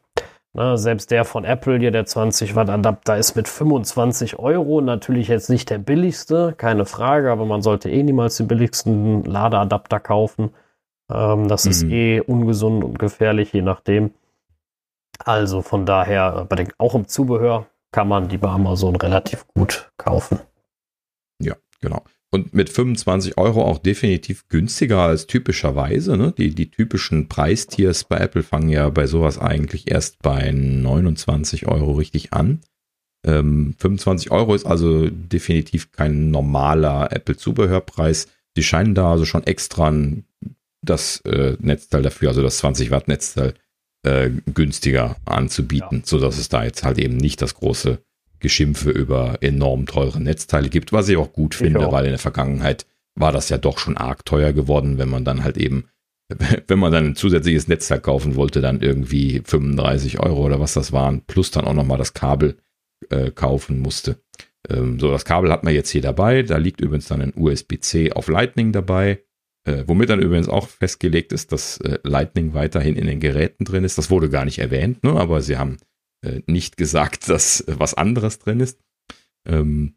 na, 0.54 0.78
selbst 0.78 1.10
der 1.12 1.26
von 1.26 1.46
Apple 1.46 1.80
hier, 1.80 1.92
der 1.92 2.06
20 2.06 2.56
Watt 2.56 2.70
Adapter, 2.70 3.18
ist 3.18 3.36
mit 3.36 3.48
25 3.48 4.38
Euro 4.38 4.82
natürlich 4.82 5.28
jetzt 5.28 5.50
nicht 5.50 5.70
der 5.70 5.80
billigste, 5.80 6.54
keine 6.56 6.86
Frage, 6.86 7.32
aber 7.32 7.46
man 7.46 7.62
sollte 7.62 7.90
eh 7.90 8.04
niemals 8.04 8.38
den 8.38 8.48
billigsten 8.48 9.24
Ladeadapter 9.24 10.00
kaufen. 10.00 10.52
Ähm, 11.12 11.48
das 11.48 11.66
mhm. 11.66 11.72
ist 11.72 11.84
eh 11.84 12.22
ungesund 12.22 12.84
und 12.84 13.00
gefährlich, 13.00 13.52
je 13.52 13.64
nachdem. 13.64 14.12
Also 15.26 15.62
von 15.62 15.86
daher, 15.86 16.46
bei 16.50 16.56
den, 16.56 16.70
auch 16.78 16.96
im 16.96 17.08
Zubehör 17.08 17.66
kann 17.92 18.08
man 18.08 18.28
die 18.28 18.38
bei 18.38 18.50
Amazon 18.50 18.96
relativ 18.96 19.48
gut 19.56 19.92
kaufen. 19.98 20.40
Genau. 21.84 22.04
Und 22.32 22.54
mit 22.54 22.70
25 22.70 23.38
Euro 23.38 23.64
auch 23.64 23.78
definitiv 23.78 24.48
günstiger 24.48 25.00
als 25.02 25.28
typischerweise. 25.28 26.18
Ne? 26.18 26.34
Die, 26.36 26.56
die 26.56 26.72
typischen 26.72 27.28
Preistiers 27.28 28.06
bei 28.06 28.18
Apple 28.18 28.42
fangen 28.42 28.70
ja 28.70 28.90
bei 28.90 29.06
sowas 29.06 29.38
eigentlich 29.38 29.92
erst 29.92 30.20
bei 30.24 30.50
29 30.52 31.68
Euro 31.68 31.92
richtig 31.92 32.34
an. 32.34 32.62
Ähm, 33.28 33.76
25 33.78 34.32
Euro 34.32 34.56
ist 34.56 34.66
also 34.66 35.10
definitiv 35.10 35.92
kein 35.92 36.32
normaler 36.32 37.12
Apple-Zubehörpreis. 37.12 38.28
Sie 38.56 38.64
scheinen 38.64 38.96
da 38.96 39.12
also 39.12 39.26
schon 39.26 39.44
extra 39.44 39.94
das 40.82 41.20
äh, 41.26 41.58
Netzteil 41.60 42.02
dafür, 42.02 42.30
also 42.30 42.42
das 42.42 42.58
20 42.58 42.92
Watt 42.92 43.10
Netzteil, 43.10 43.54
äh, 44.04 44.30
günstiger 44.54 45.18
anzubieten, 45.26 46.00
ja. 46.00 46.06
sodass 46.06 46.38
es 46.38 46.50
da 46.50 46.64
jetzt 46.64 46.84
halt 46.84 46.98
eben 46.98 47.18
nicht 47.18 47.42
das 47.42 47.56
große 47.56 48.00
Geschimpfe 48.44 48.92
über 48.92 49.38
enorm 49.42 49.88
teure 49.88 50.22
Netzteile 50.22 50.70
gibt, 50.70 50.94
was 50.94 51.10
ich 51.10 51.18
auch 51.18 51.34
gut 51.34 51.56
finde, 51.56 51.88
auch. 51.88 51.92
weil 51.92 52.06
in 52.06 52.12
der 52.12 52.20
Vergangenheit 52.20 52.86
war 53.16 53.32
das 53.32 53.50
ja 53.50 53.58
doch 53.58 53.80
schon 53.80 53.98
arg 53.98 54.26
teuer 54.26 54.54
geworden, 54.54 55.00
wenn 55.00 55.10
man 55.10 55.26
dann 55.26 55.44
halt 55.44 55.58
eben, 55.58 55.86
wenn 56.68 56.80
man 56.80 56.92
dann 56.92 57.06
ein 57.06 57.16
zusätzliches 57.16 57.68
Netzteil 57.68 58.02
kaufen 58.02 58.36
wollte, 58.36 58.62
dann 58.62 58.82
irgendwie 58.82 59.42
35 59.44 60.20
Euro 60.20 60.46
oder 60.46 60.60
was 60.60 60.74
das 60.74 60.92
waren, 60.92 61.22
plus 61.26 61.50
dann 61.52 61.66
auch 61.66 61.74
nochmal 61.74 61.98
das 61.98 62.14
Kabel 62.14 62.58
äh, 63.10 63.32
kaufen 63.32 63.80
musste. 63.80 64.18
Ähm, 64.70 65.00
so, 65.00 65.10
das 65.10 65.26
Kabel 65.26 65.52
hat 65.52 65.64
man 65.64 65.74
jetzt 65.74 65.90
hier 65.90 66.02
dabei. 66.02 66.44
Da 66.44 66.58
liegt 66.58 66.82
übrigens 66.82 67.08
dann 67.08 67.22
ein 67.22 67.34
USB-C 67.36 68.12
auf 68.12 68.28
Lightning 68.28 68.72
dabei. 68.72 69.24
Äh, 69.66 69.86
womit 69.88 70.10
dann 70.10 70.22
übrigens 70.22 70.50
auch 70.50 70.68
festgelegt 70.68 71.32
ist, 71.32 71.54
dass 71.54 71.78
äh, 71.78 71.98
Lightning 72.04 72.54
weiterhin 72.54 72.98
in 72.98 73.08
den 73.08 73.22
Geräten 73.22 73.64
drin 73.64 73.86
ist. 73.86 73.98
Das 73.98 74.10
wurde 74.10 74.30
gar 74.30 74.44
nicht 74.44 74.60
erwähnt, 74.60 75.04
ne? 75.04 75.14
aber 75.14 75.42
sie 75.42 75.58
haben 75.58 75.78
äh, 76.24 76.42
nicht 76.48 76.78
gesagt, 76.78 77.30
dass 77.30 77.64
was 77.68 77.94
anderes 77.94 78.40
drin 78.40 78.60
ist. 78.60 78.80
Ähm, 79.46 79.96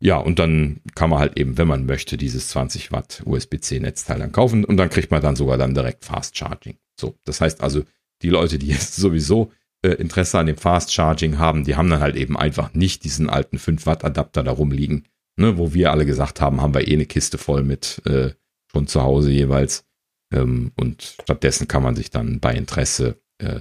ja, 0.00 0.16
und 0.16 0.40
dann 0.40 0.80
kann 0.96 1.10
man 1.10 1.20
halt 1.20 1.38
eben, 1.38 1.58
wenn 1.58 1.68
man 1.68 1.86
möchte, 1.86 2.16
dieses 2.16 2.48
20 2.48 2.90
Watt 2.90 3.22
USB-C-Netzteil 3.24 4.18
dann 4.18 4.32
kaufen 4.32 4.64
und 4.64 4.76
dann 4.76 4.90
kriegt 4.90 5.12
man 5.12 5.22
dann 5.22 5.36
sogar 5.36 5.58
dann 5.58 5.74
direkt 5.74 6.04
Fast 6.04 6.36
Charging. 6.36 6.76
So, 6.98 7.16
das 7.24 7.40
heißt 7.40 7.60
also, 7.60 7.84
die 8.22 8.30
Leute, 8.30 8.58
die 8.58 8.66
jetzt 8.68 8.96
sowieso 8.96 9.52
äh, 9.82 9.90
Interesse 9.90 10.38
an 10.38 10.46
dem 10.46 10.56
Fast 10.56 10.92
Charging 10.92 11.38
haben, 11.38 11.64
die 11.64 11.76
haben 11.76 11.88
dann 11.88 12.00
halt 12.00 12.16
eben 12.16 12.36
einfach 12.36 12.74
nicht 12.74 13.04
diesen 13.04 13.30
alten 13.30 13.58
5 13.58 13.86
Watt 13.86 14.04
Adapter 14.04 14.42
da 14.42 14.50
rumliegen, 14.50 15.06
ne, 15.36 15.56
wo 15.56 15.72
wir 15.72 15.92
alle 15.92 16.04
gesagt 16.04 16.40
haben, 16.40 16.60
haben 16.60 16.74
wir 16.74 16.88
eh 16.88 16.94
eine 16.94 17.06
Kiste 17.06 17.38
voll 17.38 17.62
mit 17.62 18.02
äh, 18.04 18.30
schon 18.66 18.88
zu 18.88 19.02
Hause 19.02 19.30
jeweils. 19.30 19.84
Ähm, 20.32 20.72
und 20.76 21.16
stattdessen 21.22 21.68
kann 21.68 21.82
man 21.84 21.94
sich 21.94 22.10
dann 22.10 22.40
bei 22.40 22.54
Interesse 22.54 23.20
äh, 23.38 23.60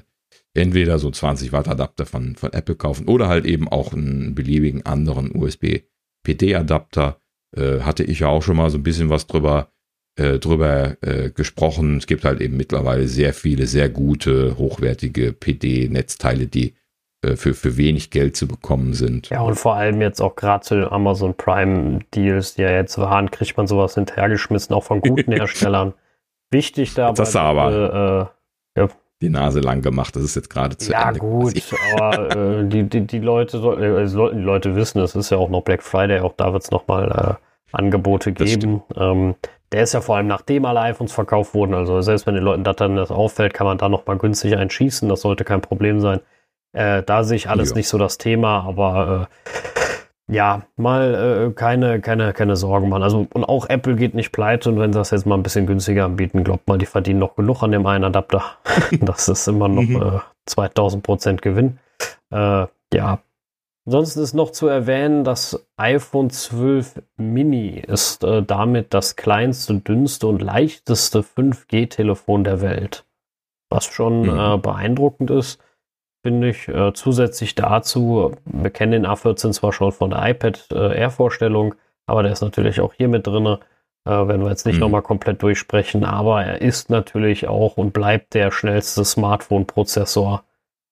entweder 0.54 1.00
so 1.00 1.10
20 1.10 1.52
Watt 1.52 1.68
Adapter 1.68 2.06
von, 2.06 2.36
von 2.36 2.54
Apple 2.54 2.76
kaufen 2.76 3.08
oder 3.08 3.28
halt 3.28 3.46
eben 3.46 3.68
auch 3.68 3.94
einen 3.94 4.36
beliebigen 4.36 4.86
anderen 4.86 5.32
USB 5.36 5.82
PD 6.24 6.56
Adapter. 6.56 7.18
Äh, 7.56 7.82
hatte 7.82 8.04
ich 8.04 8.20
ja 8.20 8.28
auch 8.28 8.44
schon 8.44 8.58
mal 8.58 8.70
so 8.70 8.78
ein 8.78 8.84
bisschen 8.84 9.10
was 9.10 9.28
drüber, 9.28 9.70
äh, 10.18 10.40
drüber 10.40 10.98
äh, 11.02 11.32
gesprochen. 11.32 11.98
Es 11.98 12.08
gibt 12.08 12.24
halt 12.24 12.42
eben 12.42 12.58
mittlerweile 12.58 13.08
sehr 13.08 13.34
viele, 13.34 13.68
sehr 13.68 13.90
gute, 13.90 14.58
hochwertige 14.58 15.34
PD-Netzteile, 15.34 16.48
die 16.48 16.76
äh, 17.24 17.36
für, 17.36 17.54
für 17.54 17.78
wenig 17.78 18.10
Geld 18.10 18.36
zu 18.36 18.48
bekommen 18.48 18.94
sind. 18.94 19.30
Ja, 19.30 19.42
und 19.42 19.56
vor 19.56 19.76
allem 19.76 20.02
jetzt 20.02 20.22
auch 20.22 20.36
gerade 20.36 20.64
zu 20.64 20.76
den 20.76 20.86
Amazon 20.86 21.36
Prime 21.36 22.00
Deals, 22.16 22.56
die 22.56 22.64
ja 22.64 22.72
jetzt 22.72 22.98
waren, 22.98 23.30
kriegt 23.30 23.58
man 23.58 23.68
sowas 23.68 23.96
hinterhergeschmissen, 23.96 24.74
auch 24.74 24.84
von 24.84 25.02
guten 25.02 25.32
Herstellern. 25.34 25.94
Wichtig 26.52 26.94
da 26.94 27.14
das 27.14 27.36
aber, 27.36 28.34
äh, 28.76 28.80
ja, 28.80 28.90
die 29.22 29.30
Nase 29.30 29.60
lang 29.60 29.82
gemacht. 29.82 30.16
Das 30.16 30.24
ist 30.24 30.36
jetzt 30.36 30.50
gerade 30.50 30.78
zu 30.78 30.92
ja, 30.92 31.10
Ende. 31.10 31.20
Ja, 31.20 31.20
gut, 31.20 31.54
aber 31.94 32.36
äh, 32.36 32.66
die, 32.68 32.84
die, 32.84 33.02
die 33.06 33.20
Leute 33.20 33.60
sollten, 33.60 33.84
äh, 33.84 34.08
sollten 34.08 34.38
die 34.38 34.44
Leute 34.44 34.76
wissen, 34.76 35.00
es 35.02 35.16
ist 35.16 35.30
ja 35.30 35.38
auch 35.38 35.50
noch 35.50 35.62
Black 35.62 35.84
Friday, 35.84 36.20
auch 36.20 36.34
da 36.36 36.54
wird 36.54 36.64
es 36.64 36.72
nochmal 36.72 37.38
äh, 37.40 37.76
Angebote 37.76 38.32
geben. 38.32 38.82
Ähm, 38.96 39.36
der 39.72 39.84
ist 39.84 39.94
ja 39.94 40.02
vor 40.02 40.18
allem 40.18 40.28
nachdem 40.28 40.66
alle 40.66 40.82
iPhones 40.82 41.14
verkauft 41.14 41.54
wurden. 41.54 41.74
Also 41.74 42.02
selbst 42.02 42.28
wenn 42.28 42.36
den 42.36 42.44
Leuten 42.44 42.64
das 42.64 42.76
dann 42.76 42.96
das 42.96 43.12
auffällt, 43.12 43.54
kann 43.54 43.68
man 43.68 43.78
da 43.78 43.88
nochmal 43.88 44.18
günstig 44.18 44.58
einschießen. 44.58 45.08
Das 45.08 45.22
sollte 45.22 45.44
kein 45.44 45.62
Problem 45.62 46.02
sein. 46.02 46.20
Äh, 46.74 47.04
da 47.04 47.24
sehe 47.24 47.38
ich 47.38 47.50
alles 47.50 47.70
ja. 47.70 47.76
nicht 47.78 47.88
so 47.88 47.98
das 47.98 48.18
Thema, 48.18 48.64
aber 48.66 49.30
äh, 49.30 49.81
ja, 50.32 50.62
mal 50.78 51.50
äh, 51.50 51.54
keine, 51.54 52.00
keine, 52.00 52.32
keine 52.32 52.56
Sorgen 52.56 52.88
machen. 52.88 53.04
Also, 53.04 53.28
und 53.34 53.44
auch 53.44 53.68
Apple 53.68 53.96
geht 53.96 54.16
nicht 54.16 54.32
pleite 54.32 54.70
und 54.70 54.80
wenn 54.80 54.94
sie 54.94 55.00
das 55.00 55.12
jetzt 55.12 55.26
mal 55.26 55.36
ein 55.36 55.44
bisschen 55.44 55.68
günstiger 55.68 56.06
anbieten, 56.06 56.46
glaubt 56.46 56.68
mal, 56.68 56.78
die 56.78 56.86
verdienen 56.86 57.20
noch 57.20 57.36
genug 57.36 57.62
an 57.64 57.72
dem 57.72 57.86
einen 57.86 58.06
Adapter. 58.06 58.42
das 59.02 59.28
ist 59.28 59.48
immer 59.48 59.68
noch 59.68 59.84
mhm. 59.84 60.02
äh, 60.02 60.20
2000 60.46 61.04
Prozent 61.04 61.42
Gewinn. 61.42 61.80
Äh, 62.32 62.66
ja. 62.94 63.20
Ansonsten 63.86 64.22
ist 64.22 64.34
noch 64.34 64.52
zu 64.52 64.68
erwähnen, 64.68 65.26
das 65.26 65.68
iPhone 65.76 66.30
12 66.30 67.02
Mini 67.18 67.84
ist 67.86 68.24
äh, 68.24 68.42
damit 68.42 68.94
das 68.94 69.18
kleinste, 69.18 69.74
dünnste 69.76 70.28
und 70.28 70.42
leichteste 70.42 71.22
5G-Telefon 71.22 72.46
der 72.46 72.62
Welt. 72.62 73.04
Was 73.70 73.86
schon 73.86 74.22
mhm. 74.22 74.40
Äh, 74.40 74.58
beeindruckend 74.60 75.30
ist 75.30 75.60
finde 76.24 76.50
ich. 76.50 76.68
Äh, 76.68 76.94
zusätzlich 76.94 77.56
dazu, 77.56 78.34
wir 78.46 78.70
kennen 78.70 78.92
den 78.92 79.06
A14 79.06 79.52
zwar 79.52 79.74
schon 79.74 79.92
von 79.92 80.12
der 80.12 80.28
iPad 80.30 80.68
äh, 80.72 81.00
Air-Vorstellung, 81.00 81.76
aber 82.06 82.24
der 82.24 82.32
ist 82.32 82.42
natürlich 82.42 82.82
auch 82.82 82.94
hier 82.94 83.08
mit 83.08 83.28
drin. 83.28 83.46
Äh, 83.46 84.10
werden 84.10 84.42
wir 84.42 84.50
jetzt 84.50 84.66
nicht 84.66 84.76
mhm. 84.76 84.82
nochmal 84.82 85.02
komplett 85.04 85.42
durchsprechen, 85.44 86.04
aber 86.04 86.44
er 86.44 86.62
ist 86.62 86.90
natürlich 86.90 87.48
auch 87.48 87.78
und 87.78 87.94
bleibt 87.94 88.34
der 88.34 88.52
schnellste 88.52 89.06
Smartphone-Prozessor 89.06 90.44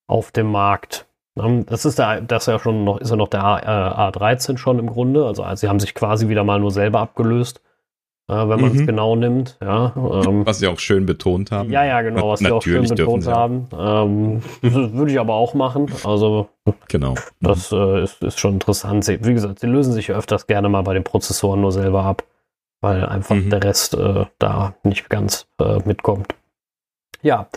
auf 0.08 0.32
dem 0.32 0.52
Markt. 0.52 1.08
Ähm, 1.38 1.66
das 1.66 1.86
ist 1.86 2.00
der, 2.00 2.22
das 2.22 2.44
ist 2.44 2.48
ja 2.48 2.60
schon 2.60 2.84
noch, 2.84 3.00
ist 3.00 3.10
ja 3.10 3.16
noch 3.16 3.30
der 3.30 3.44
A, 3.44 3.60
äh, 3.60 4.12
A13 4.12 4.58
schon 4.58 4.80
im 4.80 4.88
Grunde. 4.88 5.26
Also, 5.26 5.44
also 5.44 5.62
sie 5.62 5.70
haben 5.70 5.80
sich 5.80 5.96
quasi 5.96 6.30
wieder 6.30 6.44
mal 6.44 6.60
nur 6.60 6.72
selber 6.72 7.00
abgelöst 7.00 7.62
wenn 8.30 8.62
man 8.62 8.72
es 8.72 8.82
mhm. 8.82 8.88
genau 8.88 9.16
nimmt. 9.16 9.58
Ja, 9.62 9.94
ähm, 9.96 10.46
was 10.46 10.60
sie 10.60 10.68
auch 10.68 10.80
schön 10.80 11.06
betont 11.06 11.52
haben. 11.52 11.70
Ja, 11.72 11.84
ja, 11.84 12.02
genau, 12.02 12.30
was 12.30 12.40
sie 12.40 12.52
auch 12.52 12.62
schön 12.62 12.88
betont 12.88 13.28
haben. 13.28 13.68
Ähm, 13.78 14.42
würde 14.62 15.12
ich 15.12 15.20
aber 15.20 15.34
auch 15.34 15.54
machen. 15.56 15.88
Also, 16.04 16.50
genau. 16.88 17.16
das 17.42 17.72
äh, 17.72 18.04
ist, 18.04 18.22
ist 18.22 18.40
schon 18.40 18.54
interessant. 18.54 19.04
Sie, 19.04 19.24
wie 19.26 19.34
gesagt, 19.34 19.60
sie 19.60 19.68
lösen 19.68 19.94
sich 19.94 20.12
öfters 20.12 20.48
gerne 20.48 20.70
mal 20.70 20.84
bei 20.84 20.94
den 20.94 21.04
Prozessoren 21.04 21.62
nur 21.62 21.72
selber 21.72 22.04
ab, 22.04 22.24
weil 22.82 23.06
einfach 23.06 23.36
mhm. 23.36 23.50
der 23.50 23.64
Rest 23.64 23.96
äh, 23.96 24.26
da 24.38 24.76
nicht 24.84 25.10
ganz 25.10 25.48
äh, 25.60 25.80
mitkommt. 25.86 26.36
Ja, 27.22 27.48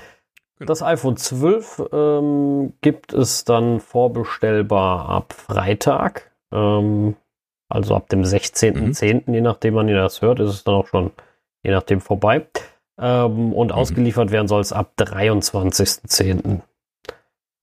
genau. 0.58 0.68
das 0.68 0.82
iPhone 0.82 1.16
12 1.16 1.82
ähm, 1.92 2.72
gibt 2.80 3.12
es 3.12 3.44
dann 3.44 3.78
vorbestellbar 3.78 5.08
ab 5.08 5.34
Freitag. 5.34 6.32
Ähm, 6.50 7.16
also 7.74 7.94
ab 7.96 8.08
dem 8.08 8.22
16.10., 8.22 9.22
mhm. 9.26 9.34
je 9.34 9.40
nachdem, 9.40 9.74
wann 9.74 9.88
ihr 9.88 9.96
das 9.96 10.22
hört, 10.22 10.40
ist 10.40 10.50
es 10.50 10.64
dann 10.64 10.74
auch 10.74 10.86
schon 10.86 11.10
je 11.64 11.70
nachdem 11.70 12.00
vorbei. 12.00 12.46
Ähm, 13.00 13.52
und 13.52 13.68
mhm. 13.68 13.72
ausgeliefert 13.72 14.30
werden 14.30 14.48
soll 14.48 14.60
es 14.60 14.72
ab 14.72 14.92
23.10. 14.98 16.60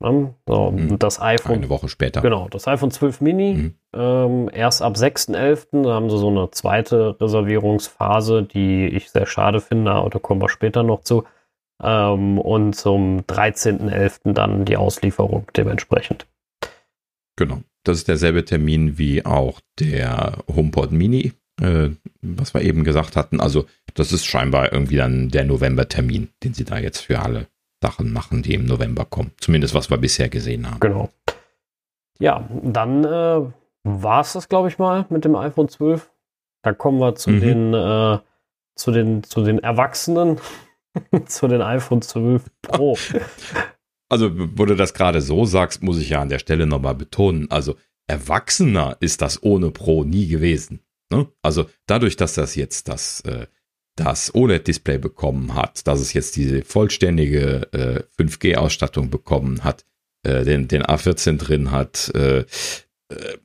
Ne? 0.01 0.33
So, 0.47 0.71
Mhm. 0.71 0.91
und 0.91 1.03
das 1.03 1.21
iPhone 1.21 1.57
Eine 1.57 1.69
Woche 1.69 1.89
später. 1.89 2.21
Genau, 2.21 2.47
das 2.49 2.67
iPhone 2.67 2.91
12 2.91 3.21
Mini 3.21 3.53
Mhm. 3.53 3.75
ähm, 3.93 4.49
erst 4.51 4.81
ab 4.81 4.95
6.11. 4.95 5.83
Da 5.83 5.93
haben 5.93 6.09
sie 6.09 6.17
so 6.17 6.29
eine 6.29 6.49
zweite 6.51 7.19
Reservierungsphase, 7.19 8.43
die 8.43 8.87
ich 8.87 9.11
sehr 9.11 9.25
schade 9.25 9.59
finde, 9.59 9.91
aber 9.91 10.09
da 10.09 10.19
kommen 10.19 10.41
wir 10.41 10.49
später 10.49 10.83
noch 10.83 11.01
zu. 11.01 11.25
Ähm, 11.81 12.39
und 12.39 12.73
zum 12.73 13.21
13.11. 13.21 14.33
dann 14.33 14.65
die 14.65 14.77
Auslieferung 14.77 15.47
dementsprechend. 15.55 16.25
Genau. 17.35 17.59
Das 17.83 17.97
ist 17.97 18.07
derselbe 18.07 18.45
Termin 18.45 18.97
wie 18.97 19.25
auch 19.25 19.61
der 19.79 20.37
HomePod 20.53 20.91
Mini, 20.91 21.33
äh, 21.61 21.89
was 22.21 22.53
wir 22.53 22.61
eben 22.61 22.83
gesagt 22.83 23.15
hatten. 23.15 23.39
Also 23.39 23.65
das 23.93 24.11
ist 24.11 24.25
scheinbar 24.25 24.71
irgendwie 24.73 24.97
dann 24.97 25.29
der 25.29 25.45
November-Termin, 25.45 26.29
den 26.43 26.53
sie 26.53 26.65
da 26.65 26.77
jetzt 26.77 26.99
für 26.99 27.19
alle 27.19 27.47
Sachen 27.81 28.11
machen, 28.11 28.43
die 28.43 28.53
im 28.53 28.65
November 28.65 29.05
kommen. 29.05 29.31
Zumindest 29.39 29.73
was 29.73 29.89
wir 29.89 29.97
bisher 29.97 30.27
gesehen 30.29 30.69
haben. 30.69 30.79
Genau. 30.81 31.09
Ja, 32.19 32.47
dann 32.63 33.05
äh, 33.05 33.41
war 33.83 34.21
es 34.21 34.33
das, 34.33 34.49
glaube 34.49 34.67
ich 34.67 34.77
mal, 34.77 35.05
mit 35.09 35.23
dem 35.23 35.35
iPhone 35.35 35.69
12. 35.69 36.11
Da 36.61 36.73
kommen 36.73 36.99
wir 36.99 37.15
zu 37.15 37.29
Mhm. 37.29 37.39
den 37.39 37.73
äh, 37.73 38.19
zu 38.75 38.91
den 38.91 39.23
zu 39.23 39.43
den 39.43 39.59
Erwachsenen, 39.59 40.39
zu 41.27 41.47
den 41.47 41.61
iPhone 41.61 42.01
12 42.01 42.43
Pro. 42.61 42.97
Also, 44.09 44.31
wo 44.35 44.65
du 44.65 44.75
das 44.75 44.93
gerade 44.93 45.21
so 45.21 45.45
sagst, 45.45 45.83
muss 45.83 45.99
ich 45.99 46.09
ja 46.09 46.21
an 46.21 46.29
der 46.29 46.39
Stelle 46.39 46.65
nochmal 46.65 46.95
betonen. 46.95 47.49
Also, 47.51 47.75
erwachsener 48.07 48.97
ist 48.99 49.21
das 49.21 49.41
ohne 49.43 49.71
Pro 49.71 50.03
nie 50.03 50.27
gewesen. 50.27 50.81
Ne? 51.11 51.27
Also, 51.43 51.69
dadurch, 51.85 52.15
dass 52.15 52.33
das 52.33 52.55
jetzt 52.55 52.89
das, 52.89 53.21
äh, 53.21 53.45
das 53.95 54.33
OLED-Display 54.33 54.97
bekommen 54.97 55.53
hat, 55.53 55.85
dass 55.87 55.99
es 55.99 56.13
jetzt 56.13 56.35
diese 56.35 56.63
vollständige 56.63 57.71
äh, 57.71 58.03
5G-Ausstattung 58.21 59.09
bekommen 59.09 59.63
hat, 59.63 59.85
äh, 60.23 60.43
den, 60.43 60.67
den 60.67 60.83
A14 60.83 61.37
drin 61.37 61.71
hat, 61.71 62.09
äh? 62.15 62.45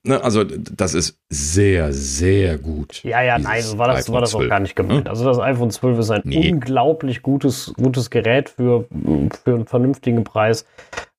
Also, 0.09 0.45
das 0.45 0.95
ist 0.95 1.19
sehr, 1.31 1.93
sehr 1.93 2.59
gut. 2.59 3.03
Ja, 3.03 3.23
ja, 3.23 3.39
nein, 3.39 3.62
so 3.62 3.78
war 3.78 3.89
das, 3.89 4.12
war 4.12 4.20
das 4.20 4.35
auch 4.35 4.47
gar 4.47 4.61
nicht 4.61 4.77
gemeint. 4.77 5.05
ne? 5.05 5.11
Also 5.11 5.24
das 5.24 5.39
iPhone 5.39 5.70
12 5.70 5.99
ist 5.99 6.11
ein 6.11 6.23
Nee. 6.24 6.51
unglaublich 6.53 7.23
gutes, 7.23 7.73
gutes 7.77 8.11
Gerät 8.11 8.51
für, 8.51 8.85
für 9.45 9.55
einen 9.55 9.66
vernünftigen 9.66 10.24
Preis. 10.24 10.66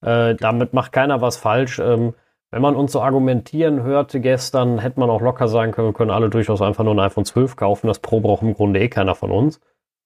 Äh, 0.01 0.35
damit 0.35 0.73
macht 0.73 0.91
keiner 0.91 1.21
was 1.21 1.37
falsch. 1.37 1.79
Ähm, 1.79 2.13
wenn 2.51 2.61
man 2.61 2.75
uns 2.75 2.91
so 2.91 3.01
argumentieren 3.01 3.83
hörte 3.83 4.21
gestern, 4.21 4.79
hätte 4.79 4.99
man 4.99 5.09
auch 5.09 5.21
locker 5.21 5.47
sagen 5.47 5.71
können, 5.71 5.89
wir 5.89 5.93
können 5.93 6.11
alle 6.11 6.29
durchaus 6.29 6.61
einfach 6.61 6.83
nur 6.83 6.93
ein 6.93 6.99
iPhone 6.99 7.25
12 7.25 7.55
kaufen. 7.55 7.87
Das 7.87 7.99
Pro 7.99 8.19
braucht 8.21 8.43
im 8.43 8.53
Grunde 8.53 8.79
eh 8.79 8.87
keiner 8.87 9.15
von 9.15 9.31
uns. 9.31 9.59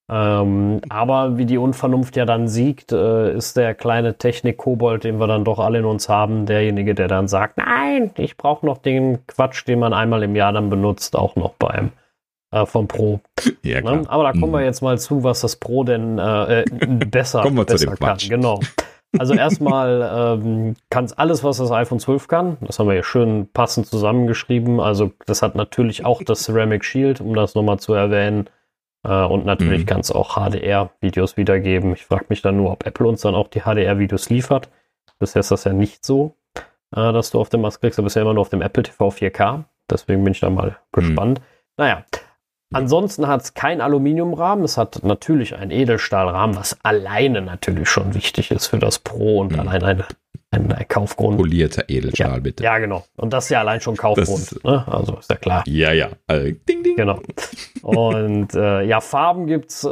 Ähm, 0.10 0.82
aber 0.90 1.38
wie 1.38 1.46
die 1.46 1.58
Unvernunft 1.60 2.16
ja 2.16 2.26
dann 2.26 2.48
siegt, 2.48 2.92
äh, 2.92 3.34
ist 3.34 3.58
der 3.58 3.76
kleine 3.76 4.18
Technik-Kobold, 4.18 5.04
den 5.04 5.20
wir 5.20 5.28
dann 5.28 5.44
doch 5.46 5.60
alle 5.60 5.80
in 5.80 5.86
uns 5.86 6.10
haben, 6.10 6.46
derjenige, 6.48 6.96
der 6.96 7.08
dann 7.08 7.28
sagt, 7.28 7.58
nein, 7.58 8.12
ich 8.18 8.36
brauche 8.36 8.66
noch 8.66 8.80
den 8.80 9.26
Quatsch, 9.28 9.68
den 9.68 9.80
man 9.80 9.94
einmal 9.94 10.24
im 10.24 10.36
Jahr 10.36 10.52
dann 10.52 10.70
benutzt, 10.70 11.16
auch 11.16 11.36
noch 11.36 11.54
beim 11.54 11.92
äh, 12.52 12.66
vom 12.66 12.88
Pro. 12.88 13.20
Ja, 13.62 13.82
Ne? 13.82 14.04
Aber 14.08 14.24
da 14.24 14.32
kommen 14.32 14.52
wir 14.52 14.60
Mhm. 14.62 14.66
jetzt 14.66 14.82
mal 14.82 14.98
zu, 14.98 15.24
was 15.24 15.42
das 15.42 15.58
Pro 15.58 15.84
denn 15.84 16.18
äh, 16.18 16.62
äh, 16.62 16.66
besser, 17.06 17.42
Kommen 17.44 17.58
wir 17.58 17.68
zu 17.68 17.74
besser 17.76 17.86
dem 17.92 18.00
kann. 18.00 18.08
Quatsch. 18.18 18.30
Genau. 18.30 18.60
Also 19.18 19.34
erstmal 19.34 20.38
ähm, 20.44 20.76
kann 20.92 21.06
es 21.06 21.14
alles, 21.18 21.44
was 21.44 21.58
das 21.58 21.72
iPhone 21.72 22.00
12 22.00 22.28
kann. 22.28 22.58
Das 22.62 22.78
haben 22.80 22.88
wir 22.88 22.94
hier 22.94 23.04
schön 23.04 23.48
passend 23.52 23.88
zusammengeschrieben. 23.88 24.80
Also 24.80 25.12
das 25.26 25.42
hat 25.42 25.56
natürlich 25.56 26.06
auch 26.06 26.22
das 26.24 26.44
Ceramic 26.44 26.86
Shield, 26.86 27.20
um 27.22 27.34
das 27.36 27.56
nochmal 27.56 27.80
zu 27.80 27.94
erwähnen. 27.94 28.50
Äh, 29.04 29.24
und 29.26 29.46
natürlich 29.46 29.82
Mhm. 29.84 29.86
kann 29.88 30.00
es 30.02 30.12
auch 30.12 30.36
HDR-Videos 30.38 31.38
wiedergeben. 31.38 31.94
Ich 31.94 32.06
frage 32.06 32.26
mich 32.30 32.42
dann 32.42 32.58
nur, 32.58 32.72
ob 32.72 32.86
Apple 32.86 33.08
uns 33.08 33.22
dann 33.22 33.36
auch 33.36 33.48
die 33.48 33.62
HDR-Videos 33.62 34.30
liefert. 34.30 34.70
Bisher 35.20 35.40
ist 35.42 35.52
das 35.52 35.64
ja 35.64 35.74
nicht 35.74 36.06
so, 36.06 36.36
äh, 36.96 37.12
dass 37.14 37.32
du 37.32 37.40
auf 37.40 37.50
dem 37.50 37.64
was 37.64 37.80
kriegst. 37.80 38.02
Bist 38.02 38.16
ja 38.16 38.22
immer 38.22 38.34
nur 38.34 38.42
auf 38.42 38.50
dem 38.50 38.62
Apple 38.62 38.84
TV 38.84 39.10
4K. 39.10 39.64
Deswegen 39.90 40.24
bin 40.24 40.34
ich 40.34 40.40
da 40.40 40.50
mal 40.50 40.78
gespannt. 40.92 41.42
Naja, 41.78 42.04
Ansonsten 42.72 43.28
hat 43.28 43.42
es 43.42 43.56
kein 43.56 43.82
Aluminiumrahmen, 43.82 44.64
es 44.64 44.78
hat 44.78 45.02
natürlich 45.04 45.56
einen 45.56 45.72
Edelstahlrahmen, 45.72 46.56
was 46.56 46.78
alleine 46.84 47.42
natürlich 47.42 47.90
schon 47.90 48.14
wichtig 48.14 48.52
ist 48.52 48.68
für 48.68 48.78
das 48.78 49.00
Pro 49.00 49.40
und 49.40 49.54
Mhm. 49.54 49.60
allein 49.62 49.82
eine, 49.84 50.06
ein, 50.52 50.74
Kaufgrund. 50.88 51.38
Polierter 51.38 51.84
Edelstahl, 51.90 52.42
bitte. 52.42 52.64
Ja, 52.64 52.80
genau. 52.80 53.06
Und 53.18 53.34
das 53.34 53.46
ist 53.46 53.50
ja 53.52 53.60
allein 53.60 53.82
schon 53.82 53.96
Kaufgrund. 53.96 54.64
ne? 54.64 54.84
Also 54.88 55.18
ist 55.18 55.30
ja 55.30 55.36
klar. 55.36 55.64
Ja, 55.68 55.92
ja. 55.94 56.10
Also, 56.28 56.52
ding, 56.68 56.84
ding. 56.84 56.96
Genau. 56.96 57.20
Und 57.84 58.54
äh, 58.56 58.82
ja, 58.84 59.00
Farben 59.00 59.46
gibt 59.48 59.70
es 59.70 59.84
äh, 59.84 59.88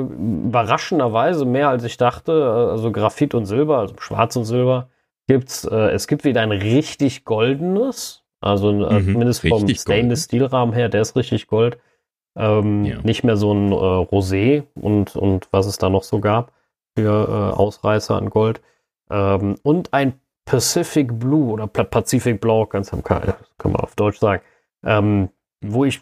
überraschenderweise 0.00 1.44
mehr 1.44 1.68
als 1.68 1.84
ich 1.84 1.96
dachte. 1.96 2.32
Also 2.72 2.92
Graphit 2.92 3.34
und 3.34 3.46
Silber, 3.46 3.78
also 3.78 3.94
Schwarz 3.98 4.36
und 4.36 4.44
Silber 4.44 4.88
gibt's. 5.26 5.64
Äh, 5.64 5.90
es 5.90 6.06
gibt 6.06 6.24
wieder 6.24 6.40
ein 6.42 6.52
richtig 6.52 7.24
goldenes. 7.24 8.22
Also 8.40 8.70
äh, 8.86 9.00
Mhm, 9.00 9.12
zumindest 9.12 9.40
vom 9.42 9.58
richtig 9.62 9.80
Stainless 9.80 10.24
Steel 10.24 10.44
Rahmen 10.44 10.72
her, 10.72 10.88
der 10.88 11.00
ist 11.02 11.16
richtig 11.16 11.46
Gold. 11.48 11.78
Ähm, 12.38 12.84
Ja. 12.84 12.98
Nicht 13.02 13.24
mehr 13.24 13.36
so 13.36 13.52
ein 13.52 13.72
äh, 13.72 13.74
Rosé 13.74 14.64
und, 14.74 15.16
und 15.16 15.48
was 15.50 15.66
es 15.66 15.78
da 15.78 15.88
noch 15.88 16.02
so 16.04 16.20
gab 16.20 16.52
für 16.96 17.02
äh, 17.28 17.56
Ausreißer 17.56 18.14
an 18.14 18.30
Gold. 18.30 18.60
Ähm, 19.10 19.56
und 19.62 19.92
ein 19.92 20.20
Pacific 20.44 21.18
Blue 21.18 21.52
oder 21.52 21.66
Pa- 21.66 21.84
Pacific 21.84 22.40
Blau, 22.40 22.66
ganz 22.66 22.92
am 22.92 23.02
kann, 23.02 23.34
kann 23.58 23.72
man 23.72 23.80
auf 23.80 23.94
Deutsch 23.94 24.18
sagen. 24.18 24.42
Ähm, 24.84 25.30
wo 25.62 25.84
ich, 25.84 26.00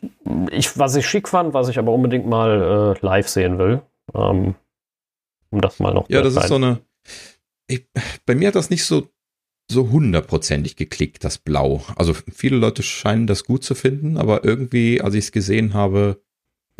ich, 0.51 0.79
was 0.79 0.97
ich 0.97 1.07
schick 1.07 1.29
fand, 1.29 1.55
was 1.55 1.69
ich 1.69 1.79
aber 1.79 1.93
unbedingt 1.93 2.27
mal 2.27 2.97
äh, 2.97 3.07
live 3.07 3.29
sehen 3.29 3.59
will. 3.59 3.83
Ähm, 4.15 4.55
um 5.51 5.61
das 5.61 5.79
mal 5.79 5.95
noch 5.95 6.09
Ja, 6.11 6.19
zu 6.19 6.25
das 6.25 6.37
ist 6.37 6.49
so 6.49 6.57
eine. 6.57 6.81
Ich, 7.67 7.87
bei 8.27 8.35
mir 8.35 8.49
hat 8.49 8.57
das 8.57 8.71
nicht 8.71 8.85
so 8.85 9.09
so 9.71 9.89
hundertprozentig 9.89 10.77
geklickt, 10.77 11.25
das 11.25 11.39
Blau. 11.39 11.83
Also 11.97 12.13
viele 12.13 12.57
Leute 12.57 12.83
scheinen 12.83 13.27
das 13.27 13.45
gut 13.45 13.65
zu 13.65 13.75
finden, 13.75 14.19
aber 14.19 14.45
irgendwie, 14.45 15.01
als 15.01 15.15
ich 15.15 15.25
es 15.25 15.33
gesehen 15.33 15.73
habe, 15.73 16.23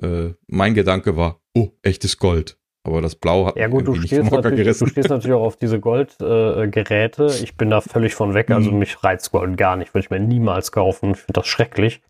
äh, 0.03 0.35
mein 0.49 0.75
Gedanke 0.75 1.17
war, 1.17 1.41
oh, 1.55 1.71
echtes 1.83 2.19
Gold. 2.19 2.59
Aber 2.87 3.01
das 3.01 3.15
Blau 3.17 3.47
hat 3.47 3.57
Ja 3.57 3.69
gut, 3.69 3.87
du 3.89 3.95
stehst, 3.95 4.15
vom 4.29 4.31
Hocker 4.31 4.51
natürlich, 4.51 4.79
du 4.79 4.87
stehst 4.87 5.09
natürlich 5.09 5.35
auch 5.35 5.43
auf 5.45 5.57
diese 5.57 5.81
Goldgeräte. 5.81 7.25
Äh, 7.27 7.43
ich 7.43 7.57
bin 7.57 7.71
da 7.71 7.81
völlig 7.81 8.15
von 8.15 8.35
weg. 8.35 8.51
Also 8.51 8.71
Mhm. 8.71 8.79
mich 8.79 9.03
reizt 9.03 9.33
Gold 9.33 9.57
gar 9.57 9.77
nicht. 9.77 9.95
Würde 9.95 10.05
ich 10.05 10.11
mir 10.11 10.21
niemals 10.21 10.71
kaufen. 10.71 11.13
Ich 11.13 11.19
finde 11.19 11.33
das 11.33 11.47
schrecklich. 11.47 12.03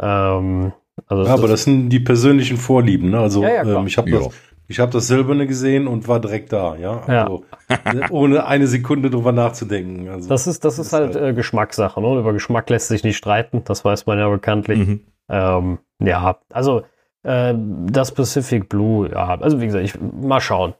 ähm, 0.00 0.72
also 1.06 1.24
Ja, 1.24 1.34
aber 1.34 1.48
das 1.48 1.64
sind 1.64 1.88
die 1.88 2.00
persönlichen 2.00 2.56
Vorlieben. 2.56 3.10
Ne? 3.10 3.18
Also 3.18 3.42
Ja, 3.42 3.64
ja, 3.64 3.78
ähm, 3.80 3.86
ich 3.86 3.98
habe 3.98 4.08
Ja. 4.10 4.18
das, 4.20 4.28
ich 4.68 4.78
hab 4.78 4.90
das 4.92 5.08
Silberne 5.08 5.46
gesehen 5.46 5.86
und 5.88 6.06
war 6.08 6.20
direkt 6.20 6.52
da. 6.52 6.76
Ja, 6.76 7.02
Ja. 7.08 7.22
also, 7.24 7.44
ne, 7.92 8.06
ohne 8.10 8.46
eine 8.46 8.66
Sekunde 8.66 9.10
drüber 9.10 9.32
nachzudenken. 9.32 10.08
Also, 10.08 10.28
Das 10.28 10.46
ist, 10.46 10.64
das 10.64 10.78
ist 10.78 10.92
halt 10.92 11.16
äh, 11.16 11.32
Geschmackssache. 11.34 12.00
Ne? 12.00 12.18
Über 12.18 12.32
Geschmack 12.32 12.70
lässt 12.70 12.88
sich 12.88 13.02
nicht 13.04 13.16
streiten. 13.16 13.62
Das 13.64 13.84
weiß 13.84 14.06
man 14.06 14.18
ja 14.18 14.28
bekanntlich. 14.28 14.78
Mhm. 14.78 15.00
Ähm, 15.28 15.78
ja, 16.00 16.38
also 16.52 16.82
äh, 17.24 17.54
das 17.86 18.12
Pacific 18.12 18.68
Blue, 18.68 19.10
ja, 19.10 19.36
also 19.40 19.60
wie 19.60 19.66
gesagt, 19.66 19.84
ich, 19.84 19.94
mal 20.00 20.40
schauen, 20.40 20.74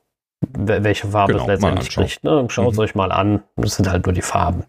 wel- 0.57 0.85
welche 0.85 1.09
Farbe 1.09 1.33
Genau, 1.33 1.45
es 1.45 1.47
mal 1.49 1.53
letztendlich 1.55 1.91
spricht. 1.93 2.25
Ne? 2.25 2.47
Schaut 2.49 2.73
es 2.73 2.77
Mhm. 2.79 2.83
euch 2.85 2.95
mal 2.95 3.13
an. 3.13 3.43
Das 3.57 3.77
sind 3.77 3.91
halt 3.91 4.07
nur 4.07 4.13
die 4.13 4.23
Farben. 4.23 4.65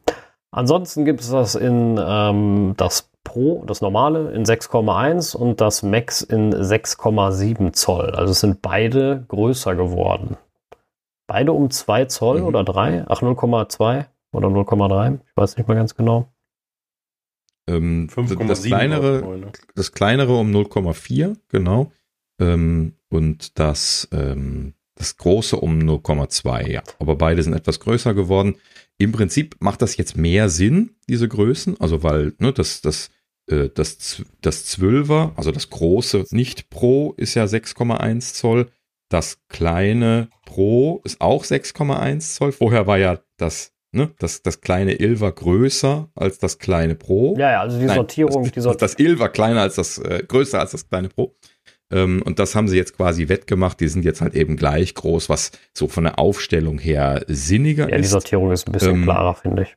Ansonsten 0.51 1.03
gibt 1.05 1.21
es 1.21 1.29
das 1.31 1.55
in 1.55 1.99
ähm, 2.03 2.73
das 2.77 3.09
Pro, 3.25 3.63
das 3.65 3.81
normale, 3.81 4.31
in 4.31 4.45
6,1 4.45 5.35
und 5.35 5.59
das 5.59 5.81
Max 5.83 6.21
in 6.21 6.53
6,7 6.53 7.73
Zoll. 7.73 8.11
Also 8.11 8.31
es 8.31 8.39
sind 8.39 8.61
beide 8.61 9.25
größer 9.27 9.75
geworden. 9.75 10.37
Beide 11.27 11.51
um 11.53 11.71
2 11.71 12.05
Zoll 12.05 12.41
Mhm. 12.41 12.45
oder 12.47 12.63
3? 12.63 13.03
Ach, 13.09 13.21
0,2 13.21 14.05
oder 14.31 14.47
0,3? 14.49 15.19
Ich 15.27 15.35
weiß 15.35 15.57
nicht 15.57 15.67
mehr 15.67 15.75
ganz 15.75 15.95
genau. 15.95 16.27
Ähm, 17.67 18.07
5,7 18.09 18.47
das 18.47 18.63
kleinere, 18.63 19.23
Euro, 19.23 19.37
ne? 19.37 19.51
das 19.73 19.91
kleinere 19.91 20.37
um 20.37 20.51
0,4, 20.51 21.35
genau. 21.49 21.91
Ähm, 22.39 22.93
und 23.09 23.57
das, 23.59 24.07
ähm, 24.11 24.73
das 24.95 25.17
große 25.17 25.55
um 25.57 25.79
0,2, 25.79 26.69
ja. 26.69 26.83
Aber 26.99 27.15
beide 27.15 27.41
sind 27.41 27.53
etwas 27.53 27.79
größer 27.79 28.13
geworden. 28.13 28.55
Im 28.97 29.11
Prinzip 29.11 29.55
macht 29.59 29.81
das 29.81 29.97
jetzt 29.97 30.15
mehr 30.15 30.49
Sinn, 30.49 30.95
diese 31.09 31.27
Größen. 31.27 31.79
Also, 31.79 32.03
weil, 32.03 32.33
ne, 32.39 32.53
das, 32.53 32.81
das, 32.81 33.09
äh, 33.47 33.69
das, 33.73 34.23
das 34.41 34.77
12er, 34.77 35.35
also 35.35 35.51
das 35.51 35.69
große 35.69 36.25
nicht 36.31 36.69
Pro 36.69 37.13
ist 37.17 37.35
ja 37.35 37.45
6,1 37.45 38.33
Zoll. 38.33 38.69
Das 39.09 39.39
kleine 39.49 40.29
Pro 40.45 41.01
ist 41.03 41.21
auch 41.21 41.43
6,1 41.43 42.35
Zoll. 42.35 42.51
Vorher 42.51 42.87
war 42.87 42.97
ja 42.97 43.19
das, 43.37 43.73
ne, 43.95 44.11
das, 44.19 44.43
das 44.43 44.61
kleine 44.61 44.99
Il 45.01 45.19
war 45.21 45.31
größer 45.31 46.09
als 46.15 46.37
das 46.39 46.59
kleine 46.59 46.95
Pro. 46.95 47.35
Ja, 47.37 47.51
ja, 47.51 47.61
also 47.61 47.79
die 47.79 47.85
Nein, 47.85 47.95
Sortierung, 47.95 48.43
das, 48.43 48.51
die 48.51 48.59
Sortierung. 48.61 48.79
das 48.79 48.99
Il 48.99 49.19
war 49.19 49.29
kleiner 49.29 49.61
als 49.61 49.75
das, 49.75 49.97
äh, 49.97 50.23
größer 50.27 50.59
als 50.59 50.71
das 50.71 50.87
kleine 50.87 51.09
Pro. 51.09 51.35
Ähm, 51.91 52.21
und 52.25 52.39
das 52.39 52.55
haben 52.55 52.67
sie 52.67 52.77
jetzt 52.77 52.95
quasi 52.97 53.29
wettgemacht. 53.29 53.79
Die 53.79 53.87
sind 53.87 54.05
jetzt 54.05 54.21
halt 54.21 54.33
eben 54.35 54.57
gleich 54.57 54.93
groß, 54.95 55.29
was 55.29 55.51
so 55.73 55.87
von 55.87 56.03
der 56.03 56.17
Aufstellung 56.19 56.79
her 56.79 57.23
sinniger 57.27 57.89
Ja, 57.89 57.97
die 57.97 58.03
ist. 58.03 58.09
Sortierung 58.09 58.51
ist 58.51 58.67
ein 58.67 58.71
bisschen 58.71 58.95
Ähm, 58.95 59.03
klarer, 59.03 59.35
finde 59.35 59.63
ich. 59.63 59.75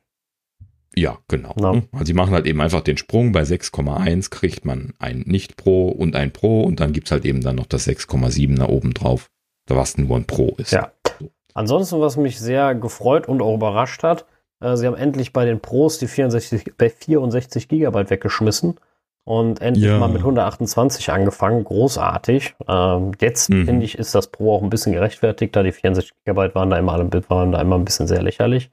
Ja, 0.95 1.19
genau. 1.27 1.55
Ja. 1.59 1.73
ne? 1.73 1.83
Also 1.91 2.05
sie 2.05 2.13
machen 2.13 2.33
halt 2.33 2.47
eben 2.47 2.59
einfach 2.61 2.81
den 2.81 2.97
Sprung. 2.97 3.31
Bei 3.31 3.43
6,1 3.43 4.31
kriegt 4.31 4.65
man 4.65 4.93
ein 4.99 5.19
Nicht-Pro 5.19 5.89
und 5.89 6.15
ein 6.15 6.31
Pro 6.31 6.63
und 6.63 6.79
dann 6.79 6.93
gibt's 6.93 7.11
halt 7.11 7.25
eben 7.25 7.41
dann 7.41 7.55
noch 7.57 7.67
das 7.67 7.87
6,7 7.87 8.57
da 8.57 8.67
oben 8.67 8.93
drauf, 8.95 9.29
was 9.67 9.97
nur 9.99 10.17
ein 10.17 10.25
Pro 10.25 10.55
ist. 10.57 10.71
Ja. 10.71 10.91
So. 11.19 11.31
Ansonsten, 11.59 11.99
was 11.99 12.15
mich 12.15 12.39
sehr 12.39 12.73
gefreut 12.73 13.27
und 13.27 13.41
auch 13.41 13.53
überrascht 13.53 14.01
hat, 14.03 14.25
äh, 14.61 14.77
sie 14.77 14.87
haben 14.87 14.95
endlich 14.95 15.33
bei 15.33 15.43
den 15.43 15.59
Pros 15.59 15.97
die 15.99 16.07
64, 16.07 16.71
bei 16.77 16.89
64 16.89 17.67
Gigabyte 17.67 18.09
weggeschmissen 18.09 18.79
und 19.25 19.61
endlich 19.61 19.85
Ja. 19.87 19.97
mal 19.99 20.07
mit 20.07 20.23
128 20.23 21.11
angefangen. 21.11 21.65
Großartig. 21.65 22.55
Ähm, 22.65 23.11
jetzt 23.19 23.49
Mhm. 23.49 23.65
finde 23.65 23.85
ich, 23.85 23.97
ist 23.97 24.15
das 24.15 24.27
Pro 24.27 24.55
auch 24.55 24.63
ein 24.63 24.69
bisschen 24.69 24.93
gerechtfertigt, 24.93 25.53
da 25.53 25.61
die 25.61 25.73
64 25.73 26.13
Gigabyte 26.23 26.55
waren 26.55 26.69
da 26.69 26.77
immer, 26.77 26.93
alle- 26.93 27.09
waren 27.29 27.51
da 27.51 27.59
immer 27.59 27.75
ein 27.75 27.83
bisschen 27.83 28.07
sehr 28.07 28.21
lächerlich. 28.21 28.71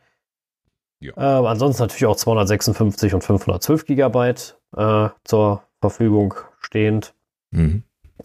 Ja. 1.00 1.12
Äh, 1.16 1.46
ansonsten 1.48 1.82
natürlich 1.82 2.06
auch 2.06 2.16
256 2.16 3.14
und 3.14 3.24
512 3.24 3.84
Gigabyte 3.84 4.58
äh, 4.76 5.08
zur 5.24 5.62
Verfügung 5.80 6.34
stehend. 6.60 7.14
Mhm. 7.50 7.82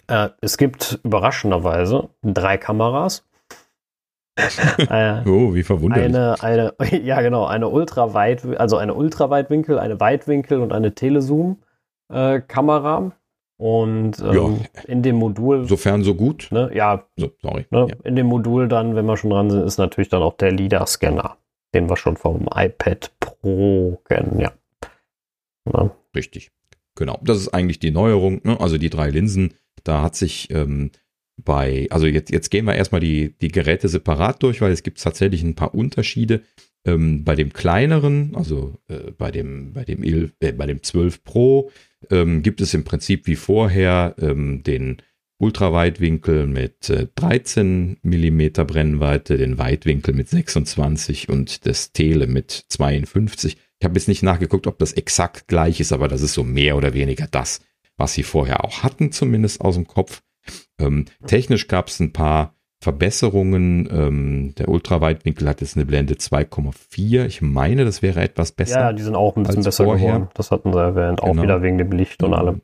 Äh, 0.07 0.29
es 0.41 0.57
gibt 0.57 0.99
überraschenderweise 1.03 2.09
drei 2.21 2.57
Kameras. 2.57 3.25
Äh, 4.35 5.21
Oh, 5.27 5.53
wie 5.53 5.63
verwunderlich. 5.63 6.15
eine, 6.15 6.41
eine, 6.41 6.73
ja 7.03 7.21
genau, 7.21 7.45
eine 7.45 7.69
Ultraweit, 7.69 8.45
also 8.59 8.77
eine 8.77 8.93
Ultraweitwinkel, 8.93 9.79
eine 9.79 9.99
Weitwinkel 9.99 10.59
und 10.61 10.71
eine 10.73 10.93
Telezoom-Kamera. 10.95 13.11
und 13.57 14.19
ähm, 14.19 14.61
in 14.87 15.01
dem 15.03 15.15
Modul, 15.17 15.67
Sofern 15.67 16.03
so 16.03 16.15
gut. 16.15 16.47
ne, 16.51 16.71
ja, 16.73 17.03
So, 17.17 17.31
sorry. 17.41 17.65
ne, 17.69 17.87
Ja. 17.89 17.95
in 18.03 18.15
dem 18.15 18.27
Modul 18.27 18.67
dann, 18.67 18.95
wenn 18.95 19.05
wir 19.05 19.17
schon 19.17 19.29
dran 19.31 19.49
sind, 19.49 19.63
ist 19.63 19.77
natürlich 19.77 20.09
dann 20.09 20.21
auch 20.23 20.35
der 20.37 20.51
LIDAR-Scanner, 20.51 21.37
den 21.73 21.89
wir 21.89 21.97
schon 21.97 22.17
vom 22.17 22.47
iPad 22.53 23.11
Pro 23.19 23.99
kennen, 24.05 24.39
ja. 24.39 24.51
Ne? 25.65 25.91
Richtig. 26.15 26.51
Genau. 26.95 27.19
Das 27.21 27.37
ist 27.37 27.49
eigentlich 27.53 27.79
die 27.79 27.91
Neuerung. 27.91 28.41
Ne? 28.43 28.59
Also 28.59 28.77
die 28.77 28.89
drei 28.89 29.09
Linsen, 29.11 29.53
da 29.83 30.01
hat 30.01 30.15
sich 30.15 30.49
ähm, 30.51 30.91
bei, 31.43 31.87
also 31.89 32.07
jetzt, 32.07 32.31
jetzt 32.31 32.49
gehen 32.49 32.65
wir 32.65 32.75
erstmal 32.75 33.01
die, 33.01 33.35
die 33.39 33.49
Geräte 33.49 33.87
separat 33.87 34.41
durch, 34.43 34.61
weil 34.61 34.71
es 34.71 34.83
gibt 34.83 35.01
tatsächlich 35.01 35.43
ein 35.43 35.55
paar 35.55 35.73
Unterschiede. 35.73 36.41
Ähm, 36.83 37.23
bei 37.23 37.35
dem 37.35 37.53
kleineren, 37.53 38.35
also 38.35 38.79
äh, 38.87 39.11
bei 39.11 39.29
dem, 39.29 39.73
bei 39.73 39.83
dem, 39.83 40.03
11, 40.03 40.33
äh, 40.39 40.51
bei 40.51 40.65
dem 40.65 40.81
12 40.81 41.23
Pro, 41.23 41.71
ähm, 42.09 42.41
gibt 42.41 42.59
es 42.59 42.73
im 42.73 42.83
Prinzip 42.83 43.27
wie 43.27 43.35
vorher 43.35 44.15
ähm, 44.19 44.63
den 44.63 44.97
Ultraweitwinkel 45.41 46.45
mit 46.47 46.89
äh, 46.89 47.07
13 47.15 47.97
Millimeter 48.03 48.63
Brennweite, 48.63 49.37
den 49.37 49.57
Weitwinkel 49.57 50.13
mit 50.13 50.29
26 50.29 51.29
und 51.29 51.65
das 51.65 51.91
Tele 51.91 52.27
mit 52.27 52.51
52. 52.69 53.57
Ich 53.79 53.85
habe 53.85 53.95
jetzt 53.95 54.07
nicht 54.07 54.21
nachgeguckt, 54.21 54.67
ob 54.67 54.77
das 54.77 54.93
exakt 54.93 55.47
gleich 55.47 55.79
ist, 55.79 55.91
aber 55.91 56.07
das 56.07 56.21
ist 56.21 56.33
so 56.33 56.43
mehr 56.43 56.77
oder 56.77 56.93
weniger 56.93 57.27
das, 57.29 57.61
was 57.97 58.13
sie 58.13 58.21
vorher 58.21 58.63
auch 58.63 58.83
hatten, 58.83 59.11
zumindest 59.11 59.61
aus 59.61 59.73
dem 59.75 59.87
Kopf. 59.87 60.21
Ähm, 60.81 61.05
technisch 61.27 61.67
gab 61.67 61.87
es 61.87 61.99
ein 61.99 62.11
paar 62.13 62.55
Verbesserungen. 62.83 63.87
Ähm, 63.91 64.55
der 64.55 64.69
Ultraweitwinkel 64.69 65.47
hat 65.47 65.61
jetzt 65.61 65.75
eine 65.77 65.85
Blende 65.85 66.15
2,4. 66.15 67.25
Ich 67.25 67.41
meine, 67.41 67.85
das 67.85 68.01
wäre 68.01 68.21
etwas 68.21 68.51
besser. 68.51 68.79
Ja, 68.79 68.93
die 68.93 69.03
sind 69.03 69.15
auch 69.15 69.35
ein 69.37 69.43
bisschen 69.43 69.63
besser 69.63 69.83
vorher. 69.85 70.07
geworden. 70.13 70.29
Das 70.33 70.51
hatten 70.51 70.73
sie 70.73 70.79
erwähnt, 70.79 71.21
auch 71.21 71.27
Genau. 71.31 71.43
wieder 71.43 71.61
wegen 71.61 71.77
dem 71.77 71.91
Licht 71.91 72.23
und 72.23 72.33
allem. 72.33 72.61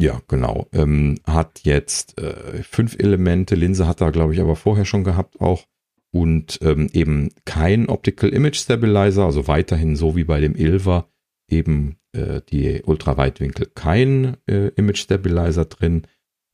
Ja, 0.00 0.20
genau. 0.28 0.66
Ähm, 0.72 1.18
hat 1.26 1.60
jetzt 1.64 2.18
äh, 2.20 2.62
fünf 2.62 2.98
Elemente. 2.98 3.54
Linse 3.54 3.86
hat 3.86 4.00
er, 4.00 4.12
glaube 4.12 4.32
ich, 4.34 4.40
aber 4.40 4.56
vorher 4.56 4.84
schon 4.86 5.04
gehabt 5.04 5.40
auch. 5.40 5.66
Und 6.12 6.58
ähm, 6.62 6.88
eben 6.92 7.28
kein 7.44 7.88
Optical 7.88 8.30
Image 8.30 8.56
Stabilizer, 8.56 9.24
also 9.26 9.46
weiterhin 9.46 9.94
so 9.94 10.16
wie 10.16 10.24
bei 10.24 10.40
dem 10.40 10.56
Ilva, 10.56 11.06
eben 11.48 11.98
äh, 12.12 12.40
die 12.50 12.82
Ultraweitwinkel 12.82 13.66
kein 13.74 14.36
äh, 14.48 14.68
Image 14.74 14.98
Stabilizer 14.98 15.66
drin. 15.66 16.02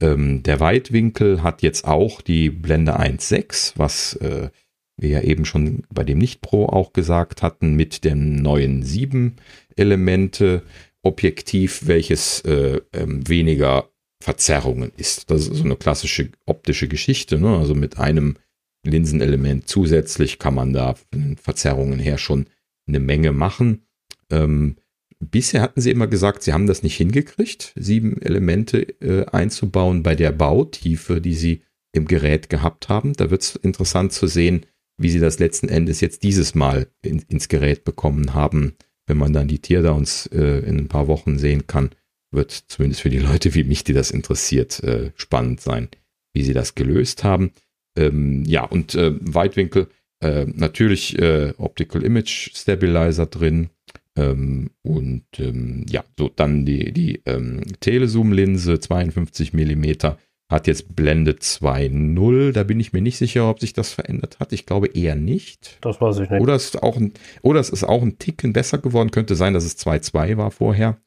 Ähm, 0.01 0.43
der 0.43 0.61
Weitwinkel 0.61 1.43
hat 1.43 1.63
jetzt 1.63 1.87
auch 1.87 2.21
die 2.21 2.51
Blende 2.51 2.99
1.6, 2.99 3.75
was 3.77 4.15
äh, 4.17 4.51
wir 4.99 5.09
ja 5.09 5.21
eben 5.23 5.45
schon 5.45 5.85
bei 5.91 6.05
dem 6.05 6.19
Nicht-Pro 6.19 6.67
auch 6.67 6.93
gesagt 6.93 7.43
hatten, 7.43 7.75
mit 7.75 8.05
dem 8.05 8.37
neuen 8.37 8.83
7 8.83 9.37
Elemente 9.77 10.63
Objektiv, 11.03 11.87
welches 11.87 12.41
äh, 12.41 12.81
ähm, 12.93 13.29
weniger 13.29 13.91
Verzerrungen 14.21 14.91
ist. 14.97 15.31
Das 15.31 15.43
ist 15.47 15.59
so 15.59 15.65
eine 15.65 15.77
klassische 15.77 16.31
optische 16.47 16.89
Geschichte. 16.89 17.39
Ne? 17.39 17.57
Also 17.57 17.75
mit 17.75 17.99
einem 17.99 18.39
Linsenelement 18.85 19.69
zusätzlich 19.69 20.39
kann 20.39 20.55
man 20.55 20.73
da 20.73 20.95
von 20.95 21.37
Verzerrungen 21.37 21.99
her 22.01 22.19
schon 22.19 22.47
eine 22.89 22.99
Menge 22.99 23.33
machen. 23.33 23.87
Ähm, 24.31 24.77
bisher 25.21 25.63
hatten 25.63 25.81
sie 25.81 25.91
immer 25.91 26.07
gesagt, 26.07 26.43
sie 26.43 26.53
haben 26.53 26.67
das 26.67 26.83
nicht 26.83 26.97
hingekriegt, 26.97 27.73
sieben 27.77 28.21
Elemente 28.21 28.83
äh, 29.01 29.27
einzubauen 29.27 30.03
bei 30.03 30.15
der 30.15 30.33
Bautiefe, 30.33 31.21
die 31.21 31.35
sie 31.35 31.63
im 31.93 32.07
Gerät 32.07 32.49
gehabt 32.49 32.89
haben. 32.89 33.15
Da 33.15 33.31
wird 33.31 33.43
es 33.43 33.57
interessant 33.57 34.13
zu 34.13 34.27
sehen, 34.27 34.67
wie 34.99 35.11
sie 35.11 35.21
das 35.21 35.39
letzten 35.39 35.69
Endes 35.69 36.01
jetzt 36.01 36.23
dieses 36.23 36.55
Mal 36.55 36.89
in, 37.03 37.23
ins 37.29 37.49
Gerät 37.49 37.85
bekommen 37.85 38.35
haben. 38.35 38.75
Wenn 39.07 39.19
man 39.19 39.33
dann 39.33 39.49
die 39.49 39.61
Teardowns 39.61 40.27
äh, 40.27 40.61
in 40.61 40.79
ein 40.79 40.89
paar 40.89 41.07
Wochen 41.07 41.39
sehen 41.39 41.67
kann, 41.67 41.91
wird 42.33 42.51
zumindest 42.51 43.03
für 43.03 43.11
die 43.11 43.19
Leute 43.19 43.55
wie 43.55 43.65
mich, 43.65 43.85
die 43.85 43.93
das 43.93 44.11
interessiert, 44.11 44.83
äh, 44.83 45.13
spannend 45.17 45.61
sein, 45.61 45.89
wie 46.35 46.43
sie 46.43 46.55
das 46.55 46.75
gelöst 46.75 47.25
haben. 47.25 47.53
Ähm, 47.97 48.45
ja, 48.45 48.65
und 48.65 48.95
äh, 48.95 49.13
Weitwinkel, 49.21 49.89
äh, 50.21 50.47
natürlich 50.47 51.19
äh, 51.19 51.53
Optical 51.57 52.03
Image 52.03 52.51
Stabilizer 52.55 53.27
drin. 53.27 53.71
Ähm, 54.17 54.71
und 54.83 55.25
ähm, 55.39 55.85
ja, 55.89 56.05
so 56.19 56.29
dann 56.29 56.65
die, 56.65 56.93
die 56.93 57.23
ähm, 57.27 57.63
Telezoom-Linse, 57.81 58.81
52 58.81 59.53
Millimeter, 59.53 60.19
hat 60.49 60.67
jetzt 60.67 60.95
Blende 60.95 61.33
2.0. 61.33 62.53
Da 62.53 62.63
bin 62.63 62.79
ich 62.79 62.93
mir 62.93 63.03
nicht 63.03 63.19
sicher, 63.19 63.51
ob 63.51 63.61
sich 63.61 63.73
das 63.73 63.93
verändert 63.93 64.39
hat. 64.39 64.53
Ich 64.53 64.65
glaube 64.65 64.87
eher 64.89 65.17
nicht. 65.17 65.79
Das 65.81 66.01
weiß 66.01 66.21
ich 66.21 66.31
nicht. 66.31 66.41
Oder 66.41 66.55
es 66.55 66.67
ist 66.67 66.83
auch 66.83 66.97
ein, 66.97 67.13
oder 67.43 67.61
es 67.61 67.71
ist 67.71 67.85
auch 67.85 68.03
ein 68.03 68.19
Ticken 68.19 68.53
besser 68.53 68.79
geworden. 68.79 69.11
Könnte 69.11 69.35
sein, 69.35 69.55
dass 69.55 69.65
es 69.65 69.77
2.2 69.79 70.37
war 70.37 70.51
vorher. 70.51 70.99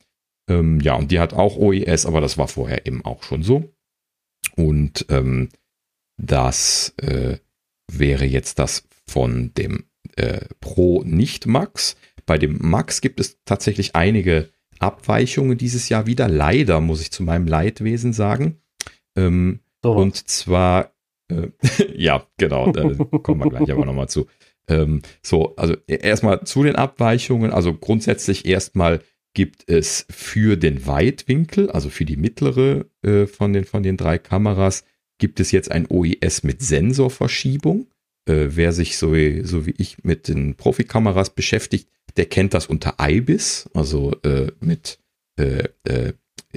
Ähm, 0.50 0.80
ja, 0.82 0.96
und 0.96 1.12
die 1.12 1.20
hat 1.20 1.34
auch 1.34 1.56
OES, 1.56 2.06
aber 2.06 2.22
das 2.22 2.38
war 2.38 2.48
vorher 2.48 2.86
eben 2.86 3.06
auch 3.06 3.24
schon 3.24 3.44
so. 3.44 3.72
Und 4.56 5.06
ähm, 5.10 5.50
das 6.18 6.94
äh, 6.98 7.38
wäre 7.90 8.26
jetzt 8.26 8.60
das 8.60 8.88
von 9.08 9.54
dem 9.54 9.86
äh, 10.18 10.42
Pro 10.60 11.04
nicht 11.04 11.46
Max. 11.48 11.96
Bei 12.30 12.38
dem 12.38 12.60
Max 12.62 13.02
gibt 13.02 13.20
es 13.20 13.40
tatsächlich 13.44 13.96
einige 13.96 14.50
Abweichungen 14.78 15.58
dieses 15.58 15.90
Jahr 15.90 16.06
wieder. 16.06 16.28
Leider 16.28 16.80
muss 16.80 17.02
ich 17.02 17.10
zu 17.10 17.24
meinem 17.24 17.48
Leidwesen 17.48 18.14
sagen. 18.14 18.62
Ähm, 19.16 19.62
so, 19.82 19.94
und 19.94 20.16
zwar, 20.16 20.94
äh, 21.30 21.48
ja, 21.96 22.28
genau, 22.38 22.72
da 22.72 22.84
kommen 22.84 23.44
wir 23.44 23.50
gleich 23.50 23.72
aber 23.72 23.84
nochmal 23.84 24.10
zu. 24.10 24.28
Ähm, 24.68 25.02
so, 25.24 25.56
also 25.56 25.76
erstmal 25.88 26.44
zu 26.44 26.62
den 26.62 26.76
Abweichungen. 26.76 27.50
Also 27.50 27.74
grundsätzlich 27.74 28.46
erstmal 28.46 29.02
gibt 29.34 29.68
es 29.68 30.06
für 30.12 30.56
den 30.56 30.86
Weitwinkel, 30.86 31.72
also 31.72 31.90
für 31.90 32.06
die 32.06 32.18
mittlere 32.18 32.86
äh, 33.02 33.26
von, 33.26 33.54
den, 33.54 33.66
von 33.66 33.82
den 33.82 33.98
drei 33.98 34.20
Kameras, 34.20 34.84
gibt 35.18 35.40
es 35.40 35.52
jetzt 35.52 35.72
ein 35.72 35.88
OIS 35.90 36.44
mit 36.44 36.62
Sensorverschiebung. 36.62 37.88
Äh, 38.30 38.56
wer 38.56 38.72
sich 38.74 38.98
so 38.98 39.14
wie, 39.14 39.42
so 39.44 39.66
wie 39.66 39.74
ich 39.78 40.04
mit 40.04 40.28
den 40.28 40.56
Profikameras 40.56 41.32
beschäftigt, 41.32 41.90
der 42.16 42.28
kennt 42.28 42.54
das 42.54 42.68
unter 42.68 42.96
IBIS, 43.02 43.70
also 43.74 44.12
äh, 44.24 44.52
mit 44.60 45.00
äh, 45.40 45.64
äh, 45.84 46.14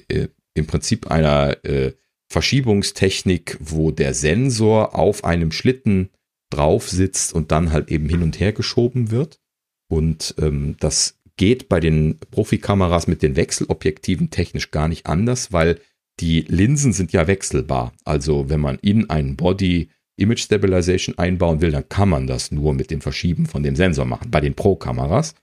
äh, 0.09 0.29
im 0.55 0.67
Prinzip 0.67 1.11
einer 1.11 1.65
äh, 1.65 1.93
Verschiebungstechnik, 2.29 3.57
wo 3.61 3.91
der 3.91 4.13
Sensor 4.13 4.95
auf 4.95 5.25
einem 5.25 5.51
Schlitten 5.51 6.11
drauf 6.51 6.91
sitzt 6.91 7.33
und 7.33 7.53
dann 7.53 7.73
halt 7.73 7.91
eben 7.91 8.09
hin 8.09 8.23
und 8.23 8.39
her 8.39 8.53
geschoben 8.53 9.11
wird. 9.11 9.41
Und 9.89 10.35
ähm, 10.39 10.77
das 10.79 11.19
geht 11.37 11.71
bei 11.71 11.81
den 11.81 12.19
Profikameras 12.31 13.07
mit 13.07 13.23
den 13.23 13.37
Wechselobjektiven 13.37 14.29
technisch 14.29 14.71
gar 14.71 14.89
nicht 14.89 15.07
anders, 15.07 15.53
weil 15.53 15.81
die 16.21 16.43
Linsen 16.43 16.93
sind 16.93 17.13
ja 17.13 17.27
wechselbar. 17.27 17.95
Also 18.05 18.51
wenn 18.51 18.61
man 18.61 18.79
in 18.79 19.09
einen 19.09 19.37
Body 19.37 19.89
Image 20.17 20.41
Stabilization 20.41 21.19
einbauen 21.19 21.61
will, 21.61 21.71
dann 21.71 21.89
kann 21.89 22.09
man 22.09 22.27
das 22.27 22.53
nur 22.53 22.75
mit 22.75 22.91
dem 22.91 23.01
Verschieben 23.01 23.47
von 23.47 23.63
dem 23.63 23.77
Sensor 23.77 24.05
machen, 24.05 24.31
bei 24.31 24.41
den 24.41 24.55
Pro-Kameras. 24.55 25.35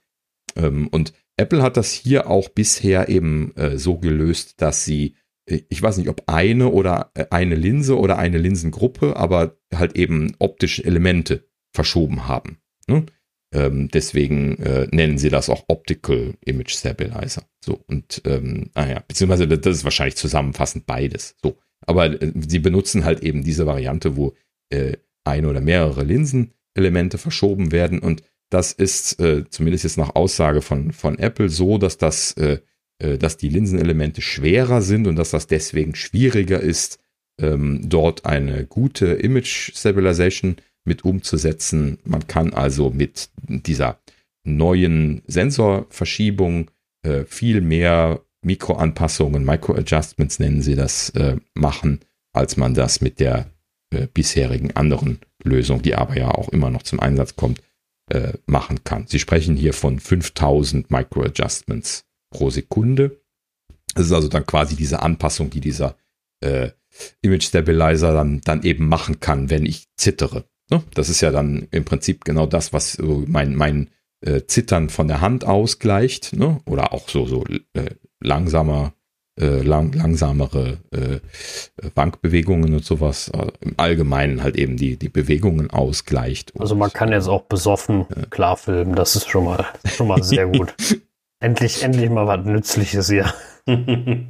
Ähm, 0.56 0.88
und 0.88 1.12
Apple 1.36 1.62
hat 1.62 1.76
das 1.76 1.92
hier 1.92 2.28
auch 2.28 2.48
bisher 2.50 3.08
eben 3.08 3.54
äh, 3.56 3.78
so 3.78 3.98
gelöst, 3.98 4.60
dass 4.60 4.84
sie, 4.84 5.16
äh, 5.46 5.60
ich 5.68 5.82
weiß 5.82 5.96
nicht, 5.96 6.08
ob 6.08 6.24
eine 6.26 6.68
oder 6.68 7.10
äh, 7.14 7.26
eine 7.30 7.54
Linse 7.54 7.98
oder 7.98 8.18
eine 8.18 8.38
Linsengruppe, 8.38 9.16
aber 9.16 9.56
halt 9.74 9.96
eben 9.96 10.34
optische 10.38 10.84
Elemente 10.84 11.48
verschoben 11.74 12.28
haben. 12.28 12.58
Ne? 12.86 13.06
Ähm, 13.52 13.88
deswegen 13.88 14.58
nennen 14.92 15.18
sie 15.18 15.28
das 15.28 15.50
auch 15.50 15.64
Optical 15.66 16.34
Image 16.44 16.70
Stabilizer. 16.70 17.42
So, 17.64 17.80
und, 17.88 18.22
ähm, 18.24 18.70
naja, 18.76 19.02
beziehungsweise 19.08 19.48
das 19.48 19.78
ist 19.78 19.84
wahrscheinlich 19.84 20.14
zusammenfassend 20.14 20.86
beides. 20.86 21.34
So. 21.42 21.58
Aber 21.84 22.16
sie 22.20 22.58
benutzen 22.60 23.04
halt 23.04 23.24
eben 23.24 23.42
diese 23.42 23.66
Variante, 23.66 24.16
wo 24.16 24.34
äh, 24.70 24.96
eine 25.24 25.48
oder 25.48 25.60
mehrere 25.60 26.04
Linsenelemente 26.04 27.18
verschoben 27.18 27.72
werden. 27.72 27.98
Und 27.98 28.22
das 28.50 28.72
ist 28.72 29.20
äh, 29.20 29.44
zumindest 29.48 29.84
jetzt 29.84 29.98
nach 29.98 30.14
Aussage 30.14 30.62
von, 30.62 30.92
von 30.92 31.18
Apple 31.18 31.48
so, 31.48 31.78
dass 31.78 31.98
das, 31.98 32.32
äh, 32.32 32.58
äh, 32.98 33.18
dass 33.18 33.36
die 33.36 33.48
Linsenelemente 33.48 34.22
schwerer 34.22 34.82
sind 34.82 35.06
und 35.06 35.16
dass 35.16 35.30
das 35.30 35.46
deswegen 35.46 35.94
schwieriger 35.94 36.60
ist, 36.60 36.98
ähm, 37.40 37.82
dort 37.88 38.26
eine 38.26 38.66
gute 38.66 39.06
Image 39.06 39.72
Stabilization 39.76 40.56
mit 40.84 41.04
umzusetzen. 41.04 41.98
Man 42.04 42.26
kann 42.26 42.52
also 42.52 42.90
mit 42.90 43.30
dieser 43.36 44.00
neuen 44.44 45.22
Sensorverschiebung 45.26 46.70
äh, 47.02 47.24
viel 47.24 47.60
mehr 47.60 48.22
Mikroanpassungen, 48.42 49.44
Micro-Adjustments 49.44 50.38
nennen 50.38 50.62
sie 50.62 50.74
das, 50.74 51.10
äh, 51.10 51.36
machen, 51.54 52.00
als 52.32 52.56
man 52.56 52.74
das 52.74 53.00
mit 53.00 53.20
der 53.20 53.50
äh, 53.90 54.06
bisherigen 54.06 54.76
anderen 54.76 55.20
Lösung, 55.42 55.82
die 55.82 55.94
aber 55.94 56.16
ja 56.16 56.30
auch 56.30 56.48
immer 56.50 56.70
noch 56.70 56.82
zum 56.82 57.00
Einsatz 57.00 57.36
kommt, 57.36 57.60
äh, 58.10 58.32
machen 58.46 58.84
kann. 58.84 59.06
Sie 59.06 59.18
sprechen 59.18 59.56
hier 59.56 59.72
von 59.72 59.98
5000 59.98 60.90
Micro-Adjustments 60.90 62.04
pro 62.30 62.50
Sekunde. 62.50 63.20
Das 63.94 64.06
ist 64.06 64.12
also 64.12 64.28
dann 64.28 64.46
quasi 64.46 64.76
diese 64.76 65.02
Anpassung, 65.02 65.50
die 65.50 65.60
dieser 65.60 65.96
äh, 66.40 66.70
Image 67.22 67.44
Stabilizer 67.44 68.12
dann, 68.12 68.40
dann 68.42 68.62
eben 68.62 68.88
machen 68.88 69.20
kann, 69.20 69.50
wenn 69.50 69.64
ich 69.66 69.86
zittere. 69.96 70.44
Ne? 70.70 70.82
Das 70.94 71.08
ist 71.08 71.20
ja 71.20 71.30
dann 71.30 71.68
im 71.70 71.84
Prinzip 71.84 72.24
genau 72.24 72.46
das, 72.46 72.72
was 72.72 72.92
so 72.94 73.24
mein, 73.26 73.54
mein 73.54 73.90
äh, 74.20 74.42
Zittern 74.46 74.90
von 74.90 75.08
der 75.08 75.20
Hand 75.20 75.44
ausgleicht, 75.44 76.32
ne? 76.34 76.60
oder 76.66 76.92
auch 76.92 77.08
so, 77.08 77.26
so 77.26 77.44
äh, 77.74 77.90
langsamer, 78.20 78.94
äh, 79.40 79.62
lang, 79.62 79.92
langsamere 79.94 80.78
äh, 80.90 81.20
Bankbewegungen 81.94 82.74
und 82.74 82.84
sowas. 82.84 83.28
Äh, 83.28 83.46
Im 83.60 83.74
Allgemeinen 83.76 84.42
halt 84.42 84.56
eben 84.56 84.76
die, 84.76 84.96
die 84.96 85.08
Bewegungen 85.08 85.70
ausgleicht. 85.70 86.52
Also 86.58 86.74
man 86.76 86.92
kann 86.92 87.10
jetzt 87.10 87.28
auch 87.28 87.42
besoffen 87.42 88.06
klar 88.30 88.56
filmen, 88.56 88.94
das 88.94 89.16
ist 89.16 89.28
schon 89.28 89.44
mal, 89.44 89.66
schon 89.84 90.08
mal 90.08 90.22
sehr 90.22 90.46
gut. 90.46 90.74
endlich, 91.40 91.82
endlich 91.82 92.10
mal 92.10 92.26
was 92.26 92.44
Nützliches 92.44 93.08
hier. 93.08 93.32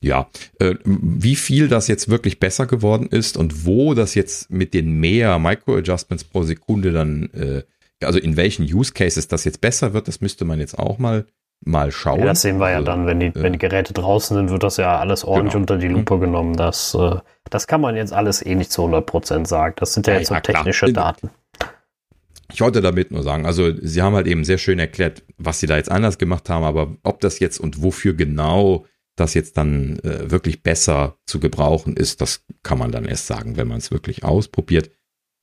ja, 0.00 0.28
äh, 0.58 0.74
wie 0.84 1.36
viel 1.36 1.68
das 1.68 1.88
jetzt 1.88 2.08
wirklich 2.08 2.40
besser 2.40 2.66
geworden 2.66 3.06
ist 3.06 3.36
und 3.36 3.64
wo 3.64 3.94
das 3.94 4.14
jetzt 4.14 4.50
mit 4.50 4.74
den 4.74 4.92
mehr 5.00 5.38
Micro-Adjustments 5.38 6.24
pro 6.24 6.42
Sekunde 6.42 6.92
dann, 6.92 7.30
äh, 7.32 7.62
also 8.04 8.18
in 8.18 8.36
welchen 8.36 8.64
Use 8.64 8.92
Cases 8.92 9.28
das 9.28 9.44
jetzt 9.44 9.60
besser 9.60 9.94
wird, 9.94 10.08
das 10.08 10.20
müsste 10.20 10.44
man 10.44 10.60
jetzt 10.60 10.78
auch 10.78 10.98
mal 10.98 11.26
mal 11.64 11.90
schauen. 11.90 12.20
Ja, 12.20 12.26
das 12.26 12.42
sehen 12.42 12.58
wir 12.58 12.70
ja 12.70 12.76
also, 12.76 12.86
dann, 12.86 13.06
wenn 13.06 13.20
die, 13.20 13.26
äh, 13.26 13.32
wenn 13.34 13.52
die 13.52 13.58
Geräte 13.58 13.92
draußen 13.92 14.36
sind, 14.36 14.50
wird 14.50 14.62
das 14.62 14.76
ja 14.76 14.98
alles 14.98 15.24
ordentlich 15.24 15.52
genau. 15.52 15.62
unter 15.62 15.78
die 15.78 15.88
Lupe 15.88 16.16
mhm. 16.16 16.20
genommen. 16.20 16.56
Das, 16.56 16.94
äh, 16.94 17.16
das 17.50 17.66
kann 17.66 17.80
man 17.80 17.96
jetzt 17.96 18.12
alles 18.12 18.44
eh 18.44 18.54
nicht 18.54 18.70
zu 18.70 18.82
100% 18.82 19.46
sagen. 19.46 19.74
Das 19.78 19.94
sind 19.94 20.06
ja, 20.06 20.14
ja 20.14 20.18
jetzt 20.20 20.28
so 20.28 20.34
technische 20.36 20.86
klar. 20.86 21.12
Daten. 21.12 21.30
Ich 22.52 22.60
wollte 22.60 22.82
damit 22.82 23.10
nur 23.10 23.22
sagen, 23.22 23.46
also 23.46 23.72
sie 23.80 24.02
haben 24.02 24.14
halt 24.14 24.26
eben 24.26 24.44
sehr 24.44 24.58
schön 24.58 24.78
erklärt, 24.78 25.22
was 25.38 25.60
sie 25.60 25.66
da 25.66 25.76
jetzt 25.76 25.90
anders 25.90 26.18
gemacht 26.18 26.48
haben, 26.50 26.64
aber 26.64 26.94
ob 27.02 27.20
das 27.20 27.40
jetzt 27.40 27.58
und 27.58 27.82
wofür 27.82 28.14
genau 28.14 28.84
das 29.16 29.34
jetzt 29.34 29.56
dann 29.56 29.98
äh, 30.00 30.30
wirklich 30.30 30.62
besser 30.62 31.16
zu 31.26 31.40
gebrauchen 31.40 31.96
ist, 31.96 32.20
das 32.20 32.44
kann 32.62 32.78
man 32.78 32.92
dann 32.92 33.04
erst 33.06 33.26
sagen, 33.26 33.56
wenn 33.56 33.68
man 33.68 33.78
es 33.78 33.90
wirklich 33.90 34.24
ausprobiert. 34.24 34.90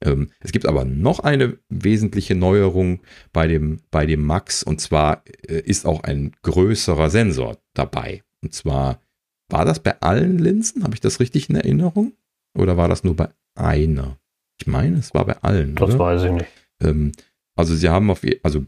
Ähm, 0.03 0.32
es 0.40 0.52
gibt 0.52 0.65
aber 0.65 0.86
noch 0.86 1.19
eine 1.19 1.57
wesentliche 1.69 2.36
Neuerung 2.36 3.02
bei 3.34 3.48
dem, 3.48 3.82
bei 3.91 4.06
dem 4.06 4.22
Max 4.23 4.64
und 4.64 4.82
zwar 4.82 5.23
äh, 5.48 5.60
ist 5.60 5.86
auch 5.86 6.03
ein 6.03 6.32
größerer 6.41 7.10
Sensor 7.10 7.57
dabei. 7.73 8.23
Und 8.41 8.53
zwar 8.53 9.02
war 9.49 9.65
das 9.65 9.80
bei 9.80 9.99
allen 10.02 10.40
Linsen? 10.40 10.84
Habe 10.84 10.95
ich 10.95 11.02
das 11.02 11.19
richtig 11.19 11.49
in 11.49 11.56
Erinnerung? 11.56 12.14
Oder 12.57 12.78
war 12.78 12.88
das 12.88 13.03
nur 13.03 13.15
bei 13.15 13.30
einer? 13.56 14.18
Ich 14.60 14.68
meine, 14.68 14.98
es 14.98 15.14
war 15.14 15.26
bei 15.26 15.38
allen. 15.41 15.76
Das 15.76 15.91
oder? 15.91 15.99
weiß 15.99 16.23
ich 16.23 16.32
nicht. 16.32 16.48
Ähm, 16.82 17.11
also 17.56 17.76
sie 17.76 17.90
haben 17.90 18.10
auf, 18.10 18.22
also 18.44 18.65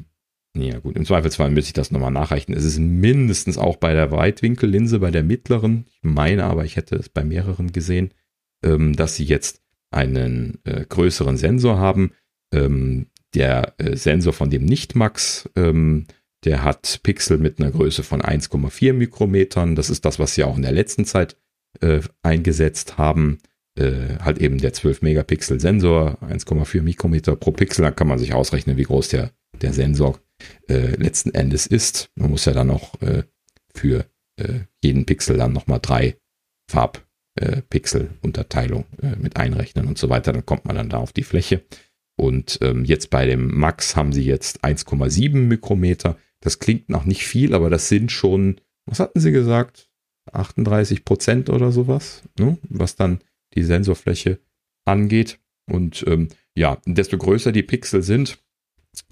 ja 0.55 0.77
gut, 0.79 0.95
im 0.95 1.05
Zweifelsfall 1.05 1.49
müsste 1.49 1.69
ich 1.69 1.73
das 1.73 1.89
nochmal 1.89 2.11
nachreichen. 2.11 2.53
Es 2.53 2.63
ist 2.63 2.77
mindestens 2.77 3.57
auch 3.57 3.77
bei 3.77 3.93
der 3.93 4.11
Weitwinkellinse, 4.11 4.99
bei 4.99 5.09
der 5.09 5.23
mittleren, 5.23 5.85
ich 5.87 6.03
meine 6.03 6.43
aber, 6.43 6.63
ich 6.63 6.75
hätte 6.75 6.95
es 6.95 7.09
bei 7.09 7.23
mehreren 7.23 7.71
gesehen, 7.71 8.13
ähm, 8.63 8.95
dass 8.95 9.15
sie 9.15 9.23
jetzt 9.23 9.62
einen 9.93 10.59
äh, 10.63 10.85
größeren 10.87 11.37
Sensor 11.37 11.77
haben. 11.77 12.11
Ähm, 12.53 13.07
der 13.33 13.73
äh, 13.77 13.95
Sensor 13.95 14.33
von 14.33 14.49
dem 14.49 14.65
Nicht-Max, 14.65 15.49
ähm, 15.55 16.05
der 16.43 16.63
hat 16.63 16.99
Pixel 17.03 17.37
mit 17.37 17.59
einer 17.59 17.71
Größe 17.71 18.03
von 18.03 18.21
1,4 18.21 18.93
Mikrometern. 18.93 19.75
Das 19.75 19.89
ist 19.89 20.05
das, 20.05 20.19
was 20.19 20.35
sie 20.35 20.43
auch 20.43 20.55
in 20.55 20.61
der 20.61 20.71
letzten 20.71 21.05
Zeit 21.05 21.37
äh, 21.81 22.01
eingesetzt 22.21 22.97
haben. 22.97 23.39
Äh, 23.75 24.19
halt 24.19 24.37
eben 24.37 24.59
der 24.59 24.73
12 24.73 25.01
Megapixel 25.01 25.59
Sensor, 25.59 26.19
1,4 26.21 26.81
Mikrometer 26.81 27.35
pro 27.35 27.51
Pixel. 27.51 27.81
Da 27.83 27.91
kann 27.91 28.07
man 28.07 28.19
sich 28.19 28.33
ausrechnen, 28.33 28.77
wie 28.77 28.83
groß 28.83 29.09
der, 29.09 29.31
der 29.61 29.73
Sensor 29.73 30.19
äh, 30.67 30.95
letzten 30.95 31.33
Endes 31.33 31.65
ist. 31.65 32.11
Man 32.15 32.29
muss 32.29 32.45
ja 32.45 32.53
dann 32.53 32.69
auch 32.69 33.01
äh, 33.01 33.23
für 33.73 34.05
äh, 34.37 34.59
jeden 34.83 35.05
Pixel 35.05 35.37
dann 35.37 35.53
nochmal 35.53 35.79
drei 35.81 36.17
Farbpixel-Unterteilung 36.69 37.12
äh, 37.35 37.61
äh, 39.01 39.15
mit 39.17 39.37
einrechnen 39.37 39.87
und 39.87 39.97
so 39.97 40.09
weiter. 40.09 40.33
Dann 40.33 40.45
kommt 40.45 40.65
man 40.65 40.75
dann 40.75 40.89
da 40.89 40.97
auf 40.97 41.13
die 41.13 41.23
Fläche. 41.23 41.63
Und 42.15 42.59
ähm, 42.61 42.85
jetzt 42.85 43.09
bei 43.09 43.25
dem 43.25 43.57
Max 43.57 43.95
haben 43.95 44.13
sie 44.13 44.23
jetzt 44.23 44.63
1,7 44.63 45.33
Mikrometer. 45.33 46.17
Das 46.41 46.59
klingt 46.59 46.89
noch 46.89 47.05
nicht 47.05 47.25
viel, 47.25 47.53
aber 47.53 47.69
das 47.69 47.89
sind 47.89 48.11
schon, 48.11 48.61
was 48.85 48.99
hatten 48.99 49.19
sie 49.19 49.31
gesagt? 49.31 49.89
38 50.31 51.05
Prozent 51.05 51.49
oder 51.49 51.71
sowas, 51.71 52.23
ne? 52.37 52.57
was 52.69 52.95
dann 52.95 53.19
die 53.55 53.63
Sensorfläche 53.63 54.39
angeht. 54.85 55.39
Und 55.65 56.03
ähm, 56.07 56.29
ja, 56.55 56.77
desto 56.85 57.17
größer 57.17 57.51
die 57.51 57.63
Pixel 57.63 58.03
sind, 58.03 58.37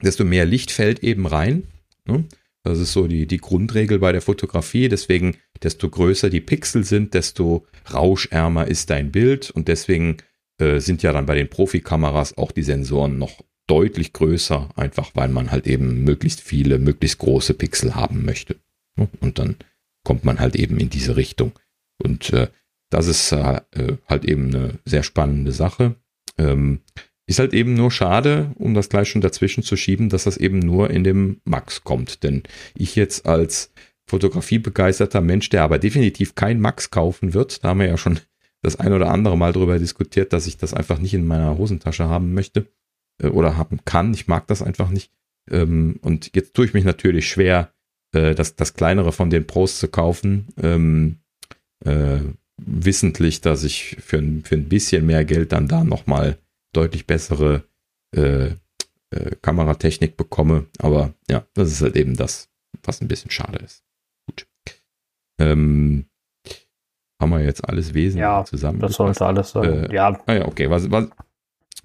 desto 0.01 0.23
mehr 0.23 0.45
Licht 0.45 0.71
fällt 0.71 1.03
eben 1.03 1.25
rein. 1.25 1.63
Ne? 2.05 2.25
Das 2.63 2.79
ist 2.79 2.93
so 2.93 3.07
die, 3.07 3.25
die 3.25 3.37
Grundregel 3.37 3.99
bei 3.99 4.11
der 4.11 4.21
Fotografie. 4.21 4.87
Deswegen, 4.87 5.37
desto 5.63 5.89
größer 5.89 6.29
die 6.29 6.41
Pixel 6.41 6.83
sind, 6.83 7.13
desto 7.13 7.65
rauschärmer 7.91 8.67
ist 8.67 8.89
dein 8.89 9.11
Bild. 9.11 9.49
Und 9.49 9.67
deswegen 9.67 10.17
äh, 10.59 10.79
sind 10.79 11.01
ja 11.01 11.11
dann 11.11 11.25
bei 11.25 11.35
den 11.35 11.49
Profikameras 11.49 12.37
auch 12.37 12.51
die 12.51 12.63
Sensoren 12.63 13.17
noch 13.17 13.41
deutlich 13.67 14.13
größer, 14.13 14.69
einfach 14.75 15.11
weil 15.13 15.29
man 15.29 15.51
halt 15.51 15.65
eben 15.65 16.03
möglichst 16.03 16.41
viele, 16.41 16.77
möglichst 16.77 17.19
große 17.19 17.53
Pixel 17.53 17.95
haben 17.95 18.25
möchte. 18.25 18.57
Und 19.21 19.39
dann 19.39 19.55
kommt 20.03 20.25
man 20.25 20.39
halt 20.39 20.55
eben 20.55 20.77
in 20.79 20.89
diese 20.89 21.15
Richtung. 21.15 21.53
Und 21.97 22.33
äh, 22.33 22.47
das 22.89 23.07
ist 23.07 23.31
äh, 23.31 23.61
halt 24.07 24.25
eben 24.25 24.53
eine 24.53 24.79
sehr 24.85 25.03
spannende 25.03 25.51
Sache. 25.51 25.95
Ähm, 26.37 26.81
ist 27.31 27.39
halt 27.39 27.53
eben 27.53 27.73
nur 27.73 27.91
schade, 27.91 28.51
um 28.55 28.73
das 28.73 28.89
gleich 28.89 29.09
schon 29.09 29.21
dazwischen 29.21 29.63
zu 29.63 29.77
schieben, 29.77 30.09
dass 30.09 30.25
das 30.25 30.37
eben 30.37 30.59
nur 30.59 30.89
in 30.89 31.03
dem 31.05 31.39
Max 31.45 31.83
kommt. 31.83 32.23
Denn 32.23 32.43
ich 32.75 32.95
jetzt 32.95 33.25
als 33.25 33.71
fotografiebegeisterter 34.05 35.21
Mensch, 35.21 35.49
der 35.49 35.63
aber 35.63 35.79
definitiv 35.79 36.35
kein 36.35 36.59
Max 36.59 36.91
kaufen 36.91 37.33
wird, 37.33 37.63
da 37.63 37.69
haben 37.69 37.79
wir 37.79 37.87
ja 37.87 37.97
schon 37.97 38.19
das 38.61 38.75
ein 38.75 38.91
oder 38.91 39.09
andere 39.09 39.37
Mal 39.37 39.53
darüber 39.53 39.79
diskutiert, 39.79 40.33
dass 40.33 40.45
ich 40.45 40.57
das 40.57 40.73
einfach 40.73 40.99
nicht 40.99 41.13
in 41.13 41.25
meiner 41.25 41.57
Hosentasche 41.57 42.09
haben 42.09 42.33
möchte 42.33 42.67
äh, 43.23 43.27
oder 43.27 43.55
haben 43.55 43.79
kann. 43.85 44.13
Ich 44.13 44.27
mag 44.27 44.45
das 44.47 44.61
einfach 44.61 44.89
nicht. 44.89 45.11
Ähm, 45.49 45.99
und 46.01 46.35
jetzt 46.35 46.53
tue 46.53 46.65
ich 46.65 46.73
mich 46.73 46.83
natürlich 46.83 47.29
schwer, 47.29 47.73
äh, 48.13 48.35
das, 48.35 48.57
das 48.57 48.73
kleinere 48.73 49.13
von 49.13 49.29
den 49.29 49.47
Pros 49.47 49.79
zu 49.79 49.87
kaufen. 49.87 50.49
Ähm, 50.61 51.19
äh, 51.85 52.19
wissentlich, 52.57 53.39
dass 53.39 53.63
ich 53.63 53.95
für 54.01 54.17
ein, 54.17 54.43
für 54.43 54.55
ein 54.55 54.67
bisschen 54.69 55.05
mehr 55.05 55.23
Geld 55.23 55.53
dann 55.53 55.69
da 55.69 55.85
nochmal 55.85 56.37
deutlich 56.73 57.07
bessere 57.07 57.63
äh, 58.15 58.51
äh, 59.11 59.35
Kameratechnik 59.41 60.17
bekomme. 60.17 60.67
Aber 60.79 61.13
ja, 61.29 61.45
das 61.53 61.71
ist 61.71 61.81
halt 61.81 61.95
eben 61.95 62.15
das, 62.15 62.49
was 62.83 63.01
ein 63.01 63.07
bisschen 63.07 63.31
schade 63.31 63.59
ist. 63.59 63.83
Gut. 64.25 64.47
Ähm, 65.39 66.05
haben 67.21 67.31
wir 67.31 67.41
jetzt 67.41 67.67
alles 67.67 67.93
wesentlich 67.93 68.21
ja, 68.21 68.43
zusammen. 68.45 68.79
Das 68.79 68.93
sollte 68.93 69.25
alles 69.25 69.51
sein. 69.51 69.91
Äh, 69.91 69.93
ja. 69.93 70.19
Ah 70.25 70.33
ja, 70.33 70.47
okay. 70.47 70.69
Was, 70.69 70.89
was, 70.89 71.07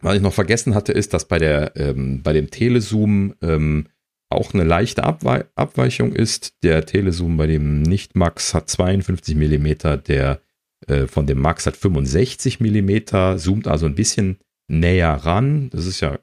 was 0.01 0.17
ich 0.17 0.23
noch 0.23 0.33
vergessen 0.33 0.75
hatte, 0.75 0.93
ist, 0.93 1.13
dass 1.15 1.27
bei 1.27 1.39
der 1.39 1.77
ähm, 1.77 2.23
bei 2.23 2.33
dem 2.33 2.51
Telezoom 2.51 3.35
ähm, 3.43 3.89
auch 4.31 4.55
eine 4.55 4.65
leichte 4.65 5.05
Abwe 5.05 5.47
Abweichung 5.55 6.13
ist. 6.13 6.55
Der 6.63 6.87
Telezoom 6.87 7.37
bei 7.37 7.47
dem 7.47 7.83
Nicht-Max 7.83 8.55
hat 8.55 8.71
52 8.71 9.37
Millimeter, 9.37 9.97
der 9.97 10.41
äh, 10.87 11.07
von 11.07 11.27
dem 11.27 11.41
Max 11.41 11.67
hat 11.67 11.77
65 11.77 12.61
Millimeter, 12.61 13.37
zoomt 13.39 13.69
also 13.69 13.87
ein 13.87 13.95
bisschen 13.95 14.39
näher 14.69 15.13
ran. 15.13 15.71
Das 15.71 15.87
ist 15.87 16.01
ja 16.01 16.19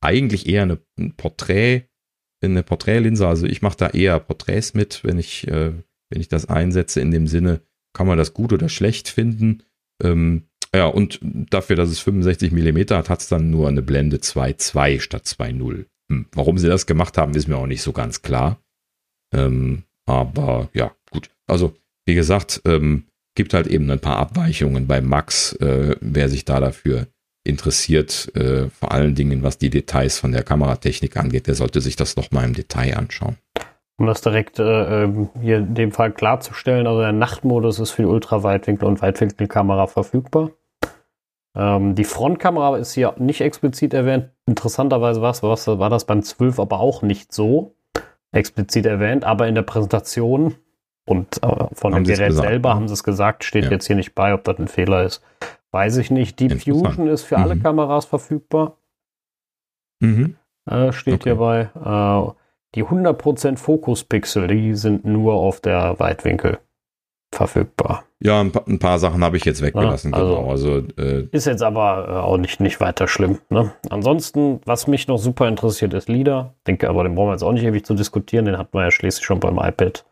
eigentlich 0.00 0.48
eher 0.48 0.62
eine, 0.62 0.78
ein 0.98 1.14
Porträt, 1.16 1.84
eine 2.42 2.62
Porträtlinse. 2.62 3.26
Also 3.26 3.46
ich 3.46 3.62
mache 3.62 3.76
da 3.76 3.88
eher 3.88 4.18
Porträts 4.20 4.74
mit, 4.74 5.04
wenn 5.04 5.18
ich, 5.18 5.46
äh, 5.48 5.72
wenn 6.10 6.20
ich 6.20 6.28
das 6.28 6.46
einsetze. 6.46 7.00
In 7.00 7.10
dem 7.10 7.26
Sinne 7.26 7.62
kann 7.94 8.06
man 8.06 8.18
das 8.18 8.34
gut 8.34 8.52
oder 8.52 8.68
schlecht 8.68 9.08
finden. 9.08 9.62
Ähm, 10.02 10.48
ja, 10.74 10.86
und 10.86 11.20
dafür, 11.22 11.76
dass 11.76 11.88
es 11.88 12.00
65 12.00 12.52
mm 12.52 12.90
hat, 12.90 13.08
hat 13.08 13.20
es 13.20 13.28
dann 13.28 13.50
nur 13.50 13.68
eine 13.68 13.82
Blende 13.82 14.18
2.2 14.18 15.00
statt 15.00 15.24
2.0. 15.24 15.86
Hm. 16.10 16.26
Warum 16.32 16.58
sie 16.58 16.68
das 16.68 16.86
gemacht 16.86 17.18
haben, 17.18 17.34
ist 17.34 17.48
mir 17.48 17.56
auch 17.56 17.66
nicht 17.66 17.82
so 17.82 17.92
ganz 17.92 18.22
klar. 18.22 18.62
Ähm, 19.34 19.84
aber 20.06 20.70
ja, 20.74 20.94
gut. 21.10 21.30
Also, 21.46 21.74
wie 22.06 22.14
gesagt, 22.14 22.62
ähm, 22.64 23.04
gibt 23.34 23.54
halt 23.54 23.66
eben 23.66 23.90
ein 23.90 24.00
paar 24.00 24.16
Abweichungen 24.16 24.86
bei 24.86 25.00
Max, 25.00 25.52
äh, 25.54 25.96
wer 26.00 26.28
sich 26.28 26.44
da 26.44 26.60
dafür 26.60 27.08
interessiert, 27.44 28.30
äh, 28.34 28.68
vor 28.70 28.92
allen 28.92 29.14
Dingen 29.14 29.42
was 29.42 29.58
die 29.58 29.70
Details 29.70 30.18
von 30.18 30.32
der 30.32 30.42
Kameratechnik 30.42 31.16
angeht, 31.16 31.46
der 31.46 31.54
sollte 31.54 31.80
sich 31.80 31.96
das 31.96 32.16
nochmal 32.16 32.44
im 32.44 32.54
Detail 32.54 32.96
anschauen. 32.96 33.36
Um 33.96 34.06
das 34.06 34.20
direkt 34.20 34.58
äh, 34.60 35.04
ähm, 35.04 35.30
hier 35.40 35.58
in 35.58 35.74
dem 35.74 35.92
Fall 35.92 36.12
klarzustellen, 36.12 36.86
also 36.86 37.00
der 37.00 37.12
Nachtmodus 37.12 37.80
ist 37.80 37.90
für 37.90 38.02
die 38.02 38.08
Ultraweitwinkel- 38.08 38.86
und 38.86 39.02
Weitwinkelkamera 39.02 39.88
verfügbar. 39.88 40.50
Ähm, 41.56 41.96
die 41.96 42.04
Frontkamera 42.04 42.76
ist 42.76 42.92
hier 42.92 43.14
nicht 43.18 43.40
explizit 43.40 43.94
erwähnt. 43.94 44.28
Interessanterweise 44.46 45.20
was, 45.20 45.42
was 45.42 45.66
war 45.66 45.90
das 45.90 46.04
beim 46.04 46.22
12 46.22 46.60
aber 46.60 46.78
auch 46.78 47.02
nicht 47.02 47.32
so 47.32 47.74
explizit 48.30 48.86
erwähnt, 48.86 49.24
aber 49.24 49.48
in 49.48 49.54
der 49.56 49.62
Präsentation 49.62 50.54
und 51.04 51.42
äh, 51.42 51.46
von 51.72 51.94
Haben 51.94 52.04
dem 52.04 52.14
Gerät 52.14 52.34
selber 52.34 52.68
ne? 52.68 52.74
haben 52.76 52.88
sie 52.88 52.94
es 52.94 53.02
gesagt, 53.02 53.42
steht 53.42 53.64
Ja. 53.64 53.70
jetzt 53.70 53.86
hier 53.86 53.96
nicht 53.96 54.14
bei, 54.14 54.34
ob 54.34 54.44
das 54.44 54.58
ein 54.58 54.68
Fehler 54.68 55.04
ist. 55.04 55.22
Weiß 55.72 55.96
ich 55.98 56.10
nicht. 56.10 56.40
Deep. 56.40 56.62
Fusion 56.62 57.08
ist 57.08 57.24
für 57.24 57.36
alle 57.38 57.54
Mhm. 57.56 57.62
Kameras 57.62 58.04
verfügbar. 58.06 58.78
Mhm. 60.00 60.36
Äh, 60.70 60.92
steht 60.92 61.14
Okay. 61.14 61.30
hierbei. 61.30 61.70
Äh, 61.74 62.32
die 62.74 62.84
100% 62.84 63.58
Fokuspixel, 63.58 64.46
die 64.48 64.74
sind 64.74 65.04
nur 65.04 65.34
auf 65.34 65.60
der 65.60 65.98
Weitwinkel 65.98 66.58
verfügbar. 67.34 68.04
Ja, 68.20 68.40
ein 68.40 68.50
paar, 68.52 68.66
ein 68.66 68.78
paar 68.78 68.98
Sachen 68.98 69.22
habe 69.22 69.36
ich 69.36 69.44
jetzt 69.44 69.62
weggelassen, 69.62 70.12
Ja, 70.12 70.18
also- 70.18 70.34
genau. 70.36 70.50
Also 70.50 70.78
äh, 70.96 71.28
Ist 71.30 71.46
jetzt 71.46 71.62
aber 71.62 72.08
äh, 72.08 72.12
auch 72.12 72.36
nicht, 72.38 72.60
nicht 72.60 72.80
weiter 72.80 73.06
schlimm. 73.06 73.38
Ne? 73.50 73.72
Ansonsten, 73.90 74.60
was 74.64 74.86
mich 74.86 75.06
noch 75.08 75.18
super 75.18 75.46
interessiert, 75.48 75.94
ist 75.94 76.08
LIDAR. 76.08 76.54
Denke 76.66 76.88
aber, 76.88 77.04
den 77.04 77.14
brauchen 77.14 77.28
wir 77.28 77.32
jetzt 77.32 77.42
auch 77.42 77.52
nicht 77.52 77.64
ewig 77.64 77.84
zu 77.84 77.94
diskutieren. 77.94 78.46
Den 78.46 78.58
hatten 78.58 78.76
wir 78.76 78.84
ja 78.84 78.90
schließlich 78.90 79.24
schon 79.24 79.40
beim 79.40 79.58
iPad 79.58 80.04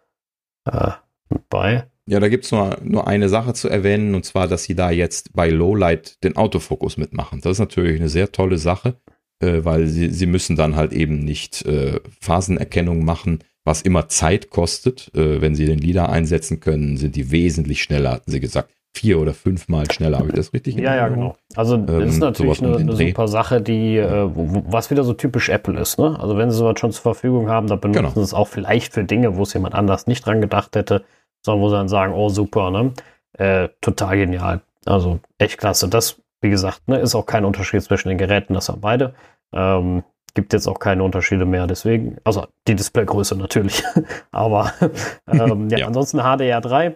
äh, 0.71 0.91
mit 1.31 1.49
bei. 1.49 1.87
Ja, 2.09 2.21
da 2.21 2.29
gibt's 2.29 2.53
nur, 2.53 2.79
nur 2.85 3.07
eine 3.09 3.29
Sache 3.29 3.53
zu 3.53 3.69
erwähnen, 3.69 4.15
und 4.15 4.25
zwar, 4.25 4.47
dass 4.47 4.63
sie 4.65 4.75
da 4.77 4.91
jetzt 4.91 5.33
bei 5.35 5.49
Lowlight 5.51 6.23
den 6.23 6.37
Autofokus 6.37 6.97
mitmachen. 6.97 7.41
Das 7.41 7.53
ist 7.53 7.59
natürlich 7.59 7.99
eine 7.99 8.09
sehr 8.09 8.31
tolle 8.31 8.59
Sache, 8.59 8.95
äh, 9.41 9.65
weil 9.65 9.87
sie, 9.89 10.11
sie 10.11 10.27
müssen 10.27 10.55
dann 10.57 10.77
halt 10.77 10.93
eben 10.93 11.19
nicht 11.19 11.65
äh, 11.67 11.99
Phasenerkennung 12.21 13.05
machen, 13.05 13.41
was 13.65 13.83
immer 13.83 14.07
Zeit 14.09 14.51
kostet. 14.51 15.11
Äh, 15.17 15.41
wenn 15.41 15.57
sie 15.57 15.67
den 15.67 15.79
LIDAR 15.81 16.09
einsetzen 16.11 16.61
können, 16.61 16.97
sind 16.97 17.17
die 17.17 17.33
wesentlich 17.33 17.83
schneller, 17.83 18.13
hatten 18.13 18.31
sie 18.31 18.41
gesagt. 18.41 18.71
Vier 18.95 19.19
oder 19.21 19.35
fünfmal 19.35 19.91
schneller, 19.91 20.19
habe 20.21 20.29
ich 20.29 20.35
das 20.37 20.55
richtig 20.55 20.77
Ja, 20.77 20.97
ja, 20.97 21.09
genau. 21.09 21.37
Also 21.55 21.77
das 21.77 22.03
ist 22.07 22.15
Ähm, 22.15 22.19
natürlich 22.21 22.57
sowas 22.57 22.61
um 22.61 22.81
eine, 22.83 22.93
eine 22.95 23.09
super 23.09 23.29
Sache, 23.29 23.61
die, 23.61 23.97
äh, 23.99 24.31
was 24.35 24.91
wieder 24.91 25.05
so 25.05 25.13
typisch 25.13 25.51
Apple 25.51 25.79
ist. 25.79 25.99
Ne? 25.99 26.19
Also 26.19 26.39
wenn 26.39 26.51
sie 26.51 26.57
sowas 26.57 26.79
schon 26.81 26.93
zur 26.93 27.03
Verfügung 27.03 27.51
haben, 27.51 27.67
dann 27.67 27.79
benutzen 27.81 28.01
Genau. 28.05 28.15
sie 28.15 28.21
es 28.23 28.33
auch 28.33 28.49
vielleicht 28.49 28.95
für 28.95 29.05
Dinge, 29.05 29.37
wo 29.37 29.43
es 29.43 29.53
jemand 29.53 29.75
anders 29.75 30.07
nicht 30.07 30.25
dran 30.25 30.41
gedacht 30.41 30.75
hätte, 30.77 31.05
sondern 31.47 31.63
wo 31.63 31.69
sie 31.71 31.77
dann 31.77 31.89
sagen, 31.89 32.13
oh 32.13 32.29
super, 32.29 32.71
ne? 32.71 32.93
Äh, 33.39 33.69
total 33.81 34.17
genial. 34.19 34.61
Also 34.85 35.21
echt 35.39 35.57
klasse. 35.59 35.89
Das, 35.89 36.21
wie 36.43 36.51
gesagt, 36.51 36.87
ne, 36.89 36.99
ist 36.99 37.15
auch 37.15 37.25
kein 37.27 37.45
Unterschied 37.47 37.83
zwischen 37.83 38.09
den 38.11 38.19
Geräten, 38.19 38.53
das 38.53 38.69
haben 38.69 38.81
beide. 38.83 39.15
Ähm, 39.53 40.03
gibt 40.35 40.53
jetzt 40.53 40.67
auch 40.67 40.79
keine 40.79 41.03
Unterschiede 41.03 41.47
mehr, 41.47 41.67
deswegen, 41.67 42.19
also 42.25 42.47
die 42.69 42.75
Displaygröße 42.75 43.37
natürlich, 43.37 43.83
aber 44.33 44.71
ähm, 45.27 45.71
ja, 45.71 45.79
Ja. 45.79 45.87
ansonsten 45.87 46.21
HDR3, 46.21 46.95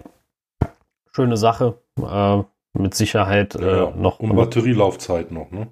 schöne 1.15 1.37
Sache, 1.39 1.79
äh, 2.03 2.43
mit 2.79 2.95
Sicherheit 2.95 3.55
äh, 3.55 3.77
Ja, 3.79 3.91
noch. 3.97 4.21
Und 4.21 4.37
Batterielaufzeit 4.37 5.31
noch, 5.33 5.51
ne? 5.51 5.69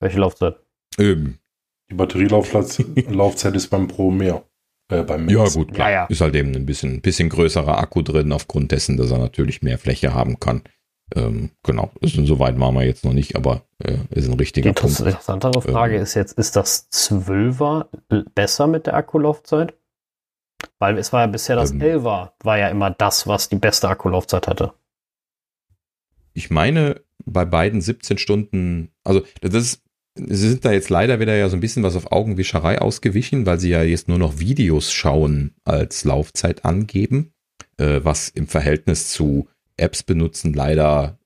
Welche 0.00 0.18
Laufzeit? 0.20 0.56
Ähm, 0.98 1.38
Die 1.90 1.94
Batterielaufzeit 1.94 2.84
Laufzeit 3.10 3.54
ist 3.54 3.68
beim 3.68 3.88
Pro 3.88 4.10
mehr. 4.10 4.42
Äh, 5.00 5.02
beim 5.04 5.28
ja, 5.28 5.38
Max. 5.38 5.54
gut, 5.54 5.72
klar. 5.74 5.90
Ja, 5.90 5.94
ja. 6.02 6.06
Ist 6.06 6.20
halt 6.20 6.34
eben 6.34 6.54
ein 6.54 6.66
bisschen, 6.66 7.00
bisschen 7.00 7.28
größerer 7.28 7.78
Akku 7.78 8.02
drin, 8.02 8.32
aufgrund 8.32 8.72
dessen, 8.72 8.96
dass 8.96 9.10
er 9.10 9.18
natürlich 9.18 9.62
mehr 9.62 9.78
Fläche 9.78 10.14
haben 10.14 10.38
kann. 10.40 10.62
Ähm, 11.14 11.50
genau, 11.62 11.90
ist, 12.00 12.14
soweit 12.14 12.58
waren 12.58 12.74
wir 12.74 12.84
jetzt 12.84 13.04
noch 13.04 13.12
nicht, 13.12 13.36
aber 13.36 13.62
äh, 13.78 13.98
ist 14.10 14.26
ein 14.28 14.32
Die 14.32 14.38
richtiger 14.38 14.68
interess 14.70 14.96
Punkt. 14.96 15.08
interessantere 15.10 15.60
Frage 15.60 15.96
Ähm. 15.96 16.02
ist 16.02 16.14
jetzt, 16.14 16.38
ist 16.38 16.56
das 16.56 16.90
12er 16.90 17.86
besser 18.34 18.66
mit 18.66 18.86
der 18.86 18.94
Akkulaufzeit? 18.94 19.74
Weil 20.78 20.96
es 20.98 21.12
war 21.12 21.20
ja 21.22 21.26
bisher 21.26 21.56
das 21.56 21.72
Ähm. 21.72 21.80
11er, 21.82 22.30
war 22.42 22.58
ja 22.58 22.68
immer 22.68 22.90
das, 22.90 23.26
was 23.26 23.48
die 23.50 23.56
beste 23.56 23.88
Akkulaufzeit 23.88 24.48
hatte. 24.48 24.72
Ich 26.32 26.50
meine, 26.50 27.02
bei 27.26 27.44
beiden 27.44 27.80
17 27.80 28.16
Stunden, 28.18 28.90
also 29.04 29.22
das 29.42 29.52
ist, 29.54 29.82
sie 30.14 30.48
sind 30.50 30.64
da 30.64 30.72
jetzt 30.72 30.90
leider 30.90 31.20
wieder 31.20 31.34
ja 31.36 31.48
so 31.48 31.56
ein 31.56 31.60
bisschen 31.60 31.82
was 31.82 31.96
auf 31.96 32.12
Augenwischerei 32.12 32.80
ausgewichen, 32.80 33.46
weil 33.46 33.58
sie 33.58 33.70
ja 33.70 33.82
jetzt 33.82 34.08
nur 34.08 34.18
noch 34.18 34.38
Videos 34.38 34.92
schauen 34.92 35.54
als 35.64 36.04
Laufzeit 36.04 36.64
angeben, 36.64 37.32
äh, 37.78 38.00
was 38.02 38.28
im 38.28 38.46
Verhältnis 38.46 39.10
zu 39.10 39.48
Apps 39.76 40.02
benutzen 40.02 40.52
leider 40.52 41.18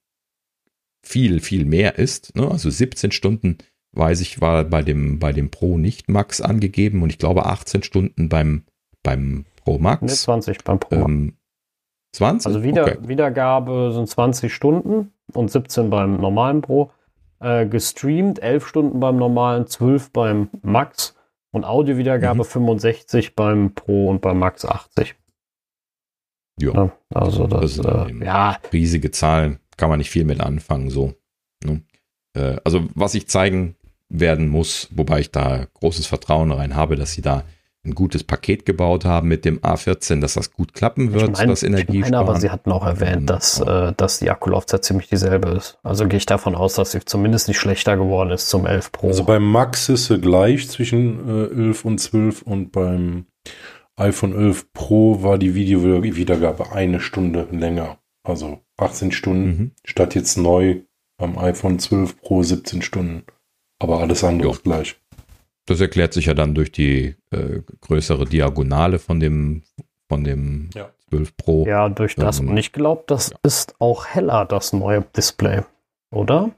viel, 1.03 1.39
viel 1.39 1.65
mehr 1.65 1.97
ist. 1.97 2.35
Ne? 2.35 2.49
Also 2.49 2.69
17 2.69 3.11
Stunden, 3.11 3.57
weiß 3.93 4.21
ich, 4.21 4.41
war 4.41 4.63
bei 4.65 4.81
dem, 4.81 5.19
bei 5.19 5.31
dem 5.33 5.49
Pro 5.49 5.77
nicht 5.77 6.09
Max 6.09 6.41
angegeben 6.41 7.01
und 7.01 7.09
ich 7.09 7.17
glaube 7.17 7.45
18 7.45 7.83
Stunden 7.83 8.29
beim, 8.29 8.63
beim 9.03 9.45
Pro 9.55 9.79
Max. 9.79 10.23
20 10.23 10.63
beim 10.63 10.79
Pro. 10.79 10.95
Ähm, 10.95 11.33
20? 12.13 12.47
also 12.47 12.63
wieder, 12.63 12.83
Okay. 12.83 12.97
Wiedergabe 13.07 13.91
sind 13.93 14.07
20 14.07 14.53
Stunden 14.53 15.11
und 15.33 15.51
17 15.51 15.89
beim 15.89 16.17
normalen 16.17 16.61
Pro. 16.61 16.91
Äh, 17.39 17.67
gestreamt 17.67 18.39
11 18.39 18.67
Stunden 18.67 18.99
beim 18.99 19.17
normalen, 19.17 19.67
12 19.67 20.11
beim 20.11 20.49
Max 20.63 21.15
und 21.51 21.65
Audiowiedergabe 21.65 22.39
Mhm. 22.39 22.45
65 22.45 23.35
beim 23.35 23.73
Pro 23.73 24.09
und 24.09 24.21
beim 24.21 24.39
Max 24.39 24.65
80. 24.65 25.15
Ja. 26.59 26.73
Ja, 26.73 26.91
also 27.13 27.45
das, 27.47 27.61
Das 27.61 27.71
ist 27.77 27.85
dann 27.85 28.21
äh, 28.21 28.25
ja, 28.25 28.57
riesige 28.73 29.11
Zahlen, 29.11 29.59
kann 29.77 29.89
man 29.89 29.99
nicht 29.99 30.09
viel 30.09 30.25
mit 30.25 30.41
anfangen, 30.41 30.89
so. 30.89 31.13
Ne? 31.63 31.83
Äh, 32.35 32.57
also, 32.63 32.87
was 32.95 33.13
ich 33.13 33.27
zeigen 33.27 33.75
werden 34.09 34.47
muss, 34.47 34.89
wobei 34.91 35.19
ich 35.19 35.31
da 35.31 35.67
großes 35.75 36.07
Vertrauen 36.07 36.51
rein 36.51 36.75
habe, 36.75 36.95
dass 36.95 37.13
sie 37.13 37.21
da 37.21 37.43
ein 37.85 37.95
gutes 37.95 38.23
Paket 38.23 38.65
gebaut 38.65 39.05
haben 39.05 39.27
mit 39.29 39.45
dem 39.45 39.59
A14, 39.59 40.19
dass 40.19 40.33
das 40.33 40.51
gut 40.51 40.73
klappen 40.73 41.13
wird, 41.13 41.23
ich 41.29 41.37
meine, 41.37 41.51
das 41.51 41.63
Energie 41.63 41.97
ich 41.99 42.01
meine 42.01 42.17
aber 42.17 42.37
sie 42.39 42.49
hatten 42.49 42.71
auch 42.71 42.85
erwähnt, 42.85 43.17
Ähm, 43.21 43.25
dass, 43.27 43.59
äh, 43.61 43.93
dass 43.95 44.19
die 44.19 44.29
Akkulaufzeit 44.29 44.83
ziemlich 44.83 45.07
dieselbe 45.07 45.49
ist. 45.49 45.77
Also 45.83 46.05
gehe 46.07 46.17
ich 46.17 46.25
davon 46.25 46.55
aus, 46.55 46.73
dass 46.73 46.91
sie 46.91 46.99
zumindest 47.05 47.47
nicht 47.47 47.59
schlechter 47.59 47.95
geworden 47.95 48.31
ist 48.31 48.49
zum 48.49 48.65
11 48.65 48.91
Pro. 48.91 49.07
Also 49.07 49.23
beim 49.23 49.43
Max 49.49 49.87
ist 49.89 50.07
sie 50.07 50.19
gleich 50.19 50.67
zwischen 50.69 51.29
äh, 51.29 51.67
11 51.69 51.85
und 51.85 51.99
12 51.99 52.41
und 52.41 52.71
beim 52.71 53.25
iPhone 53.95 54.33
11 54.35 54.73
Pro 54.73 55.23
war 55.23 55.37
die 55.37 55.55
Videowiedergabe 55.55 56.71
eine 56.73 56.99
Stunde 56.99 57.47
länger. 57.51 57.97
Also 58.23 58.59
18 58.77 59.11
Stunden 59.11 59.47
Mhm. 59.47 59.71
statt 59.85 60.13
jetzt 60.13 60.37
neu 60.37 60.81
beim 61.17 61.37
iPhone 61.37 61.79
12 61.79 62.19
Pro 62.21 62.43
17 62.43 62.81
Stunden. 62.81 63.23
Aber 63.79 63.99
alles 63.99 64.23
andere 64.23 64.49
Jo. 64.49 64.53
ist 64.53 64.63
gleich. 64.63 64.99
Das 65.67 65.79
erklärt 65.81 66.13
sich 66.13 66.25
ja 66.25 66.33
dann 66.33 66.55
durch 66.55 66.71
die 66.71 67.15
äh, 67.31 67.61
größere 67.81 68.25
Diagonale 68.25 68.99
von 68.99 69.19
dem, 69.19 69.63
von 70.09 70.23
dem 70.23 70.69
Ja. 70.73 70.89
12 71.09 71.37
Pro. 71.37 71.65
ja, 71.65 71.87
durch 71.89 72.15
das. 72.15 72.39
Und 72.39 72.57
ich 72.57 72.71
glaube, 72.73 73.03
das 73.07 73.29
ja. 73.29 73.37
ist 73.43 73.75
auch 73.79 74.05
heller, 74.07 74.45
das 74.45 74.73
neue 74.73 75.01
Display. 75.15 75.61
Oder? 76.11 76.51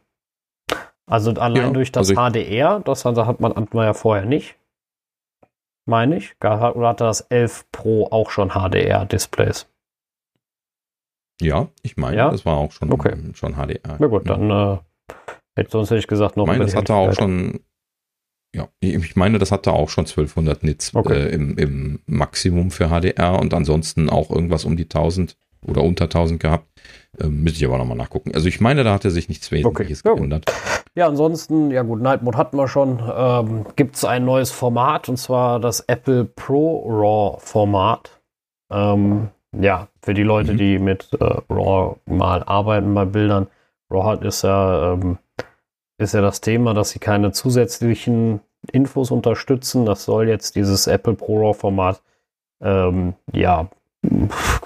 Also 1.07 1.31
allein 1.33 1.55
Ja, 1.63 1.69
durch 1.71 1.91
das 1.91 2.09
also 2.09 2.13
ich- 2.13 2.19
HDR, 2.19 2.79
das 2.81 3.03
hat, 3.05 3.17
hat 3.17 3.39
man, 3.39 3.55
hatten 3.55 3.73
wir 3.75 3.83
ja 3.85 3.93
vorher 3.93 4.25
nicht. 4.25 4.55
Meine 5.87 6.17
ich. 6.17 6.37
Gar- 6.39 6.75
Oder 6.75 6.89
hatte 6.89 7.03
das 7.05 7.21
11 7.21 7.65
Pro 7.71 8.07
auch 8.11 8.29
schon 8.29 8.49
HDR-Displays? 8.51 9.67
Ja, 11.41 11.69
ich 11.81 11.97
meine, 11.97 12.17
Ja? 12.17 12.29
das 12.29 12.45
war 12.45 12.57
auch 12.57 12.71
schon, 12.71 12.91
Okay. 12.93 13.15
schon 13.33 13.55
HDR. 13.55 13.97
Na 13.97 14.07
gut, 14.07 14.27
Ja. 14.27 14.35
dann 14.37 14.51
äh, 14.51 14.77
hätte, 15.55 15.71
sonst 15.71 15.89
hätte 15.89 15.99
ich 15.99 16.07
gesagt, 16.07 16.37
noch 16.37 16.43
Ich 16.43 16.47
meine, 16.47 16.65
das 16.65 16.75
hatte 16.75 16.93
auch 16.93 17.13
schon, 17.13 17.59
ja, 18.55 18.67
ich 18.79 19.15
meine, 19.15 19.37
das 19.39 19.51
hatte 19.51 19.71
auch 19.73 19.89
schon 19.89 20.05
1200 20.05 20.63
Nits 20.63 20.95
Okay. 20.95 21.13
äh, 21.13 21.29
im, 21.33 21.57
im 21.57 21.99
Maximum 22.07 22.71
für 22.71 22.89
HDR 22.89 23.39
und 23.39 23.53
ansonsten 23.53 24.09
auch 24.09 24.29
irgendwas 24.31 24.65
um 24.65 24.75
die 24.77 24.83
1000 24.85 25.37
oder 25.65 25.83
unter 25.83 26.05
1000 26.05 26.39
gehabt. 26.39 26.65
Ähm, 27.19 27.43
müsste 27.43 27.59
ich 27.59 27.65
aber 27.67 27.77
nochmal 27.77 27.97
nachgucken. 27.97 28.31
Also 28.33 28.47
ich 28.47 28.61
meine, 28.61 28.83
da 28.83 28.93
hatte 28.93 29.11
sich 29.11 29.27
nichts 29.29 29.51
Wesentliches 29.51 30.03
gut. 30.03 30.15
geändert. 30.17 30.45
Ja, 30.95 31.07
ansonsten, 31.07 31.69
ja 31.71 31.83
gut, 31.83 32.01
Night 32.01 32.23
Mode 32.23 32.37
hatten 32.37 32.57
wir 32.57 32.67
schon. 32.67 32.99
Ähm, 33.15 33.65
Gibt 33.75 33.95
es 33.95 34.05
ein 34.05 34.25
neues 34.25 34.51
Format 34.51 35.09
und 35.09 35.17
zwar 35.17 35.59
das 35.59 35.81
Apple 35.81 36.25
Pro 36.25 36.83
RAW 36.87 37.39
Format. 37.39 38.19
Ähm, 38.71 39.29
ja, 39.59 39.87
für 40.01 40.13
die 40.13 40.23
Leute, 40.23 40.53
Mhm. 40.53 40.57
die 40.57 40.79
mit 40.79 41.09
äh, 41.19 41.23
RAW 41.49 41.97
mal 42.05 42.43
arbeiten 42.43 42.93
bei 42.93 43.05
Bildern. 43.05 43.47
RAW 43.91 44.03
hat 44.05 44.23
ist 44.23 44.43
ja, 44.43 44.93
ähm, 44.93 45.17
ist 45.99 46.13
ja 46.13 46.21
das 46.21 46.41
Thema, 46.41 46.73
dass 46.73 46.91
sie 46.91 46.99
keine 46.99 47.31
zusätzlichen 47.31 48.39
Infos 48.71 49.11
unterstützen. 49.11 49.85
Das 49.85 50.05
soll 50.05 50.27
jetzt 50.27 50.55
dieses 50.55 50.87
Apple 50.87 51.13
Pro 51.13 51.41
RAW 51.41 51.53
Format 51.53 52.01
ähm, 52.61 53.13
ja 53.31 53.69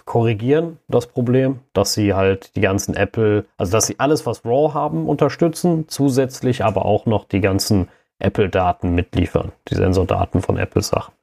korrigieren, 0.05 0.77
das 0.87 1.07
Problem, 1.07 1.61
dass 1.73 1.93
sie 1.95 2.13
halt 2.13 2.55
die 2.55 2.61
ganzen 2.61 2.95
Apple, 2.95 3.45
also 3.57 3.71
dass 3.71 3.87
sie 3.87 3.99
alles, 3.99 4.27
was 4.27 4.45
RAW 4.45 4.73
haben, 4.73 5.09
unterstützen, 5.09 5.85
zusätzlich 5.87 6.63
aber 6.63 6.85
auch 6.85 7.07
noch 7.07 7.25
die 7.25 7.41
ganzen 7.41 7.87
Apple-Daten 8.19 8.93
mitliefern, 8.93 9.51
die 9.69 9.75
Sensordaten 9.75 10.41
von 10.41 10.57
Apple-Sachen. 10.57 11.13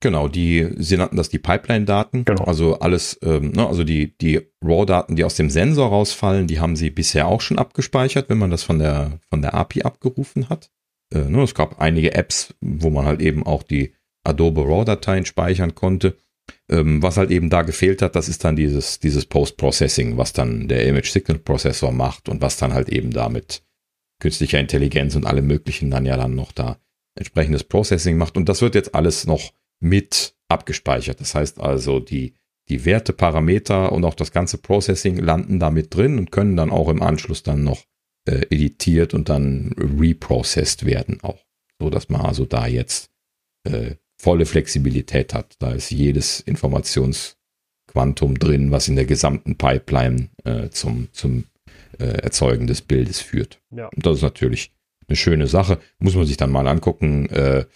Genau, 0.00 0.28
die, 0.28 0.68
sie 0.76 0.96
nannten 0.96 1.16
das 1.16 1.30
die 1.30 1.38
Pipeline-Daten. 1.38 2.24
Genau. 2.24 2.44
Also 2.44 2.78
alles, 2.78 3.18
ähm, 3.22 3.52
ne, 3.52 3.66
also 3.66 3.84
die, 3.84 4.16
die 4.18 4.40
RAW-Daten, 4.62 5.16
die 5.16 5.24
aus 5.24 5.36
dem 5.36 5.48
Sensor 5.48 5.88
rausfallen, 5.88 6.46
die 6.46 6.60
haben 6.60 6.76
sie 6.76 6.90
bisher 6.90 7.26
auch 7.26 7.40
schon 7.40 7.58
abgespeichert, 7.58 8.28
wenn 8.28 8.38
man 8.38 8.50
das 8.50 8.62
von 8.62 8.78
der, 8.78 9.18
von 9.30 9.40
der 9.40 9.54
API 9.54 9.82
abgerufen 9.82 10.50
hat. 10.50 10.70
Äh, 11.12 11.20
ne, 11.30 11.42
es 11.42 11.54
gab 11.54 11.80
einige 11.80 12.14
Apps, 12.14 12.54
wo 12.60 12.90
man 12.90 13.06
halt 13.06 13.22
eben 13.22 13.46
auch 13.46 13.62
die 13.62 13.94
Adobe 14.24 14.62
RAW-Dateien 14.62 15.24
speichern 15.24 15.74
konnte. 15.74 16.18
Ähm, 16.68 17.02
was 17.02 17.16
halt 17.16 17.30
eben 17.30 17.48
da 17.48 17.62
gefehlt 17.62 18.02
hat, 18.02 18.16
das 18.16 18.28
ist 18.28 18.44
dann 18.44 18.56
dieses, 18.56 18.98
dieses 19.00 19.24
Post-Processing, 19.24 20.18
was 20.18 20.34
dann 20.34 20.68
der 20.68 20.86
Image-Signal-Prozessor 20.86 21.92
macht 21.92 22.28
und 22.28 22.42
was 22.42 22.58
dann 22.58 22.74
halt 22.74 22.90
eben 22.90 23.10
damit 23.10 23.62
künstlicher 24.20 24.60
Intelligenz 24.60 25.16
und 25.16 25.26
alle 25.26 25.42
möglichen 25.42 25.90
dann 25.90 26.06
ja 26.06 26.16
dann 26.16 26.34
noch 26.34 26.52
da 26.52 26.78
entsprechendes 27.14 27.64
Processing 27.64 28.16
macht. 28.16 28.36
Und 28.36 28.48
das 28.48 28.60
wird 28.60 28.74
jetzt 28.74 28.94
alles 28.94 29.26
noch 29.26 29.52
mit 29.84 30.34
abgespeichert. 30.48 31.20
Das 31.20 31.34
heißt 31.34 31.60
also, 31.60 32.00
die, 32.00 32.34
die 32.68 32.84
Werte, 32.84 33.12
Parameter 33.12 33.92
und 33.92 34.04
auch 34.04 34.14
das 34.14 34.32
ganze 34.32 34.58
Processing 34.58 35.18
landen 35.18 35.60
da 35.60 35.70
mit 35.70 35.94
drin 35.94 36.18
und 36.18 36.32
können 36.32 36.56
dann 36.56 36.70
auch 36.70 36.88
im 36.88 37.02
Anschluss 37.02 37.42
dann 37.42 37.62
noch 37.62 37.84
äh, 38.26 38.46
editiert 38.50 39.14
und 39.14 39.28
dann 39.28 39.74
reprocessed 39.76 40.86
werden 40.86 41.20
auch. 41.22 41.44
So 41.78 41.90
dass 41.90 42.08
man 42.08 42.22
also 42.22 42.46
da 42.46 42.66
jetzt 42.66 43.10
äh, 43.64 43.96
volle 44.16 44.46
Flexibilität 44.46 45.34
hat. 45.34 45.56
Da 45.58 45.72
ist 45.72 45.90
jedes 45.90 46.40
Informationsquantum 46.40 48.38
drin, 48.38 48.70
was 48.70 48.88
in 48.88 48.96
der 48.96 49.04
gesamten 49.04 49.56
Pipeline 49.56 50.30
äh, 50.44 50.70
zum, 50.70 51.08
zum 51.12 51.44
äh, 51.98 52.04
Erzeugen 52.04 52.66
des 52.66 52.80
Bildes 52.80 53.20
führt. 53.20 53.60
Ja. 53.70 53.88
Und 53.88 54.06
das 54.06 54.16
ist 54.16 54.22
natürlich 54.22 54.72
eine 55.08 55.16
schöne 55.16 55.46
Sache. 55.46 55.78
Muss 55.98 56.14
man 56.14 56.24
sich 56.24 56.38
dann 56.38 56.50
mal 56.50 56.68
angucken, 56.68 57.28
äh, 57.28 57.66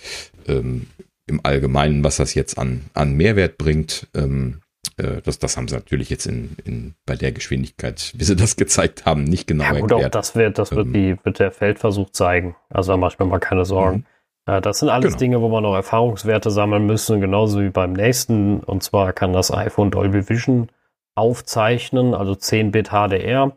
ähm, 0.47 0.87
im 1.29 1.41
Allgemeinen, 1.45 2.05
was 2.05 2.17
das 2.17 2.35
jetzt 2.35 2.59
an, 2.59 2.87
an 2.95 3.15
Mehrwert 3.15 3.59
bringt. 3.59 4.09
Ähm, 4.15 4.61
äh, 4.97 5.21
das, 5.23 5.39
das 5.39 5.57
haben 5.57 5.69
sie 5.69 5.75
natürlich 5.75 6.11
jetzt 6.11 6.27
in, 6.27 6.57
in, 6.65 6.95
bei 7.07 7.17
der 7.17 7.33
Geschwindigkeit, 7.33 8.13
wie 8.17 8.25
sie 8.25 8.37
das 8.37 8.57
gezeigt 8.57 9.07
haben, 9.07 9.25
nicht 9.25 9.47
genau 9.47 9.65
ja, 9.65 9.73
gut, 9.73 9.91
erklärt. 9.91 10.15
Auch 10.17 10.21
das 10.21 10.35
wird, 10.35 10.59
das 10.59 10.73
wird, 10.73 10.87
ähm, 10.87 10.93
die, 10.93 11.17
wird 11.23 11.39
der 11.39 11.53
Feldversuch 11.53 12.11
zeigen. 12.11 12.57
Also 12.71 12.93
da 12.93 12.97
mache 12.97 13.15
ich 13.15 13.19
mir 13.19 13.27
mal 13.27 13.41
keine 13.41 13.65
Sorgen. 13.65 13.99
Mhm. 14.47 14.55
Äh, 14.55 14.61
das 14.61 14.81
sind 14.81 14.89
alles 14.89 15.13
genau. 15.13 15.19
Dinge, 15.19 15.41
wo 15.43 15.49
man 15.49 15.63
noch 15.63 15.75
Erfahrungswerte 15.75 16.51
sammeln 16.51 16.87
müssen, 16.87 17.21
genauso 17.21 17.61
wie 17.61 17.71
beim 17.71 17.93
nächsten. 17.93 18.61
Und 18.61 18.83
zwar 18.83 19.13
kann 19.13 19.33
das 19.33 19.53
iPhone 19.53 19.91
Dolby 19.91 20.29
Vision 20.29 20.69
aufzeichnen, 21.15 22.15
also 22.15 22.33
10-Bit 22.33 22.91
HDR. 22.91 23.53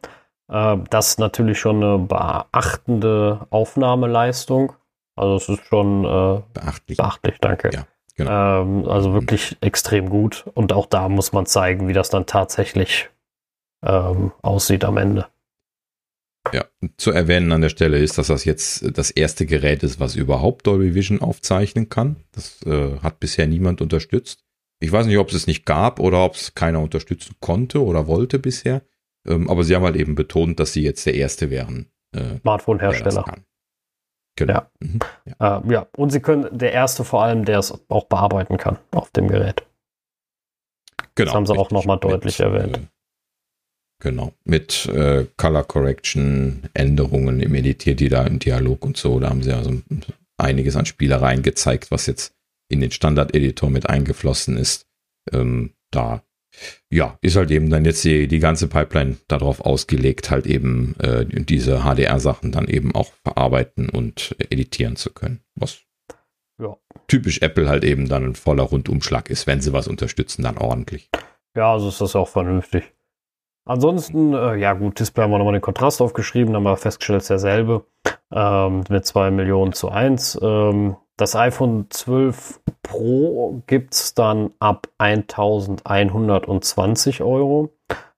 Äh, 0.50 0.78
das 0.90 1.10
ist 1.10 1.20
natürlich 1.20 1.60
schon 1.60 1.84
eine 1.84 1.98
beachtende 2.00 3.48
Aufnahmeleistung. 3.50 4.74
Also 5.16 5.36
es 5.36 5.50
ist 5.50 5.68
schon 5.68 6.06
äh, 6.06 6.42
beachtlich. 6.54 6.98
beachtlich, 6.98 7.38
danke. 7.40 7.70
Ja, 7.74 7.88
genau. 8.16 8.62
ähm, 8.62 8.88
also 8.88 9.10
mhm. 9.10 9.14
wirklich 9.14 9.52
mhm. 9.52 9.58
extrem 9.62 10.10
gut. 10.10 10.46
Und 10.54 10.74
auch 10.74 10.86
da 10.86 11.10
muss 11.10 11.34
man 11.34 11.46
zeigen, 11.46 11.88
wie 11.88 11.94
das 11.94 12.10
dann 12.10 12.26
tatsächlich 12.26 13.10
ähm, 13.86 14.32
aussieht 14.42 14.84
am 14.84 14.98
Ende. 14.98 15.28
Ja, 16.54 16.66
zu 16.98 17.12
erwähnen 17.12 17.52
an 17.52 17.62
der 17.62 17.70
Stelle 17.70 18.00
ist, 18.00 18.18
dass 18.18 18.28
das 18.28 18.46
jetzt 18.46 18.98
das 18.98 19.12
erste 19.12 19.46
Gerät 19.46 19.84
ist, 19.84 20.00
was 20.00 20.16
überhaupt 20.16 20.66
Dolby 20.66 20.96
Vision 20.96 21.22
aufzeichnen 21.22 21.90
kann. 21.90 22.16
Das 22.32 22.64
äh, 22.64 22.98
hat 23.00 23.20
bisher 23.20 23.46
niemand 23.46 23.80
unterstützt. 23.80 24.44
Ich 24.80 24.92
weiß 24.92 25.06
nicht, 25.06 25.20
ob 25.20 25.30
es 25.30 25.36
es 25.36 25.48
nicht 25.48 25.66
gab 25.66 26.00
oder 26.00 26.26
ob 26.26 26.34
es 26.34 26.56
keiner 26.56 26.82
unterstützen 26.82 27.36
konnte 27.40 27.84
oder 27.84 28.08
wollte 28.08 28.40
bisher. 28.40 28.82
Ähm, 29.28 29.50
aber 29.52 29.64
sie 29.64 29.76
haben 29.76 29.84
halt 29.84 29.96
eben 29.96 30.16
betont, 30.16 30.60
dass 30.60 30.74
sie 30.74 30.82
jetzt 30.82 31.06
der 31.06 31.14
Erste 31.14 31.52
wären. 31.52 31.92
Äh, 32.16 32.40
Smartphone-Hersteller. 32.40 33.26
Genau. 34.42 34.54
Ja. 34.54 34.68
Mhm. 34.80 35.00
Ja. 35.40 35.58
Äh, 35.58 35.74
ja. 35.74 35.88
Und 35.96 36.10
sie 36.12 36.20
können 36.20 36.48
der 36.58 36.74
Erste 36.74 37.04
vor 37.04 37.24
allem, 37.24 37.46
der 37.46 37.60
es 37.60 37.74
auch 37.90 38.06
bearbeiten 38.06 38.58
kann 38.58 38.78
auf 38.92 39.10
dem 39.12 39.28
Gerät. 39.28 39.64
Genau. 41.16 41.28
Das 41.28 41.36
haben 41.36 41.46
sie 41.46 41.58
auch 41.58 41.72
nochmal 41.72 42.00
deutlich 42.00 42.40
mit, 42.40 42.48
erwähnt. 42.48 42.78
Äh, 42.78 42.82
genau. 44.00 44.34
Mit 44.44 44.88
äh, 44.88 45.28
Color 45.38 45.64
Correction, 45.64 46.70
Änderungen 46.74 47.40
im 47.40 47.54
Editier, 47.54 47.96
die 47.96 48.10
da 48.10 48.26
im 48.26 48.40
Dialog 48.40 48.84
und 48.84 48.98
so. 48.98 49.20
Da 49.20 49.30
haben 49.30 49.44
sie 49.44 49.54
also 49.54 49.74
einiges 50.38 50.76
an 50.76 50.86
Spielereien 50.86 51.44
gezeigt, 51.44 51.92
was 51.92 52.08
jetzt 52.08 52.34
in 52.70 52.82
den 52.82 52.92
Standard-Editor 52.92 53.70
mit 53.70 53.90
eingeflossen 53.90 54.58
ist. 54.58 54.88
Ähm, 55.32 55.74
da 55.92 56.24
ja, 56.90 57.18
ist 57.22 57.36
halt 57.36 57.52
eben 57.52 57.70
dann 57.70 57.86
jetzt 57.86 58.04
die, 58.04 58.28
die 58.28 58.40
ganze 58.40 58.68
Pipeline 58.68 59.18
darauf 59.28 59.62
ausgelegt, 59.62 60.32
halt 60.32 60.46
eben 60.46 60.96
äh, 61.00 61.26
diese 61.26 61.84
HDR-Sachen 61.84 62.52
dann 62.52 62.68
eben 62.68 62.94
auch 62.94 63.12
verarbeiten 63.24 63.90
und 63.90 64.36
editieren 64.50 64.96
zu 64.96 65.12
können. 65.12 65.42
Was 65.56 65.82
ja. 66.60 66.78
typisch 67.08 67.42
Apple 67.42 67.70
halt 67.70 67.84
eben 67.84 68.08
dann 68.08 68.24
ein 68.24 68.36
voller 68.36 68.64
Rundumschlag 68.64 69.30
ist, 69.30 69.48
wenn 69.48 69.62
sie 69.62 69.74
was 69.74 69.88
unterstützen, 69.88 70.44
dann 70.44 70.58
ordentlich. 70.58 71.10
Ja, 71.56 71.74
also 71.74 71.90
ist 71.90 72.02
das 72.02 72.16
auch 72.16 72.30
vernünftig. 72.30 72.94
Ansonsten, 73.66 74.34
äh, 74.34 74.56
ja 74.56 74.74
gut, 74.74 75.00
Display 75.00 75.24
haben 75.24 75.32
wir 75.32 75.38
nochmal 75.38 75.54
den 75.54 75.62
Kontrast 75.62 76.02
aufgeschrieben, 76.02 76.56
haben 76.56 76.64
wir 76.64 76.78
festgestellt, 76.78 77.20
es 77.20 77.26
ist 77.26 77.30
derselbe 77.30 77.86
ähm, 78.32 78.84
mit 78.90 79.06
2 79.06 79.30
Millionen 79.32 79.74
zu 79.74 79.90
1. 79.90 80.40
Ähm, 80.42 80.96
das 81.18 81.36
iPhone 81.36 81.88
12 81.90 82.62
Pro 82.82 83.62
gibt 83.68 83.94
es 83.94 84.16
dann 84.16 84.52
ab 84.60 84.88
1120 84.98 87.22
Euro. 87.22 87.70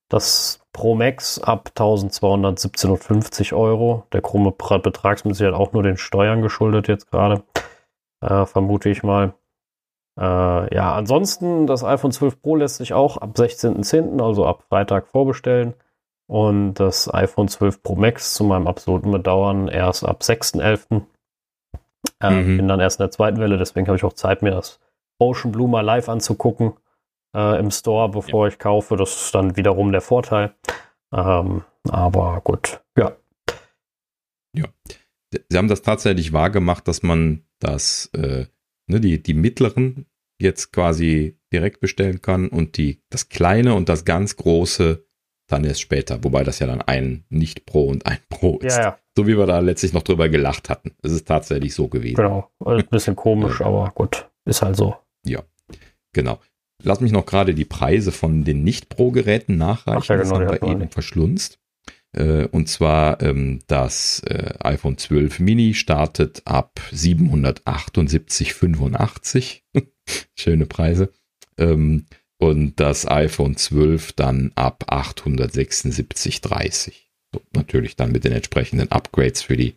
Das 0.08 0.62
Pro 0.72 0.94
Max 0.96 1.40
ab 1.40 1.72
1217,50 1.76 3.54
Euro. 3.54 4.06
Der 4.14 4.22
krumme 4.22 4.52
Betragsmäßig 4.52 5.48
hat 5.48 5.54
auch 5.54 5.74
nur 5.74 5.84
den 5.84 5.98
Steuern 5.98 6.42
geschuldet 6.42 6.88
jetzt 6.88 7.12
gerade, 7.12 7.44
äh, 8.22 8.46
vermute 8.46 8.90
ich 8.90 9.04
mal. 9.04 9.34
Äh, 10.20 10.76
ja, 10.76 10.94
ansonsten 10.94 11.68
das 11.68 11.84
iPhone 11.84 12.12
12 12.12 12.42
Pro 12.42 12.56
lässt 12.56 12.78
sich 12.78 12.94
auch 12.94 13.18
ab 13.18 13.32
16.10., 13.36 14.24
also 14.24 14.46
ab 14.46 14.64
Freitag 14.70 15.08
vorbestellen. 15.08 15.74
Und 16.28 16.76
das 16.76 17.14
iPhone 17.14 17.48
12 17.48 17.84
Pro 17.84 17.96
Max 17.96 18.34
zu 18.34 18.44
meinem 18.44 18.68
absoluten 18.68 19.12
Bedauern 19.12 19.68
erst 19.68 20.06
ab 20.06 20.22
6.11. 20.22 21.02
Äh, 22.22 22.30
mhm. 22.32 22.58
Bin 22.58 22.68
dann 22.68 22.80
erst 22.80 23.00
in 23.00 23.04
der 23.04 23.12
zweiten 23.12 23.40
Welle, 23.40 23.58
deswegen 23.58 23.88
habe 23.88 23.98
ich 23.98 24.04
auch 24.04 24.14
Zeit, 24.14 24.42
mir 24.42 24.52
das 24.52 24.80
Ocean 25.20 25.52
Blue 25.52 25.68
mal 25.68 25.82
live 25.82 26.10
anzugucken 26.10 26.74
äh, 27.36 27.60
im 27.60 27.72
Store, 27.72 28.10
bevor 28.10 28.48
ja. 28.48 28.54
ich 28.54 28.60
kaufe. 28.60 28.96
Das 28.96 29.16
ist 29.16 29.36
dann 29.36 29.58
wiederum 29.58 29.92
der 29.92 30.02
Vorteil. 30.02 30.54
Ähm, 31.14 31.64
aber 31.90 32.42
gut, 32.44 32.82
ja. 32.98 33.14
Ja. 34.56 34.66
Sie 35.50 35.58
haben 35.58 35.68
das 35.68 35.82
tatsächlich 35.82 36.32
wahrgemacht, 36.32 36.88
dass 36.88 37.04
man 37.04 37.44
das, 37.60 38.10
äh, 38.14 38.46
ne, 38.88 39.00
die, 39.00 39.22
die 39.22 39.34
mittleren 39.34 40.06
jetzt 40.40 40.72
quasi 40.72 41.38
direkt 41.52 41.80
bestellen 41.80 42.22
kann 42.22 42.50
und 42.50 42.78
die, 42.78 43.02
das 43.10 43.30
kleine 43.30 43.76
und 43.76 43.90
das 43.90 44.06
ganz 44.06 44.36
große 44.36 45.06
dann 45.48 45.64
erst 45.66 45.82
später, 45.82 46.24
wobei 46.24 46.44
das 46.44 46.60
ja 46.60 46.68
dann 46.68 46.82
ein 46.82 47.26
Nicht-Pro 47.30 47.86
und 47.88 48.06
ein 48.06 48.18
Pro 48.30 48.58
ist. 48.60 48.78
Ja, 48.78 48.84
ja. 48.84 49.00
So 49.16 49.28
wie 49.28 49.38
wir 49.38 49.46
da 49.46 49.60
letztlich 49.60 49.94
noch 49.94 50.02
drüber 50.02 50.30
gelacht 50.30 50.70
hatten. 50.70 50.92
Es 51.04 51.12
ist 51.12 51.28
tatsächlich 51.28 51.74
so 51.74 51.88
gewesen. 51.88 52.16
Genau, 52.16 52.50
ein 52.66 52.86
bisschen 52.92 53.16
komisch, 53.16 53.62
aber 53.62 53.92
gut, 53.94 54.30
ist 54.46 54.62
halt 54.62 54.76
so. 54.76 54.96
Ja, 55.26 55.44
genau. 56.14 56.40
Lass 56.82 57.00
mich 57.00 57.12
noch 57.12 57.26
gerade 57.26 57.54
die 57.54 57.66
Preise 57.66 58.12
von 58.12 58.44
den 58.44 58.64
Nicht-Pro-Geräten 58.64 59.58
nachreichen. 59.58 60.02
Ach 60.02 60.06
ja, 60.06 60.16
genau, 60.16 60.40
das 60.40 60.62
haben 60.62 60.68
wir 60.68 60.82
eben 60.82 60.90
verschlunzt. 60.90 61.60
Äh, 62.14 62.46
und 62.46 62.70
zwar 62.70 63.22
ähm, 63.22 63.60
das 63.68 64.22
äh, 64.22 64.54
iPhone 64.60 64.98
12 64.98 65.40
Mini 65.40 65.74
startet 65.74 66.44
ab 66.46 66.80
778,85. 66.92 69.62
Schöne 70.36 70.66
Preise. 70.66 71.12
Ähm, 71.58 72.06
und 72.38 72.80
das 72.80 73.06
iPhone 73.10 73.56
12 73.56 74.14
dann 74.14 74.52
ab 74.56 74.86
876,30. 74.90 76.94
So, 77.34 77.42
natürlich 77.54 77.96
dann 77.96 78.12
mit 78.12 78.26
den 78.26 78.34
entsprechenden 78.34 78.92
Upgrades 78.92 79.42
für 79.42 79.58
die 79.58 79.76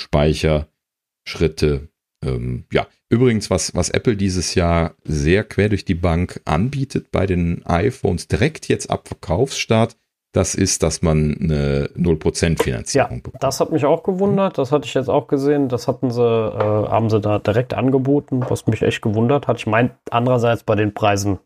Speicherschritte. 0.00 1.88
Ähm, 2.24 2.64
ja, 2.72 2.88
übrigens, 3.08 3.50
was, 3.50 3.74
was 3.74 3.90
Apple 3.90 4.16
dieses 4.16 4.54
Jahr 4.54 4.94
sehr 5.04 5.44
quer 5.44 5.68
durch 5.68 5.84
die 5.84 5.94
Bank 5.94 6.40
anbietet 6.44 7.10
bei 7.12 7.26
den 7.26 7.64
iPhones 7.64 8.26
direkt 8.26 8.66
jetzt 8.68 8.90
ab 8.90 9.08
Verkaufsstart, 9.08 9.96
das 10.32 10.54
ist, 10.54 10.82
dass 10.82 11.02
man 11.02 11.36
eine 11.40 11.88
0% 11.96 12.62
Finanzierung 12.62 13.16
ja, 13.16 13.16
bekommt. 13.22 13.42
Das 13.42 13.60
hat 13.60 13.72
mich 13.72 13.84
auch 13.84 14.02
gewundert, 14.02 14.58
das 14.58 14.72
hatte 14.72 14.86
ich 14.86 14.94
jetzt 14.94 15.08
auch 15.08 15.26
gesehen. 15.26 15.68
Das 15.68 15.88
hatten 15.88 16.10
sie, 16.10 16.22
äh, 16.22 16.88
haben 16.88 17.08
sie 17.08 17.20
da 17.20 17.38
direkt 17.38 17.74
angeboten, 17.74 18.44
was 18.48 18.66
mich 18.66 18.82
echt 18.82 19.00
gewundert 19.00 19.48
hat. 19.48 19.58
Ich 19.58 19.66
meine, 19.66 19.90
andererseits 20.10 20.64
bei 20.64 20.74
den 20.74 20.92
Preisen 20.92 21.38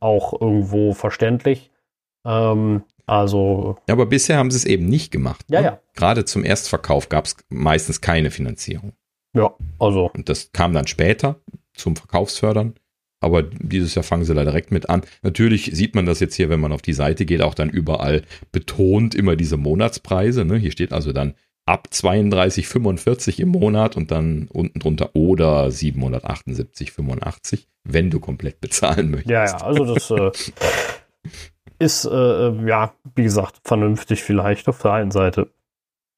auch 0.00 0.40
irgendwo 0.40 0.94
verständlich. 0.94 1.70
Ähm, 2.24 2.82
also. 3.06 3.76
Ja, 3.88 3.94
aber 3.94 4.06
bisher 4.06 4.38
haben 4.38 4.50
sie 4.50 4.56
es 4.56 4.64
eben 4.64 4.86
nicht 4.86 5.10
gemacht. 5.10 5.44
Ja, 5.48 5.60
ne? 5.60 5.66
ja. 5.66 5.78
Gerade 5.94 6.24
zum 6.24 6.44
Erstverkauf 6.44 7.08
gab 7.08 7.26
es 7.26 7.36
meistens 7.50 8.00
keine 8.00 8.30
Finanzierung. 8.30 8.94
Ja, 9.34 9.54
also. 9.78 10.10
Und 10.14 10.28
das 10.28 10.52
kam 10.52 10.72
dann 10.72 10.86
später 10.86 11.40
zum 11.74 11.96
Verkaufsfördern. 11.96 12.74
Aber 13.22 13.42
dieses 13.42 13.94
Jahr 13.94 14.02
fangen 14.02 14.24
sie 14.24 14.34
da 14.34 14.44
direkt 14.44 14.70
mit 14.70 14.90
an. 14.90 15.02
Natürlich 15.22 15.70
sieht 15.72 15.94
man 15.94 16.06
das 16.06 16.20
jetzt 16.20 16.34
hier, 16.34 16.50
wenn 16.50 16.60
man 16.60 16.72
auf 16.72 16.82
die 16.82 16.92
Seite 16.92 17.24
geht, 17.24 17.42
auch 17.42 17.54
dann 17.54 17.70
überall 17.70 18.22
betont 18.50 19.14
immer 19.14 19.36
diese 19.36 19.56
Monatspreise. 19.56 20.44
Ne? 20.44 20.56
Hier 20.56 20.72
steht 20.72 20.92
also 20.92 21.12
dann 21.12 21.34
ab 21.64 21.88
32,45 21.92 23.40
im 23.40 23.50
Monat 23.50 23.96
und 23.96 24.10
dann 24.10 24.48
unten 24.52 24.78
drunter 24.78 25.10
oder 25.14 25.66
778,85, 25.66 27.66
wenn 27.84 28.10
du 28.10 28.20
komplett 28.20 28.60
bezahlen 28.60 29.10
möchtest. 29.10 29.30
Ja, 29.30 29.46
ja, 29.46 29.56
also 29.58 29.94
das 29.94 30.10
äh, 30.10 30.30
ist, 31.78 32.04
äh, 32.04 32.66
ja, 32.66 32.92
wie 33.14 33.22
gesagt, 33.22 33.60
vernünftig 33.64 34.22
vielleicht 34.22 34.68
auf 34.68 34.82
der 34.82 34.92
einen 34.92 35.10
Seite. 35.10 35.48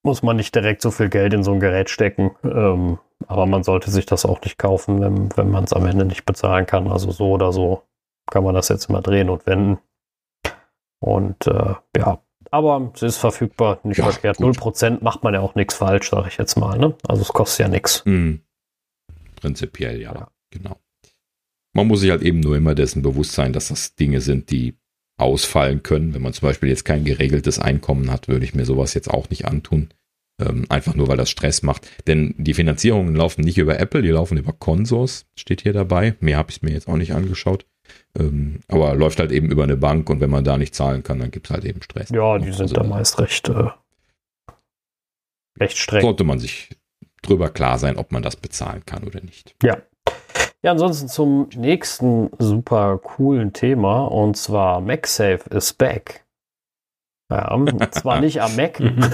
Muss 0.05 0.23
man 0.23 0.37
nicht 0.37 0.55
direkt 0.55 0.83
so 0.83 0.91
viel 0.91 1.09
Geld 1.09 1.33
in 1.33 1.43
so 1.43 1.53
ein 1.53 1.61
Gerät 1.61 1.91
stecken, 1.91 2.31
ähm, 2.45 2.99
aber 3.27 3.47
man 3.47 3.65
sollte 3.65 3.91
sich 3.91 4.07
das 4.07 4.25
auch 4.25 4.41
nicht 4.43 4.59
kaufen, 4.59 5.01
wenn, 5.01 5.37
wenn 5.37 5.51
man 5.51 5.65
es 5.65 5.73
am 5.73 5.87
Ende 5.87 6.05
nicht 6.05 6.27
bezahlen 6.27 6.67
kann. 6.67 6.89
Also 6.89 7.11
so 7.11 7.31
oder 7.31 7.53
so 7.53 7.83
kann 8.31 8.45
man 8.45 8.55
das 8.55 8.69
jetzt 8.69 8.89
immer 8.89 9.03
drehen 9.03 9.31
und 9.31 9.47
wenden. 9.47 9.79
Und 11.01 11.47
äh, 11.47 11.75
ja, 11.97 12.21
aber 12.55 12.93
es 12.95 13.03
ist 13.03 13.17
verfügbar, 13.17 13.81
nicht 13.83 13.99
ja, 13.99 14.05
verkehrt. 14.05 14.37
Gut. 14.37 14.57
0% 14.59 15.03
macht 15.03 15.25
man 15.25 15.35
ja 15.35 15.41
auch 15.41 15.57
nichts 15.57 15.75
falsch, 15.75 16.11
sage 16.11 16.29
ich 16.29 16.37
jetzt 16.37 16.57
mal. 16.57 16.79
Ne? 16.79 16.95
Also 17.09 17.23
es 17.23 17.29
kostet 17.29 17.67
ja 17.67 17.69
nichts. 17.69 18.05
Mhm. 18.05 18.43
Prinzipiell 19.41 20.01
ja, 20.01 20.15
ja, 20.15 20.29
genau. 20.51 20.77
Man 21.73 21.89
muss 21.89 22.01
sich 22.01 22.11
halt 22.11 22.23
eben 22.23 22.39
nur 22.39 22.57
immer 22.57 22.77
dessen 22.77 23.03
bewusst 23.03 23.33
sein, 23.33 23.53
dass 23.53 23.69
das 23.69 23.97
Dinge 23.97 24.21
sind, 24.21 24.51
die 24.51 24.79
ausfallen 25.17 25.83
können. 25.83 26.15
Wenn 26.15 26.23
man 26.23 26.33
zum 26.33 26.49
Beispiel 26.49 26.69
jetzt 26.69 26.85
kein 26.85 27.05
geregeltes 27.05 27.59
Einkommen 27.59 28.11
hat, 28.11 28.29
würde 28.29 28.45
ich 28.45 28.55
mir 28.55 28.65
sowas 28.65 28.95
jetzt 28.95 29.11
auch 29.11 29.31
nicht 29.31 29.47
antun. 29.47 29.91
Ähm, 30.41 30.67
einfach 30.69 30.95
nur, 30.97 31.07
weil 31.07 31.17
das 31.17 31.31
Stress 31.31 31.63
macht. 31.63 31.89
Denn 32.09 32.35
die 32.39 32.55
Finanzierungen 32.55 33.15
laufen 33.15 33.43
nicht 33.43 33.59
über 33.59 33.79
Apple, 33.79 34.03
die 34.03 34.11
laufen 34.11 34.37
über 34.37 34.53
Consors, 34.53 35.27
steht 35.37 35.63
hier 35.63 35.73
dabei. 35.73 36.17
Mehr 36.21 36.39
habe 36.39 36.51
ich 36.51 36.63
mir 36.63 36.73
jetzt 36.73 36.89
auch 36.89 36.97
nicht 36.97 37.15
angeschaut. 37.15 37.67
Ähm, 38.19 38.61
aber 38.69 38.95
läuft 38.95 39.21
halt 39.21 39.31
eben 39.31 39.51
über 39.51 39.63
eine 39.63 39.77
Bank 39.77 40.09
und 40.11 40.21
wenn 40.21 40.31
man 40.31 40.45
da 40.45 40.57
nicht 40.57 40.75
zahlen 40.75 41.03
kann, 41.03 41.19
dann 41.19 41.31
gibt 41.31 41.47
es 41.47 41.53
halt 41.53 41.65
eben 41.65 41.83
Stress. 41.83 42.11
Ja, 42.11 42.39
die 42.39 42.51
sind 42.51 42.63
also, 42.63 42.75
da 42.75 42.83
meist 42.83 43.19
recht, 43.19 43.49
äh, 43.49 43.71
recht 45.61 45.77
streng. 45.77 46.03
Sollte 46.03 46.25
man 46.25 46.39
sich 46.39 46.71
drüber 47.23 47.51
klar 47.51 47.79
sein, 47.79 47.97
ob 47.97 48.11
man 48.11 48.23
das 48.23 48.37
bezahlen 48.37 48.85
kann 48.87 49.05
oder 49.05 49.21
nicht. 49.21 49.55
Ja. 49.63 49.83
Ja, 50.65 50.71
ansonsten 50.71 51.09
zum 51.09 51.49
nächsten 51.55 52.31
super 52.39 52.97
coolen 52.97 53.53
Thema 53.53 54.07
und 54.07 54.39
zwar 54.39 54.81
MagSafe 54.81 55.51
is 55.51 55.75
back. 55.75 56.25
Ja, 57.31 57.55
zwar 57.91 58.23
nicht 58.23 58.41
am 58.41 58.57
Mac, 58.57 58.81
mhm. 58.81 59.05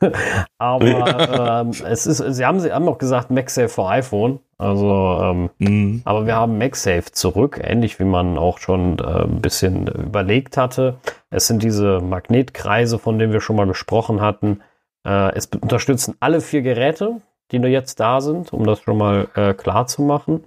aber 0.58 1.60
ähm, 1.60 1.72
es 1.86 2.06
ist, 2.06 2.18
sie 2.34 2.46
haben, 2.46 2.58
sie 2.58 2.72
haben 2.72 2.88
auch 2.88 2.96
gesagt 2.96 3.30
MagSafe 3.30 3.68
für 3.68 3.86
iPhone. 3.86 4.40
Also, 4.56 5.18
ähm, 5.20 5.50
mhm. 5.58 6.00
aber 6.06 6.24
wir 6.24 6.36
haben 6.36 6.56
MagSafe 6.56 7.12
zurück, 7.12 7.60
ähnlich 7.62 8.00
wie 8.00 8.04
man 8.04 8.38
auch 8.38 8.56
schon 8.56 8.98
äh, 8.98 9.24
ein 9.24 9.42
bisschen 9.42 9.86
überlegt 9.88 10.56
hatte. 10.56 11.00
Es 11.28 11.46
sind 11.48 11.62
diese 11.62 12.00
Magnetkreise, 12.00 12.98
von 12.98 13.18
denen 13.18 13.34
wir 13.34 13.42
schon 13.42 13.56
mal 13.56 13.66
gesprochen 13.66 14.22
hatten. 14.22 14.62
Äh, 15.06 15.34
es 15.34 15.48
unterstützen 15.48 16.14
alle 16.20 16.40
vier 16.40 16.62
Geräte, 16.62 17.20
die 17.50 17.58
nur 17.58 17.68
jetzt 17.68 18.00
da 18.00 18.22
sind, 18.22 18.54
um 18.54 18.64
das 18.64 18.80
schon 18.80 18.96
mal 18.96 19.28
äh, 19.34 19.52
klar 19.52 19.86
zu 19.86 20.00
machen. 20.00 20.44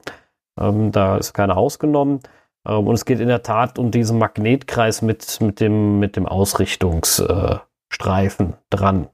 Ähm, 0.60 0.92
da 0.92 1.18
ist 1.18 1.34
keiner 1.34 1.58
ausgenommen. 1.58 2.22
Ähm, 2.68 2.88
und 2.88 2.96
es 2.96 3.06
geht 3.06 3.20
in 3.20 3.28
der 3.28 3.44
Tat 3.44 3.78
um 3.80 3.92
diesen 3.92 4.18
Magnetkreis 4.18 5.02
mit, 5.02 5.42
mit, 5.42 5.60
dem, 5.60 6.00
mit 6.00 6.16
dem 6.16 6.26
Ausrichtungsstreifen 6.26 8.54
dran. 8.70 9.10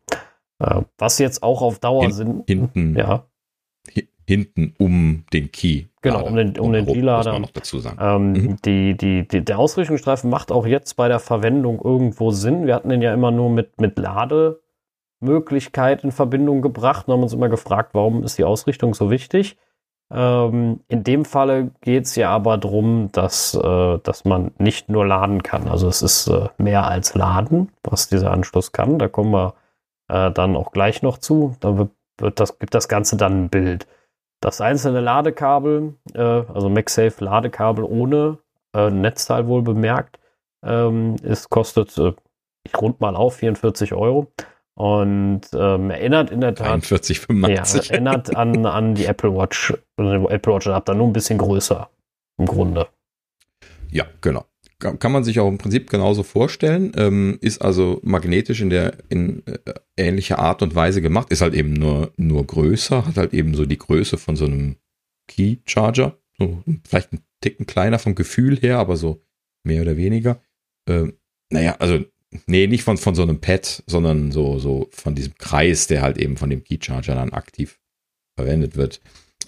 Äh, 0.59 0.81
was 0.97 1.17
jetzt 1.19 1.43
auch 1.43 1.61
auf 1.61 1.79
Dauer 1.79 2.03
Hin, 2.03 2.11
sind. 2.11 2.43
Hinten. 2.47 2.95
Ja. 2.95 3.25
Hinten 4.25 4.73
um 4.77 5.25
den 5.33 5.51
Key. 5.51 5.87
Genau, 6.01 6.25
um 6.25 6.35
den, 6.35 6.57
um 6.57 6.71
den 6.71 6.85
Key-Lader. 6.85 7.39
noch 7.39 7.51
dazu 7.51 7.79
sagen. 7.79 7.97
Ähm, 7.99 8.31
mhm. 8.31 8.55
die, 8.63 8.95
die, 8.95 9.27
die, 9.27 9.43
der 9.43 9.59
Ausrichtungsstreifen 9.59 10.29
macht 10.29 10.49
auch 10.51 10.65
jetzt 10.65 10.95
bei 10.95 11.09
der 11.09 11.19
Verwendung 11.19 11.81
irgendwo 11.83 12.31
Sinn. 12.31 12.65
Wir 12.65 12.75
hatten 12.75 12.87
den 12.87 13.01
ja 13.01 13.13
immer 13.13 13.31
nur 13.31 13.49
mit, 13.49 13.81
mit 13.81 13.99
Lademöglichkeit 13.99 16.05
in 16.05 16.13
Verbindung 16.13 16.61
gebracht 16.61 17.07
und 17.07 17.13
haben 17.13 17.23
uns 17.23 17.33
immer 17.33 17.49
gefragt, 17.49 17.89
warum 17.93 18.23
ist 18.23 18.37
die 18.37 18.45
Ausrichtung 18.45 18.93
so 18.93 19.11
wichtig? 19.11 19.57
Ähm, 20.11 20.81
in 20.87 21.03
dem 21.03 21.25
Falle 21.25 21.71
geht 21.81 22.05
es 22.05 22.15
ja 22.15 22.29
aber 22.29 22.57
darum, 22.57 23.09
dass, 23.11 23.55
äh, 23.55 23.97
dass 23.99 24.25
man 24.25 24.51
nicht 24.57 24.89
nur 24.89 25.05
laden 25.05 25.43
kann. 25.43 25.67
Also 25.67 25.87
es 25.87 26.01
ist 26.01 26.27
äh, 26.27 26.49
mehr 26.57 26.87
als 26.87 27.15
laden, 27.15 27.71
was 27.83 28.07
dieser 28.07 28.31
Anschluss 28.31 28.71
kann. 28.71 28.99
Da 28.99 29.07
kommen 29.07 29.31
wir 29.31 29.55
äh, 30.09 30.31
dann 30.31 30.55
auch 30.55 30.71
gleich 30.71 31.01
noch 31.01 31.17
zu. 31.17 31.55
Da 31.59 31.77
wird, 31.77 31.91
wird 32.19 32.39
das, 32.39 32.59
gibt 32.59 32.75
das 32.75 32.87
Ganze 32.87 33.17
dann 33.17 33.45
ein 33.45 33.49
Bild. 33.49 33.87
Das 34.41 34.61
einzelne 34.61 34.99
Ladekabel, 34.99 35.95
äh, 36.13 36.19
also 36.21 36.69
MagSafe 36.69 37.23
Ladekabel 37.23 37.83
ohne 37.85 38.39
äh, 38.75 38.89
Netzteil 38.89 39.47
wohl 39.47 39.61
bemerkt, 39.61 40.19
ähm, 40.63 41.15
ist, 41.23 41.49
kostet, 41.49 41.97
äh, 41.97 42.13
ich 42.63 42.79
rund 42.79 42.99
mal 43.01 43.15
auf, 43.15 43.35
44 43.37 43.93
Euro. 43.93 44.27
Und 44.75 45.41
ähm, 45.53 45.91
erinnert 45.91 46.31
in 46.31 46.41
der 46.41 46.55
Tat. 46.55 46.67
41, 46.67 47.19
85. 47.19 47.87
Ja, 47.89 47.93
erinnert 47.93 48.35
an, 48.35 48.65
an 48.65 48.95
die 48.95 49.05
Apple 49.05 49.35
Watch, 49.35 49.73
also 49.97 50.29
Apple 50.29 50.53
Watch 50.53 50.67
Adapter, 50.67 50.95
nur 50.95 51.07
ein 51.07 51.13
bisschen 51.13 51.37
größer 51.37 51.89
im 52.39 52.45
Grunde. 52.47 52.87
Ja, 53.91 54.05
genau. 54.21 54.45
Kann 54.79 55.13
man 55.13 55.23
sich 55.23 55.39
auch 55.39 55.47
im 55.47 55.59
Prinzip 55.59 55.89
genauso 55.89 56.23
vorstellen. 56.23 56.91
Ähm, 56.97 57.37
ist 57.39 57.61
also 57.61 58.01
magnetisch 58.03 58.59
in 58.59 58.69
der 58.69 58.97
in 59.07 59.43
äh, 59.45 59.73
ähnlicher 59.95 60.39
Art 60.39 60.61
und 60.61 60.75
Weise 60.75 61.01
gemacht. 61.01 61.31
Ist 61.31 61.41
halt 61.41 61.53
eben 61.53 61.71
nur, 61.71 62.11
nur 62.17 62.45
größer, 62.45 63.05
hat 63.05 63.15
halt 63.15 63.33
eben 63.33 63.53
so 63.53 63.65
die 63.65 63.77
Größe 63.77 64.17
von 64.17 64.35
so 64.35 64.45
einem 64.45 64.75
Key 65.29 65.57
Charger. 65.65 66.17
So, 66.37 66.63
vielleicht 66.85 67.13
ein 67.13 67.21
Ticken 67.39 67.65
kleiner 67.65 67.99
vom 67.99 68.15
Gefühl 68.15 68.57
her, 68.57 68.79
aber 68.79 68.97
so 68.97 69.21
mehr 69.63 69.83
oder 69.83 69.95
weniger. 69.95 70.41
Ähm, 70.89 71.13
naja, 71.49 71.75
also 71.79 72.03
Nee, 72.47 72.67
nicht 72.67 72.83
von, 72.83 72.97
von 72.97 73.15
so 73.15 73.23
einem 73.23 73.39
Pad, 73.39 73.83
sondern 73.87 74.31
so, 74.31 74.59
so 74.59 74.89
von 74.91 75.15
diesem 75.15 75.35
Kreis, 75.37 75.87
der 75.87 76.01
halt 76.01 76.17
eben 76.17 76.37
von 76.37 76.49
dem 76.49 76.63
Keycharger 76.63 77.15
dann 77.15 77.33
aktiv 77.33 77.79
verwendet 78.37 78.75
wird. 78.75 79.01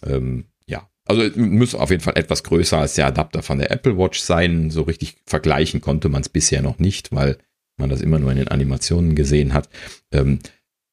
Ähm, 0.06 0.45
ja, 0.68 0.90
also 1.06 1.24
muss 1.40 1.76
auf 1.76 1.90
jeden 1.90 2.03
Fall 2.03 2.18
etwas 2.18 2.44
größer 2.44 2.78
als 2.78 2.95
der 2.95 3.07
Adapter 3.07 3.41
von 3.41 3.60
der 3.60 3.72
Apple 3.72 3.98
Watch 3.98 4.20
sein. 4.20 4.70
So 4.70 4.84
richtig 4.84 5.18
vergleichen 5.26 5.82
konnte 5.82 6.10
man 6.10 6.22
es 6.22 6.30
bisher 6.30 6.62
noch 6.62 6.80
nicht, 6.80 7.12
weil 7.12 7.38
man 7.78 7.90
das 7.90 8.02
immer 8.02 8.20
nur 8.20 8.32
in 8.32 8.38
den 8.38 8.48
Animationen 8.48 9.16
gesehen 9.16 9.53
hat. 9.53 9.70
Ähm, 10.12 10.40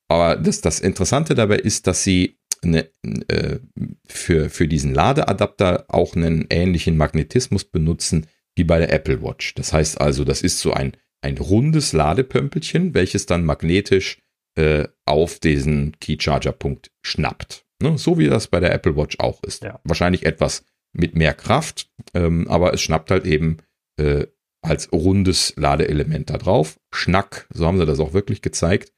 aber 0.08 0.36
das, 0.36 0.60
das 0.60 0.80
Interessante 0.80 1.34
dabei 1.34 1.56
ist, 1.56 1.86
dass 1.86 2.04
sie 2.04 2.36
eine, 2.62 2.88
äh, 3.28 3.58
für, 4.06 4.50
für 4.50 4.68
diesen 4.68 4.94
Ladeadapter 4.94 5.86
auch 5.88 6.14
einen 6.14 6.46
ähnlichen 6.50 6.96
Magnetismus 6.96 7.64
benutzen 7.64 8.26
wie 8.54 8.64
bei 8.64 8.78
der 8.78 8.92
Apple 8.92 9.22
Watch. 9.22 9.54
Das 9.54 9.72
heißt 9.72 10.00
also, 10.00 10.24
das 10.24 10.42
ist 10.42 10.60
so 10.60 10.72
ein 10.72 10.92
ein 11.22 11.38
rundes 11.38 11.92
Ladepömpelchen, 11.92 12.94
welches 12.94 13.26
dann 13.26 13.44
magnetisch 13.44 14.18
äh, 14.56 14.88
auf 15.06 15.38
diesen 15.38 15.98
Keycharger-Punkt 16.00 16.90
schnappt. 17.02 17.64
Ne? 17.80 17.96
So 17.96 18.18
wie 18.18 18.28
das 18.28 18.48
bei 18.48 18.60
der 18.60 18.72
Apple 18.72 18.96
Watch 18.96 19.18
auch 19.18 19.42
ist. 19.42 19.62
Ja. 19.62 19.80
Wahrscheinlich 19.84 20.26
etwas 20.26 20.64
mit 20.92 21.16
mehr 21.16 21.34
Kraft, 21.34 21.90
ähm, 22.12 22.48
aber 22.48 22.74
es 22.74 22.82
schnappt 22.82 23.10
halt 23.10 23.24
eben 23.24 23.58
äh, 23.98 24.26
als 24.62 24.92
rundes 24.92 25.54
Ladeelement 25.56 26.30
da 26.30 26.38
drauf. 26.38 26.78
Schnack, 26.92 27.48
so 27.52 27.66
haben 27.66 27.78
sie 27.78 27.86
das 27.86 28.00
auch 28.00 28.12
wirklich 28.12 28.42
gezeigt. 28.42 28.92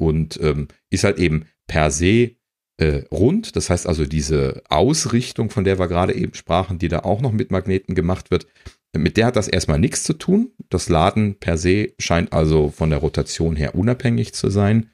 Und 0.00 0.38
ähm, 0.40 0.68
ist 0.90 1.04
halt 1.04 1.18
eben 1.18 1.46
per 1.66 1.90
se 1.90 2.36
äh, 2.76 3.02
rund. 3.10 3.56
Das 3.56 3.68
heißt 3.70 3.86
also, 3.86 4.04
diese 4.04 4.62
Ausrichtung, 4.68 5.50
von 5.50 5.64
der 5.64 5.78
wir 5.78 5.88
gerade 5.88 6.14
eben 6.14 6.34
sprachen, 6.34 6.78
die 6.78 6.88
da 6.88 7.00
auch 7.00 7.20
noch 7.20 7.32
mit 7.32 7.50
Magneten 7.50 7.94
gemacht 7.94 8.30
wird, 8.30 8.46
mit 8.96 9.16
der 9.16 9.26
hat 9.26 9.36
das 9.36 9.48
erstmal 9.48 9.78
nichts 9.78 10.04
zu 10.04 10.14
tun. 10.14 10.52
Das 10.70 10.88
Laden 10.88 11.38
per 11.38 11.58
se 11.58 11.92
scheint 11.98 12.32
also 12.32 12.70
von 12.70 12.90
der 12.90 13.00
Rotation 13.00 13.56
her 13.56 13.74
unabhängig 13.74 14.34
zu 14.34 14.50
sein. 14.50 14.90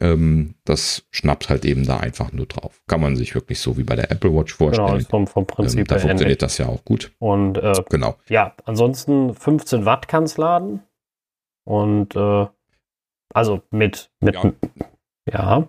Ähm, 0.00 0.56
das 0.64 1.06
schnappt 1.10 1.48
halt 1.48 1.64
eben 1.64 1.86
da 1.86 1.98
einfach 1.98 2.32
nur 2.32 2.46
drauf. 2.46 2.82
Kann 2.86 3.00
man 3.00 3.16
sich 3.16 3.34
wirklich 3.34 3.60
so 3.60 3.78
wie 3.78 3.84
bei 3.84 3.94
der 3.94 4.10
Apple 4.10 4.34
Watch 4.34 4.58
genau, 4.58 4.70
vorstellen. 4.70 4.98
Genau, 4.98 5.08
vom, 5.08 5.26
vom 5.26 5.46
Prinzip 5.46 5.80
ähm, 5.80 5.86
Da 5.86 5.98
funktioniert 5.98 6.42
das 6.42 6.58
ja 6.58 6.66
auch 6.66 6.84
gut. 6.84 7.12
Und 7.18 7.56
äh, 7.58 7.72
genau. 7.88 8.16
Ja, 8.28 8.54
ansonsten 8.64 9.34
15 9.34 9.84
Watt 9.84 10.08
kann 10.08 10.24
es 10.24 10.36
laden. 10.36 10.82
Und 11.64 12.16
äh, 12.16 12.46
also 13.32 13.62
mit, 13.70 14.10
mit 14.20 14.34
ja. 14.34 14.52
ja. 15.32 15.68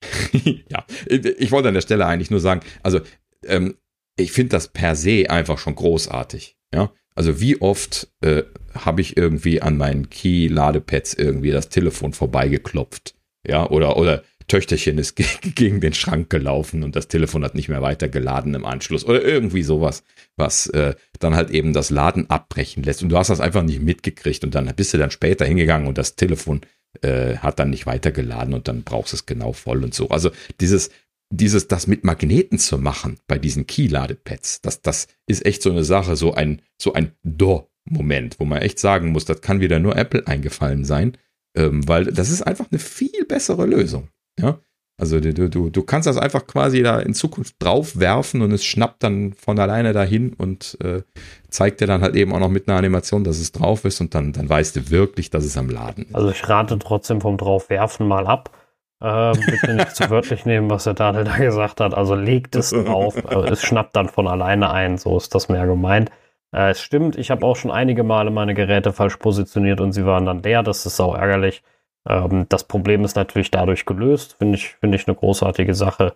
ja, 0.68 0.84
ich 1.06 1.50
wollte 1.50 1.68
an 1.68 1.74
der 1.74 1.80
Stelle 1.80 2.06
eigentlich 2.06 2.30
nur 2.30 2.40
sagen, 2.40 2.60
also 2.82 3.00
ähm, 3.44 3.76
ich 4.18 4.32
finde 4.32 4.50
das 4.50 4.68
per 4.68 4.96
se 4.96 5.30
einfach 5.30 5.58
schon 5.58 5.74
großartig. 5.74 6.56
Ja, 6.74 6.92
also 7.14 7.40
wie 7.40 7.60
oft 7.60 8.08
äh, 8.20 8.42
habe 8.74 9.00
ich 9.00 9.16
irgendwie 9.16 9.62
an 9.62 9.76
meinen 9.76 10.10
Key-Ladepads 10.10 11.14
irgendwie 11.14 11.50
das 11.50 11.68
Telefon 11.68 12.12
vorbeigeklopft? 12.12 13.14
Ja, 13.46 13.68
oder, 13.70 13.96
oder 13.96 14.22
Töchterchen 14.48 14.98
ist 14.98 15.16
gegen 15.54 15.80
den 15.80 15.94
Schrank 15.94 16.30
gelaufen 16.30 16.82
und 16.82 16.96
das 16.96 17.08
Telefon 17.08 17.44
hat 17.44 17.54
nicht 17.54 17.68
mehr 17.68 17.82
weitergeladen 17.82 18.54
im 18.54 18.64
Anschluss 18.64 19.04
oder 19.04 19.22
irgendwie 19.22 19.62
sowas, 19.62 20.02
was 20.36 20.66
äh, 20.68 20.94
dann 21.18 21.34
halt 21.34 21.50
eben 21.50 21.72
das 21.72 21.90
Laden 21.90 22.28
abbrechen 22.30 22.82
lässt 22.82 23.02
und 23.02 23.10
du 23.10 23.18
hast 23.18 23.30
das 23.30 23.40
einfach 23.40 23.62
nicht 23.62 23.82
mitgekriegt 23.82 24.44
und 24.44 24.54
dann 24.54 24.72
bist 24.74 24.92
du 24.92 24.98
dann 24.98 25.10
später 25.10 25.44
hingegangen 25.44 25.86
und 25.88 25.98
das 25.98 26.16
Telefon 26.16 26.62
äh, 27.02 27.36
hat 27.36 27.58
dann 27.58 27.70
nicht 27.70 27.86
weitergeladen 27.86 28.54
und 28.54 28.68
dann 28.68 28.82
brauchst 28.82 29.12
du 29.12 29.16
es 29.16 29.26
genau 29.26 29.52
voll 29.52 29.84
und 29.84 29.94
so. 29.94 30.08
Also 30.08 30.30
dieses 30.60 30.90
dieses, 31.30 31.68
das 31.68 31.86
mit 31.86 32.04
Magneten 32.04 32.58
zu 32.58 32.78
machen 32.78 33.18
bei 33.26 33.38
diesen 33.38 33.66
Key-Ladepads, 33.66 34.62
das, 34.62 34.82
das 34.82 35.08
ist 35.26 35.44
echt 35.44 35.62
so 35.62 35.70
eine 35.70 35.84
Sache, 35.84 36.16
so 36.16 36.34
ein, 36.34 36.62
so 36.80 36.92
ein 36.92 37.12
Do-Moment, 37.22 38.40
wo 38.40 38.44
man 38.44 38.62
echt 38.62 38.78
sagen 38.78 39.12
muss, 39.12 39.24
das 39.24 39.40
kann 39.40 39.60
wieder 39.60 39.78
nur 39.78 39.96
Apple 39.96 40.26
eingefallen 40.26 40.84
sein, 40.84 41.16
ähm, 41.56 41.86
weil 41.86 42.06
das 42.06 42.30
ist 42.30 42.42
einfach 42.42 42.66
eine 42.70 42.78
viel 42.78 43.24
bessere 43.26 43.66
Lösung. 43.66 44.08
Ja, 44.38 44.60
also 45.00 45.20
du, 45.20 45.48
du, 45.48 45.70
du 45.70 45.82
kannst 45.84 46.08
das 46.08 46.16
einfach 46.16 46.46
quasi 46.48 46.82
da 46.82 46.98
in 46.98 47.14
Zukunft 47.14 47.54
drauf 47.60 48.00
werfen 48.00 48.42
und 48.42 48.50
es 48.50 48.64
schnappt 48.64 49.04
dann 49.04 49.32
von 49.32 49.56
alleine 49.60 49.92
dahin 49.92 50.32
und 50.32 50.76
äh, 50.82 51.02
zeigt 51.48 51.80
dir 51.80 51.86
dann 51.86 52.02
halt 52.02 52.16
eben 52.16 52.32
auch 52.32 52.40
noch 52.40 52.48
mit 52.48 52.68
einer 52.68 52.76
Animation, 52.76 53.22
dass 53.22 53.38
es 53.38 53.52
drauf 53.52 53.84
ist 53.84 54.00
und 54.00 54.16
dann, 54.16 54.32
dann 54.32 54.48
weißt 54.48 54.74
du 54.74 54.90
wirklich, 54.90 55.30
dass 55.30 55.44
es 55.44 55.56
am 55.56 55.70
Laden 55.70 56.06
ist. 56.06 56.14
Also 56.16 56.30
ich 56.30 56.48
rate 56.48 56.76
trotzdem 56.80 57.20
vom 57.20 57.36
Draufwerfen 57.36 58.08
mal 58.08 58.26
ab 58.26 58.57
äh, 59.00 59.32
bitte 59.32 59.74
nicht 59.74 59.94
zu 59.94 60.10
wörtlich 60.10 60.44
nehmen, 60.44 60.70
was 60.70 60.84
der 60.84 60.94
Daniel 60.94 61.24
da 61.24 61.36
gesagt 61.36 61.80
hat. 61.80 61.94
Also 61.94 62.14
legt 62.14 62.56
es 62.56 62.70
drauf, 62.70 63.16
äh, 63.16 63.48
es 63.50 63.62
schnappt 63.62 63.94
dann 63.96 64.08
von 64.08 64.26
alleine 64.26 64.70
ein, 64.70 64.98
so 64.98 65.16
ist 65.16 65.34
das 65.34 65.48
mehr 65.48 65.66
gemeint. 65.66 66.10
Äh, 66.52 66.70
es 66.70 66.80
stimmt, 66.80 67.16
ich 67.16 67.30
habe 67.30 67.44
auch 67.44 67.56
schon 67.56 67.70
einige 67.70 68.02
Male 68.02 68.30
meine 68.30 68.54
Geräte 68.54 68.92
falsch 68.92 69.16
positioniert 69.16 69.80
und 69.80 69.92
sie 69.92 70.06
waren 70.06 70.26
dann 70.26 70.42
leer. 70.42 70.62
Das 70.62 70.86
ist 70.86 70.96
sau 70.96 71.14
ärgerlich. 71.14 71.62
Ähm, 72.08 72.46
das 72.48 72.64
Problem 72.64 73.04
ist 73.04 73.16
natürlich 73.16 73.50
dadurch 73.50 73.84
gelöst. 73.86 74.36
Finde 74.38 74.56
ich, 74.56 74.74
finde 74.76 74.96
ich 74.96 75.06
eine 75.06 75.16
großartige 75.16 75.74
Sache. 75.74 76.14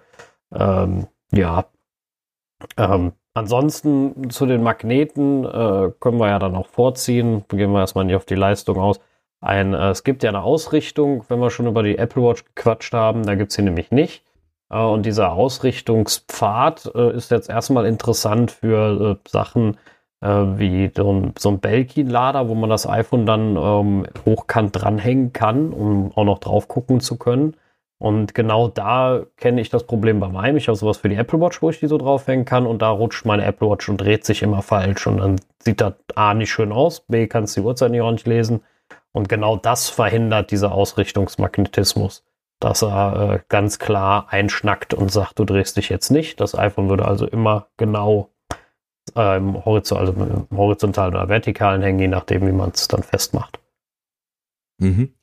Ähm, 0.55 1.07
ja. 1.33 1.67
Ähm, 2.77 3.13
ansonsten 3.35 4.31
zu 4.31 4.47
den 4.47 4.63
Magneten 4.63 5.45
äh, 5.45 5.91
können 6.01 6.19
wir 6.19 6.29
ja 6.29 6.39
dann 6.39 6.55
auch 6.57 6.69
vorziehen. 6.69 7.45
Gehen 7.49 7.73
wir 7.73 7.81
erstmal 7.81 8.05
nicht 8.05 8.17
auf 8.17 8.25
die 8.25 8.35
Leistung 8.35 8.79
aus. 8.79 9.01
Ein, 9.43 9.75
äh, 9.75 9.91
es 9.91 10.05
gibt 10.05 10.23
ja 10.23 10.31
eine 10.31 10.43
Ausrichtung, 10.43 11.25
wenn 11.29 11.41
wir 11.41 11.51
schon 11.51 11.67
über 11.67 11.83
die 11.83 11.99
Apple 11.99 12.23
Watch 12.23 12.45
gequatscht 12.55 12.95
haben, 12.95 13.25
da 13.25 13.35
gibt 13.35 13.51
es 13.51 13.57
sie 13.57 13.63
nämlich 13.63 13.91
nicht. 13.91 14.25
Äh, 14.71 14.79
und 14.79 15.05
dieser 15.05 15.33
Ausrichtungspfad 15.33 16.93
äh, 16.95 17.15
ist 17.17 17.31
jetzt 17.33 17.51
erstmal 17.51 17.85
interessant 17.87 18.53
für 18.53 19.19
äh, 19.19 19.29
Sachen 19.29 19.79
äh, 20.21 20.29
wie 20.29 20.93
so 20.97 21.13
ein, 21.13 21.35
so 21.37 21.51
ein 21.51 21.59
Belkin-Lader, 21.59 22.49
wo 22.49 22.55
man 22.55 22.71
das 22.71 22.89
iPhone 22.89 23.27
dann 23.27 23.57
ähm, 23.57 24.07
hochkant 24.25 24.81
dranhängen 24.81 25.33
kann, 25.33 25.73
um 25.73 26.13
auch 26.15 26.25
noch 26.25 26.39
drauf 26.39 26.69
gucken 26.69 27.01
zu 27.01 27.19
können. 27.19 27.57
Und 27.99 28.35
genau 28.35 28.69
da 28.69 29.23
kenne 29.37 29.61
ich 29.61 29.71
das 29.71 29.85
Problem 29.85 30.21
bei 30.21 30.29
meinem. 30.29 30.57
Ich 30.57 30.69
habe 30.69 30.77
sowas 30.77 30.99
für 30.99 31.09
die 31.09 31.17
Apple 31.17 31.41
Watch, 31.41 31.63
wo 31.63 31.71
ich 31.71 31.81
die 31.81 31.87
so 31.89 31.99
draufhängen 31.99 32.45
kann 32.45 32.67
und 32.67 32.81
da 32.83 32.91
rutscht 32.91 33.27
meine 33.27 33.45
Apple 33.45 33.69
Watch 33.69 33.89
und 33.89 34.01
dreht 34.01 34.25
sich 34.25 34.43
immer 34.43 34.63
falsch 34.63 35.07
und 35.09 35.19
dann 35.19 35.41
sieht 35.59 35.81
das 35.81 35.95
A 36.15 36.35
nicht 36.35 36.51
schön 36.51 36.71
aus, 36.73 37.01
B 37.01 37.27
kannst 37.27 37.57
du 37.57 37.61
die 37.61 37.67
Uhrzeit 37.67 37.91
nicht 37.91 38.03
ordentlich 38.03 38.27
lesen 38.27 38.63
und 39.13 39.29
genau 39.29 39.57
das 39.57 39.89
verhindert 39.89 40.51
dieser 40.51 40.73
Ausrichtungsmagnetismus, 40.73 42.25
dass 42.61 42.83
er 42.83 43.35
äh, 43.35 43.41
ganz 43.49 43.79
klar 43.79 44.27
einschnackt 44.31 44.95
und 44.95 45.13
sagt, 45.13 45.39
du 45.39 45.45
drehst 45.45 45.77
dich 45.77 45.89
jetzt 45.89 46.11
nicht. 46.11 46.41
Das 46.41 46.55
iPhone 46.55 46.89
würde 46.89 47.07
also 47.07 47.27
immer 47.27 47.69
genau 47.77 48.31
äh, 49.17 49.37
im, 49.37 49.65
Horizont, 49.65 50.01
also 50.01 50.13
im 50.13 50.57
horizontalen 50.57 51.15
oder 51.15 51.29
vertikalen 51.29 51.83
hängen, 51.83 51.99
je 51.99 52.09
nachdem, 52.09 52.47
wie 52.47 52.53
man 52.53 52.71
es 52.71 52.89
dann 52.89 53.03
festmacht. 53.03 53.59
Mhm. 54.79 55.15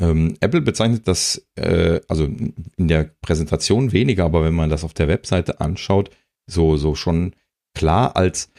Ähm, 0.00 0.36
Apple 0.40 0.60
bezeichnet 0.60 1.08
das, 1.08 1.44
äh, 1.56 2.00
also 2.08 2.24
in 2.24 2.88
der 2.88 3.10
Präsentation 3.20 3.92
weniger, 3.92 4.24
aber 4.24 4.44
wenn 4.44 4.54
man 4.54 4.70
das 4.70 4.84
auf 4.84 4.94
der 4.94 5.08
Webseite 5.08 5.60
anschaut, 5.60 6.10
so, 6.46 6.76
so 6.76 6.94
schon 6.94 7.34
klar 7.74 8.16
als 8.16 8.50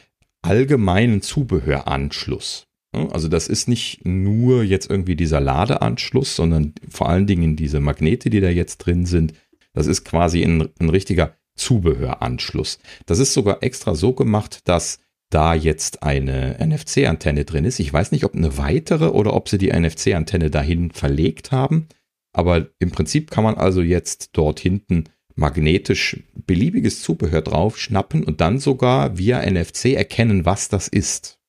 allgemeinen 0.42 1.22
Zubehöranschluss. 1.22 2.66
Also 2.92 3.28
das 3.28 3.48
ist 3.48 3.68
nicht 3.68 4.04
nur 4.04 4.64
jetzt 4.64 4.90
irgendwie 4.90 5.14
dieser 5.14 5.40
Ladeanschluss, 5.40 6.34
sondern 6.34 6.74
vor 6.88 7.08
allen 7.08 7.26
Dingen 7.26 7.56
diese 7.56 7.80
Magnete, 7.80 8.30
die 8.30 8.40
da 8.40 8.48
jetzt 8.48 8.78
drin 8.78 9.06
sind. 9.06 9.32
Das 9.72 9.86
ist 9.86 10.04
quasi 10.04 10.42
ein, 10.42 10.68
ein 10.80 10.88
richtiger 10.88 11.36
Zubehöranschluss. 11.54 12.78
Das 13.06 13.18
ist 13.18 13.32
sogar 13.32 13.62
extra 13.62 13.94
so 13.94 14.12
gemacht, 14.12 14.60
dass 14.64 14.98
da 15.30 15.54
jetzt 15.54 16.02
eine 16.02 16.56
NFC-Antenne 16.58 17.44
drin 17.44 17.64
ist. 17.64 17.78
Ich 17.78 17.92
weiß 17.92 18.10
nicht, 18.10 18.24
ob 18.24 18.34
eine 18.34 18.58
weitere 18.58 19.06
oder 19.06 19.34
ob 19.34 19.48
sie 19.48 19.58
die 19.58 19.72
NFC-Antenne 19.72 20.50
dahin 20.50 20.90
verlegt 20.90 21.52
haben. 21.52 21.86
Aber 22.32 22.68
im 22.80 22.90
Prinzip 22.90 23.30
kann 23.30 23.44
man 23.44 23.54
also 23.54 23.82
jetzt 23.82 24.30
dort 24.32 24.58
hinten 24.58 25.04
magnetisch 25.36 26.22
beliebiges 26.46 27.02
Zubehör 27.02 27.42
drauf 27.42 27.78
schnappen 27.78 28.24
und 28.24 28.40
dann 28.40 28.58
sogar 28.58 29.16
via 29.18 29.48
NFC 29.48 29.94
erkennen, 29.94 30.44
was 30.44 30.68
das 30.68 30.88
ist. 30.88 31.39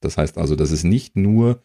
Das 0.00 0.16
heißt 0.16 0.38
also, 0.38 0.56
das 0.56 0.70
ist 0.70 0.84
nicht 0.84 1.16
nur 1.16 1.62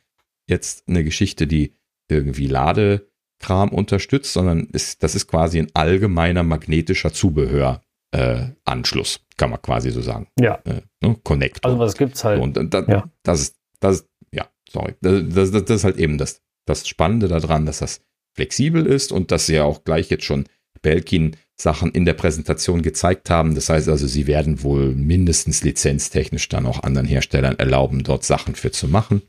jetzt 0.48 0.88
eine 0.88 1.04
Geschichte, 1.04 1.48
die 1.48 1.74
irgendwie 2.10 2.48
Ladekram 2.48 3.70
unterstützt, 3.70 4.34
sondern 4.34 4.68
ist, 4.72 5.04
das 5.04 5.16
ist 5.16 5.28
quasi 5.28 5.60
ein 5.60 5.70
allgemeiner 5.74 6.44
magnetischer 6.44 7.14
Zubehöranschluss, 7.14 9.16
äh, 9.16 9.20
kann 9.38 9.50
man 9.50 9.62
quasi 9.62 9.92
so 9.92 10.02
sagen. 10.02 10.28
Ja. 10.40 10.60
Äh, 10.66 10.82
ne? 11.02 11.18
Connector. 11.24 11.72
Also 11.72 11.80
was 11.80 11.98
gibt's 11.98 12.24
halt. 12.24 12.42
Und, 12.42 12.74
da, 12.74 12.86
ja. 12.88 13.10
das 13.24 13.42
ist, 13.42 13.56
das 13.80 14.08
ja, 14.32 14.48
sorry. 14.70 14.96
Das, 15.02 15.52
das, 15.52 15.66
das 15.66 15.78
ist 15.78 15.84
halt 15.84 15.98
eben 15.98 16.18
das, 16.18 16.42
das 16.66 16.88
Spannende 16.88 17.28
daran, 17.28 17.66
dass 17.66 17.80
das 17.80 18.02
flexibel 18.34 18.86
ist 18.86 19.12
und 19.12 19.32
dass 19.32 19.48
sie 19.48 19.56
ja 19.56 19.64
auch 19.64 19.84
gleich 19.84 20.10
jetzt 20.10 20.26
schon 20.26 20.46
Belkin 20.82 21.36
Sachen 21.58 21.92
in 21.92 22.06
der 22.06 22.14
Präsentation 22.14 22.82
gezeigt 22.82 23.30
haben. 23.30 23.56
Das 23.56 23.70
heißt 23.70 23.88
also, 23.88 24.08
sie 24.08 24.28
werden 24.28 24.64
wohl 24.64 24.94
mindestens 24.94 25.64
lizenztechnisch 25.64 26.50
dann 26.50 26.66
auch 26.66 26.84
anderen 26.84 27.08
Herstellern 27.08 27.58
erlauben, 27.58 28.04
dort 28.04 28.24
Sachen 28.24 28.56
für 28.56 28.72
zu 28.72 28.88
machen. 28.88 29.22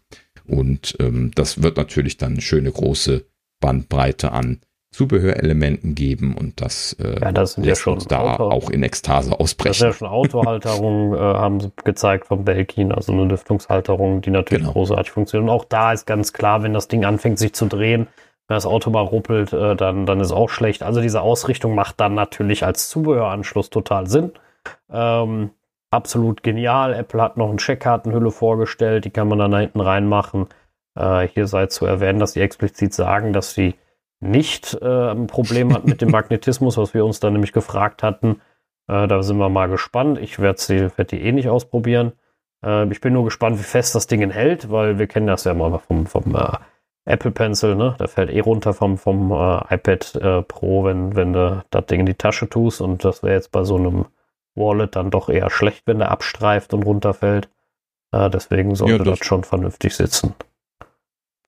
Und 0.44 0.96
ähm, 1.00 1.30
das 1.34 1.62
wird 1.62 1.76
natürlich 1.76 2.16
dann 2.16 2.32
eine 2.32 2.40
schöne 2.40 2.70
große 2.70 3.26
Bandbreite 3.60 4.32
an 4.32 4.60
Zubehörelementen 4.92 5.94
geben 5.94 6.34
und 6.34 6.62
das, 6.62 6.94
äh, 6.94 7.20
ja, 7.20 7.30
das 7.30 7.58
lässt 7.58 7.84
ja 7.84 7.92
uns 7.92 8.06
da 8.06 8.34
Auto, 8.34 8.44
auch 8.44 8.70
in 8.70 8.82
Ekstase 8.82 9.38
ausbrechen. 9.38 9.68
Das 9.68 9.76
ist 9.76 9.82
ja 9.82 9.92
schon 9.92 10.08
Autohalterung, 10.08 11.14
äh, 11.14 11.18
haben 11.18 11.60
sie 11.60 11.70
gezeigt 11.84 12.26
von 12.26 12.46
Belkin, 12.46 12.92
also 12.92 13.12
eine 13.12 13.24
Lüftungshalterung, 13.24 14.22
die 14.22 14.30
natürlich 14.30 14.62
genau. 14.62 14.72
großartig 14.72 15.10
funktioniert. 15.10 15.50
Und 15.50 15.54
auch 15.54 15.66
da 15.66 15.92
ist 15.92 16.06
ganz 16.06 16.32
klar, 16.32 16.62
wenn 16.62 16.72
das 16.72 16.88
Ding 16.88 17.04
anfängt 17.04 17.38
sich 17.38 17.52
zu 17.52 17.66
drehen, 17.66 18.06
das 18.48 18.66
Auto 18.66 18.90
mal 18.90 19.01
ruppelt, 19.01 19.52
äh, 19.52 19.74
dann, 19.74 20.06
dann 20.06 20.20
ist 20.20 20.32
auch 20.32 20.48
schlecht. 20.48 20.82
Also 20.82 21.01
diese 21.01 21.20
Ausrichtung 21.20 21.74
macht 21.74 22.01
dann 22.01 22.14
natürlich 22.14 22.64
als 22.64 22.89
Zubehöranschluss 22.89 23.70
total 23.70 24.06
Sinn. 24.06 24.32
Ähm, 24.90 25.51
absolut 25.90 26.43
genial. 26.43 26.94
Apple 26.94 27.20
hat 27.20 27.36
noch 27.36 27.48
eine 27.48 27.56
Checkkartenhülle 27.56 28.31
vorgestellt, 28.31 29.05
die 29.05 29.10
kann 29.10 29.28
man 29.28 29.39
dann 29.39 29.51
da 29.51 29.59
hinten 29.59 29.81
reinmachen. 29.81 30.48
Äh, 30.94 31.28
hier 31.28 31.47
sei 31.47 31.66
zu 31.66 31.86
erwähnen, 31.86 32.20
dass 32.20 32.32
sie 32.32 32.40
explizit 32.40 32.94
sagen, 32.94 33.32
dass 33.32 33.55
sie 33.55 33.74
nicht 34.20 34.78
äh, 34.81 35.10
ein 35.10 35.27
Problem 35.27 35.74
hat 35.74 35.85
mit 35.85 36.01
dem 36.01 36.10
Magnetismus, 36.12 36.77
was 36.77 36.94
wir 36.94 37.05
uns 37.05 37.20
dann 37.20 37.32
nämlich 37.32 37.52
gefragt 37.52 38.02
hatten. 38.02 38.40
Äh, 38.89 39.09
da 39.09 39.23
sind 39.23 39.39
wir 39.39 39.48
mal 39.48 39.68
gespannt. 39.68 40.18
Ich 40.18 40.39
werde 40.39 40.93
werd 40.97 41.10
die 41.10 41.20
eh 41.20 41.32
nicht 41.32 41.48
ausprobieren. 41.48 42.12
Äh, 42.64 42.86
ich 42.90 43.01
bin 43.01 43.12
nur 43.12 43.24
gespannt, 43.24 43.59
wie 43.59 43.64
fest 43.64 43.94
das 43.94 44.06
Ding 44.06 44.31
hält, 44.31 44.70
weil 44.70 44.98
wir 44.98 45.06
kennen 45.06 45.27
das 45.27 45.44
ja 45.44 45.55
mal 45.55 45.78
vom, 45.78 46.06
vom 46.06 46.35
äh, 46.35 46.59
Apple 47.06 47.30
Pencil, 47.30 47.76
ne? 47.76 47.96
Der 48.00 48.08
fällt 48.08 48.30
eh 48.30 48.40
runter 48.40 48.74
vom, 48.74 48.98
vom 48.98 49.30
äh, 49.30 49.74
iPad 49.74 50.14
äh, 50.16 50.42
Pro, 50.42 50.84
wenn, 50.84 51.14
wenn 51.14 51.32
du 51.32 51.64
das 51.70 51.86
Ding 51.86 52.00
in 52.00 52.06
die 52.06 52.14
Tasche 52.14 52.48
tust. 52.48 52.80
Und 52.80 53.04
das 53.04 53.22
wäre 53.22 53.34
jetzt 53.34 53.52
bei 53.52 53.62
so 53.62 53.76
einem 53.76 54.06
Wallet 54.56 54.96
dann 54.96 55.10
doch 55.10 55.28
eher 55.28 55.48
schlecht, 55.48 55.82
wenn 55.86 56.00
der 56.00 56.10
abstreift 56.10 56.74
und 56.74 56.82
runterfällt. 56.82 57.48
Äh, 58.12 58.28
deswegen 58.28 58.74
sollte 58.74 58.98
ja, 58.98 59.04
das, 59.04 59.20
das, 59.20 59.26
schon 59.26 59.44
vernünftig 59.44 59.94
sitzen. 59.94 60.34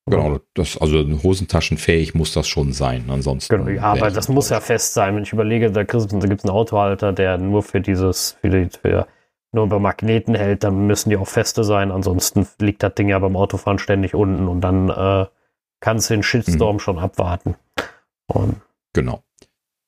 Genau, 0.05 0.39
das, 0.55 0.79
also 0.79 0.97
hosentaschenfähig 1.23 2.15
muss 2.15 2.33
das 2.33 2.47
schon 2.47 2.71
sein. 2.71 3.09
Ansonsten. 3.09 3.57
Genau, 3.57 3.69
ja, 3.69 3.83
aber 3.83 4.11
das 4.11 4.29
muss 4.29 4.49
ja 4.49 4.61
fest 4.61 4.93
sein. 4.93 5.15
Wenn 5.15 5.23
ich 5.23 5.33
überlege, 5.33 5.71
da, 5.71 5.83
gibt 5.83 5.93
es 5.93 6.13
einen 6.13 6.49
Autohalter, 6.49 7.11
der 7.11 7.37
nur 7.37 7.63
für 7.63 7.81
dieses, 7.81 8.37
für, 8.41 8.49
die, 8.49 8.69
für 8.69 9.07
nur 9.51 9.67
bei 9.67 9.77
Magneten 9.77 10.35
hält, 10.35 10.63
dann 10.63 10.87
müssen 10.87 11.09
die 11.09 11.17
auch 11.17 11.27
feste 11.27 11.65
sein. 11.65 11.91
Ansonsten 11.91 12.47
liegt 12.59 12.81
das 12.81 12.95
Ding 12.95 13.09
ja 13.09 13.19
beim 13.19 13.35
Autofahren 13.35 13.77
ständig 13.77 14.15
unten 14.15 14.47
und 14.47 14.61
dann 14.61 14.89
äh, 14.89 15.25
kannst 15.79 16.09
du 16.09 16.15
den 16.15 16.23
Shitstorm 16.23 16.77
mhm. 16.77 16.79
schon 16.79 16.99
abwarten. 16.99 17.55
Und 18.27 18.55
genau. 18.93 19.23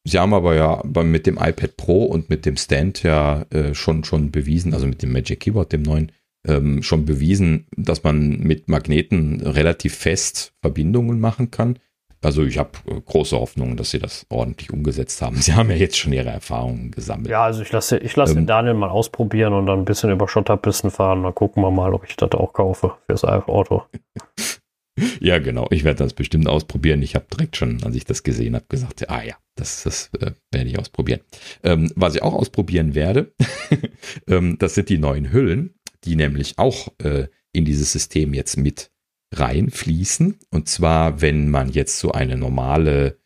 Sie 0.03 0.17
haben 0.17 0.33
aber 0.33 0.55
ja 0.55 0.81
mit 1.03 1.27
dem 1.27 1.37
iPad 1.37 1.77
Pro 1.77 2.05
und 2.05 2.29
mit 2.29 2.45
dem 2.45 2.57
Stand 2.57 3.03
ja 3.03 3.43
äh, 3.51 3.75
schon, 3.75 4.03
schon 4.03 4.31
bewiesen, 4.31 4.73
also 4.73 4.87
mit 4.87 5.03
dem 5.03 5.11
Magic 5.11 5.41
Keyboard, 5.41 5.73
dem 5.73 5.83
neuen, 5.83 6.11
ähm, 6.47 6.81
schon 6.81 7.05
bewiesen, 7.05 7.67
dass 7.77 8.03
man 8.03 8.39
mit 8.39 8.67
Magneten 8.67 9.41
relativ 9.41 9.95
fest 9.95 10.53
Verbindungen 10.61 11.19
machen 11.19 11.51
kann. 11.51 11.77
Also 12.23 12.43
ich 12.43 12.57
habe 12.57 12.71
äh, 12.87 12.99
große 12.99 13.39
Hoffnung, 13.39 13.77
dass 13.77 13.91
sie 13.91 13.99
das 13.99 14.25
ordentlich 14.29 14.71
umgesetzt 14.71 15.21
haben. 15.21 15.35
Sie 15.41 15.53
haben 15.53 15.69
ja 15.69 15.75
jetzt 15.75 15.97
schon 15.97 16.13
ihre 16.13 16.29
Erfahrungen 16.29 16.91
gesammelt. 16.91 17.29
Ja, 17.29 17.43
also 17.43 17.61
ich 17.61 17.71
lasse, 17.71 17.97
ich 17.97 18.15
lasse 18.15 18.33
ähm, 18.33 18.39
den 18.39 18.47
Daniel 18.47 18.73
mal 18.75 18.89
ausprobieren 18.89 19.53
und 19.53 19.67
dann 19.67 19.79
ein 19.79 19.85
bisschen 19.85 20.11
über 20.11 20.27
Schotterpisten 20.27 20.91
fahren. 20.91 21.23
Dann 21.23 21.35
gucken 21.35 21.63
wir 21.63 21.71
mal, 21.71 21.93
ob 21.93 22.07
ich 22.07 22.15
das 22.15 22.31
auch 22.31 22.53
kaufe 22.53 22.93
fürs 23.07 23.23
Auto. 23.23 23.83
Ja, 25.19 25.39
genau. 25.39 25.67
Ich 25.71 25.83
werde 25.83 26.03
das 26.03 26.13
bestimmt 26.13 26.47
ausprobieren. 26.47 27.01
Ich 27.01 27.15
habe 27.15 27.25
direkt 27.31 27.57
schon, 27.57 27.83
als 27.83 27.95
ich 27.95 28.05
das 28.05 28.23
gesehen 28.23 28.55
habe, 28.55 28.65
gesagt, 28.67 29.09
ah 29.09 29.23
ja, 29.23 29.35
das, 29.55 29.83
das 29.83 30.09
äh, 30.19 30.31
werde 30.51 30.69
ich 30.69 30.79
ausprobieren. 30.79 31.21
Ähm, 31.63 31.91
was 31.95 32.15
ich 32.15 32.21
auch 32.21 32.33
ausprobieren 32.33 32.95
werde, 32.95 33.33
ähm, 34.27 34.57
das 34.59 34.75
sind 34.75 34.89
die 34.89 34.97
neuen 34.97 35.31
Hüllen, 35.31 35.75
die 36.03 36.15
nämlich 36.15 36.57
auch 36.57 36.89
äh, 36.99 37.27
in 37.53 37.65
dieses 37.65 37.91
System 37.91 38.33
jetzt 38.33 38.57
mit 38.57 38.91
reinfließen. 39.33 40.37
Und 40.49 40.67
zwar, 40.67 41.21
wenn 41.21 41.49
man 41.49 41.69
jetzt 41.69 41.99
so 41.99 42.11
eine 42.11 42.37
normale 42.37 43.17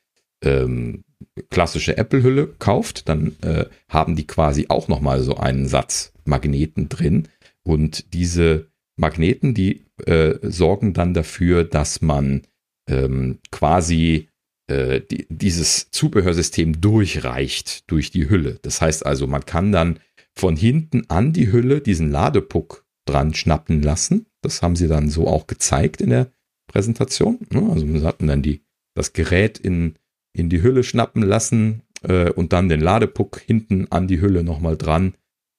ähm, 0.43 1.03
klassische 1.49 1.97
Apple-Hülle 1.97 2.55
kauft, 2.59 3.09
dann 3.09 3.35
äh, 3.41 3.65
haben 3.89 4.15
die 4.15 4.27
quasi 4.27 4.67
auch 4.69 4.87
nochmal 4.87 5.21
so 5.21 5.37
einen 5.37 5.67
Satz 5.67 6.13
Magneten 6.25 6.89
drin. 6.89 7.27
Und 7.63 8.13
diese 8.13 8.67
Magneten, 8.97 9.53
die 9.53 9.84
äh, 10.05 10.35
sorgen 10.41 10.93
dann 10.93 11.13
dafür, 11.13 11.63
dass 11.63 12.01
man 12.01 12.41
ähm, 12.89 13.39
quasi 13.51 14.29
äh, 14.67 15.01
die, 15.01 15.27
dieses 15.29 15.91
Zubehörsystem 15.91 16.81
durchreicht 16.81 17.89
durch 17.89 18.11
die 18.11 18.29
Hülle. 18.29 18.59
Das 18.61 18.81
heißt 18.81 19.05
also, 19.05 19.27
man 19.27 19.45
kann 19.45 19.71
dann 19.71 19.99
von 20.33 20.55
hinten 20.55 21.09
an 21.09 21.33
die 21.33 21.51
Hülle 21.51 21.81
diesen 21.81 22.11
Ladepuck 22.11 22.85
dran 23.05 23.33
schnappen 23.33 23.81
lassen. 23.81 24.25
Das 24.41 24.61
haben 24.61 24.75
sie 24.75 24.87
dann 24.87 25.09
so 25.09 25.27
auch 25.27 25.47
gezeigt 25.47 26.01
in 26.01 26.09
der 26.09 26.31
Präsentation. 26.67 27.39
Ne? 27.51 27.69
Also 27.71 27.87
wir 27.87 28.03
hatten 28.03 28.27
dann 28.27 28.41
die, 28.41 28.61
das 28.95 29.13
Gerät 29.13 29.57
in, 29.59 29.95
in 30.33 30.49
die 30.49 30.61
Hülle 30.61 30.83
schnappen 30.83 31.21
lassen 31.21 31.83
äh, 32.03 32.31
und 32.31 32.51
dann 32.51 32.69
den 32.69 32.81
Ladepuck 32.81 33.39
hinten 33.39 33.87
an 33.91 34.07
die 34.07 34.19
Hülle 34.19 34.43
nochmal 34.43 34.77
dran. 34.77 35.13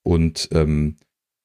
Und 0.04 0.48
ähm, 0.52 0.96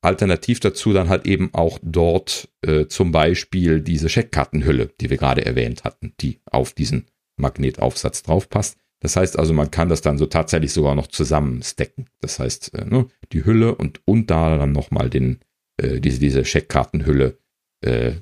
alternativ 0.02 0.60
dazu 0.60 0.94
dann 0.94 1.10
halt 1.10 1.26
eben 1.28 1.50
auch 1.54 1.80
dort 1.82 2.50
äh, 2.66 2.88
zum 2.88 3.12
Beispiel 3.12 3.82
diese 3.82 4.10
Scheckkartenhülle, 4.10 4.90
die 5.00 5.10
wir 5.10 5.18
gerade 5.18 5.46
erwähnt 5.46 5.84
hatten, 5.84 6.14
die 6.20 6.40
auf 6.50 6.74
diesen 6.74 7.06
Magnetaufsatz 7.38 8.24
drauf 8.24 8.50
passt. 8.50 8.78
Das 9.00 9.16
heißt 9.16 9.38
also, 9.40 9.54
man 9.54 9.72
kann 9.72 9.90
das 9.90 10.02
dann 10.02 10.18
so 10.18 10.28
tatsächlich 10.28 10.74
sogar 10.74 10.96
noch 10.96 11.08
zusammen 11.08 11.64
stacken. 11.64 12.06
Das 12.20 12.40
heißt, 12.40 12.74
äh, 12.76 12.86
ne, 12.86 13.08
die 13.32 13.46
Hülle 13.46 13.76
und, 13.76 14.02
und 14.06 14.30
da 14.30 14.58
dann 14.58 14.72
nochmal 14.72 15.10
den, 15.10 15.40
äh, 15.78 16.00
diese, 16.00 16.20
diese 16.20 16.46
Scheckkartenhülle 16.46 17.38
äh, 17.84 18.14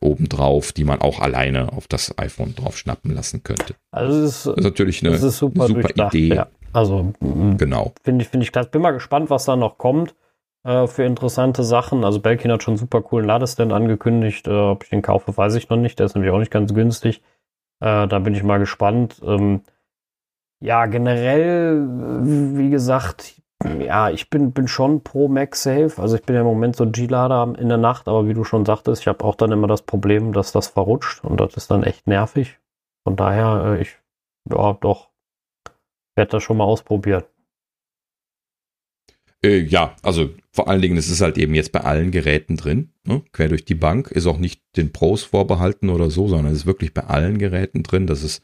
obendrauf, 0.00 0.72
die 0.72 0.84
man 0.84 1.00
auch 1.02 1.20
alleine 1.20 1.72
auf 1.72 1.86
das 1.88 2.16
iPhone 2.18 2.54
drauf 2.54 2.78
schnappen 2.78 3.14
lassen 3.14 3.42
könnte. 3.42 3.74
Also 3.90 4.20
es 4.22 4.36
ist, 4.36 4.46
Das 4.46 4.56
ist 4.56 4.64
natürlich 4.64 5.02
eine, 5.02 5.10
das 5.12 5.22
ist 5.22 5.38
super, 5.38 5.66
super 5.66 5.90
Idee. 6.08 6.34
Ja. 6.36 6.48
Also 6.72 7.12
m, 7.20 7.58
Genau. 7.58 7.92
finde 8.02 8.24
ich, 8.24 8.28
finde 8.30 8.44
ich 8.44 8.52
klasse. 8.52 8.70
Bin 8.70 8.80
mal 8.82 8.92
gespannt, 8.92 9.28
was 9.28 9.44
da 9.44 9.56
noch 9.56 9.76
kommt 9.76 10.14
äh, 10.64 10.86
für 10.86 11.04
interessante 11.04 11.62
Sachen. 11.62 12.04
Also 12.04 12.20
Belkin 12.20 12.50
hat 12.50 12.62
schon 12.62 12.76
super 12.76 13.02
coolen 13.02 13.26
Ladestand 13.26 13.72
angekündigt. 13.72 14.48
Äh, 14.48 14.52
ob 14.52 14.84
ich 14.84 14.90
den 14.90 15.02
kaufe, 15.02 15.36
weiß 15.36 15.54
ich 15.54 15.68
noch 15.68 15.76
nicht. 15.76 15.98
Der 15.98 16.06
ist 16.06 16.14
nämlich 16.14 16.32
auch 16.32 16.38
nicht 16.38 16.50
ganz 16.50 16.74
günstig. 16.74 17.22
Äh, 17.80 18.08
da 18.08 18.18
bin 18.18 18.34
ich 18.34 18.42
mal 18.42 18.58
gespannt. 18.58 19.20
Ähm, 19.24 19.62
ja, 20.60 20.86
generell, 20.86 21.76
äh, 21.76 22.58
wie 22.58 22.70
gesagt, 22.70 23.40
ja, 23.62 24.10
ich 24.10 24.30
bin, 24.30 24.52
bin 24.52 24.68
schon 24.68 25.02
pro 25.02 25.28
MagSafe. 25.28 26.00
Also 26.00 26.16
ich 26.16 26.22
bin 26.22 26.34
ja 26.34 26.42
im 26.42 26.46
Moment 26.46 26.76
so 26.76 26.90
G-Lader 26.90 27.54
in 27.58 27.68
der 27.68 27.78
Nacht, 27.78 28.08
aber 28.08 28.26
wie 28.28 28.34
du 28.34 28.44
schon 28.44 28.64
sagtest, 28.64 29.02
ich 29.02 29.08
habe 29.08 29.24
auch 29.24 29.34
dann 29.36 29.52
immer 29.52 29.66
das 29.66 29.82
Problem, 29.82 30.32
dass 30.32 30.52
das 30.52 30.68
verrutscht 30.68 31.24
und 31.24 31.40
das 31.40 31.54
ist 31.56 31.70
dann 31.70 31.82
echt 31.82 32.06
nervig. 32.06 32.58
Von 33.06 33.16
daher, 33.16 33.76
äh, 33.76 33.82
ich, 33.82 33.98
ja, 34.50 34.72
doch, 34.74 35.10
werde 36.16 36.32
das 36.32 36.42
schon 36.42 36.56
mal 36.56 36.64
ausprobieren. 36.64 37.24
Ja, 39.42 39.94
also 40.02 40.30
vor 40.54 40.68
allen 40.68 40.80
Dingen, 40.80 40.96
es 40.96 41.10
ist 41.10 41.20
halt 41.20 41.36
eben 41.36 41.52
jetzt 41.54 41.72
bei 41.72 41.80
allen 41.80 42.12
Geräten 42.12 42.56
drin, 42.56 42.92
ne? 43.04 43.22
quer 43.32 43.48
durch 43.48 43.64
die 43.64 43.74
Bank, 43.74 44.12
ist 44.12 44.26
auch 44.26 44.38
nicht 44.38 44.62
den 44.76 44.92
Pros 44.92 45.24
vorbehalten 45.24 45.90
oder 45.90 46.10
so, 46.10 46.28
sondern 46.28 46.52
es 46.52 46.60
ist 46.60 46.66
wirklich 46.66 46.94
bei 46.94 47.02
allen 47.02 47.38
Geräten 47.38 47.82
drin. 47.82 48.06
Das 48.06 48.22
ist 48.22 48.40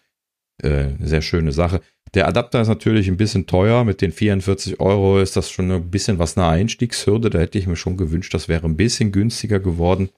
äh, 0.61 0.69
eine 0.69 1.07
sehr 1.07 1.23
schöne 1.23 1.53
Sache. 1.53 1.81
Der 2.15 2.27
Adapter 2.27 2.61
ist 2.61 2.66
natürlich 2.66 3.07
ein 3.07 3.16
bisschen 3.16 3.47
teuer. 3.47 3.85
Mit 3.85 4.03
den 4.03 4.11
44 4.11 4.81
Euro 4.81 5.20
ist 5.20 5.37
das 5.37 5.53
schon 5.53 5.70
ein 5.70 5.93
bisschen 5.93 6.19
was 6.19 6.37
eine 6.37 6.49
Einstiegshürde. 6.49 7.31
Da 7.31 7.39
hätte 7.39 7.59
ich 7.59 7.69
mir 7.69 7.77
schon 7.77 7.97
gewünscht, 7.97 8.35
das 8.35 8.49
wäre 8.49 8.66
ein 8.66 8.77
bisschen 8.77 9.12
günstiger 9.12 9.61
geworden. 9.61 10.11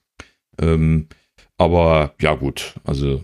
Ähm, 0.58 1.08
aber 1.58 2.14
ja, 2.22 2.34
gut, 2.34 2.74
also 2.84 3.22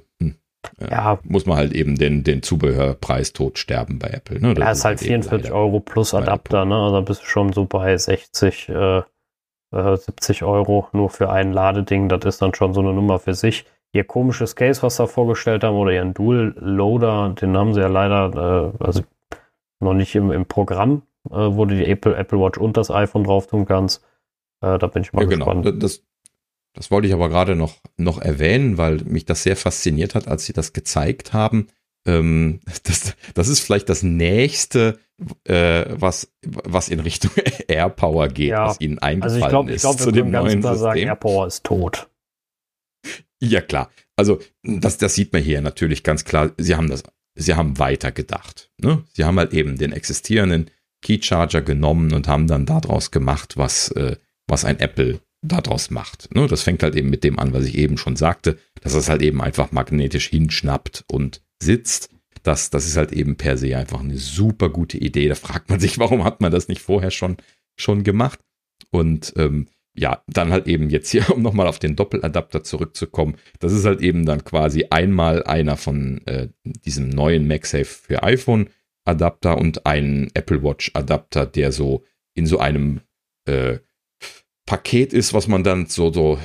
Ja. 0.79 1.19
muss 1.25 1.47
man 1.47 1.57
halt 1.57 1.73
eben 1.73 1.97
den, 1.99 2.25
den 2.25 2.43
Zubehörpreis 2.43 3.33
totsterben 3.33 3.99
bei 3.99 4.09
Apple. 4.09 4.41
Ne? 4.41 4.55
Das 4.55 4.65
Ja, 4.65 4.71
ist 4.73 4.85
halt 4.85 5.03
eben 5.03 5.23
44 5.23 5.45
leider. 5.51 5.55
Euro 5.55 5.81
plus 5.81 6.15
Adapter, 6.15 6.65
ne? 6.65 6.75
Also 6.77 6.95
da 6.97 7.01
bist 7.03 7.23
du 7.23 7.27
schon 7.27 7.53
so 7.53 7.65
bei 7.65 7.97
60, 7.97 8.69
äh, 8.69 8.99
äh, 9.75 9.97
70 9.97 10.43
Euro 10.45 10.89
nur 10.93 11.11
für 11.11 11.31
ein 11.31 11.53
Ladeding. 11.53 12.09
Das 12.09 12.25
ist 12.25 12.43
dann 12.43 12.55
schon 12.55 12.73
so 12.75 12.81
eine 12.81 12.93
Nummer 12.93 13.19
für 13.19 13.35
sich. 13.35 13.65
Ihr 13.93 14.05
komisches 14.05 14.55
Case, 14.55 14.83
was 14.83 14.97
sie 14.97 15.03
da 15.03 15.07
vorgestellt 15.07 15.65
haben, 15.65 15.77
oder 15.77 15.93
ihren 15.93 16.13
Dual 16.15 16.55
Loader, 16.59 17.35
den 17.41 17.57
haben 17.57 17.73
sie 17.75 17.81
ja 17.81 17.89
leider, 17.89 18.73
äh, 18.81 18.85
also 18.85 19.03
noch 19.81 19.95
nicht 19.95 20.15
im, 20.15 20.31
im 20.31 20.45
Programm, 20.47 21.03
äh, 21.31 21.35
wo 21.37 21.65
du 21.65 21.75
die 21.77 21.87
Apple, 21.87 22.15
Apple 22.17 22.39
Watch 22.39 22.59
und 22.59 22.77
das 22.77 22.91
iPhone 22.91 23.25
drauf 23.25 23.47
tun 23.47 23.65
kannst. 23.65 24.05
Äh, 24.61 24.79
da 24.79 24.87
bin 24.89 25.03
ich 25.03 25.13
mal 25.13 25.23
Ja, 25.23 25.29
genau. 25.29 25.47
gespannt. 25.55 25.83
Das, 25.83 26.03
das 26.79 26.93
wollte 26.93 27.09
ich 27.09 27.13
aber 27.13 27.29
gerade 27.29 27.57
noch, 27.57 27.79
noch 27.97 28.21
erwähnen, 28.21 28.79
weil 28.79 28.99
mich 28.99 29.25
das 29.25 29.43
sehr 29.43 29.57
fasziniert 29.57 30.15
hat, 30.15 30.29
als 30.29 30.47
sie 30.47 30.53
das 30.53 30.73
gezeigt 30.73 31.33
haben. 31.33 31.67
Ähm, 32.07 32.61
das, 32.85 33.15
das 33.35 33.49
ist 33.49 33.59
vielleicht 33.61 33.89
das 33.89 34.05
nächste, 34.05 35.01
äh, 35.43 35.87
was, 35.89 36.33
was 36.47 36.89
in 36.89 37.01
Richtung 37.01 37.33
AirPower 37.67 38.29
geht, 38.29 38.51
Ja. 38.51 38.69
was 38.69 38.81
ihnen 38.81 39.01
Also 39.01 39.09
eingefallen 39.09 39.43
ich 39.43 39.49
glaube, 39.49 39.71
ich 39.71 39.77
ist 39.77 39.83
glaub, 39.83 39.99
wir 39.99 40.05
zu 40.05 40.13
dem 40.13 40.31
neuen 40.31 40.61
klar 40.61 40.77
sagen, 40.77 40.95
System. 40.95 41.09
AirPower 41.09 41.47
ist 41.49 41.65
tot. 41.65 42.09
Ja, 43.41 43.61
klar. 43.61 43.91
Also, 44.15 44.39
das, 44.63 44.99
das 44.99 45.17
sieht 45.17 45.33
man 45.33 45.43
hier 45.43 45.61
natürlich 45.61 46.05
ganz 46.05 46.25
klar. 46.25 46.53
Sie 46.59 46.77
haben 46.77 46.89
das, 46.89 47.03
sie 47.35 47.55
haben 47.55 47.81
weiter 47.81 48.13
gedacht. 48.13 48.71
Ne? 48.79 49.03
Sie 49.15 49.25
haben 49.25 49.39
halt 49.39 49.53
eben 49.53 49.79
den 49.79 49.93
existierenden 49.93 50.71
Key 51.03 51.21
Charger 51.23 51.63
genommen 51.63 52.13
und 52.13 52.29
haben 52.29 52.47
dann 52.47 52.67
daraus 52.67 53.11
gemacht, 53.11 53.57
was, 53.57 53.91
äh, 53.93 54.17
was 54.47 54.65
ein 54.65 54.79
Apple 54.79 55.21
daraus 55.43 55.91
macht. 55.91 56.35
Ne? 56.35 56.47
Das 56.47 56.63
fängt 56.63 56.83
halt 56.83 56.97
eben 56.97 57.11
mit 57.11 57.25
dem 57.25 57.39
an, 57.39 57.53
was 57.53 57.65
ich 57.65 57.77
eben 57.77 57.99
schon 57.99 58.17
sagte, 58.17 58.59
dass 58.81 58.95
es 58.95 59.09
halt 59.09 59.23
eben 59.23 59.41
einfach 59.41 59.73
magnetisch 59.73 60.29
hinschnappt 60.29 61.05
und 61.09 61.43
sitzt. 61.63 62.11
Das, 62.43 62.71
das 62.71 62.87
ist 62.87 62.97
halt 62.97 63.13
eben 63.13 63.37
per 63.37 63.57
se 63.57 63.77
einfach 63.77 64.01
eine 64.01 64.17
super 64.17 64.69
gute 64.69 64.99
Idee. 64.99 65.29
Da 65.29 65.35
fragt 65.35 65.71
man 65.71 65.81
sich, 65.81 65.99
warum 65.99 66.25
hat 66.25 66.41
man 66.41 66.53
das 66.53 66.69
nicht 66.69 66.83
vorher 66.83 67.11
schon, 67.11 67.37
schon 67.77 68.05
gemacht? 68.05 68.41
Und 68.91 69.33
ähm, 69.37 69.69
ja, 69.95 70.23
dann 70.29 70.53
halt 70.53 70.67
eben 70.67 70.91
jetzt 70.91 71.11
hier, 71.11 71.29
um 71.35 71.43
nochmal 71.43 71.67
auf 71.67 71.79
den 71.79 71.97
Doppeladapter 71.97 72.63
zurückzukommen, 72.63 73.37
das 73.59 73.73
ist 73.73 73.85
halt 73.85 74.01
eben 74.01 74.25
dann 74.27 74.45
quasi 74.45 74.87
einmal 74.91 75.45
einer 75.45 75.77
von 75.77 76.27
äh, 76.27 76.49
diesem 76.65 77.09
neuen 77.09 77.47
MagSafe 77.47 77.85
für 77.85 78.23
iPhone 78.23 78.71
Adapter 79.05 79.57
und 79.57 79.87
ein 79.87 80.31
Apple 80.35 80.63
Watch 80.63 80.91
Adapter, 80.95 81.47
der 81.47 81.73
so 81.73 82.05
in 82.35 82.47
so 82.47 82.59
einem 82.59 83.01
äh, 83.47 83.79
Paket 84.69 85.15
ist, 85.15 85.33
was 85.33 85.49
man 85.49 85.65
dann 85.65 85.87
so, 85.87 86.13
so 86.13 86.39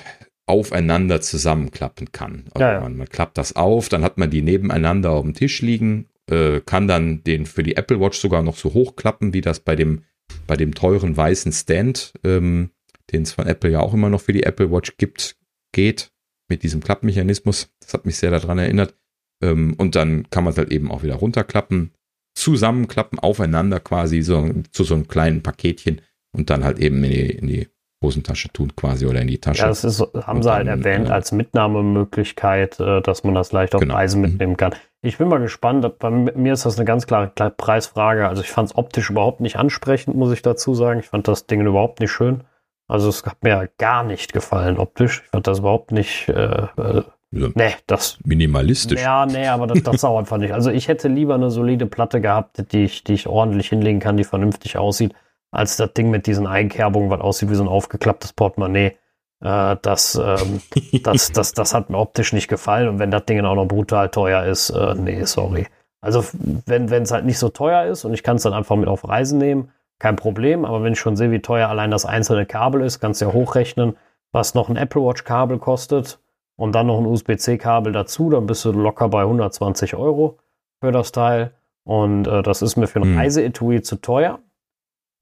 aufeinander 0.45 1.19
zusammenklappen 1.19 2.13
kann. 2.13 2.45
Also 2.53 2.63
Ja, 2.63 2.73
ja. 2.75 2.79
Man, 2.79 2.95
man 2.95 3.09
klappt 3.09 3.37
das 3.37 3.57
auf, 3.57 3.89
dann 3.89 4.01
hat 4.01 4.17
man 4.17 4.29
die 4.29 4.41
nebeneinander 4.41 5.11
auf 5.11 5.23
dem 5.23 5.33
Tisch 5.33 5.61
liegen, 5.61 6.07
äh, 6.31 6.61
kann 6.61 6.87
dann 6.87 7.25
den 7.25 7.45
für 7.45 7.63
die 7.63 7.75
Apple 7.75 7.99
Watch 7.99 8.17
sogar 8.17 8.41
noch 8.41 8.55
so 8.55 8.73
hochklappen, 8.73 9.33
wie 9.33 9.41
das 9.41 9.59
bei 9.59 9.75
dem, 9.75 10.05
bei 10.47 10.55
dem 10.55 10.73
teuren 10.73 11.17
weißen 11.17 11.51
Stand, 11.51 12.13
ähm, 12.23 12.71
den 13.11 13.23
es 13.23 13.33
von 13.33 13.45
Apple 13.45 13.71
ja 13.71 13.81
auch 13.81 13.93
immer 13.93 14.09
noch 14.09 14.21
für 14.21 14.31
die 14.31 14.43
Apple 14.43 14.71
Watch 14.71 14.95
gibt, 14.95 15.35
geht 15.73 16.13
mit 16.47 16.63
diesem 16.63 16.81
Klappmechanismus. 16.81 17.73
Das 17.81 17.93
hat 17.93 18.05
mich 18.05 18.15
sehr 18.15 18.31
daran 18.31 18.57
erinnert. 18.57 18.95
Ähm, 19.41 19.73
und 19.77 19.95
dann 19.95 20.29
kann 20.29 20.45
man 20.45 20.53
es 20.53 20.57
halt 20.57 20.71
eben 20.71 20.91
auch 20.91 21.03
wieder 21.03 21.15
runterklappen, 21.15 21.91
zusammenklappen, 22.35 23.19
aufeinander 23.19 23.81
quasi 23.81 24.21
so 24.21 24.49
zu 24.71 24.85
so 24.85 24.93
einem 24.93 25.09
kleinen 25.09 25.43
Paketchen 25.43 25.99
und 26.31 26.49
dann 26.49 26.63
halt 26.63 26.79
eben 26.79 27.03
in 27.03 27.11
die, 27.11 27.29
in 27.31 27.47
die 27.47 27.67
Hosentasche 28.03 28.49
tun 28.53 28.75
quasi 28.75 29.07
oder 29.07 29.21
in 29.21 29.27
die 29.27 29.39
Tasche. 29.39 29.61
Ja, 29.63 29.67
das 29.69 29.83
ist, 29.83 29.99
haben 30.01 30.37
Und 30.37 30.43
sie 30.43 30.51
halt 30.53 30.67
dann, 30.67 30.79
erwähnt 30.83 31.09
äh, 31.09 31.11
als 31.11 31.31
Mitnahmemöglichkeit, 31.31 32.79
äh, 32.79 33.01
dass 33.01 33.23
man 33.23 33.33
das 33.33 33.51
leicht 33.51 33.73
auf 33.75 33.81
Genau. 33.81 33.95
Reisen 33.95 34.21
Mhm. 34.21 34.27
mitnehmen 34.29 34.57
kann. 34.57 34.73
Ich 35.01 35.17
bin 35.17 35.27
mal 35.27 35.39
gespannt. 35.39 35.99
Bei 35.99 36.09
mir 36.09 36.53
ist 36.53 36.65
das 36.65 36.77
eine 36.77 36.85
ganz 36.85 37.07
klare 37.07 37.29
klare 37.33 37.51
Preisfrage. 37.51 38.27
Also 38.27 38.41
ich 38.41 38.51
fand 38.51 38.69
es 38.69 38.77
optisch 38.77 39.09
überhaupt 39.09 39.41
nicht 39.41 39.57
ansprechend, 39.57 40.15
muss 40.15 40.31
ich 40.31 40.41
dazu 40.41 40.73
sagen. 40.75 40.99
Ich 40.99 41.07
fand 41.07 41.27
das 41.27 41.45
Ding 41.47 41.65
überhaupt 41.65 41.99
nicht 41.99 42.11
schön. 42.11 42.41
Also 42.87 43.09
es 43.09 43.25
hat 43.25 43.37
mir 43.43 43.69
gar 43.77 44.03
nicht 44.03 44.33
gefallen 44.33 44.77
optisch. 44.77 45.21
Ich 45.25 45.29
fand 45.31 45.47
das 45.47 45.59
überhaupt 45.59 45.91
nicht. 45.91 46.29
Äh, 46.29 46.67
äh, 46.77 47.03
Ja, 47.35 47.47
nee, 47.55 47.73
das. 47.87 48.19
minimalistisch. 48.23 49.01
Ja, 49.01 49.25
nee, 49.25 49.47
aber 49.47 49.65
das, 49.67 49.81
das 49.81 50.03
auch 50.03 50.19
einfach 50.19 50.37
nicht. 50.37 50.53
Also 50.53 50.69
ich 50.69 50.87
hätte 50.87 51.07
lieber 51.07 51.33
eine 51.33 51.49
solide 51.49 51.85
Platte 51.87 52.21
gehabt, 52.21 52.71
die 52.71 52.83
ich, 52.83 53.03
die 53.03 53.13
ich 53.13 53.27
ordentlich 53.27 53.69
hinlegen 53.69 53.99
kann, 53.99 54.17
die 54.17 54.23
vernünftig 54.23 54.77
aussieht, 54.77 55.13
als 55.53 55.77
das 55.77 55.93
Ding 55.93 56.09
mit 56.09 56.25
diesen 56.25 56.47
Einkerbungen, 56.47 57.09
was 57.09 57.21
aussieht 57.21 57.49
wie 57.49 57.55
so 57.55 57.63
ein 57.63 57.69
aufgeklapptes 57.69 58.33
Portemonnaie. 58.33 58.97
Äh, 59.41 59.77
das, 59.81 60.15
ähm, 60.15 60.61
das, 61.03 61.31
das, 61.31 61.53
das 61.53 61.73
hat 61.73 61.89
mir 61.89 61.99
optisch 61.99 62.33
nicht 62.33 62.47
gefallen. 62.47 62.89
Und 62.89 62.99
wenn 62.99 63.11
das 63.11 63.25
Ding 63.25 63.37
dann 63.37 63.45
auch 63.45 63.55
noch 63.55 63.67
brutal 63.67 64.09
teuer 64.09 64.43
ist, 64.45 64.71
äh, 64.71 64.95
nee, 64.95 65.23
sorry. 65.25 65.67
Also 66.01 66.25
wenn 66.65 66.91
es 66.91 67.11
halt 67.11 67.23
nicht 67.23 67.39
so 67.39 67.47
teuer 67.47 67.85
ist 67.85 68.03
und 68.03 68.13
ich 68.13 68.23
kann 68.23 68.35
es 68.35 68.43
dann 68.43 68.51
einfach 68.51 68.75
mit 68.75 68.89
auf 68.89 69.07
Reisen 69.07 69.37
nehmen, 69.37 69.71
kein 69.99 70.17
Problem. 70.17 70.65
Aber 70.65 70.83
wenn 70.83 70.93
ich 70.93 70.99
schon 70.99 71.15
sehe, 71.15 71.31
wie 71.31 71.39
teuer 71.39 71.69
allein 71.69 71.91
das 71.91 72.05
einzelne 72.05 72.45
Kabel 72.45 72.81
ist, 72.81 72.99
kannst 72.99 73.21
du 73.21 73.25
ja 73.25 73.31
hochrechnen, 73.33 73.95
was 74.33 74.53
noch 74.53 74.67
ein 74.67 74.75
Apple 74.75 75.01
Watch 75.01 75.23
Kabel 75.23 75.59
kostet 75.59 76.19
und 76.57 76.73
dann 76.73 76.87
noch 76.87 76.99
ein 76.99 77.05
USB-C-Kabel 77.05 77.93
dazu, 77.93 78.29
dann 78.29 78.47
bist 78.47 78.65
du 78.65 78.71
locker 78.71 79.07
bei 79.07 79.21
120 79.21 79.95
Euro 79.95 80.39
für 80.81 80.91
das 80.91 81.13
Teil. 81.13 81.51
Und 81.85 82.27
äh, 82.27 82.41
das 82.41 82.61
ist 82.61 82.75
mir 82.75 82.87
für 82.87 82.99
ein 82.99 83.03
Hm. 83.03 83.17
Reiseetui 83.17 83.81
zu 83.81 83.97
teuer 83.97 84.39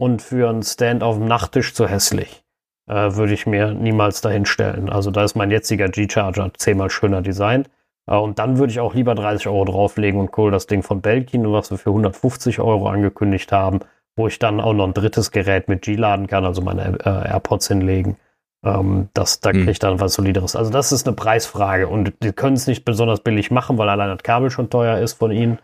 und 0.01 0.23
für 0.23 0.49
einen 0.49 0.63
Stand 0.63 1.03
auf 1.03 1.17
dem 1.17 1.27
Nachttisch 1.27 1.75
zu 1.75 1.87
hässlich. 1.87 2.43
Äh, 2.89 3.15
würde 3.15 3.33
ich 3.33 3.45
mir 3.45 3.71
niemals 3.75 4.21
dahin 4.21 4.47
stellen. 4.47 4.89
Also 4.89 5.11
da 5.11 5.23
ist 5.23 5.35
mein 5.35 5.51
jetziger 5.51 5.89
G-Charger 5.89 6.49
zehnmal 6.57 6.89
schöner 6.89 7.21
designt. 7.21 7.69
Äh, 8.07 8.15
und 8.15 8.39
dann 8.39 8.57
würde 8.57 8.71
ich 8.71 8.79
auch 8.79 8.95
lieber 8.95 9.13
30 9.13 9.45
Euro 9.45 9.63
drauflegen 9.65 10.19
und 10.19 10.35
cool 10.39 10.49
das 10.49 10.65
Ding 10.65 10.81
von 10.81 11.01
Belkin, 11.01 11.51
was 11.51 11.69
wir 11.69 11.77
für 11.77 11.91
150 11.91 12.59
Euro 12.59 12.87
angekündigt 12.89 13.51
haben, 13.51 13.81
wo 14.15 14.25
ich 14.25 14.39
dann 14.39 14.59
auch 14.59 14.73
noch 14.73 14.87
ein 14.87 14.95
drittes 14.95 15.29
Gerät 15.29 15.67
mit 15.69 15.83
G 15.83 15.93
laden 15.95 16.25
kann, 16.25 16.45
also 16.45 16.63
meine 16.63 16.97
äh, 17.05 17.29
AirPods 17.29 17.67
hinlegen. 17.67 18.17
Ähm, 18.65 19.09
das, 19.13 19.39
da 19.39 19.51
Hm. 19.51 19.57
kriege 19.57 19.71
ich 19.71 19.79
dann 19.79 19.99
was 19.99 20.15
Solideres. 20.15 20.55
Also 20.55 20.71
das 20.71 20.91
ist 20.91 21.05
eine 21.05 21.15
Preisfrage 21.15 21.87
und 21.87 22.11
die 22.23 22.31
können 22.31 22.55
es 22.55 22.65
nicht 22.65 22.85
besonders 22.85 23.19
billig 23.19 23.51
machen, 23.51 23.77
weil 23.77 23.87
allein 23.87 24.09
das 24.09 24.23
Kabel 24.23 24.49
schon 24.49 24.71
teuer 24.71 24.97
ist 24.97 25.13
von 25.13 25.29
ihnen. 25.29 25.59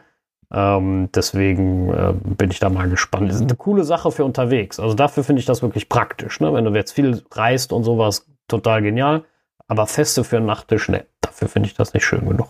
Ähm, 0.54 1.10
deswegen 1.14 1.90
äh, 1.90 2.14
bin 2.14 2.52
ich 2.52 2.60
da 2.60 2.70
mal 2.70 2.90
gespannt. 2.90 3.30
Das 3.30 3.36
ist 3.36 3.42
eine 3.42 3.56
coole 3.56 3.84
Sache 3.84 4.12
für 4.12 4.24
unterwegs. 4.24 4.80
Also 4.80 4.96
dafür 4.96 5.24
finde 5.24 5.42
ich 5.42 5.46
das 5.46 5.62
wirklich 5.62 5.90
praktisch. 5.90 6.40
Ne? 6.40 6.54
Wenn 6.54 6.66
du 6.66 6.72
jetzt 6.72 6.94
viel 6.94 7.22
reist 7.32 7.74
und 7.74 7.84
sowas, 7.84 8.26
total 8.48 8.82
genial. 8.82 9.26
Aber 9.68 9.88
Feste 9.88 10.24
für 10.24 10.38
einen 10.38 10.46
Nachttisch, 10.46 10.88
ne, 10.88 11.06
dafür 11.20 11.50
finde 11.50 11.68
ich 11.68 11.76
das 11.76 11.94
nicht 11.94 12.06
schön 12.06 12.28
genug. 12.28 12.48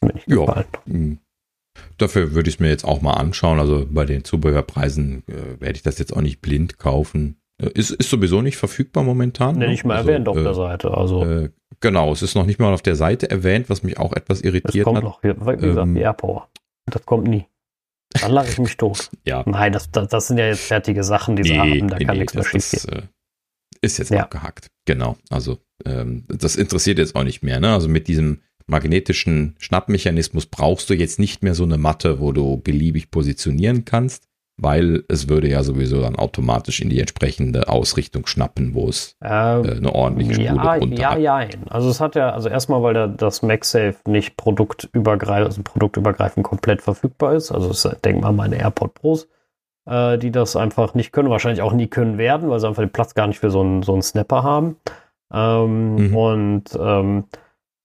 Mir 0.00 0.14
nicht 0.14 0.28
Ja. 0.28 0.64
Hm. 0.86 1.18
Dafür 1.98 2.34
würde 2.34 2.48
ich 2.48 2.56
es 2.56 2.60
mir 2.60 2.68
jetzt 2.68 2.84
auch 2.84 3.00
mal 3.00 3.14
anschauen. 3.14 3.60
Also 3.60 3.86
bei 3.88 4.04
den 4.04 4.24
Zubehörpreisen 4.24 5.22
äh, 5.28 5.60
werde 5.60 5.76
ich 5.76 5.82
das 5.82 5.98
jetzt 5.98 6.12
auch 6.12 6.20
nicht 6.20 6.40
blind 6.40 6.78
kaufen. 6.78 7.40
Äh, 7.62 7.70
ist, 7.74 7.90
ist 7.90 8.10
sowieso 8.10 8.42
nicht 8.42 8.56
verfügbar 8.56 9.04
momentan. 9.04 9.58
Nee, 9.58 9.68
nicht 9.68 9.84
mal 9.84 9.96
also, 9.96 10.10
erwähnt 10.10 10.28
auf 10.28 10.36
der 10.36 10.54
Seite. 10.54 10.92
Also. 10.92 11.24
Äh, 11.24 11.50
genau, 11.80 12.12
es 12.12 12.22
ist 12.22 12.34
noch 12.34 12.46
nicht 12.46 12.58
mal 12.58 12.72
auf 12.72 12.82
der 12.82 12.96
Seite 12.96 13.30
erwähnt, 13.30 13.70
was 13.70 13.84
mich 13.84 13.98
auch 13.98 14.12
etwas 14.12 14.40
irritiert 14.40 14.74
das 14.74 14.82
kommt 14.84 14.98
hat. 14.98 15.04
Noch, 15.04 15.22
wie 15.22 15.28
gesagt, 15.28 15.62
ähm, 15.62 15.94
die 15.94 16.00
AirPower. 16.00 16.48
Das 16.86 17.04
kommt 17.06 17.26
nie. 17.26 17.46
Dann 18.20 18.30
lache 18.30 18.48
ich 18.48 18.58
mich 18.58 18.76
tot. 18.76 19.10
ja. 19.26 19.42
Nein, 19.46 19.72
das, 19.72 19.90
das, 19.90 20.08
das, 20.08 20.28
sind 20.28 20.38
ja 20.38 20.46
jetzt 20.46 20.64
fertige 20.64 21.02
Sachen, 21.02 21.36
die 21.36 21.44
sie 21.44 21.52
nee, 21.52 21.58
haben. 21.58 21.88
Da 21.88 21.98
nee, 21.98 22.04
kann 22.04 22.14
nee, 22.16 22.20
nichts 22.20 22.34
mehr 22.34 22.44
das, 22.44 22.50
schief 22.50 22.70
gehen. 22.70 22.90
Das, 22.90 23.04
äh, 23.04 23.08
ist 23.82 23.98
jetzt 23.98 24.10
Ja. 24.10 24.22
abgehakt. 24.22 24.70
Genau. 24.86 25.16
Also 25.30 25.58
ähm, 25.84 26.24
das 26.28 26.56
interessiert 26.56 26.98
jetzt 26.98 27.16
auch 27.16 27.24
nicht 27.24 27.42
mehr. 27.42 27.60
Ne? 27.60 27.72
Also 27.72 27.88
mit 27.88 28.08
diesem 28.08 28.40
magnetischen 28.66 29.56
Schnappmechanismus 29.58 30.46
brauchst 30.46 30.88
du 30.88 30.94
jetzt 30.94 31.18
nicht 31.18 31.42
mehr 31.42 31.54
so 31.54 31.64
eine 31.64 31.76
Matte, 31.76 32.20
wo 32.20 32.32
du 32.32 32.56
beliebig 32.56 33.10
positionieren 33.10 33.84
kannst, 33.84 34.28
weil 34.56 35.02
es 35.08 35.28
würde 35.28 35.48
ja 35.48 35.62
sowieso 35.62 36.00
dann 36.00 36.16
automatisch 36.16 36.80
in 36.80 36.88
die 36.88 37.00
entsprechende 37.00 37.68
Ausrichtung 37.68 38.26
schnappen, 38.26 38.74
wo 38.74 38.88
es 38.88 39.16
Ähm, 39.22 39.64
äh, 39.64 39.70
eine 39.76 39.92
ordentliche 39.92 40.34
Spule 40.34 40.46
ja, 40.46 40.78
drunter 40.78 41.00
ja, 41.00 41.10
hat. 41.10 41.18
ja. 41.18 41.48
Also 41.70 41.88
es 41.90 42.00
hat 42.00 42.14
ja, 42.14 42.30
also 42.30 42.48
erstmal, 42.48 42.82
weil 42.82 42.94
der, 42.94 43.08
das 43.08 43.42
MagSafe 43.42 43.96
nicht 44.06 44.36
produktübergreifend, 44.36 45.46
also 45.46 45.62
produktübergreifend 45.62 46.44
komplett 46.46 46.82
verfügbar 46.82 47.34
ist. 47.34 47.50
Also 47.50 47.70
es, 47.70 47.82
denk 48.04 48.20
mal 48.20 48.28
an 48.28 48.36
meine 48.36 48.56
AirPod 48.56 48.94
Pros, 48.94 49.28
äh, 49.86 50.18
die 50.18 50.30
das 50.30 50.54
einfach 50.54 50.94
nicht 50.94 51.12
können, 51.12 51.30
wahrscheinlich 51.30 51.62
auch 51.62 51.72
nie 51.72 51.88
können 51.88 52.16
werden, 52.16 52.48
weil 52.48 52.60
sie 52.60 52.68
einfach 52.68 52.82
den 52.82 52.92
Platz 52.92 53.14
gar 53.14 53.26
nicht 53.26 53.40
für 53.40 53.50
so 53.50 53.60
einen, 53.60 53.82
so 53.82 53.92
einen 53.92 54.02
Snapper 54.02 54.42
haben. 54.44 54.76
Ähm, 55.32 55.96
Mhm. 55.96 56.16
Und 56.16 56.64
ähm, 56.80 57.24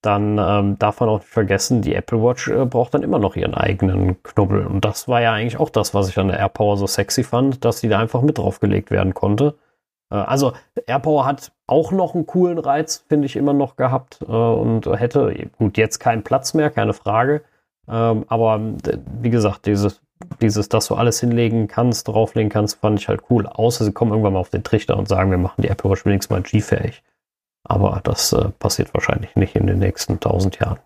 dann 0.02 0.38
ähm, 0.38 0.78
darf 0.78 1.00
man 1.00 1.08
auch 1.10 1.18
nicht 1.18 1.28
vergessen, 1.28 1.82
die 1.82 1.94
Apple 1.94 2.22
Watch 2.22 2.48
äh, 2.48 2.64
braucht 2.64 2.94
dann 2.94 3.02
immer 3.02 3.18
noch 3.18 3.36
ihren 3.36 3.54
eigenen 3.54 4.22
Knubbel. 4.22 4.66
Und 4.66 4.84
das 4.84 5.08
war 5.08 5.20
ja 5.20 5.32
eigentlich 5.32 5.58
auch 5.58 5.70
das, 5.70 5.92
was 5.92 6.08
ich 6.08 6.18
an 6.18 6.28
der 6.28 6.38
AirPower 6.38 6.76
so 6.76 6.86
sexy 6.86 7.22
fand, 7.22 7.64
dass 7.64 7.80
die 7.80 7.88
da 7.88 7.98
einfach 7.98 8.22
mit 8.22 8.38
draufgelegt 8.38 8.90
werden 8.90 9.12
konnte. 9.12 9.56
Äh, 10.10 10.16
also 10.16 10.52
AirPower 10.86 11.26
hat 11.26 11.52
auch 11.66 11.92
noch 11.92 12.14
einen 12.14 12.26
coolen 12.26 12.58
Reiz, 12.58 13.04
finde 13.08 13.26
ich, 13.26 13.36
immer 13.36 13.52
noch 13.52 13.76
gehabt 13.76 14.20
äh, 14.22 14.32
und 14.32 14.86
hätte, 14.86 15.48
gut, 15.58 15.76
jetzt 15.76 15.98
keinen 15.98 16.22
Platz 16.22 16.54
mehr, 16.54 16.70
keine 16.70 16.94
Frage. 16.94 17.42
Ähm, 17.88 18.24
aber 18.28 18.60
wie 19.20 19.30
gesagt, 19.30 19.66
dieses, 19.66 20.00
dieses, 20.40 20.68
dass 20.68 20.86
du 20.86 20.94
alles 20.94 21.20
hinlegen 21.20 21.68
kannst, 21.68 22.08
drauflegen 22.08 22.50
kannst, 22.50 22.80
fand 22.80 23.00
ich 23.00 23.08
halt 23.08 23.22
cool. 23.30 23.46
Außer 23.46 23.84
sie 23.84 23.92
kommen 23.92 24.12
irgendwann 24.12 24.34
mal 24.34 24.40
auf 24.40 24.50
den 24.50 24.64
Trichter 24.64 24.96
und 24.96 25.08
sagen, 25.08 25.30
wir 25.30 25.38
machen 25.38 25.62
die 25.62 25.68
Apple 25.68 25.90
Watch 25.90 26.04
wenigstens 26.06 26.30
mal 26.30 26.42
G-fähig. 26.42 27.02
Aber 27.64 28.00
das 28.02 28.32
äh, 28.32 28.50
passiert 28.50 28.94
wahrscheinlich 28.94 29.36
nicht 29.36 29.54
in 29.54 29.66
den 29.66 29.78
nächsten 29.78 30.20
tausend 30.20 30.58
Jahren. 30.58 30.78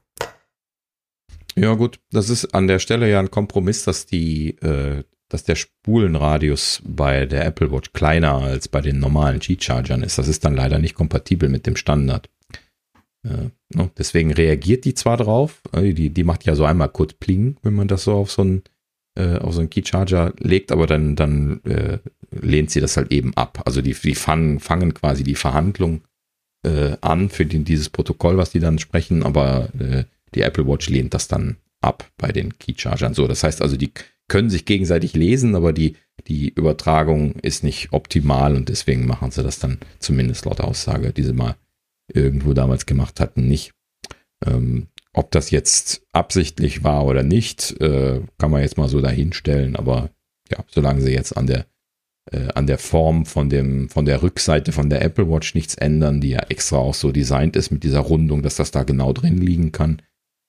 Ja, 1.56 1.74
gut, 1.74 2.00
das 2.10 2.30
ist 2.30 2.54
an 2.54 2.66
der 2.66 2.80
Stelle 2.80 3.08
ja 3.08 3.20
ein 3.20 3.30
Kompromiss, 3.30 3.84
dass 3.84 4.06
die, 4.06 4.58
äh, 4.58 5.04
dass 5.28 5.44
der 5.44 5.54
Spulenradius 5.54 6.82
bei 6.84 7.26
der 7.26 7.46
Apple 7.46 7.70
Watch 7.70 7.92
kleiner 7.92 8.34
als 8.34 8.68
bei 8.68 8.80
den 8.80 8.98
normalen 8.98 9.38
G-Chargern 9.38 10.02
ist. 10.02 10.18
Das 10.18 10.28
ist 10.28 10.44
dann 10.44 10.56
leider 10.56 10.78
nicht 10.78 10.94
kompatibel 10.94 11.48
mit 11.48 11.66
dem 11.66 11.76
Standard. 11.76 12.28
Äh, 13.24 13.50
ne? 13.74 13.90
Deswegen 13.96 14.32
reagiert 14.32 14.84
die 14.84 14.94
zwar 14.94 15.16
drauf, 15.16 15.62
äh, 15.72 15.92
die, 15.92 16.10
die 16.10 16.24
macht 16.24 16.44
ja 16.44 16.56
so 16.56 16.64
einmal 16.64 16.88
kurz 16.88 17.14
Pling, 17.14 17.56
wenn 17.62 17.74
man 17.74 17.88
das 17.88 18.04
so 18.04 18.14
auf 18.14 18.32
so 18.32 18.42
einen, 18.42 18.62
äh, 19.16 19.38
auf 19.38 19.54
so 19.54 19.60
einen 19.60 19.70
Key-Charger 19.70 20.34
legt, 20.38 20.72
aber 20.72 20.88
dann, 20.88 21.14
dann 21.14 21.62
äh, 21.64 21.98
lehnt 22.32 22.70
sie 22.70 22.80
das 22.80 22.96
halt 22.96 23.12
eben 23.12 23.32
ab. 23.36 23.62
Also 23.64 23.80
die, 23.80 23.94
die 23.94 24.16
fangen, 24.16 24.58
fangen 24.58 24.92
quasi 24.92 25.22
die 25.22 25.36
Verhandlung 25.36 26.02
äh, 26.64 26.96
an 27.00 27.28
für 27.28 27.46
die, 27.46 27.64
dieses 27.64 27.88
Protokoll, 27.88 28.36
was 28.36 28.50
die 28.50 28.60
dann 28.60 28.78
sprechen, 28.78 29.22
aber 29.22 29.68
äh, 29.78 30.04
die 30.34 30.42
Apple 30.42 30.66
Watch 30.66 30.88
lehnt 30.88 31.14
das 31.14 31.28
dann 31.28 31.56
ab 31.80 32.10
bei 32.16 32.32
den 32.32 32.58
Key-Chargern. 32.58 33.14
So, 33.14 33.28
das 33.28 33.44
heißt 33.44 33.62
also, 33.62 33.76
die 33.76 33.92
können 34.28 34.50
sich 34.50 34.64
gegenseitig 34.64 35.14
lesen, 35.14 35.54
aber 35.54 35.72
die, 35.72 35.96
die 36.26 36.48
Übertragung 36.48 37.34
ist 37.42 37.62
nicht 37.62 37.92
optimal 37.92 38.56
und 38.56 38.68
deswegen 38.68 39.06
machen 39.06 39.30
sie 39.30 39.42
das 39.42 39.58
dann 39.58 39.78
zumindest 39.98 40.46
laut 40.46 40.60
Aussage, 40.60 41.12
die 41.12 41.22
sie 41.22 41.34
mal 41.34 41.56
irgendwo 42.12 42.54
damals 42.54 42.86
gemacht 42.86 43.20
hatten, 43.20 43.46
nicht. 43.46 43.72
Ähm, 44.44 44.88
ob 45.12 45.30
das 45.30 45.50
jetzt 45.50 46.02
absichtlich 46.12 46.82
war 46.82 47.06
oder 47.06 47.22
nicht, 47.22 47.80
äh, 47.80 48.20
kann 48.38 48.50
man 48.50 48.62
jetzt 48.62 48.78
mal 48.78 48.88
so 48.88 49.00
dahinstellen, 49.00 49.76
aber 49.76 50.10
ja, 50.50 50.64
solange 50.68 51.00
sie 51.02 51.12
jetzt 51.12 51.36
an 51.36 51.46
der 51.46 51.66
äh, 52.32 52.48
an 52.54 52.66
der 52.66 52.78
Form 52.78 53.26
von 53.26 53.48
dem 53.48 53.88
von 53.88 54.04
der 54.04 54.22
Rückseite 54.22 54.72
von 54.72 54.90
der 54.90 55.02
Apple 55.02 55.28
Watch 55.30 55.54
nichts 55.54 55.74
ändern, 55.74 56.20
die 56.20 56.30
ja 56.30 56.40
extra 56.48 56.76
auch 56.78 56.94
so 56.94 57.12
designt 57.12 57.56
ist 57.56 57.70
mit 57.70 57.82
dieser 57.84 58.00
Rundung, 58.00 58.42
dass 58.42 58.56
das 58.56 58.70
da 58.70 58.82
genau 58.82 59.12
drin 59.12 59.36
liegen 59.38 59.72
kann, 59.72 60.02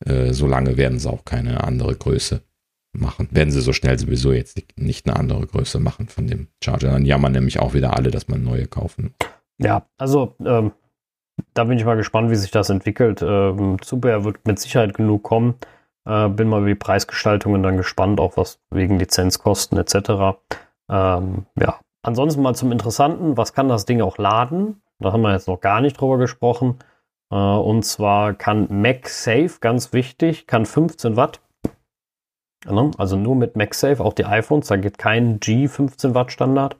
äh, 0.05 0.33
solange 0.33 0.77
werden 0.77 0.99
sie 0.99 1.09
auch 1.09 1.25
keine 1.25 1.63
andere 1.63 1.95
Größe 1.95 2.41
machen. 2.93 3.27
Werden 3.31 3.51
sie 3.51 3.61
so 3.61 3.73
schnell 3.73 3.99
sowieso 3.99 4.31
jetzt 4.31 4.57
nicht- 4.77 5.07
eine 5.07 5.17
andere 5.17 5.45
Größe 5.47 5.79
machen 5.79 6.07
von 6.07 6.27
dem 6.27 6.47
Charger. 6.63 6.91
Dann 6.91 7.05
jammern 7.05 7.33
nämlich 7.33 7.59
auch 7.59 7.73
wieder 7.73 7.95
alle, 7.95 8.09
dass 8.11 8.27
man 8.27 8.43
neue 8.43 8.67
kaufen. 8.67 9.13
Ja, 9.57 9.85
also 9.97 10.35
ähm, 10.45 10.71
da 11.53 11.65
bin 11.65 11.77
ich 11.77 11.85
mal 11.85 11.97
gespannt, 11.97 12.31
wie 12.31 12.35
sich 12.35 12.51
das 12.51 12.69
entwickelt. 12.69 13.21
Ähm, 13.21 13.81
Zubehör 13.81 14.23
wird 14.23 14.45
mit 14.47 14.59
Sicherheit 14.59 14.93
genug 14.93 15.23
kommen. 15.23 15.55
Äh, 16.05 16.29
bin 16.29 16.47
mal 16.47 16.59
über 16.59 16.69
die 16.69 16.75
Preisgestaltungen 16.75 17.63
dann 17.63 17.77
gespannt, 17.77 18.19
auch 18.19 18.37
was 18.37 18.59
wegen 18.69 18.99
Lizenzkosten 18.99 19.77
etc. 19.77 20.37
Ähm, 20.89 21.45
ja, 21.59 21.79
ansonsten 22.03 22.41
mal 22.41 22.55
zum 22.55 22.71
Interessanten, 22.71 23.37
was 23.37 23.53
kann 23.53 23.69
das 23.69 23.85
Ding 23.85 24.01
auch 24.01 24.17
laden? 24.17 24.81
Da 24.99 25.11
haben 25.11 25.21
wir 25.21 25.33
jetzt 25.33 25.47
noch 25.47 25.59
gar 25.59 25.81
nicht 25.81 25.99
drüber 25.99 26.17
gesprochen. 26.17 26.79
Äh, 27.31 27.35
und 27.35 27.83
zwar 27.83 28.33
kann 28.33 28.67
MagSafe, 28.69 29.59
ganz 29.59 29.93
wichtig, 29.93 30.47
kann 30.47 30.65
15 30.65 31.15
Watt. 31.17 31.41
Ne? 32.65 32.91
Also 32.97 33.15
nur 33.15 33.35
mit 33.35 33.55
MagSafe, 33.55 34.03
auch 34.03 34.13
die 34.13 34.25
iPhones, 34.25 34.67
da 34.67 34.77
geht 34.77 34.97
kein 34.97 35.39
G 35.39 35.67
15 35.67 36.15
Watt 36.15 36.31
Standard, 36.31 36.77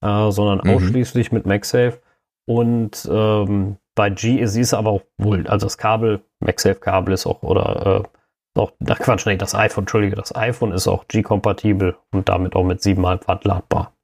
äh, 0.00 0.30
sondern 0.30 0.60
Mhm. 0.64 0.74
ausschließlich 0.76 1.32
mit 1.32 1.46
MagSafe. 1.46 2.00
Und 2.46 3.06
ähm, 3.10 3.76
bei 3.94 4.08
G 4.10 4.36
ist 4.38 4.56
es 4.56 4.72
aber 4.72 4.90
auch 4.90 5.02
wohl, 5.18 5.46
also 5.48 5.66
das 5.66 5.76
Kabel, 5.76 6.22
MagSafe-Kabel 6.40 7.12
ist 7.12 7.26
auch, 7.26 7.42
oder 7.42 8.04
äh, 8.04 8.17
auch, 8.58 8.72
ach 8.86 8.98
Quatsch, 8.98 9.26
nee, 9.26 9.36
das 9.36 9.54
iPhone, 9.54 9.82
Entschuldige, 9.82 10.16
das 10.16 10.34
iPhone 10.34 10.72
ist 10.72 10.88
auch 10.88 11.08
G-kompatibel 11.08 11.96
und 12.12 12.28
damit 12.28 12.54
auch 12.54 12.64
mit 12.64 12.80
7,5 12.80 13.28
Watt 13.28 13.44
ladbar. 13.44 13.96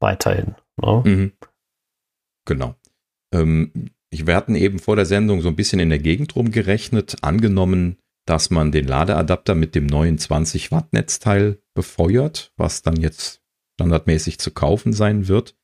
Weiterhin. 0.00 0.54
Ne? 0.80 1.02
Mhm. 1.04 1.32
Genau. 2.46 2.74
Ähm, 3.34 3.90
ich, 4.10 4.26
wir 4.26 4.34
hatten 4.34 4.54
eben 4.54 4.78
vor 4.78 4.96
der 4.96 5.06
Sendung 5.06 5.40
so 5.40 5.48
ein 5.48 5.56
bisschen 5.56 5.78
in 5.78 5.90
der 5.90 5.98
Gegend 5.98 6.34
rumgerechnet, 6.34 7.18
angenommen, 7.22 7.98
dass 8.26 8.50
man 8.50 8.72
den 8.72 8.86
Ladeadapter 8.86 9.54
mit 9.54 9.74
dem 9.74 9.86
neuen 9.86 10.18
20 10.18 10.72
Watt 10.72 10.92
Netzteil 10.92 11.58
befeuert, 11.74 12.52
was 12.56 12.82
dann 12.82 12.96
jetzt 12.96 13.40
standardmäßig 13.78 14.38
zu 14.38 14.50
kaufen 14.50 14.92
sein 14.92 15.28
wird, 15.28 15.56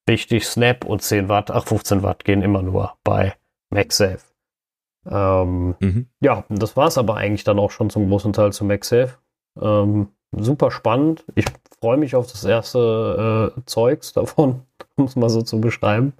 Wichtig, 0.07 0.45
Snap 0.48 0.84
und 0.84 1.03
10 1.03 1.30
Watt, 1.30 1.52
ach 1.52 1.65
15 1.68 2.02
Watt 2.02 2.26
gehen 2.26 2.41
immer 2.41 2.64
nur 2.64 2.95
bei 3.03 3.35
MagSafe. 3.69 4.18
Ähm, 5.10 5.76
Mhm. 5.80 6.07
ja, 6.19 6.45
das 6.49 6.78
war 6.78 6.88
es 6.88 6.98
aber 6.98 7.15
eigentlich 7.15 7.44
dann 7.44 7.60
auch 7.60 7.72
schon 7.72 7.90
zum 7.90 8.07
großen 8.10 8.34
Teil 8.34 8.53
zu 8.53 8.65
MagSafe. 8.65 9.18
Ähm, 9.60 10.10
super 10.32 10.72
spannend. 10.72 11.26
Ich 11.36 11.45
freue 11.80 11.98
mich 11.98 12.15
auf 12.15 12.28
das 12.32 12.44
erste 12.44 13.53
äh, 13.57 13.61
Zeugs 13.65 14.14
davon, 14.14 14.61
um 14.95 15.06
es 15.06 15.15
mal 15.15 15.30
so 15.30 15.41
zu 15.41 15.60
beschreiben. 15.60 16.14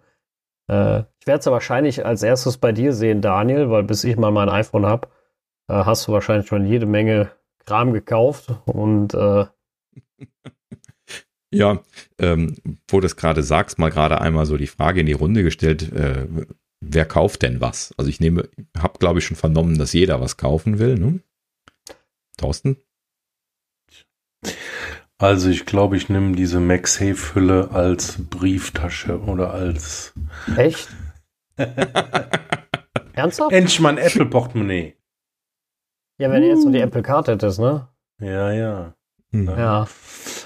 Äh, 0.70 1.02
ich 1.20 1.28
werde 1.28 1.40
es 1.40 1.46
ja 1.46 1.52
wahrscheinlich 1.52 2.06
als 2.06 2.24
erstes 2.24 2.58
bei 2.58 2.72
dir 2.72 2.94
sehen, 2.94 3.22
Daniel, 3.22 3.70
weil 3.70 3.84
bis 3.84 4.04
ich 4.04 4.18
mal 4.18 4.32
mein 4.32 4.50
iPhone 4.50 4.86
habe, 4.86 5.08
äh, 5.68 5.74
hast 5.74 6.08
du 6.08 6.12
wahrscheinlich 6.12 6.48
schon 6.48 6.66
jede 6.66 6.86
Menge 6.88 7.32
Kram 7.66 7.94
gekauft 7.94 8.54
und 8.66 9.14
äh, 9.14 9.46
Ja, 11.54 11.80
ähm, 12.18 12.56
wo 12.88 13.02
du 13.02 13.06
es 13.06 13.18
gerade 13.18 13.44
sagst, 13.44 13.78
mal 13.78 13.90
gerade 13.92 14.22
einmal 14.22 14.46
so 14.46 14.56
die 14.56 14.68
Frage 14.68 15.02
in 15.02 15.06
die 15.06 15.12
Runde 15.12 15.44
gestellt, 15.44 15.92
äh, 15.92 16.26
wer 16.82 17.06
kauft 17.06 17.44
denn 17.44 17.62
was? 17.62 17.94
Also 17.98 18.10
ich 18.10 18.20
nehme, 18.20 18.50
habe 18.78 19.00
glaube 19.00 19.20
ich 19.20 19.26
schon 19.26 19.38
vernommen, 19.38 19.78
dass 19.78 19.94
jeder 19.94 20.20
was 20.20 20.38
kaufen 20.38 20.80
will, 20.80 20.96
ne? 20.96 21.22
Thorsten? 22.38 22.78
Also 25.18 25.50
ich 25.50 25.68
glaube, 25.68 25.98
ich 25.98 26.10
nehme 26.10 26.36
diese 26.36 26.60
MagSafe-Hülle 26.60 27.70
als 27.72 28.18
Brieftasche 28.28 29.20
oder 29.22 29.54
als 29.54 30.14
echt? 30.58 30.90
Ernsthaft? 33.14 33.52
endlich 33.52 33.80
mal 33.80 33.90
ein 33.90 33.98
Apple-Portemonnaie. 34.00 34.96
Ja, 36.18 36.32
wenn 36.32 36.42
du 36.42 36.48
jetzt 36.48 36.64
so 36.64 36.72
die 36.72 36.80
Apple 36.80 37.04
Card 37.04 37.28
hättest, 37.28 37.60
ne? 37.60 37.88
Ja, 38.20 38.52
ja. 38.52 38.96
Hm. 39.32 39.48
Ja. 39.48 39.88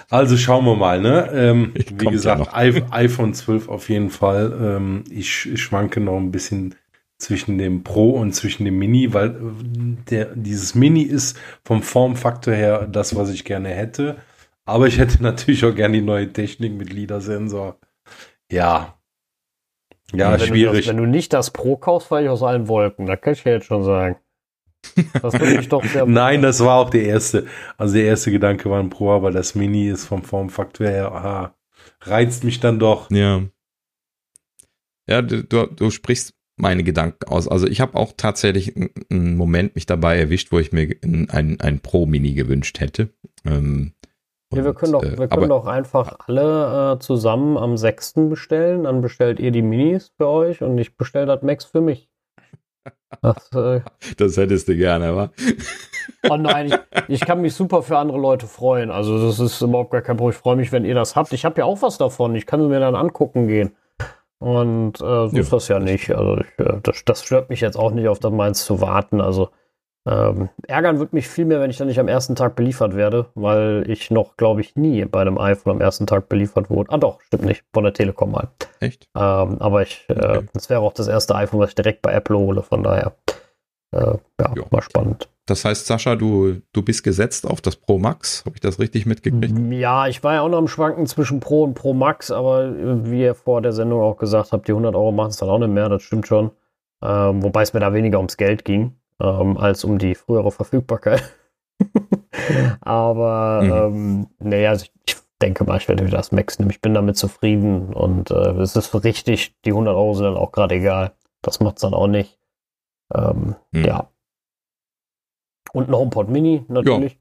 Also 0.10 0.38
schauen 0.38 0.66
wir 0.66 0.76
mal, 0.76 1.02
ne? 1.02 1.30
Ähm, 1.34 1.74
wie 1.76 2.06
gesagt, 2.06 2.46
ja 2.46 2.54
iPhone 2.92 3.34
12 3.34 3.70
auf 3.70 3.90
jeden 3.90 4.10
Fall. 4.10 4.58
Ähm, 4.62 5.04
ich, 5.10 5.52
ich 5.52 5.62
schwanke 5.62 6.00
noch 6.00 6.18
ein 6.18 6.32
bisschen 6.32 6.76
zwischen 7.18 7.58
dem 7.58 7.84
Pro 7.84 8.12
und 8.12 8.34
zwischen 8.34 8.66
dem 8.66 8.78
Mini, 8.78 9.14
weil 9.14 9.30
äh, 9.30 10.04
der, 10.10 10.36
dieses 10.36 10.76
Mini 10.76 11.02
ist 11.02 11.38
vom 11.64 11.82
Formfaktor 11.82 12.54
her 12.54 12.88
das, 12.88 13.16
was 13.16 13.30
ich 13.30 13.46
gerne 13.46 13.70
hätte. 13.70 14.18
Aber 14.66 14.88
ich 14.88 14.98
hätte 14.98 15.22
natürlich 15.24 15.64
auch 15.66 15.76
gerne 15.76 15.98
die 15.98 16.04
neue 16.06 16.32
Technik 16.32 16.74
mit 16.74 16.92
LIDAR-Sensor. 16.92 17.80
Ja. 18.52 18.98
Ja, 20.14 20.40
wenn 20.40 20.40
Du 20.40 20.46
schwierig. 20.46 20.86
das, 20.86 20.88
wenn 20.88 20.98
du 20.98 21.06
nicht 21.08 21.34
das 21.34 21.52
Pro 21.52 21.78
kaufst, 21.78 22.10
falle 22.10 22.26
ich 22.26 22.30
aus 22.30 22.44
allen 22.44 22.68
Wolken. 22.68 23.06
Da 23.06 23.16
kann 23.16 23.34
ich 23.34 23.44
dir 23.44 23.54
jetzt 23.54 23.66
schon 23.66 23.84
sagen. 23.84 24.18
Das 25.22 25.34
würde 25.34 25.60
ich 25.60 25.70
doch 25.70 25.84
sehr 25.84 26.06
Nein, 26.08 26.42
das 26.42 26.60
war 26.60 26.78
auch 26.78 26.90
der 26.90 27.04
erste. 27.04 27.46
Also 27.78 27.96
der 27.96 28.06
erste 28.06 28.32
Gedanke 28.32 28.70
war 28.70 28.80
ein 28.80 28.90
Pro, 28.90 29.12
aber 29.12 29.32
das 29.32 29.56
Mini 29.56 29.90
ist 29.90 30.06
vom 30.06 30.24
Formfaktor 30.24 30.88
her, 30.88 31.12
aha, 31.12 31.56
reizt 32.02 32.44
mich 32.44 32.60
dann 32.60 32.80
doch. 32.80 33.10
Ja. 33.12 33.44
Ja, 35.08 35.22
du, 35.22 35.44
du, 35.44 35.68
du 35.68 35.92
sprichst 35.92 36.34
meine 36.58 36.84
Gedanken 36.84 37.26
aus. 37.28 37.48
Also 37.48 37.68
ich 37.68 37.82
habe 37.82 37.98
auch 37.98 38.14
tatsächlich 38.16 38.76
einen 39.10 39.36
Moment 39.36 39.76
mich 39.76 39.86
dabei 39.86 40.18
erwischt, 40.18 40.52
wo 40.52 40.60
ich 40.60 40.72
mir 40.72 40.96
ein, 41.04 41.60
ein, 41.60 41.80
Pro-Mini 41.80 42.34
gewünscht 42.34 42.80
hätte. 42.80 43.10
Ähm, 43.46 43.94
Ja, 44.54 44.64
wir 44.64 44.70
und, 44.70 44.76
können 44.76 44.94
doch, 44.94 45.04
äh, 45.04 45.12
wir 45.12 45.28
können 45.28 45.32
aber 45.32 45.48
doch 45.48 45.66
einfach 45.66 46.18
alle 46.28 46.96
äh, 46.96 47.00
zusammen 47.00 47.58
am 47.58 47.78
6. 47.78 48.14
bestellen. 48.30 48.84
Dann 48.86 49.02
bestellt 49.02 49.40
ihr 49.40 49.52
die 49.52 49.62
Minis 49.62 50.14
für 50.18 50.28
euch 50.28 50.62
und 50.62 50.78
ich 50.78 50.96
bestelle 50.96 51.26
das 51.26 51.42
Max 51.42 51.66
für 51.66 51.82
mich. 51.82 52.10
Das, 53.22 53.52
äh, 53.54 53.82
das 54.18 54.38
hättest 54.38 54.68
du 54.68 54.76
gerne, 54.76 55.16
wa? 55.16 55.30
oh 56.30 56.38
nein, 56.38 56.68
ich, 56.68 56.80
ich 57.08 57.22
kann 57.22 57.42
mich 57.42 57.54
super 57.56 57.82
für 57.82 57.98
andere 57.98 58.18
Leute 58.20 58.46
freuen. 58.48 58.92
Also 58.92 59.26
das 59.26 59.40
ist 59.40 59.62
überhaupt 59.62 59.92
gar 59.92 60.02
kein 60.02 60.18
Problem. 60.18 60.32
Ich 60.36 60.42
freue 60.42 60.56
mich, 60.58 60.72
wenn 60.72 60.86
ihr 60.86 60.96
das 60.96 61.16
habt. 61.16 61.34
Ich 61.34 61.46
habe 61.46 61.60
ja 61.60 61.66
auch 61.66 61.82
was 61.82 61.98
davon. 61.98 62.36
Ich 62.36 62.46
kann 62.46 62.68
mir 62.68 62.80
dann 62.80 62.96
angucken 62.96 63.48
gehen. 63.48 63.76
Und 64.40 64.96
äh, 65.02 65.28
so 65.28 65.30
Ja. 65.32 65.40
ist 65.42 65.54
das 65.54 65.68
ja 65.70 65.80
nicht. 65.80 66.12
Also 66.12 66.38
ich, 66.40 66.66
äh, 66.66 66.80
das, 66.84 67.04
das 67.06 67.24
stört 67.24 67.50
mich 67.50 67.62
jetzt 67.62 67.78
auch 67.78 67.92
nicht, 67.92 68.08
auf 68.08 68.20
das 68.20 68.32
meins 68.32 68.66
zu 68.66 68.82
warten. 68.82 69.22
Also 69.22 69.50
ähm, 70.08 70.50
ärgern 70.68 71.00
wird 71.00 71.14
mich 71.14 71.28
viel 71.28 71.46
mehr, 71.46 71.60
wenn 71.60 71.70
ich 71.72 71.78
dann 71.78 71.88
nicht 71.88 72.00
am 72.00 72.08
ersten 72.08 72.36
Tag 72.36 72.56
beliefert 72.56 72.96
werde, 72.96 73.28
weil 73.36 73.84
ich 73.88 74.12
noch, 74.12 74.38
glaube 74.38 74.62
ich, 74.62 74.76
nie 74.76 75.04
bei 75.06 75.22
einem 75.22 75.38
iPhone 75.40 75.74
am 75.74 75.82
ersten 75.82 76.06
Tag 76.06 76.30
beliefert 76.30 76.70
wurde. 76.70 76.92
Ah 76.92 76.98
doch, 76.98 77.22
stimmt 77.22 77.46
nicht, 77.46 77.64
von 77.74 77.84
der 77.84 77.94
Telekom 77.94 78.32
mal. 78.32 78.50
Echt? 78.80 79.08
Ähm, 79.16 79.58
aber 79.60 79.82
ich, 79.82 80.06
äh, 80.10 80.14
Okay. 80.14 80.46
das 80.54 80.70
wäre 80.70 80.82
auch 80.82 80.94
das 80.94 81.08
erste 81.08 81.34
iPhone, 81.36 81.60
was 81.60 81.70
ich 81.70 81.76
direkt 81.76 82.02
bei 82.04 82.14
Apple 82.14 82.38
hole, 82.38 82.62
von 82.62 82.84
daher. 82.84 83.14
Äh, 83.94 84.00
ja, 84.40 84.54
Ja. 84.56 84.64
mal 84.72 84.82
spannend. 84.82 85.30
Das 85.48 85.64
heißt, 85.64 85.86
Sascha, 85.86 86.16
du, 86.16 86.62
du 86.74 86.82
bist 86.82 87.04
gesetzt 87.04 87.46
auf 87.48 87.62
das 87.62 87.76
Pro 87.76 88.00
Max. 88.00 88.44
Habe 88.46 88.56
ich 88.56 88.62
das 88.62 88.80
richtig 88.80 89.06
mitgekriegt? 89.06 89.54
Ja, 89.72 90.08
ich 90.08 90.24
war 90.24 90.34
ja 90.34 90.42
auch 90.42 90.50
noch 90.50 90.58
am 90.58 90.68
Schwanken 90.68 91.06
zwischen 91.06 91.40
Pro 91.40 91.64
und 91.64 91.76
Pro 91.76 91.94
Max, 91.94 92.32
aber 92.32 92.66
äh, 92.66 93.10
wie 93.10 93.22
ihr 93.22 93.36
vor 93.36 93.62
der 93.62 93.72
Sendung 93.72 94.02
auch 94.02 94.18
gesagt 94.18 94.52
habt, 94.52 94.68
die 94.68 94.72
100 94.72 94.96
Euro 94.96 95.12
machen 95.12 95.30
es 95.30 95.38
dann 95.38 95.50
auch 95.50 95.60
nicht 95.60 95.70
mehr, 95.70 95.88
das 95.90 96.02
stimmt 96.02 96.26
schon. 96.28 96.50
Ähm, 97.04 97.44
wobei 97.44 97.62
es 97.62 97.74
mir 97.74 97.80
da 97.80 97.94
weniger 97.94 98.18
ums 98.18 98.38
Geld 98.38 98.66
ging, 98.66 98.96
ähm, 99.22 99.58
als 99.58 99.84
um 99.84 99.98
die 99.98 100.16
frühere 100.16 100.52
Verfügbarkeit. 100.52 101.24
aber 102.82 103.62
Mhm. 103.64 103.72
ähm, 103.72 104.28
naja, 104.40 104.70
also 104.70 104.86
ich, 105.06 105.16
denke 105.42 105.66
mal, 105.66 105.78
ich 105.78 105.88
werde 105.88 106.06
wieder 106.06 106.18
das 106.18 106.32
Max 106.32 106.60
nehmen. 106.60 106.72
Ich 106.72 106.82
bin 106.82 106.94
damit 106.94 107.18
zufrieden 107.18 107.94
und 107.94 108.32
äh, 108.32 108.52
es 108.62 108.76
ist 108.76 108.94
richtig, 109.04 109.54
die 109.66 109.72
100 109.72 109.94
Euro 109.94 110.14
sind 110.14 110.26
dann 110.26 110.38
auch 110.38 110.52
gerade 110.52 110.76
egal. 110.76 111.12
Das 111.42 111.60
macht 111.60 111.76
es 111.78 111.82
dann 111.82 111.94
auch 111.94 112.08
nicht. 112.08 112.40
Ähm, 113.14 113.56
Mhm. 113.72 113.86
Ja. 113.86 114.10
Und 115.74 115.90
ein 115.90 115.96
HomePod 115.96 116.30
Mini 116.30 116.64
natürlich. 116.70 117.18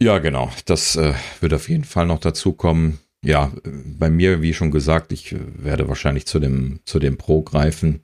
Ja, 0.00 0.18
genau. 0.18 0.50
Das 0.64 0.96
äh, 0.96 1.14
wird 1.40 1.52
auf 1.54 1.68
jeden 1.68 1.84
Fall 1.84 2.06
noch 2.06 2.18
dazu 2.18 2.52
kommen. 2.54 2.98
Ja, 3.22 3.52
äh, 3.64 3.70
bei 3.98 4.10
mir, 4.10 4.40
wie 4.42 4.54
schon 4.54 4.70
gesagt, 4.70 5.12
ich 5.12 5.32
äh, 5.32 5.38
werde 5.62 5.88
wahrscheinlich 5.88 6.26
zu 6.26 6.38
dem, 6.38 6.80
zu 6.86 6.98
dem 6.98 7.18
Pro 7.18 7.42
greifen. 7.42 8.02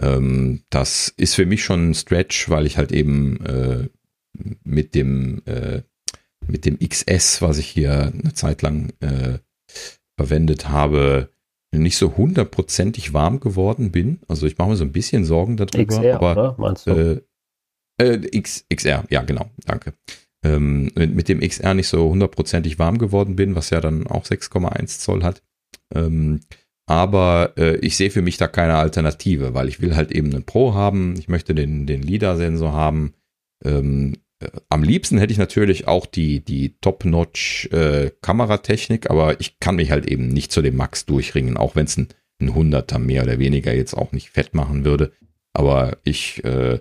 Ähm, 0.00 0.62
das 0.70 1.12
ist 1.16 1.34
für 1.34 1.46
mich 1.46 1.64
schon 1.64 1.90
ein 1.90 1.94
Stretch, 1.94 2.48
weil 2.48 2.66
ich 2.66 2.76
halt 2.76 2.92
eben 2.92 3.44
äh, 3.44 3.88
mit 4.64 4.94
dem 4.94 5.42
äh, 5.46 5.82
mit 6.46 6.66
dem 6.66 6.78
XS, 6.78 7.40
was 7.42 7.58
ich 7.58 7.68
hier 7.68 8.12
eine 8.12 8.34
Zeit 8.34 8.62
lang 8.62 8.92
äh, 9.00 9.38
verwendet 10.18 10.68
habe, 10.68 11.30
nicht 11.72 11.96
so 11.96 12.16
hundertprozentig 12.16 13.12
warm 13.12 13.40
geworden 13.40 13.90
bin. 13.90 14.20
Also 14.28 14.46
ich 14.46 14.58
mache 14.58 14.70
mir 14.70 14.76
so 14.76 14.84
ein 14.84 14.92
bisschen 14.92 15.24
Sorgen 15.24 15.56
darüber. 15.56 15.96
XR, 15.96 16.14
aber 16.16 16.32
oder? 16.32 16.54
Meinst 16.58 16.86
du? 16.86 16.90
äh, 16.90 17.20
äh, 18.02 18.20
X, 18.32 18.64
XR, 18.72 19.04
ja, 19.10 19.22
genau, 19.22 19.50
danke. 19.64 19.94
Ähm, 20.44 20.90
mit, 20.94 21.14
mit 21.14 21.28
dem 21.28 21.40
XR 21.40 21.74
nicht 21.74 21.88
so 21.88 22.10
hundertprozentig 22.10 22.78
warm 22.78 22.98
geworden 22.98 23.36
bin, 23.36 23.54
was 23.54 23.70
ja 23.70 23.80
dann 23.80 24.06
auch 24.06 24.24
6,1 24.24 24.98
Zoll 24.98 25.22
hat. 25.24 25.42
Ähm, 25.94 26.40
aber 26.86 27.54
äh, 27.56 27.76
ich 27.76 27.96
sehe 27.96 28.10
für 28.10 28.22
mich 28.22 28.36
da 28.36 28.46
keine 28.46 28.74
Alternative, 28.74 29.54
weil 29.54 29.68
ich 29.68 29.80
will 29.80 29.96
halt 29.96 30.12
eben 30.12 30.30
einen 30.32 30.44
Pro 30.44 30.74
haben. 30.74 31.14
Ich 31.18 31.28
möchte 31.28 31.54
den, 31.54 31.86
den 31.86 32.02
LIDAR-Sensor 32.02 32.72
haben. 32.72 33.14
Ähm, 33.64 34.16
äh, 34.40 34.48
am 34.68 34.82
liebsten 34.82 35.18
hätte 35.18 35.32
ich 35.32 35.38
natürlich 35.38 35.88
auch 35.88 36.04
die, 36.06 36.44
die 36.44 36.76
Top-Notch 36.80 37.66
äh, 37.72 38.10
aber 39.08 39.40
ich 39.40 39.60
kann 39.60 39.76
mich 39.76 39.90
halt 39.90 40.06
eben 40.06 40.28
nicht 40.28 40.52
zu 40.52 40.60
dem 40.60 40.76
Max 40.76 41.06
durchringen, 41.06 41.56
auch 41.56 41.74
wenn 41.74 41.86
es 41.86 41.96
ein, 41.96 42.08
ein 42.40 42.54
Hunderter 42.54 42.98
mehr 42.98 43.22
oder 43.22 43.38
weniger 43.38 43.72
jetzt 43.72 43.94
auch 43.94 44.12
nicht 44.12 44.30
fett 44.30 44.54
machen 44.54 44.84
würde. 44.84 45.12
Aber 45.54 45.98
ich 46.04 46.44
äh, 46.44 46.80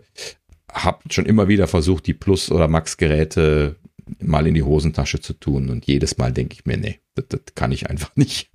habe 0.71 0.99
schon 1.11 1.25
immer 1.25 1.47
wieder 1.47 1.67
versucht, 1.67 2.07
die 2.07 2.13
Plus- 2.13 2.51
oder 2.51 2.67
Max-Geräte 2.67 3.75
mal 4.19 4.47
in 4.47 4.53
die 4.53 4.63
Hosentasche 4.63 5.19
zu 5.19 5.33
tun 5.33 5.69
und 5.69 5.85
jedes 5.85 6.17
Mal 6.17 6.31
denke 6.31 6.55
ich 6.55 6.65
mir, 6.65 6.77
nee, 6.77 6.99
das, 7.15 7.25
das 7.29 7.41
kann 7.55 7.71
ich 7.71 7.89
einfach 7.89 8.11
nicht. 8.15 8.49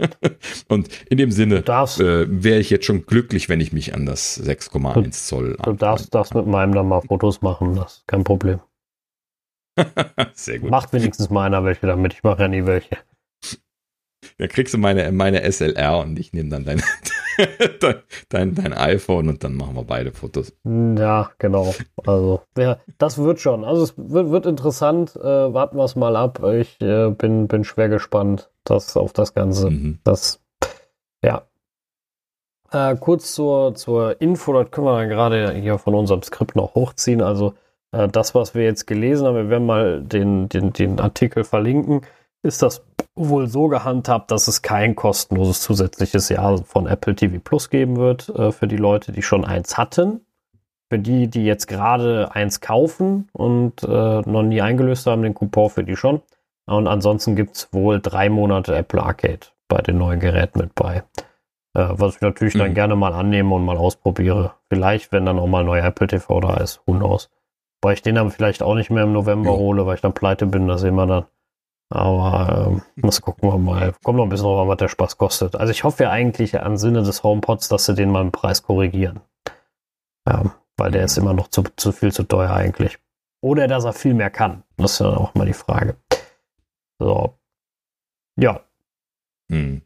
und 0.69 0.89
in 1.09 1.19
dem 1.19 1.31
Sinne 1.31 1.59
äh, 1.59 2.27
wäre 2.29 2.61
ich 2.61 2.71
jetzt 2.71 2.87
schon 2.87 3.07
glücklich, 3.07 3.49
wenn 3.49 3.61
ich 3.61 3.73
mich 3.73 3.95
an 3.95 4.07
das 4.07 4.43
6,1 4.43 5.11
Zoll 5.27 5.57
du 5.63 5.73
darfst, 5.73 6.15
darfst 6.15 6.35
mit 6.35 6.47
meinem 6.47 6.75
dann 6.75 6.89
mal 6.89 7.01
Fotos 7.01 7.43
machen, 7.43 7.77
das 7.77 7.99
ist 7.99 8.09
kein 8.09 8.25
Problem. 8.25 8.61
Sehr 10.35 10.59
gut. 10.59 10.71
Macht 10.71 10.93
wenigstens 10.93 11.31
mal 11.31 11.47
einer 11.47 11.65
welche 11.65 11.87
damit, 11.87 12.13
ich 12.13 12.23
mache 12.23 12.43
ja 12.43 12.49
nie 12.49 12.67
welche. 12.67 12.99
Da 14.39 14.47
kriegst 14.47 14.75
du 14.75 14.79
meine, 14.79 15.11
meine 15.13 15.51
SLR 15.51 15.99
und 15.99 16.19
ich 16.19 16.33
nehme 16.33 16.49
dann 16.49 16.65
dein, 16.65 16.83
dein, 17.81 17.95
dein, 18.29 18.55
dein 18.55 18.73
iPhone 18.73 19.29
und 19.29 19.45
dann 19.45 19.55
machen 19.55 19.75
wir 19.77 19.85
beide 19.85 20.13
Fotos. 20.13 20.53
Ja, 20.65 21.31
genau. 21.39 21.75
Also, 22.07 22.43
ja, 22.57 22.79
das 22.99 23.19
wird 23.19 23.41
schon. 23.41 23.65
Also, 23.65 23.85
es 23.85 23.95
wird, 23.97 24.31
wird 24.31 24.47
interessant. 24.47 25.15
Äh, 25.17 25.23
warten 25.23 25.77
wir 25.77 25.85
es 25.85 25.97
mal 25.97 26.17
ab. 26.17 26.43
Ich 26.45 26.81
äh, 26.81 27.11
bin, 27.11 27.49
bin 27.49 27.65
schwer 27.65 27.89
gespannt 27.89 28.51
das, 28.65 28.97
auf 28.97 29.13
das 29.13 29.35
Ganze. 29.35 29.71
Mhm. 29.71 29.99
Das, 30.05 30.43
ja. 31.25 31.43
Äh, 32.71 32.97
kurz 32.97 33.33
zur, 33.35 33.75
zur 33.75 34.21
Info, 34.21 34.53
das 34.53 34.71
können 34.71 34.87
wir 34.87 34.99
dann 34.99 35.09
gerade 35.09 35.53
hier 35.53 35.79
von 35.79 35.95
unserem 35.95 36.23
Skript 36.23 36.57
noch 36.57 36.75
hochziehen. 36.75 37.23
Also, 37.23 37.55
Äh, 37.93 38.09
das, 38.09 38.35
was 38.35 38.55
wir 38.55 38.65
jetzt 38.65 38.87
gelesen 38.87 39.27
haben, 39.27 39.37
wir 39.37 39.49
werden 39.49 39.67
mal 39.67 40.03
den, 40.03 40.49
den, 40.49 40.73
den 40.73 41.01
Artikel 41.01 41.45
verlinken, 41.45 42.03
ist 42.43 42.61
das 42.63 42.85
wohl 43.19 43.49
so 43.49 43.69
gehandhabt, 43.69 44.31
dass 44.31 44.49
es 44.49 44.63
kein 44.63 44.95
kostenloses 44.95 45.61
zusätzliches 45.61 46.29
Jahr 46.29 46.59
von 46.59 46.87
Apple 46.87 47.15
TV 47.15 47.39
Plus 47.43 47.71
geben 47.71 47.97
wird 47.97 48.29
äh, 48.31 48.53
für 48.53 48.69
die 48.69 48.77
Leute, 48.77 49.13
die 49.13 49.23
schon 49.23 49.45
eins 49.45 49.77
hatten. 49.77 50.21
Für 50.91 50.99
die, 50.99 51.29
die 51.29 51.45
jetzt 51.45 51.67
gerade 51.67 52.31
eins 52.33 52.61
kaufen 52.61 53.29
und 53.33 53.83
äh, 53.83 53.87
noch 53.87 54.43
nie 54.43 54.63
eingelöst 54.63 55.07
haben, 55.07 55.23
den 55.23 55.35
Coupon 55.35 55.69
für 55.69 55.85
die 55.85 55.97
schon. 55.97 56.23
Und 56.67 56.87
ansonsten 56.87 57.37
gibt 57.37 57.57
es 57.57 57.73
wohl 57.73 58.01
drei 58.01 58.31
Monate 58.31 58.75
Apple 58.75 59.03
Arcade 59.03 59.41
bei 59.69 59.83
den 59.83 59.99
neuen 59.99 60.21
Geräten 60.21 60.61
mit 60.61 60.75
bei. 60.75 61.03
Äh, 61.75 61.89
was 61.91 62.17
ich 62.17 62.21
natürlich 62.21 62.55
mhm. 62.55 62.61
dann 62.61 62.75
gerne 62.75 62.97
mal 62.97 63.13
annehme 63.13 63.55
und 63.55 63.65
mal 63.65 63.77
ausprobiere. 63.77 64.55
Vielleicht, 64.71 65.13
wenn 65.13 65.27
dann 65.27 65.39
auch 65.39 65.47
mal 65.47 65.65
neuer 65.65 65.85
Apple 65.85 66.07
TV 66.07 66.41
da 66.41 66.57
ist. 66.57 66.81
Who 66.87 66.95
knows. 66.95 67.31
Weil 67.83 67.95
ich 67.95 68.03
den 68.03 68.17
dann 68.17 68.31
vielleicht 68.31 68.63
auch 68.63 68.75
nicht 68.75 68.91
mehr 68.91 69.05
im 69.05 69.13
November 69.13 69.51
ja. 69.51 69.57
hole, 69.57 69.87
weil 69.87 69.95
ich 69.95 70.01
dann 70.01 70.13
pleite 70.13 70.47
bin, 70.47 70.67
das 70.67 70.81
sehen 70.81 70.97
wir 70.97 71.07
dann. 71.07 71.25
Aber 71.91 72.67
ähm, 72.69 72.83
muss 72.97 73.21
gucken 73.21 73.49
wir 73.49 73.59
mal. 73.59 73.95
Kommt 74.03 74.19
noch 74.19 74.25
ein 74.25 74.29
bisschen 74.29 74.45
drauf 74.45 74.61
an, 74.61 74.69
was 74.69 74.77
der 74.77 74.89
Spaß 74.89 75.17
kostet. 75.17 75.57
Also 75.57 75.71
ich 75.71 75.85
hoffe 75.85 76.05
ja 76.05 76.11
eigentlich 76.11 76.61
am 76.61 76.77
Sinne 76.77 77.03
des 77.03 77.23
HomePods, 77.23 77.69
dass 77.69 77.87
sie 77.87 77.95
den 77.95 78.11
mal 78.11 78.23
im 78.23 78.33
Preis 78.33 78.63
korrigieren. 78.63 79.21
Ja, 80.29 80.55
weil 80.77 80.91
der 80.91 81.05
ist 81.05 81.17
immer 81.17 81.33
noch 81.33 81.49
zu, 81.49 81.63
zu 81.77 81.93
viel 81.93 82.13
zu 82.13 82.25
teuer 82.25 82.51
eigentlich. 82.51 82.99
Oder 83.41 83.69
dass 83.69 83.85
er 83.85 83.93
viel 83.93 84.15
mehr 84.15 84.31
kann. 84.31 84.65
Das 84.77 84.93
ist 84.93 85.01
ja 85.01 85.17
auch 85.17 85.35
mal 85.35 85.47
die 85.47 85.53
Frage. 85.53 85.97
So. 86.99 87.39
Ja. 88.37 88.61
Hm. 89.51 89.83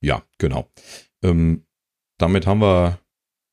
Ja, 0.00 0.22
genau. 0.38 0.66
Ähm, 1.22 1.66
damit 2.18 2.46
haben 2.46 2.60
wir 2.60 2.98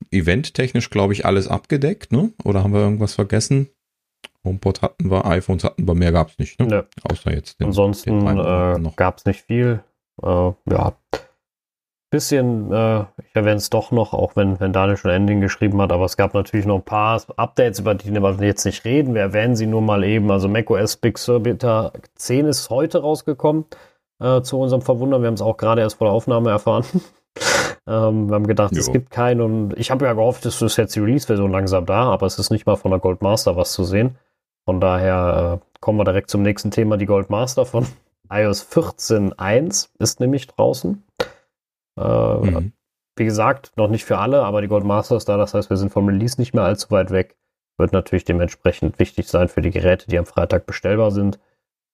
eventtechnisch, 0.10 0.90
glaube 0.90 1.14
ich, 1.14 1.26
alles 1.26 1.48
abgedeckt, 1.48 2.12
ne? 2.12 2.34
Oder 2.44 2.64
haben 2.64 2.74
wir 2.74 2.82
irgendwas 2.82 3.14
vergessen? 3.14 3.70
HomePod 4.43 4.81
hatten 4.81 5.11
wir, 5.11 5.26
iPhones 5.26 5.63
hatten 5.63 5.88
wir, 5.88 5.93
mehr 5.93 6.11
gab 6.11 6.30
es 6.30 6.39
nicht, 6.39 6.59
ne? 6.59 6.68
Ja. 6.69 6.84
Außer 7.09 7.34
jetzt 7.34 7.59
den, 7.59 7.68
Ansonsten 7.68 8.26
äh, 8.27 8.91
gab 8.95 9.18
es 9.18 9.26
nicht 9.26 9.41
viel. 9.41 9.84
Äh, 10.22 10.51
ja. 10.69 10.93
Bisschen, 12.09 12.72
äh, 12.73 13.01
ich 13.01 13.35
erwähne 13.35 13.55
es 13.55 13.69
doch 13.69 13.91
noch, 13.91 14.13
auch 14.13 14.35
wenn, 14.35 14.59
wenn 14.59 14.73
Daniel 14.73 14.97
schon 14.97 15.11
Ending 15.11 15.39
geschrieben 15.39 15.81
hat, 15.81 15.93
aber 15.93 16.05
es 16.05 16.18
gab 16.18 16.34
natürlich 16.34 16.65
noch 16.65 16.76
ein 16.76 16.84
paar 16.84 17.22
Updates, 17.38 17.80
über 17.80 17.95
die 17.95 18.11
wir 18.11 18.35
jetzt 18.41 18.65
nicht 18.65 18.84
reden. 18.84 19.13
Wir 19.13 19.22
erwähnen 19.22 19.55
sie 19.55 19.68
nur 19.68 19.81
mal 19.81 20.03
eben. 20.03 20.30
Also 20.30 20.49
macOS 20.49 20.97
Big 20.97 21.18
Sur 21.18 21.39
Beta 21.39 21.93
10 22.15 22.47
ist 22.47 22.69
heute 22.69 23.01
rausgekommen, 23.01 23.65
äh, 24.19 24.41
zu 24.41 24.59
unserem 24.59 24.81
Verwundern. 24.81 25.22
Wir 25.22 25.27
haben 25.27 25.35
es 25.35 25.41
auch 25.41 25.55
gerade 25.55 25.81
erst 25.81 25.99
vor 25.99 26.07
der 26.07 26.13
Aufnahme 26.13 26.49
erfahren. 26.49 26.84
ähm, 27.88 28.27
wir 28.27 28.35
haben 28.35 28.47
gedacht, 28.47 28.73
jo. 28.73 28.80
es 28.80 28.91
gibt 28.91 29.11
keinen 29.11 29.39
und 29.39 29.80
ich 29.80 29.89
habe 29.91 30.03
ja 30.03 30.11
gehofft, 30.11 30.45
es 30.45 30.61
ist 30.61 30.76
jetzt 30.77 30.95
die 30.95 30.99
Release-Version 30.99 31.51
langsam 31.51 31.85
da, 31.85 32.11
aber 32.11 32.26
es 32.26 32.38
ist 32.39 32.49
nicht 32.49 32.65
mal 32.65 32.76
von 32.76 32.91
der 32.91 32.99
Goldmaster 32.99 33.55
was 33.55 33.72
zu 33.72 33.85
sehen. 33.85 34.18
Von 34.66 34.80
daher 34.80 35.62
äh, 35.62 35.80
kommen 35.80 36.00
wir 36.00 36.06
direkt 36.06 36.30
zum 36.30 36.42
nächsten 36.44 36.72
Thema. 36.72 36.98
Die 36.98 37.06
Goldmaster 37.06 37.66
von 37.66 37.86
iOS 38.30 38.68
14.1 38.72 39.90
ist 40.00 40.20
nämlich 40.20 40.48
draußen. 40.48 41.04
Äh, 41.98 42.04
mhm. 42.04 42.74
Wie 43.18 43.26
gesagt, 43.26 43.74
noch 43.76 43.90
nicht 43.90 44.06
für 44.06 44.18
alle, 44.18 44.44
aber 44.44 44.62
die 44.62 44.68
Goldmaster 44.68 45.18
ist 45.18 45.28
da. 45.28 45.38
Das 45.38 45.54
heißt, 45.54 45.70
wir 45.70 45.78
sind 45.78 45.92
vom 45.92 46.08
Release 46.08 46.40
nicht 46.40 46.54
mehr 46.54 46.64
allzu 46.64 46.92
weit 46.92 47.12
weg. 47.12 47.36
Wird 47.78 47.94
natürlich 47.94 48.26
dementsprechend 48.26 49.00
wichtig 49.00 49.28
sein 49.28 49.48
für 49.50 49.62
die 49.62 49.72
Geräte, 49.72 50.08
die 50.08 50.18
am 50.18 50.26
Freitag 50.26 50.66
bestellbar 50.66 51.12
sind. 51.12 51.40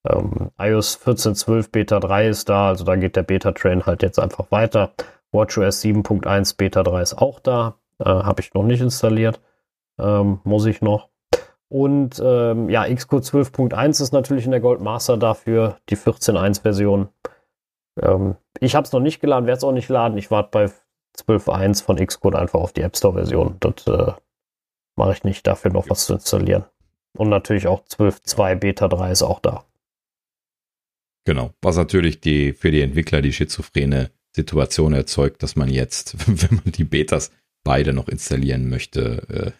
Ähm, 0.07 0.52
iOS 0.60 0.99
14.12 1.03 1.72
Beta 1.72 1.99
3 1.99 2.27
ist 2.27 2.49
da, 2.49 2.69
also 2.69 2.84
da 2.84 2.95
geht 2.95 3.15
der 3.15 3.23
Beta-Train 3.23 3.85
halt 3.85 4.03
jetzt 4.03 4.19
einfach 4.19 4.52
weiter. 4.52 4.91
WatchOS 5.31 5.81
7.1 5.81 6.57
Beta 6.57 6.84
3 6.84 7.02
ist 7.02 7.18
auch 7.18 7.39
da. 7.39 7.76
Äh, 7.99 8.06
Habe 8.06 8.41
ich 8.41 8.53
noch 8.53 8.64
nicht 8.64 8.81
installiert. 8.81 9.41
Ähm, 9.99 10.39
muss 10.44 10.65
ich 10.65 10.81
noch. 10.81 11.10
Und 11.69 12.22
ähm, 12.23 12.69
ja, 12.69 12.94
Xcode 12.94 13.23
12.1 13.23 14.02
ist 14.02 14.14
natürlich 14.14 14.45
in 14.45 14.52
der 14.52 14.61
Goldmaster 14.61 15.18
dafür, 15.18 15.77
die 15.89 15.98
14.1 15.98 16.61
Version. 16.61 17.10
Ähm, 18.02 18.35
ich 18.60 18.76
habe 18.76 18.85
es 18.85 18.94
noch 18.94 19.02
nicht 19.02 19.19
geladen, 19.19 19.48
werde 19.48 19.57
es 19.57 19.64
auch 19.64 19.73
nicht 19.73 19.89
laden. 19.89 20.18
Ich 20.18 20.31
warte 20.31 20.49
bei 20.52 20.65
12.1 21.18 21.84
von 21.84 21.98
Xcode 21.98 22.35
einfach 22.35 22.60
auf 22.60 22.73
die 22.73 22.81
App 22.81 22.95
Store 22.95 23.15
Version. 23.15 23.57
Das 23.60 23.85
äh, 23.88 24.14
mache 24.95 25.14
ich 25.14 25.23
nicht, 25.23 25.45
dafür 25.45 25.72
noch 25.72 25.89
was 25.89 26.06
zu 26.06 26.14
installieren. 26.14 26.65
Und 27.18 27.30
natürlich 27.30 27.68
auch 27.68 27.84
12.2 27.85 28.56
Beta 28.56 28.88
3 28.88 29.11
ist 29.11 29.23
auch 29.23 29.39
da. 29.39 29.65
Genau, 31.26 31.52
was 31.61 31.76
natürlich 31.76 32.22
die, 32.22 32.53
für 32.53 32.72
die 32.72 32.81
Entwickler 32.81 33.22
die 33.22 33.34
schizophrene 33.34 34.11
Situation 34.34 34.94
erzeugt, 34.94 35.44
dass 35.44 35.57
man 35.57 35.68
jetzt, 35.68 36.15
wenn 36.27 36.61
man 36.64 36.72
die 36.72 36.85
Betas 36.85 37.31
beide 37.65 37.91
noch 37.91 38.07
installieren 38.07 38.69
möchte, 38.69 39.53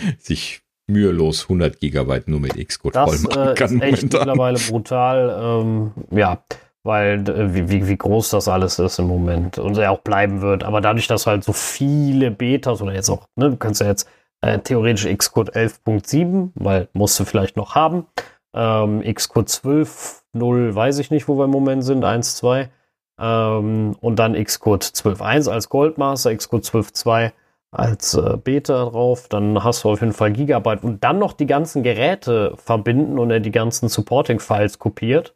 äh, 0.00 0.14
sich 0.18 0.63
mühelos 0.86 1.44
100 1.44 1.80
Gigabyte 1.80 2.28
nur 2.28 2.40
mit 2.40 2.56
Xcode 2.56 2.94
voll 2.94 3.18
machen 3.18 3.42
äh, 3.42 3.54
kann. 3.54 3.56
Das 3.56 3.72
ist 3.72 3.82
echt 3.82 4.02
mittlerweile 4.02 4.58
brutal, 4.58 5.36
ähm, 5.42 5.92
ja, 6.10 6.42
weil 6.82 7.28
äh, 7.28 7.54
wie, 7.54 7.88
wie 7.88 7.96
groß 7.96 8.30
das 8.30 8.48
alles 8.48 8.78
ist 8.78 8.98
im 8.98 9.06
Moment 9.06 9.58
und 9.58 9.76
er 9.78 9.90
auch 9.90 10.00
bleiben 10.00 10.42
wird. 10.42 10.64
Aber 10.64 10.80
dadurch, 10.80 11.06
dass 11.06 11.26
halt 11.26 11.44
so 11.44 11.52
viele 11.52 12.30
Betas 12.30 12.82
oder 12.82 12.94
jetzt 12.94 13.08
auch, 13.08 13.26
ne, 13.36 13.50
du 13.50 13.56
kannst 13.56 13.80
ja 13.80 13.86
jetzt 13.86 14.08
äh, 14.42 14.58
theoretisch 14.58 15.06
Xcode 15.06 15.54
11.7, 15.56 16.50
weil 16.54 16.88
musst 16.92 17.18
du 17.18 17.24
vielleicht 17.24 17.56
noch 17.56 17.74
haben. 17.74 18.06
Ähm, 18.54 19.02
Xcode 19.02 19.48
12.0 19.48 20.74
weiß 20.74 20.98
ich 20.98 21.10
nicht, 21.10 21.28
wo 21.28 21.38
wir 21.38 21.46
im 21.46 21.50
Moment 21.50 21.82
sind, 21.84 22.04
1, 22.04 22.36
2. 22.36 22.70
Ähm, 23.18 23.96
und 24.00 24.18
dann 24.18 24.34
Xcode 24.34 24.84
12.1 24.84 25.50
als 25.50 25.68
Goldmaster, 25.68 26.34
Xcode 26.36 26.64
12.2 26.64 27.32
als 27.74 28.14
äh, 28.14 28.36
Beta 28.36 28.84
drauf, 28.84 29.28
dann 29.28 29.62
hast 29.62 29.84
du 29.84 29.90
auf 29.90 30.00
jeden 30.00 30.12
Fall 30.12 30.32
Gigabyte 30.32 30.84
und 30.84 31.02
dann 31.02 31.18
noch 31.18 31.32
die 31.32 31.46
ganzen 31.46 31.82
Geräte 31.82 32.54
verbinden 32.56 33.18
und 33.18 33.30
er 33.30 33.40
die 33.40 33.50
ganzen 33.50 33.88
Supporting-Files 33.88 34.78
kopiert 34.78 35.34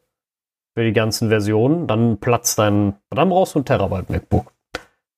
für 0.74 0.84
die 0.84 0.92
ganzen 0.92 1.28
Versionen, 1.28 1.88
dann 1.88 2.18
platzt 2.18 2.58
dein, 2.58 2.94
dann 3.10 3.30
brauchst 3.30 3.54
du 3.54 3.58
ein 3.58 3.64
Terabyte 3.64 4.10
MacBook, 4.10 4.52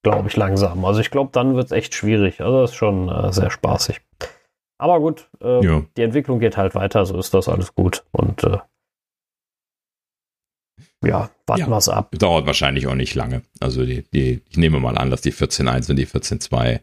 glaube 0.02 0.28
ich 0.28 0.36
langsam. 0.36 0.84
Also 0.84 1.00
ich 1.00 1.10
glaube, 1.10 1.30
dann 1.32 1.54
wird 1.54 1.66
es 1.66 1.72
echt 1.72 1.94
schwierig. 1.94 2.40
Also 2.40 2.62
das 2.62 2.70
ist 2.70 2.76
schon 2.76 3.10
äh, 3.10 3.32
sehr 3.32 3.50
spaßig. 3.50 4.00
Aber 4.78 4.98
gut, 5.00 5.28
äh, 5.42 5.62
ja. 5.62 5.82
die 5.98 6.02
Entwicklung 6.02 6.38
geht 6.40 6.56
halt 6.56 6.74
weiter, 6.74 7.04
so 7.04 7.18
ist 7.18 7.34
das 7.34 7.48
alles 7.48 7.74
gut 7.74 8.04
und 8.12 8.42
äh, 8.44 8.58
ja, 11.04 11.30
warten 11.46 11.60
ja, 11.60 11.68
wir 11.68 11.76
es 11.76 11.88
ab. 11.88 12.14
Dauert 12.18 12.46
wahrscheinlich 12.46 12.86
auch 12.86 12.94
nicht 12.94 13.14
lange. 13.14 13.42
Also 13.60 13.84
die, 13.84 14.04
die, 14.14 14.42
ich 14.48 14.56
nehme 14.56 14.80
mal 14.80 14.96
an, 14.96 15.10
dass 15.10 15.20
die 15.20 15.32
14.1 15.32 15.90
und 15.90 15.96
die 15.96 16.06
14.2 16.06 16.80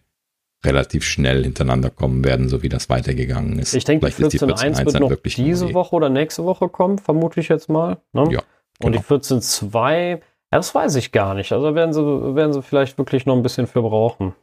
relativ 0.65 1.03
schnell 1.03 1.43
hintereinander 1.43 1.89
kommen 1.89 2.23
werden, 2.23 2.49
so 2.49 2.63
wie 2.63 2.69
das 2.69 2.89
weitergegangen 2.89 3.59
ist. 3.59 3.73
Ich 3.73 3.83
denke, 3.83 4.07
die 4.07 4.13
14.1 4.13 4.85
wird 4.85 4.99
noch 4.99 5.15
diese. 5.15 5.73
Woche 5.73 5.95
oder 5.95 6.09
nächste 6.09 6.43
Woche 6.45 6.69
kommen, 6.69 6.97
vermute 6.97 7.39
ich 7.39 7.49
jetzt 7.49 7.69
mal. 7.69 7.97
Ne? 8.13 8.23
Ja. 8.31 8.41
Genau. 8.79 8.85
Und 8.85 8.93
die 8.93 8.99
14.2, 8.99 10.09
ja, 10.09 10.19
das 10.51 10.73
weiß 10.73 10.95
ich 10.95 11.11
gar 11.11 11.33
nicht. 11.33 11.51
Also 11.51 11.75
werden 11.75 11.93
sie, 11.93 12.01
werden 12.35 12.53
sie 12.53 12.61
vielleicht 12.61 12.97
wirklich 12.97 13.25
noch 13.25 13.35
ein 13.35 13.43
bisschen 13.43 13.67
für 13.67 13.81
brauchen. 13.81 14.33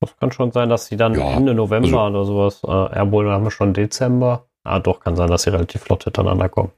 Das 0.00 0.16
kann 0.18 0.30
schon 0.30 0.52
sein, 0.52 0.68
dass 0.68 0.86
sie 0.86 0.96
dann 0.96 1.14
ja, 1.14 1.32
Ende 1.32 1.54
November 1.54 2.02
also, 2.02 2.18
oder 2.18 2.24
sowas, 2.24 2.62
äh, 2.64 2.96
ja, 2.96 3.10
wohl, 3.10 3.24
dann 3.24 3.34
haben 3.34 3.44
wir 3.44 3.50
schon 3.50 3.72
Dezember. 3.72 4.46
Ah, 4.62 4.78
doch, 4.78 5.00
kann 5.00 5.16
sein, 5.16 5.30
dass 5.30 5.42
sie 5.42 5.50
relativ 5.50 5.82
flott 5.82 6.04
hintereinander 6.04 6.48
kommen. 6.48 6.72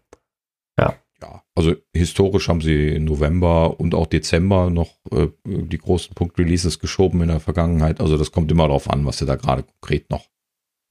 Ja 1.20 1.42
also 1.58 1.74
historisch 1.92 2.48
haben 2.48 2.60
sie 2.60 2.94
im 2.94 3.04
November 3.04 3.80
und 3.80 3.92
auch 3.92 4.06
Dezember 4.06 4.70
noch 4.70 4.90
äh, 5.10 5.26
die 5.44 5.78
großen 5.78 6.14
Punkt-Releases 6.14 6.78
geschoben 6.78 7.20
in 7.20 7.28
der 7.28 7.40
Vergangenheit. 7.40 8.00
Also 8.00 8.16
das 8.16 8.30
kommt 8.30 8.52
immer 8.52 8.68
darauf 8.68 8.88
an, 8.88 9.04
was 9.04 9.18
sie 9.18 9.26
da 9.26 9.34
gerade 9.34 9.64
konkret 9.64 10.08
noch 10.08 10.26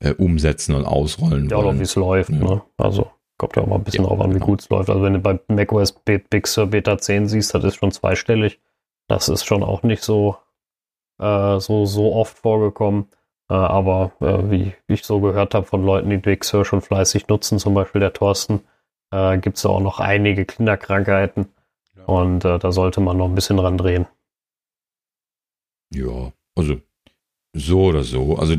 äh, 0.03 0.11
umsetzen 0.11 0.75
und 0.75 0.83
ausrollen 0.83 1.47
ja, 1.47 1.55
wollen. 1.55 1.75
Ja, 1.75 1.79
wie 1.79 1.83
es 1.83 1.95
läuft. 1.95 2.31
Ja. 2.31 2.35
Ne? 2.35 2.61
Also 2.75 3.09
kommt 3.37 3.55
ja 3.55 3.61
auch 3.61 3.67
mal 3.67 3.75
ein 3.75 3.85
bisschen 3.85 4.03
ja, 4.03 4.09
darauf 4.09 4.25
an, 4.25 4.31
wie 4.31 4.33
genau. 4.35 4.45
gut 4.45 4.61
es 4.61 4.69
läuft. 4.69 4.89
Also 4.89 5.01
wenn 5.01 5.13
du 5.13 5.19
bei 5.19 5.39
macOS 5.47 5.93
Big 6.03 6.47
Sur 6.47 6.67
Beta 6.67 6.97
10 6.97 7.29
siehst, 7.29 7.55
das 7.55 7.63
ist 7.63 7.75
schon 7.75 7.91
zweistellig. 7.91 8.59
Das 9.07 9.29
ist 9.29 9.45
schon 9.45 9.63
auch 9.63 9.83
nicht 9.83 10.03
so, 10.03 10.35
äh, 11.17 11.61
so, 11.61 11.85
so 11.85 12.13
oft 12.13 12.37
vorgekommen. 12.37 13.07
Äh, 13.49 13.53
aber 13.53 14.11
äh, 14.19 14.51
wie, 14.51 14.73
wie, 14.87 14.93
ich 14.95 15.05
so 15.05 15.21
gehört 15.21 15.55
habe 15.55 15.65
von 15.65 15.85
Leuten, 15.85 16.09
die 16.09 16.17
Big 16.17 16.43
Sur 16.43 16.65
schon 16.65 16.81
fleißig 16.81 17.29
nutzen, 17.29 17.57
zum 17.57 17.73
Beispiel 17.73 18.01
der 18.01 18.11
Thorsten, 18.11 18.63
äh, 19.11 19.37
gibt 19.37 19.57
es 19.57 19.65
auch 19.65 19.79
noch 19.79 19.99
einige 19.99 20.45
Kinderkrankheiten. 20.45 21.47
Ja. 21.95 22.03
Und 22.05 22.45
äh, 22.45 22.59
da 22.59 22.71
sollte 22.71 23.01
man 23.01 23.17
noch 23.17 23.27
ein 23.27 23.35
bisschen 23.35 23.57
dran 23.57 23.77
drehen. 23.77 24.07
Ja, 25.93 26.33
also 26.55 26.81
so 27.53 27.85
oder 27.85 28.03
so. 28.03 28.35
Also 28.35 28.55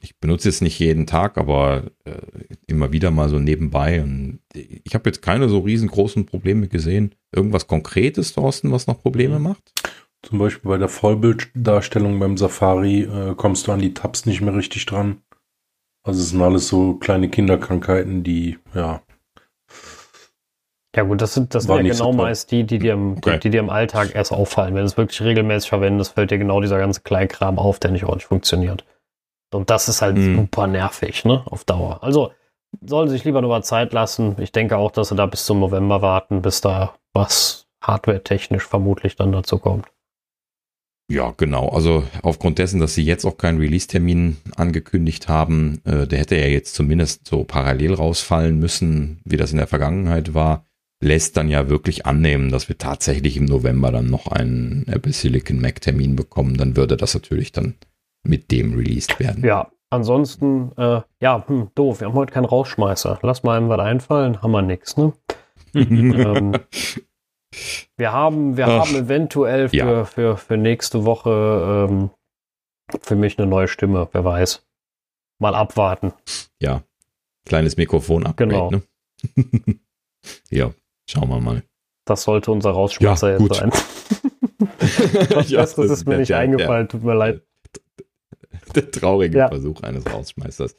ich 0.00 0.18
benutze 0.18 0.48
es 0.48 0.60
nicht 0.60 0.78
jeden 0.78 1.06
Tag, 1.06 1.38
aber 1.38 1.84
äh, 2.04 2.20
immer 2.66 2.92
wieder 2.92 3.10
mal 3.10 3.28
so 3.28 3.38
nebenbei. 3.38 4.02
Und 4.02 4.40
ich 4.54 4.94
habe 4.94 5.08
jetzt 5.08 5.22
keine 5.22 5.48
so 5.48 5.60
riesengroßen 5.60 6.26
Probleme 6.26 6.68
gesehen. 6.68 7.14
Irgendwas 7.34 7.66
Konkretes, 7.66 8.32
Thorsten, 8.32 8.70
was 8.72 8.86
noch 8.86 9.00
Probleme 9.00 9.38
mhm. 9.38 9.44
macht? 9.44 9.72
Zum 10.22 10.38
Beispiel 10.38 10.68
bei 10.68 10.78
der 10.78 10.88
Vollbilddarstellung 10.88 12.18
beim 12.18 12.36
Safari 12.36 13.02
äh, 13.02 13.34
kommst 13.36 13.66
du 13.66 13.72
an 13.72 13.80
die 13.80 13.94
Tabs 13.94 14.26
nicht 14.26 14.40
mehr 14.40 14.54
richtig 14.54 14.84
dran. 14.86 15.22
Also 16.02 16.20
es 16.20 16.30
sind 16.30 16.42
alles 16.42 16.68
so 16.68 16.94
kleine 16.94 17.28
Kinderkrankheiten, 17.28 18.24
die 18.24 18.58
ja 18.74 19.02
ja 20.96 21.02
gut, 21.02 21.20
das 21.20 21.34
sind, 21.34 21.54
das 21.54 21.64
sind 21.64 21.76
ja 21.76 21.82
genau 21.82 21.94
so 21.94 22.12
meist 22.12 22.50
die, 22.50 22.64
die 22.64 22.78
dir, 22.78 22.94
im, 22.94 23.18
okay. 23.18 23.34
die, 23.34 23.40
die 23.40 23.50
dir 23.50 23.60
im 23.60 23.70
Alltag 23.70 24.14
erst 24.14 24.32
auffallen. 24.32 24.74
Wenn 24.74 24.82
du 24.82 24.86
es 24.86 24.96
wirklich 24.96 25.20
regelmäßig 25.22 25.68
verwendest, 25.68 26.14
fällt 26.14 26.30
dir 26.30 26.38
genau 26.38 26.60
dieser 26.60 26.78
ganze 26.78 27.02
Kleinkram 27.02 27.58
auf, 27.58 27.78
der 27.78 27.90
nicht 27.90 28.04
ordentlich 28.04 28.26
funktioniert. 28.26 28.84
Und 29.52 29.70
das 29.70 29.88
ist 29.88 30.02
halt 30.02 30.16
Mhm. 30.16 30.36
super 30.36 30.66
nervig, 30.66 31.24
ne? 31.24 31.42
Auf 31.46 31.64
Dauer. 31.64 32.02
Also 32.02 32.32
sollen 32.84 33.08
sich 33.08 33.24
lieber 33.24 33.40
nur 33.40 33.50
mal 33.50 33.62
Zeit 33.62 33.92
lassen. 33.92 34.36
Ich 34.38 34.52
denke 34.52 34.76
auch, 34.76 34.90
dass 34.90 35.08
sie 35.08 35.16
da 35.16 35.26
bis 35.26 35.46
zum 35.46 35.60
November 35.60 36.02
warten, 36.02 36.42
bis 36.42 36.60
da 36.60 36.94
was 37.14 37.66
hardware-technisch 37.82 38.66
vermutlich 38.66 39.16
dann 39.16 39.32
dazu 39.32 39.58
kommt. 39.58 39.86
Ja, 41.10 41.32
genau. 41.34 41.70
Also 41.70 42.04
aufgrund 42.22 42.58
dessen, 42.58 42.80
dass 42.80 42.94
sie 42.94 43.04
jetzt 43.04 43.24
auch 43.24 43.38
keinen 43.38 43.58
Release-Termin 43.58 44.36
angekündigt 44.56 45.28
haben, 45.28 45.80
äh, 45.86 46.06
der 46.06 46.18
hätte 46.18 46.36
ja 46.36 46.46
jetzt 46.46 46.74
zumindest 46.74 47.26
so 47.26 47.44
parallel 47.44 47.94
rausfallen 47.94 48.58
müssen, 48.58 49.20
wie 49.24 49.38
das 49.38 49.52
in 49.52 49.56
der 49.56 49.66
Vergangenheit 49.66 50.34
war, 50.34 50.66
lässt 51.00 51.36
dann 51.36 51.48
ja 51.48 51.68
wirklich 51.68 52.06
annehmen, 52.06 52.50
dass 52.50 52.68
wir 52.68 52.78
tatsächlich 52.78 53.36
im 53.36 53.44
November 53.44 53.92
dann 53.92 54.06
noch 54.06 54.26
einen 54.26 54.86
Apple 54.88 55.12
Silicon 55.12 55.60
Mac 55.60 55.80
Termin 55.80 56.16
bekommen. 56.16 56.56
Dann 56.56 56.76
würde 56.76 56.96
das 56.96 57.14
natürlich 57.14 57.52
dann 57.52 57.74
mit 58.24 58.50
dem 58.50 58.74
released 58.74 59.20
werden. 59.20 59.44
Ja, 59.44 59.70
ansonsten, 59.90 60.72
äh, 60.76 61.00
ja, 61.20 61.44
hm, 61.46 61.70
doof. 61.74 62.00
Wir 62.00 62.08
haben 62.08 62.14
heute 62.14 62.32
keinen 62.32 62.46
Rausschmeißer. 62.46 63.20
Lass 63.22 63.42
mal 63.42 63.56
einem 63.56 63.68
was 63.68 63.80
einfallen, 63.80 64.42
haben 64.42 64.50
wir 64.50 64.62
nix, 64.62 64.96
ne? 64.96 65.12
ähm, 65.74 66.52
wir 67.96 68.12
haben, 68.12 68.56
wir 68.56 68.66
Ach, 68.66 68.80
haben 68.80 68.96
eventuell 68.96 69.68
für, 69.68 69.76
ja. 69.76 70.04
für, 70.04 70.36
für 70.36 70.56
nächste 70.56 71.04
Woche 71.04 71.88
ähm, 71.90 72.10
für 73.02 73.16
mich 73.16 73.38
eine 73.38 73.46
neue 73.46 73.68
Stimme, 73.68 74.08
wer 74.12 74.24
weiß. 74.24 74.64
Mal 75.38 75.54
abwarten. 75.54 76.12
ja, 76.60 76.82
kleines 77.44 77.76
Mikrofon-Upgrade. 77.76 78.48
Genau. 78.48 78.70
Ne? 78.70 78.82
ja, 80.50 80.70
schauen 81.08 81.28
wir 81.28 81.40
mal. 81.40 81.62
Das 82.04 82.22
sollte 82.22 82.50
unser 82.52 82.70
Rausschmeißer 82.70 83.32
Ja, 83.32 83.38
jetzt 83.38 83.54
sein. 83.56 83.70
Was 85.34 85.50
Ja, 85.50 85.60
Besseres 85.60 85.88
das 85.90 85.98
ist 86.00 86.04
mir 86.06 86.12
der- 86.12 86.18
nicht 86.20 86.28
der- 86.30 86.38
eingefallen, 86.38 86.88
tut 86.88 87.02
mir 87.04 87.14
leid. 87.14 87.42
Der 88.74 88.90
traurige 88.90 89.38
Ja. 89.38 89.48
Versuch 89.48 89.82
eines 89.82 90.04
Rausschmeißers. 90.10 90.76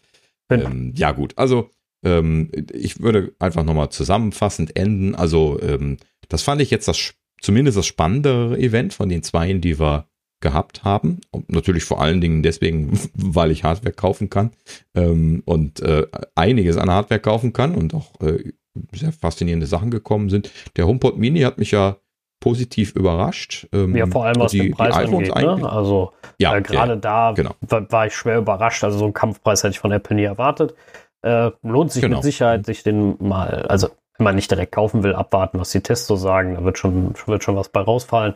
Ähm, 0.50 0.94
ja, 0.96 1.12
gut. 1.12 1.34
Also, 1.38 1.70
ähm, 2.04 2.52
ich 2.72 3.00
würde 3.02 3.34
einfach 3.40 3.64
nochmal 3.64 3.90
zusammenfassend 3.90 4.76
enden. 4.76 5.16
Also, 5.16 5.60
ähm, 5.62 5.98
das 6.30 6.42
fand 6.44 6.62
ich 6.62 6.70
jetzt 6.72 6.88
das, 6.88 7.14
zumindest 7.42 7.78
das 7.78 7.88
spannendere 7.88 8.58
Event 8.58 8.94
von 8.94 9.10
den 9.10 9.24
zweien, 9.24 9.62
die 9.62 9.80
wir 9.80 10.08
gehabt 10.42 10.84
haben. 10.84 11.20
Und 11.32 11.50
natürlich 11.52 11.84
vor 11.84 12.02
allen 12.02 12.22
Dingen 12.22 12.42
deswegen, 12.44 12.98
weil 13.14 13.52
ich 13.52 13.64
Hardware 13.64 13.94
kaufen 13.94 14.30
kann 14.30 14.52
ähm, 14.96 15.42
und 15.46 15.82
äh, 15.82 16.08
einiges 16.36 16.78
an 16.78 16.90
Hardware 16.90 17.20
kaufen 17.20 17.54
kann 17.54 17.76
und 17.76 17.94
auch 17.94 18.20
äh, 18.22 18.52
sehr 18.94 19.12
faszinierende 19.12 19.66
Sachen 19.68 19.90
gekommen 19.92 20.30
sind. 20.30 20.52
Der 20.78 20.88
HomePod 20.88 21.18
Mini 21.18 21.42
hat 21.42 21.58
mich 21.58 21.72
ja 21.72 21.98
positiv 22.42 22.96
überrascht. 22.96 23.68
Ähm, 23.74 23.96
Ja, 23.96 24.06
vor 24.08 24.26
allem 24.26 24.40
was 24.40 24.52
die- 24.52 24.60
den 24.60 24.72
Preis 24.72 24.96
die 24.98 25.14
angeht. 25.32 25.36
Ne? 25.36 25.70
Also 25.70 26.14
Ja, 26.40 26.56
äh, 26.56 26.62
gerade 26.62 26.98
da 26.98 27.34
genau. 27.34 27.52
war, 27.62 27.92
war 27.92 28.06
ich 28.08 28.16
schwer 28.16 28.38
überrascht. 28.38 28.84
Also 28.84 28.98
so 28.98 29.04
einen 29.06 29.14
Kampfpreis 29.14 29.64
hätte 29.64 29.72
ich 29.72 29.80
von 29.80 29.92
Apple 29.92 30.16
nie 30.16 30.24
erwartet. 30.24 30.74
Äh, 31.22 31.52
lohnt 31.64 31.92
sich 31.92 32.02
Genau. 32.02 32.18
mit 32.18 32.24
Sicherheit, 32.24 32.66
sich 32.66 32.84
den 32.84 33.18
mal, 33.20 33.66
also 33.68 33.90
wenn 34.18 34.24
man 34.24 34.36
nicht 34.36 34.50
direkt 34.52 34.72
kaufen 34.74 35.04
will, 35.04 35.14
abwarten, 35.16 35.60
was 35.60 35.72
die 35.72 35.82
Tests 35.82 36.08
so 36.08 36.16
sagen. 36.16 36.56
Da 36.56 36.64
wird 36.64 36.78
schon, 36.78 37.14
wird 37.26 37.44
schon 37.44 37.56
was 37.58 37.70
bei 37.70 37.82
rausfallen. 37.82 38.36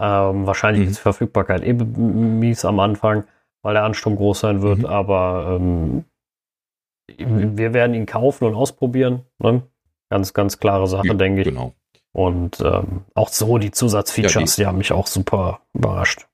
Ähm, 0.00 0.46
wahrscheinlich 0.46 0.84
Mhm. 0.84 0.88
ist 0.90 0.96
die 0.98 1.02
Verfügbarkeit 1.02 1.62
eh 1.62 1.74
mies 1.74 2.64
am 2.64 2.80
Anfang, 2.80 3.24
weil 3.62 3.74
der 3.74 3.84
Ansturm 3.84 4.16
groß 4.16 4.40
sein 4.40 4.62
wird. 4.62 4.78
Mhm. 4.78 4.86
Aber 4.86 5.58
ähm, 5.60 6.04
wir 7.18 7.74
werden 7.74 7.94
ihn 7.94 8.06
kaufen 8.06 8.44
und 8.46 8.54
ausprobieren. 8.54 9.22
Ne? 9.38 9.62
Ganz, 10.12 10.34
ganz 10.34 10.58
klare 10.58 10.86
Sache, 10.88 11.06
Ja, 11.06 11.14
denke 11.14 11.40
ich. 11.40 11.48
Genau. 11.48 11.74
Und 12.12 12.60
ähm, 12.60 13.06
auch 13.14 13.30
so 13.30 13.56
die 13.56 13.70
Zusatzfeatures, 13.70 14.56
die 14.56 14.66
haben 14.66 14.76
mich 14.76 14.92
auch 14.92 15.06
super 15.06 15.62
überrascht. 15.72 16.26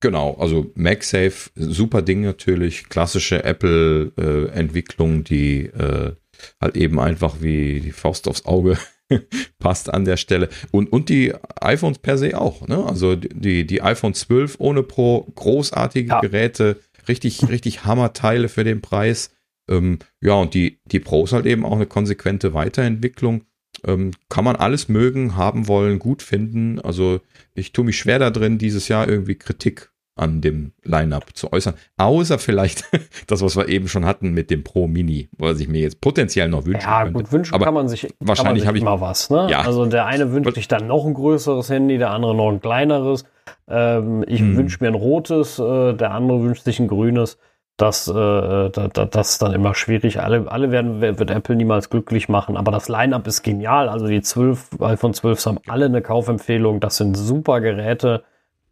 Genau, 0.00 0.34
also 0.38 0.70
MagSafe, 0.74 1.50
super 1.54 2.00
Ding 2.00 2.22
natürlich, 2.22 2.88
klassische 2.88 3.44
Apple-Entwicklung, 3.44 5.24
die 5.24 5.66
äh, 5.66 6.12
halt 6.58 6.76
eben 6.76 6.98
einfach 6.98 7.42
wie 7.42 7.80
die 7.80 7.92
Faust 7.92 8.28
aufs 8.28 8.46
Auge 8.46 8.78
passt 9.58 9.92
an 9.92 10.06
der 10.06 10.16
Stelle. 10.16 10.48
Und, 10.70 10.90
und 10.90 11.10
die 11.10 11.34
iPhones 11.60 11.98
per 11.98 12.16
se 12.16 12.40
auch, 12.40 12.66
ne? 12.66 12.82
Also 12.82 13.14
die, 13.14 13.66
die 13.66 13.82
iPhone 13.82 14.14
12 14.14 14.56
ohne 14.58 14.82
Pro, 14.82 15.30
großartige 15.34 16.08
Ja. 16.08 16.20
Geräte, 16.22 16.78
richtig, 17.08 17.46
richtig 17.46 17.84
Hammerteile 17.84 18.48
für 18.48 18.64
den 18.64 18.80
Preis. 18.80 19.32
Ähm, 19.68 19.98
ja, 20.20 20.34
und 20.34 20.54
die, 20.54 20.80
die 20.86 21.00
Pros 21.00 21.32
halt 21.32 21.46
eben 21.46 21.64
auch 21.64 21.72
eine 21.76 21.86
konsequente 21.86 22.54
Weiterentwicklung. 22.54 23.42
Ähm, 23.86 24.10
kann 24.28 24.44
man 24.44 24.56
alles 24.56 24.88
mögen, 24.88 25.36
haben 25.36 25.68
wollen, 25.68 25.98
gut 26.00 26.22
finden. 26.22 26.80
Also 26.80 27.20
ich 27.54 27.72
tue 27.72 27.84
mich 27.84 27.96
schwer 27.98 28.18
da 28.18 28.30
drin, 28.30 28.58
dieses 28.58 28.88
Jahr 28.88 29.08
irgendwie 29.08 29.36
Kritik 29.36 29.92
an 30.16 30.40
dem 30.40 30.72
Line-Up 30.82 31.36
zu 31.36 31.52
äußern. 31.52 31.74
Außer 31.96 32.40
vielleicht 32.40 32.82
das, 33.28 33.40
was 33.40 33.56
wir 33.56 33.68
eben 33.68 33.86
schon 33.86 34.04
hatten 34.04 34.32
mit 34.32 34.50
dem 34.50 34.64
Pro 34.64 34.88
Mini, 34.88 35.28
was 35.38 35.60
ich 35.60 35.68
mir 35.68 35.80
jetzt 35.80 36.00
potenziell 36.00 36.48
noch 36.48 36.64
wünschen 36.66 36.88
Ja, 36.88 37.04
könnte. 37.04 37.12
gut, 37.20 37.30
wünschen 37.30 37.54
Aber 37.54 37.66
kann 37.66 37.74
man 37.74 37.88
sich, 37.88 38.08
wahrscheinlich 38.18 38.66
habe 38.66 38.76
ich- 38.78 38.84
was. 38.84 39.30
Ne? 39.30 39.46
Ja. 39.48 39.60
Also 39.60 39.86
der 39.86 40.06
eine 40.06 40.32
wünscht 40.32 40.56
sich 40.56 40.66
dann 40.66 40.88
noch 40.88 41.06
ein 41.06 41.14
größeres 41.14 41.70
Handy, 41.70 41.98
der 41.98 42.10
andere 42.10 42.34
noch 42.34 42.50
ein 42.50 42.60
kleineres. 42.60 43.26
Ähm, 43.68 44.24
ich 44.26 44.40
Hm. 44.40 44.56
wünsche 44.56 44.78
mir 44.80 44.88
ein 44.88 44.94
rotes, 44.94 45.60
äh, 45.60 45.94
der 45.94 46.10
andere 46.10 46.42
wünscht 46.42 46.64
sich 46.64 46.80
ein 46.80 46.88
grünes. 46.88 47.38
Das, 47.78 48.08
äh, 48.08 48.12
da, 48.12 48.68
da, 48.70 49.04
das 49.06 49.30
ist 49.30 49.42
dann 49.42 49.54
immer 49.54 49.74
schwierig. 49.74 50.20
Alle, 50.20 50.50
alle 50.50 50.70
werden, 50.70 51.00
wird 51.00 51.30
Apple 51.30 51.56
niemals 51.56 51.88
glücklich 51.88 52.28
machen. 52.28 52.56
Aber 52.56 52.72
das 52.72 52.88
Line-Up 52.88 53.26
ist 53.26 53.42
genial. 53.42 53.88
Also 53.88 54.06
die 54.06 54.20
12, 54.20 54.80
iPhone 54.80 55.14
12 55.14 55.46
haben 55.46 55.58
alle 55.68 55.86
eine 55.86 56.02
Kaufempfehlung. 56.02 56.80
Das 56.80 56.96
sind 56.96 57.16
super 57.16 57.60
Geräte, 57.60 58.24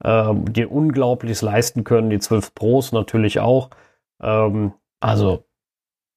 ähm, 0.04 0.52
die 0.52 0.66
Unglaubliches 0.66 1.40
leisten 1.40 1.84
können. 1.84 2.10
Die 2.10 2.18
12 2.18 2.54
Pros 2.54 2.92
natürlich 2.92 3.40
auch. 3.40 3.70
Ähm, 4.20 4.72
also 5.00 5.46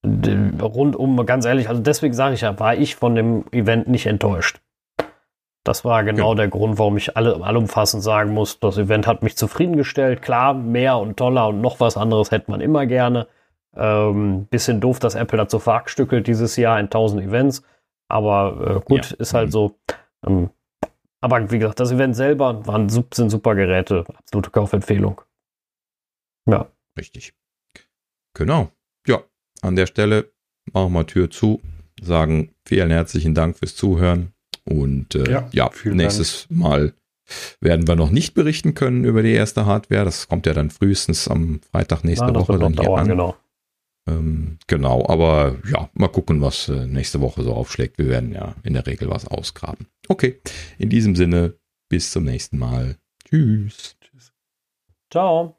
rundum, 0.05 1.25
ganz 1.25 1.45
ehrlich, 1.45 1.69
also 1.69 1.81
deswegen 1.81 2.13
sage 2.13 2.35
ich 2.35 2.41
ja, 2.41 2.57
war 2.59 2.75
ich 2.75 2.95
von 2.95 3.15
dem 3.15 3.45
Event 3.51 3.87
nicht 3.87 4.05
enttäuscht. 4.05 4.61
Das 5.63 5.83
war 5.85 6.03
genau 6.03 6.29
Ja. 6.31 6.35
der 6.35 6.47
Grund, 6.47 6.79
warum 6.79 6.97
ich 6.97 7.15
alle, 7.17 7.43
allumfassend 7.43 8.01
sagen 8.01 8.33
muss, 8.33 8.59
das 8.59 8.77
Event 8.77 9.05
hat 9.07 9.23
mich 9.23 9.35
zufriedengestellt. 9.37 10.21
Klar, 10.21 10.53
mehr 10.53 10.97
und 10.97 11.17
toller 11.17 11.47
und 11.49 11.61
noch 11.61 11.79
was 11.79 11.97
anderes 11.97 12.31
hätte 12.31 12.49
man 12.51 12.61
immer 12.61 12.85
gerne. 12.85 13.27
Ähm, 13.75 14.45
bisschen 14.45 14.79
doof, 14.81 14.99
dass 14.99 15.15
Apple 15.15 15.37
dazu 15.37 15.59
verhackstückelt 15.59 16.27
dieses 16.27 16.55
Jahr 16.55 16.79
in 16.79 16.85
1000 16.89 17.21
Events. 17.23 17.61
Aber 18.07 18.77
äh, 18.77 18.85
gut, 18.85 19.11
Ja. 19.11 19.17
ist 19.17 19.33
halt 19.33 19.47
Mhm. 19.47 19.51
so. 19.51 19.79
Ähm, 20.25 20.49
aber 21.21 21.51
wie 21.51 21.59
gesagt, 21.59 21.79
das 21.79 21.91
Event 21.91 22.15
selber 22.15 22.65
waren, 22.65 22.89
sind 22.89 23.13
super 23.29 23.53
Geräte. 23.53 24.05
Absolute 24.15 24.49
Kaufempfehlung. 24.51 25.21
Ja. 26.47 26.67
Richtig. 26.97 27.33
Genau. 28.33 28.69
Ja, 29.05 29.19
an 29.61 29.75
der 29.75 29.85
Stelle 29.85 30.31
machen 30.71 30.93
wir 30.93 31.05
Tür 31.05 31.29
zu, 31.29 31.61
sagen 32.01 32.55
vielen 32.65 32.89
herzlichen 32.91 33.35
Dank 33.35 33.57
fürs 33.57 33.75
Zuhören 33.75 34.33
und 34.69 35.15
äh, 35.15 35.31
Ja, 35.31 35.49
ja, 35.51 35.69
nächstes 35.85 36.47
Mal 36.49 36.93
werden 37.61 37.87
wir 37.87 37.95
noch 37.95 38.09
nicht 38.09 38.33
berichten 38.33 38.73
können 38.73 39.03
über 39.03 39.21
die 39.21 39.33
erste 39.33 39.65
Hardware. 39.65 40.05
Das 40.05 40.27
kommt 40.27 40.45
ja 40.45 40.53
dann 40.53 40.69
frühestens 40.69 41.27
am 41.27 41.61
Freitag 41.71 42.03
nächste 42.03 42.31
das 42.31 42.35
Woche 42.47 42.57
dann 42.57 42.73
hier 42.73 42.83
dauern, 42.83 43.01
an. 43.01 43.07
genau. 43.07 43.35
Ähm, 44.07 44.57
genau, 44.67 45.07
aber 45.07 45.57
ja, 45.71 45.89
mal 45.93 46.07
gucken, 46.07 46.41
was 46.41 46.69
äh, 46.69 46.87
nächste 46.87 47.21
Woche 47.21 47.43
so 47.43 47.53
aufschlägt. 47.53 47.97
Wir 47.97 48.07
werden 48.07 48.31
ja 48.31 48.55
in 48.63 48.73
der 48.73 48.87
Regel 48.87 49.09
was 49.09 49.27
ausgraben. 49.27 49.87
Okay, 50.07 50.39
in 50.77 50.89
diesem 50.89 51.15
Sinne, 51.15 51.53
bis 51.89 52.11
zum 52.11 52.23
nächsten 52.23 52.57
Mal. 52.57 52.95
Tschüss. 53.25 53.95
Tschüss. 54.01 54.33
Ciao. 55.11 55.58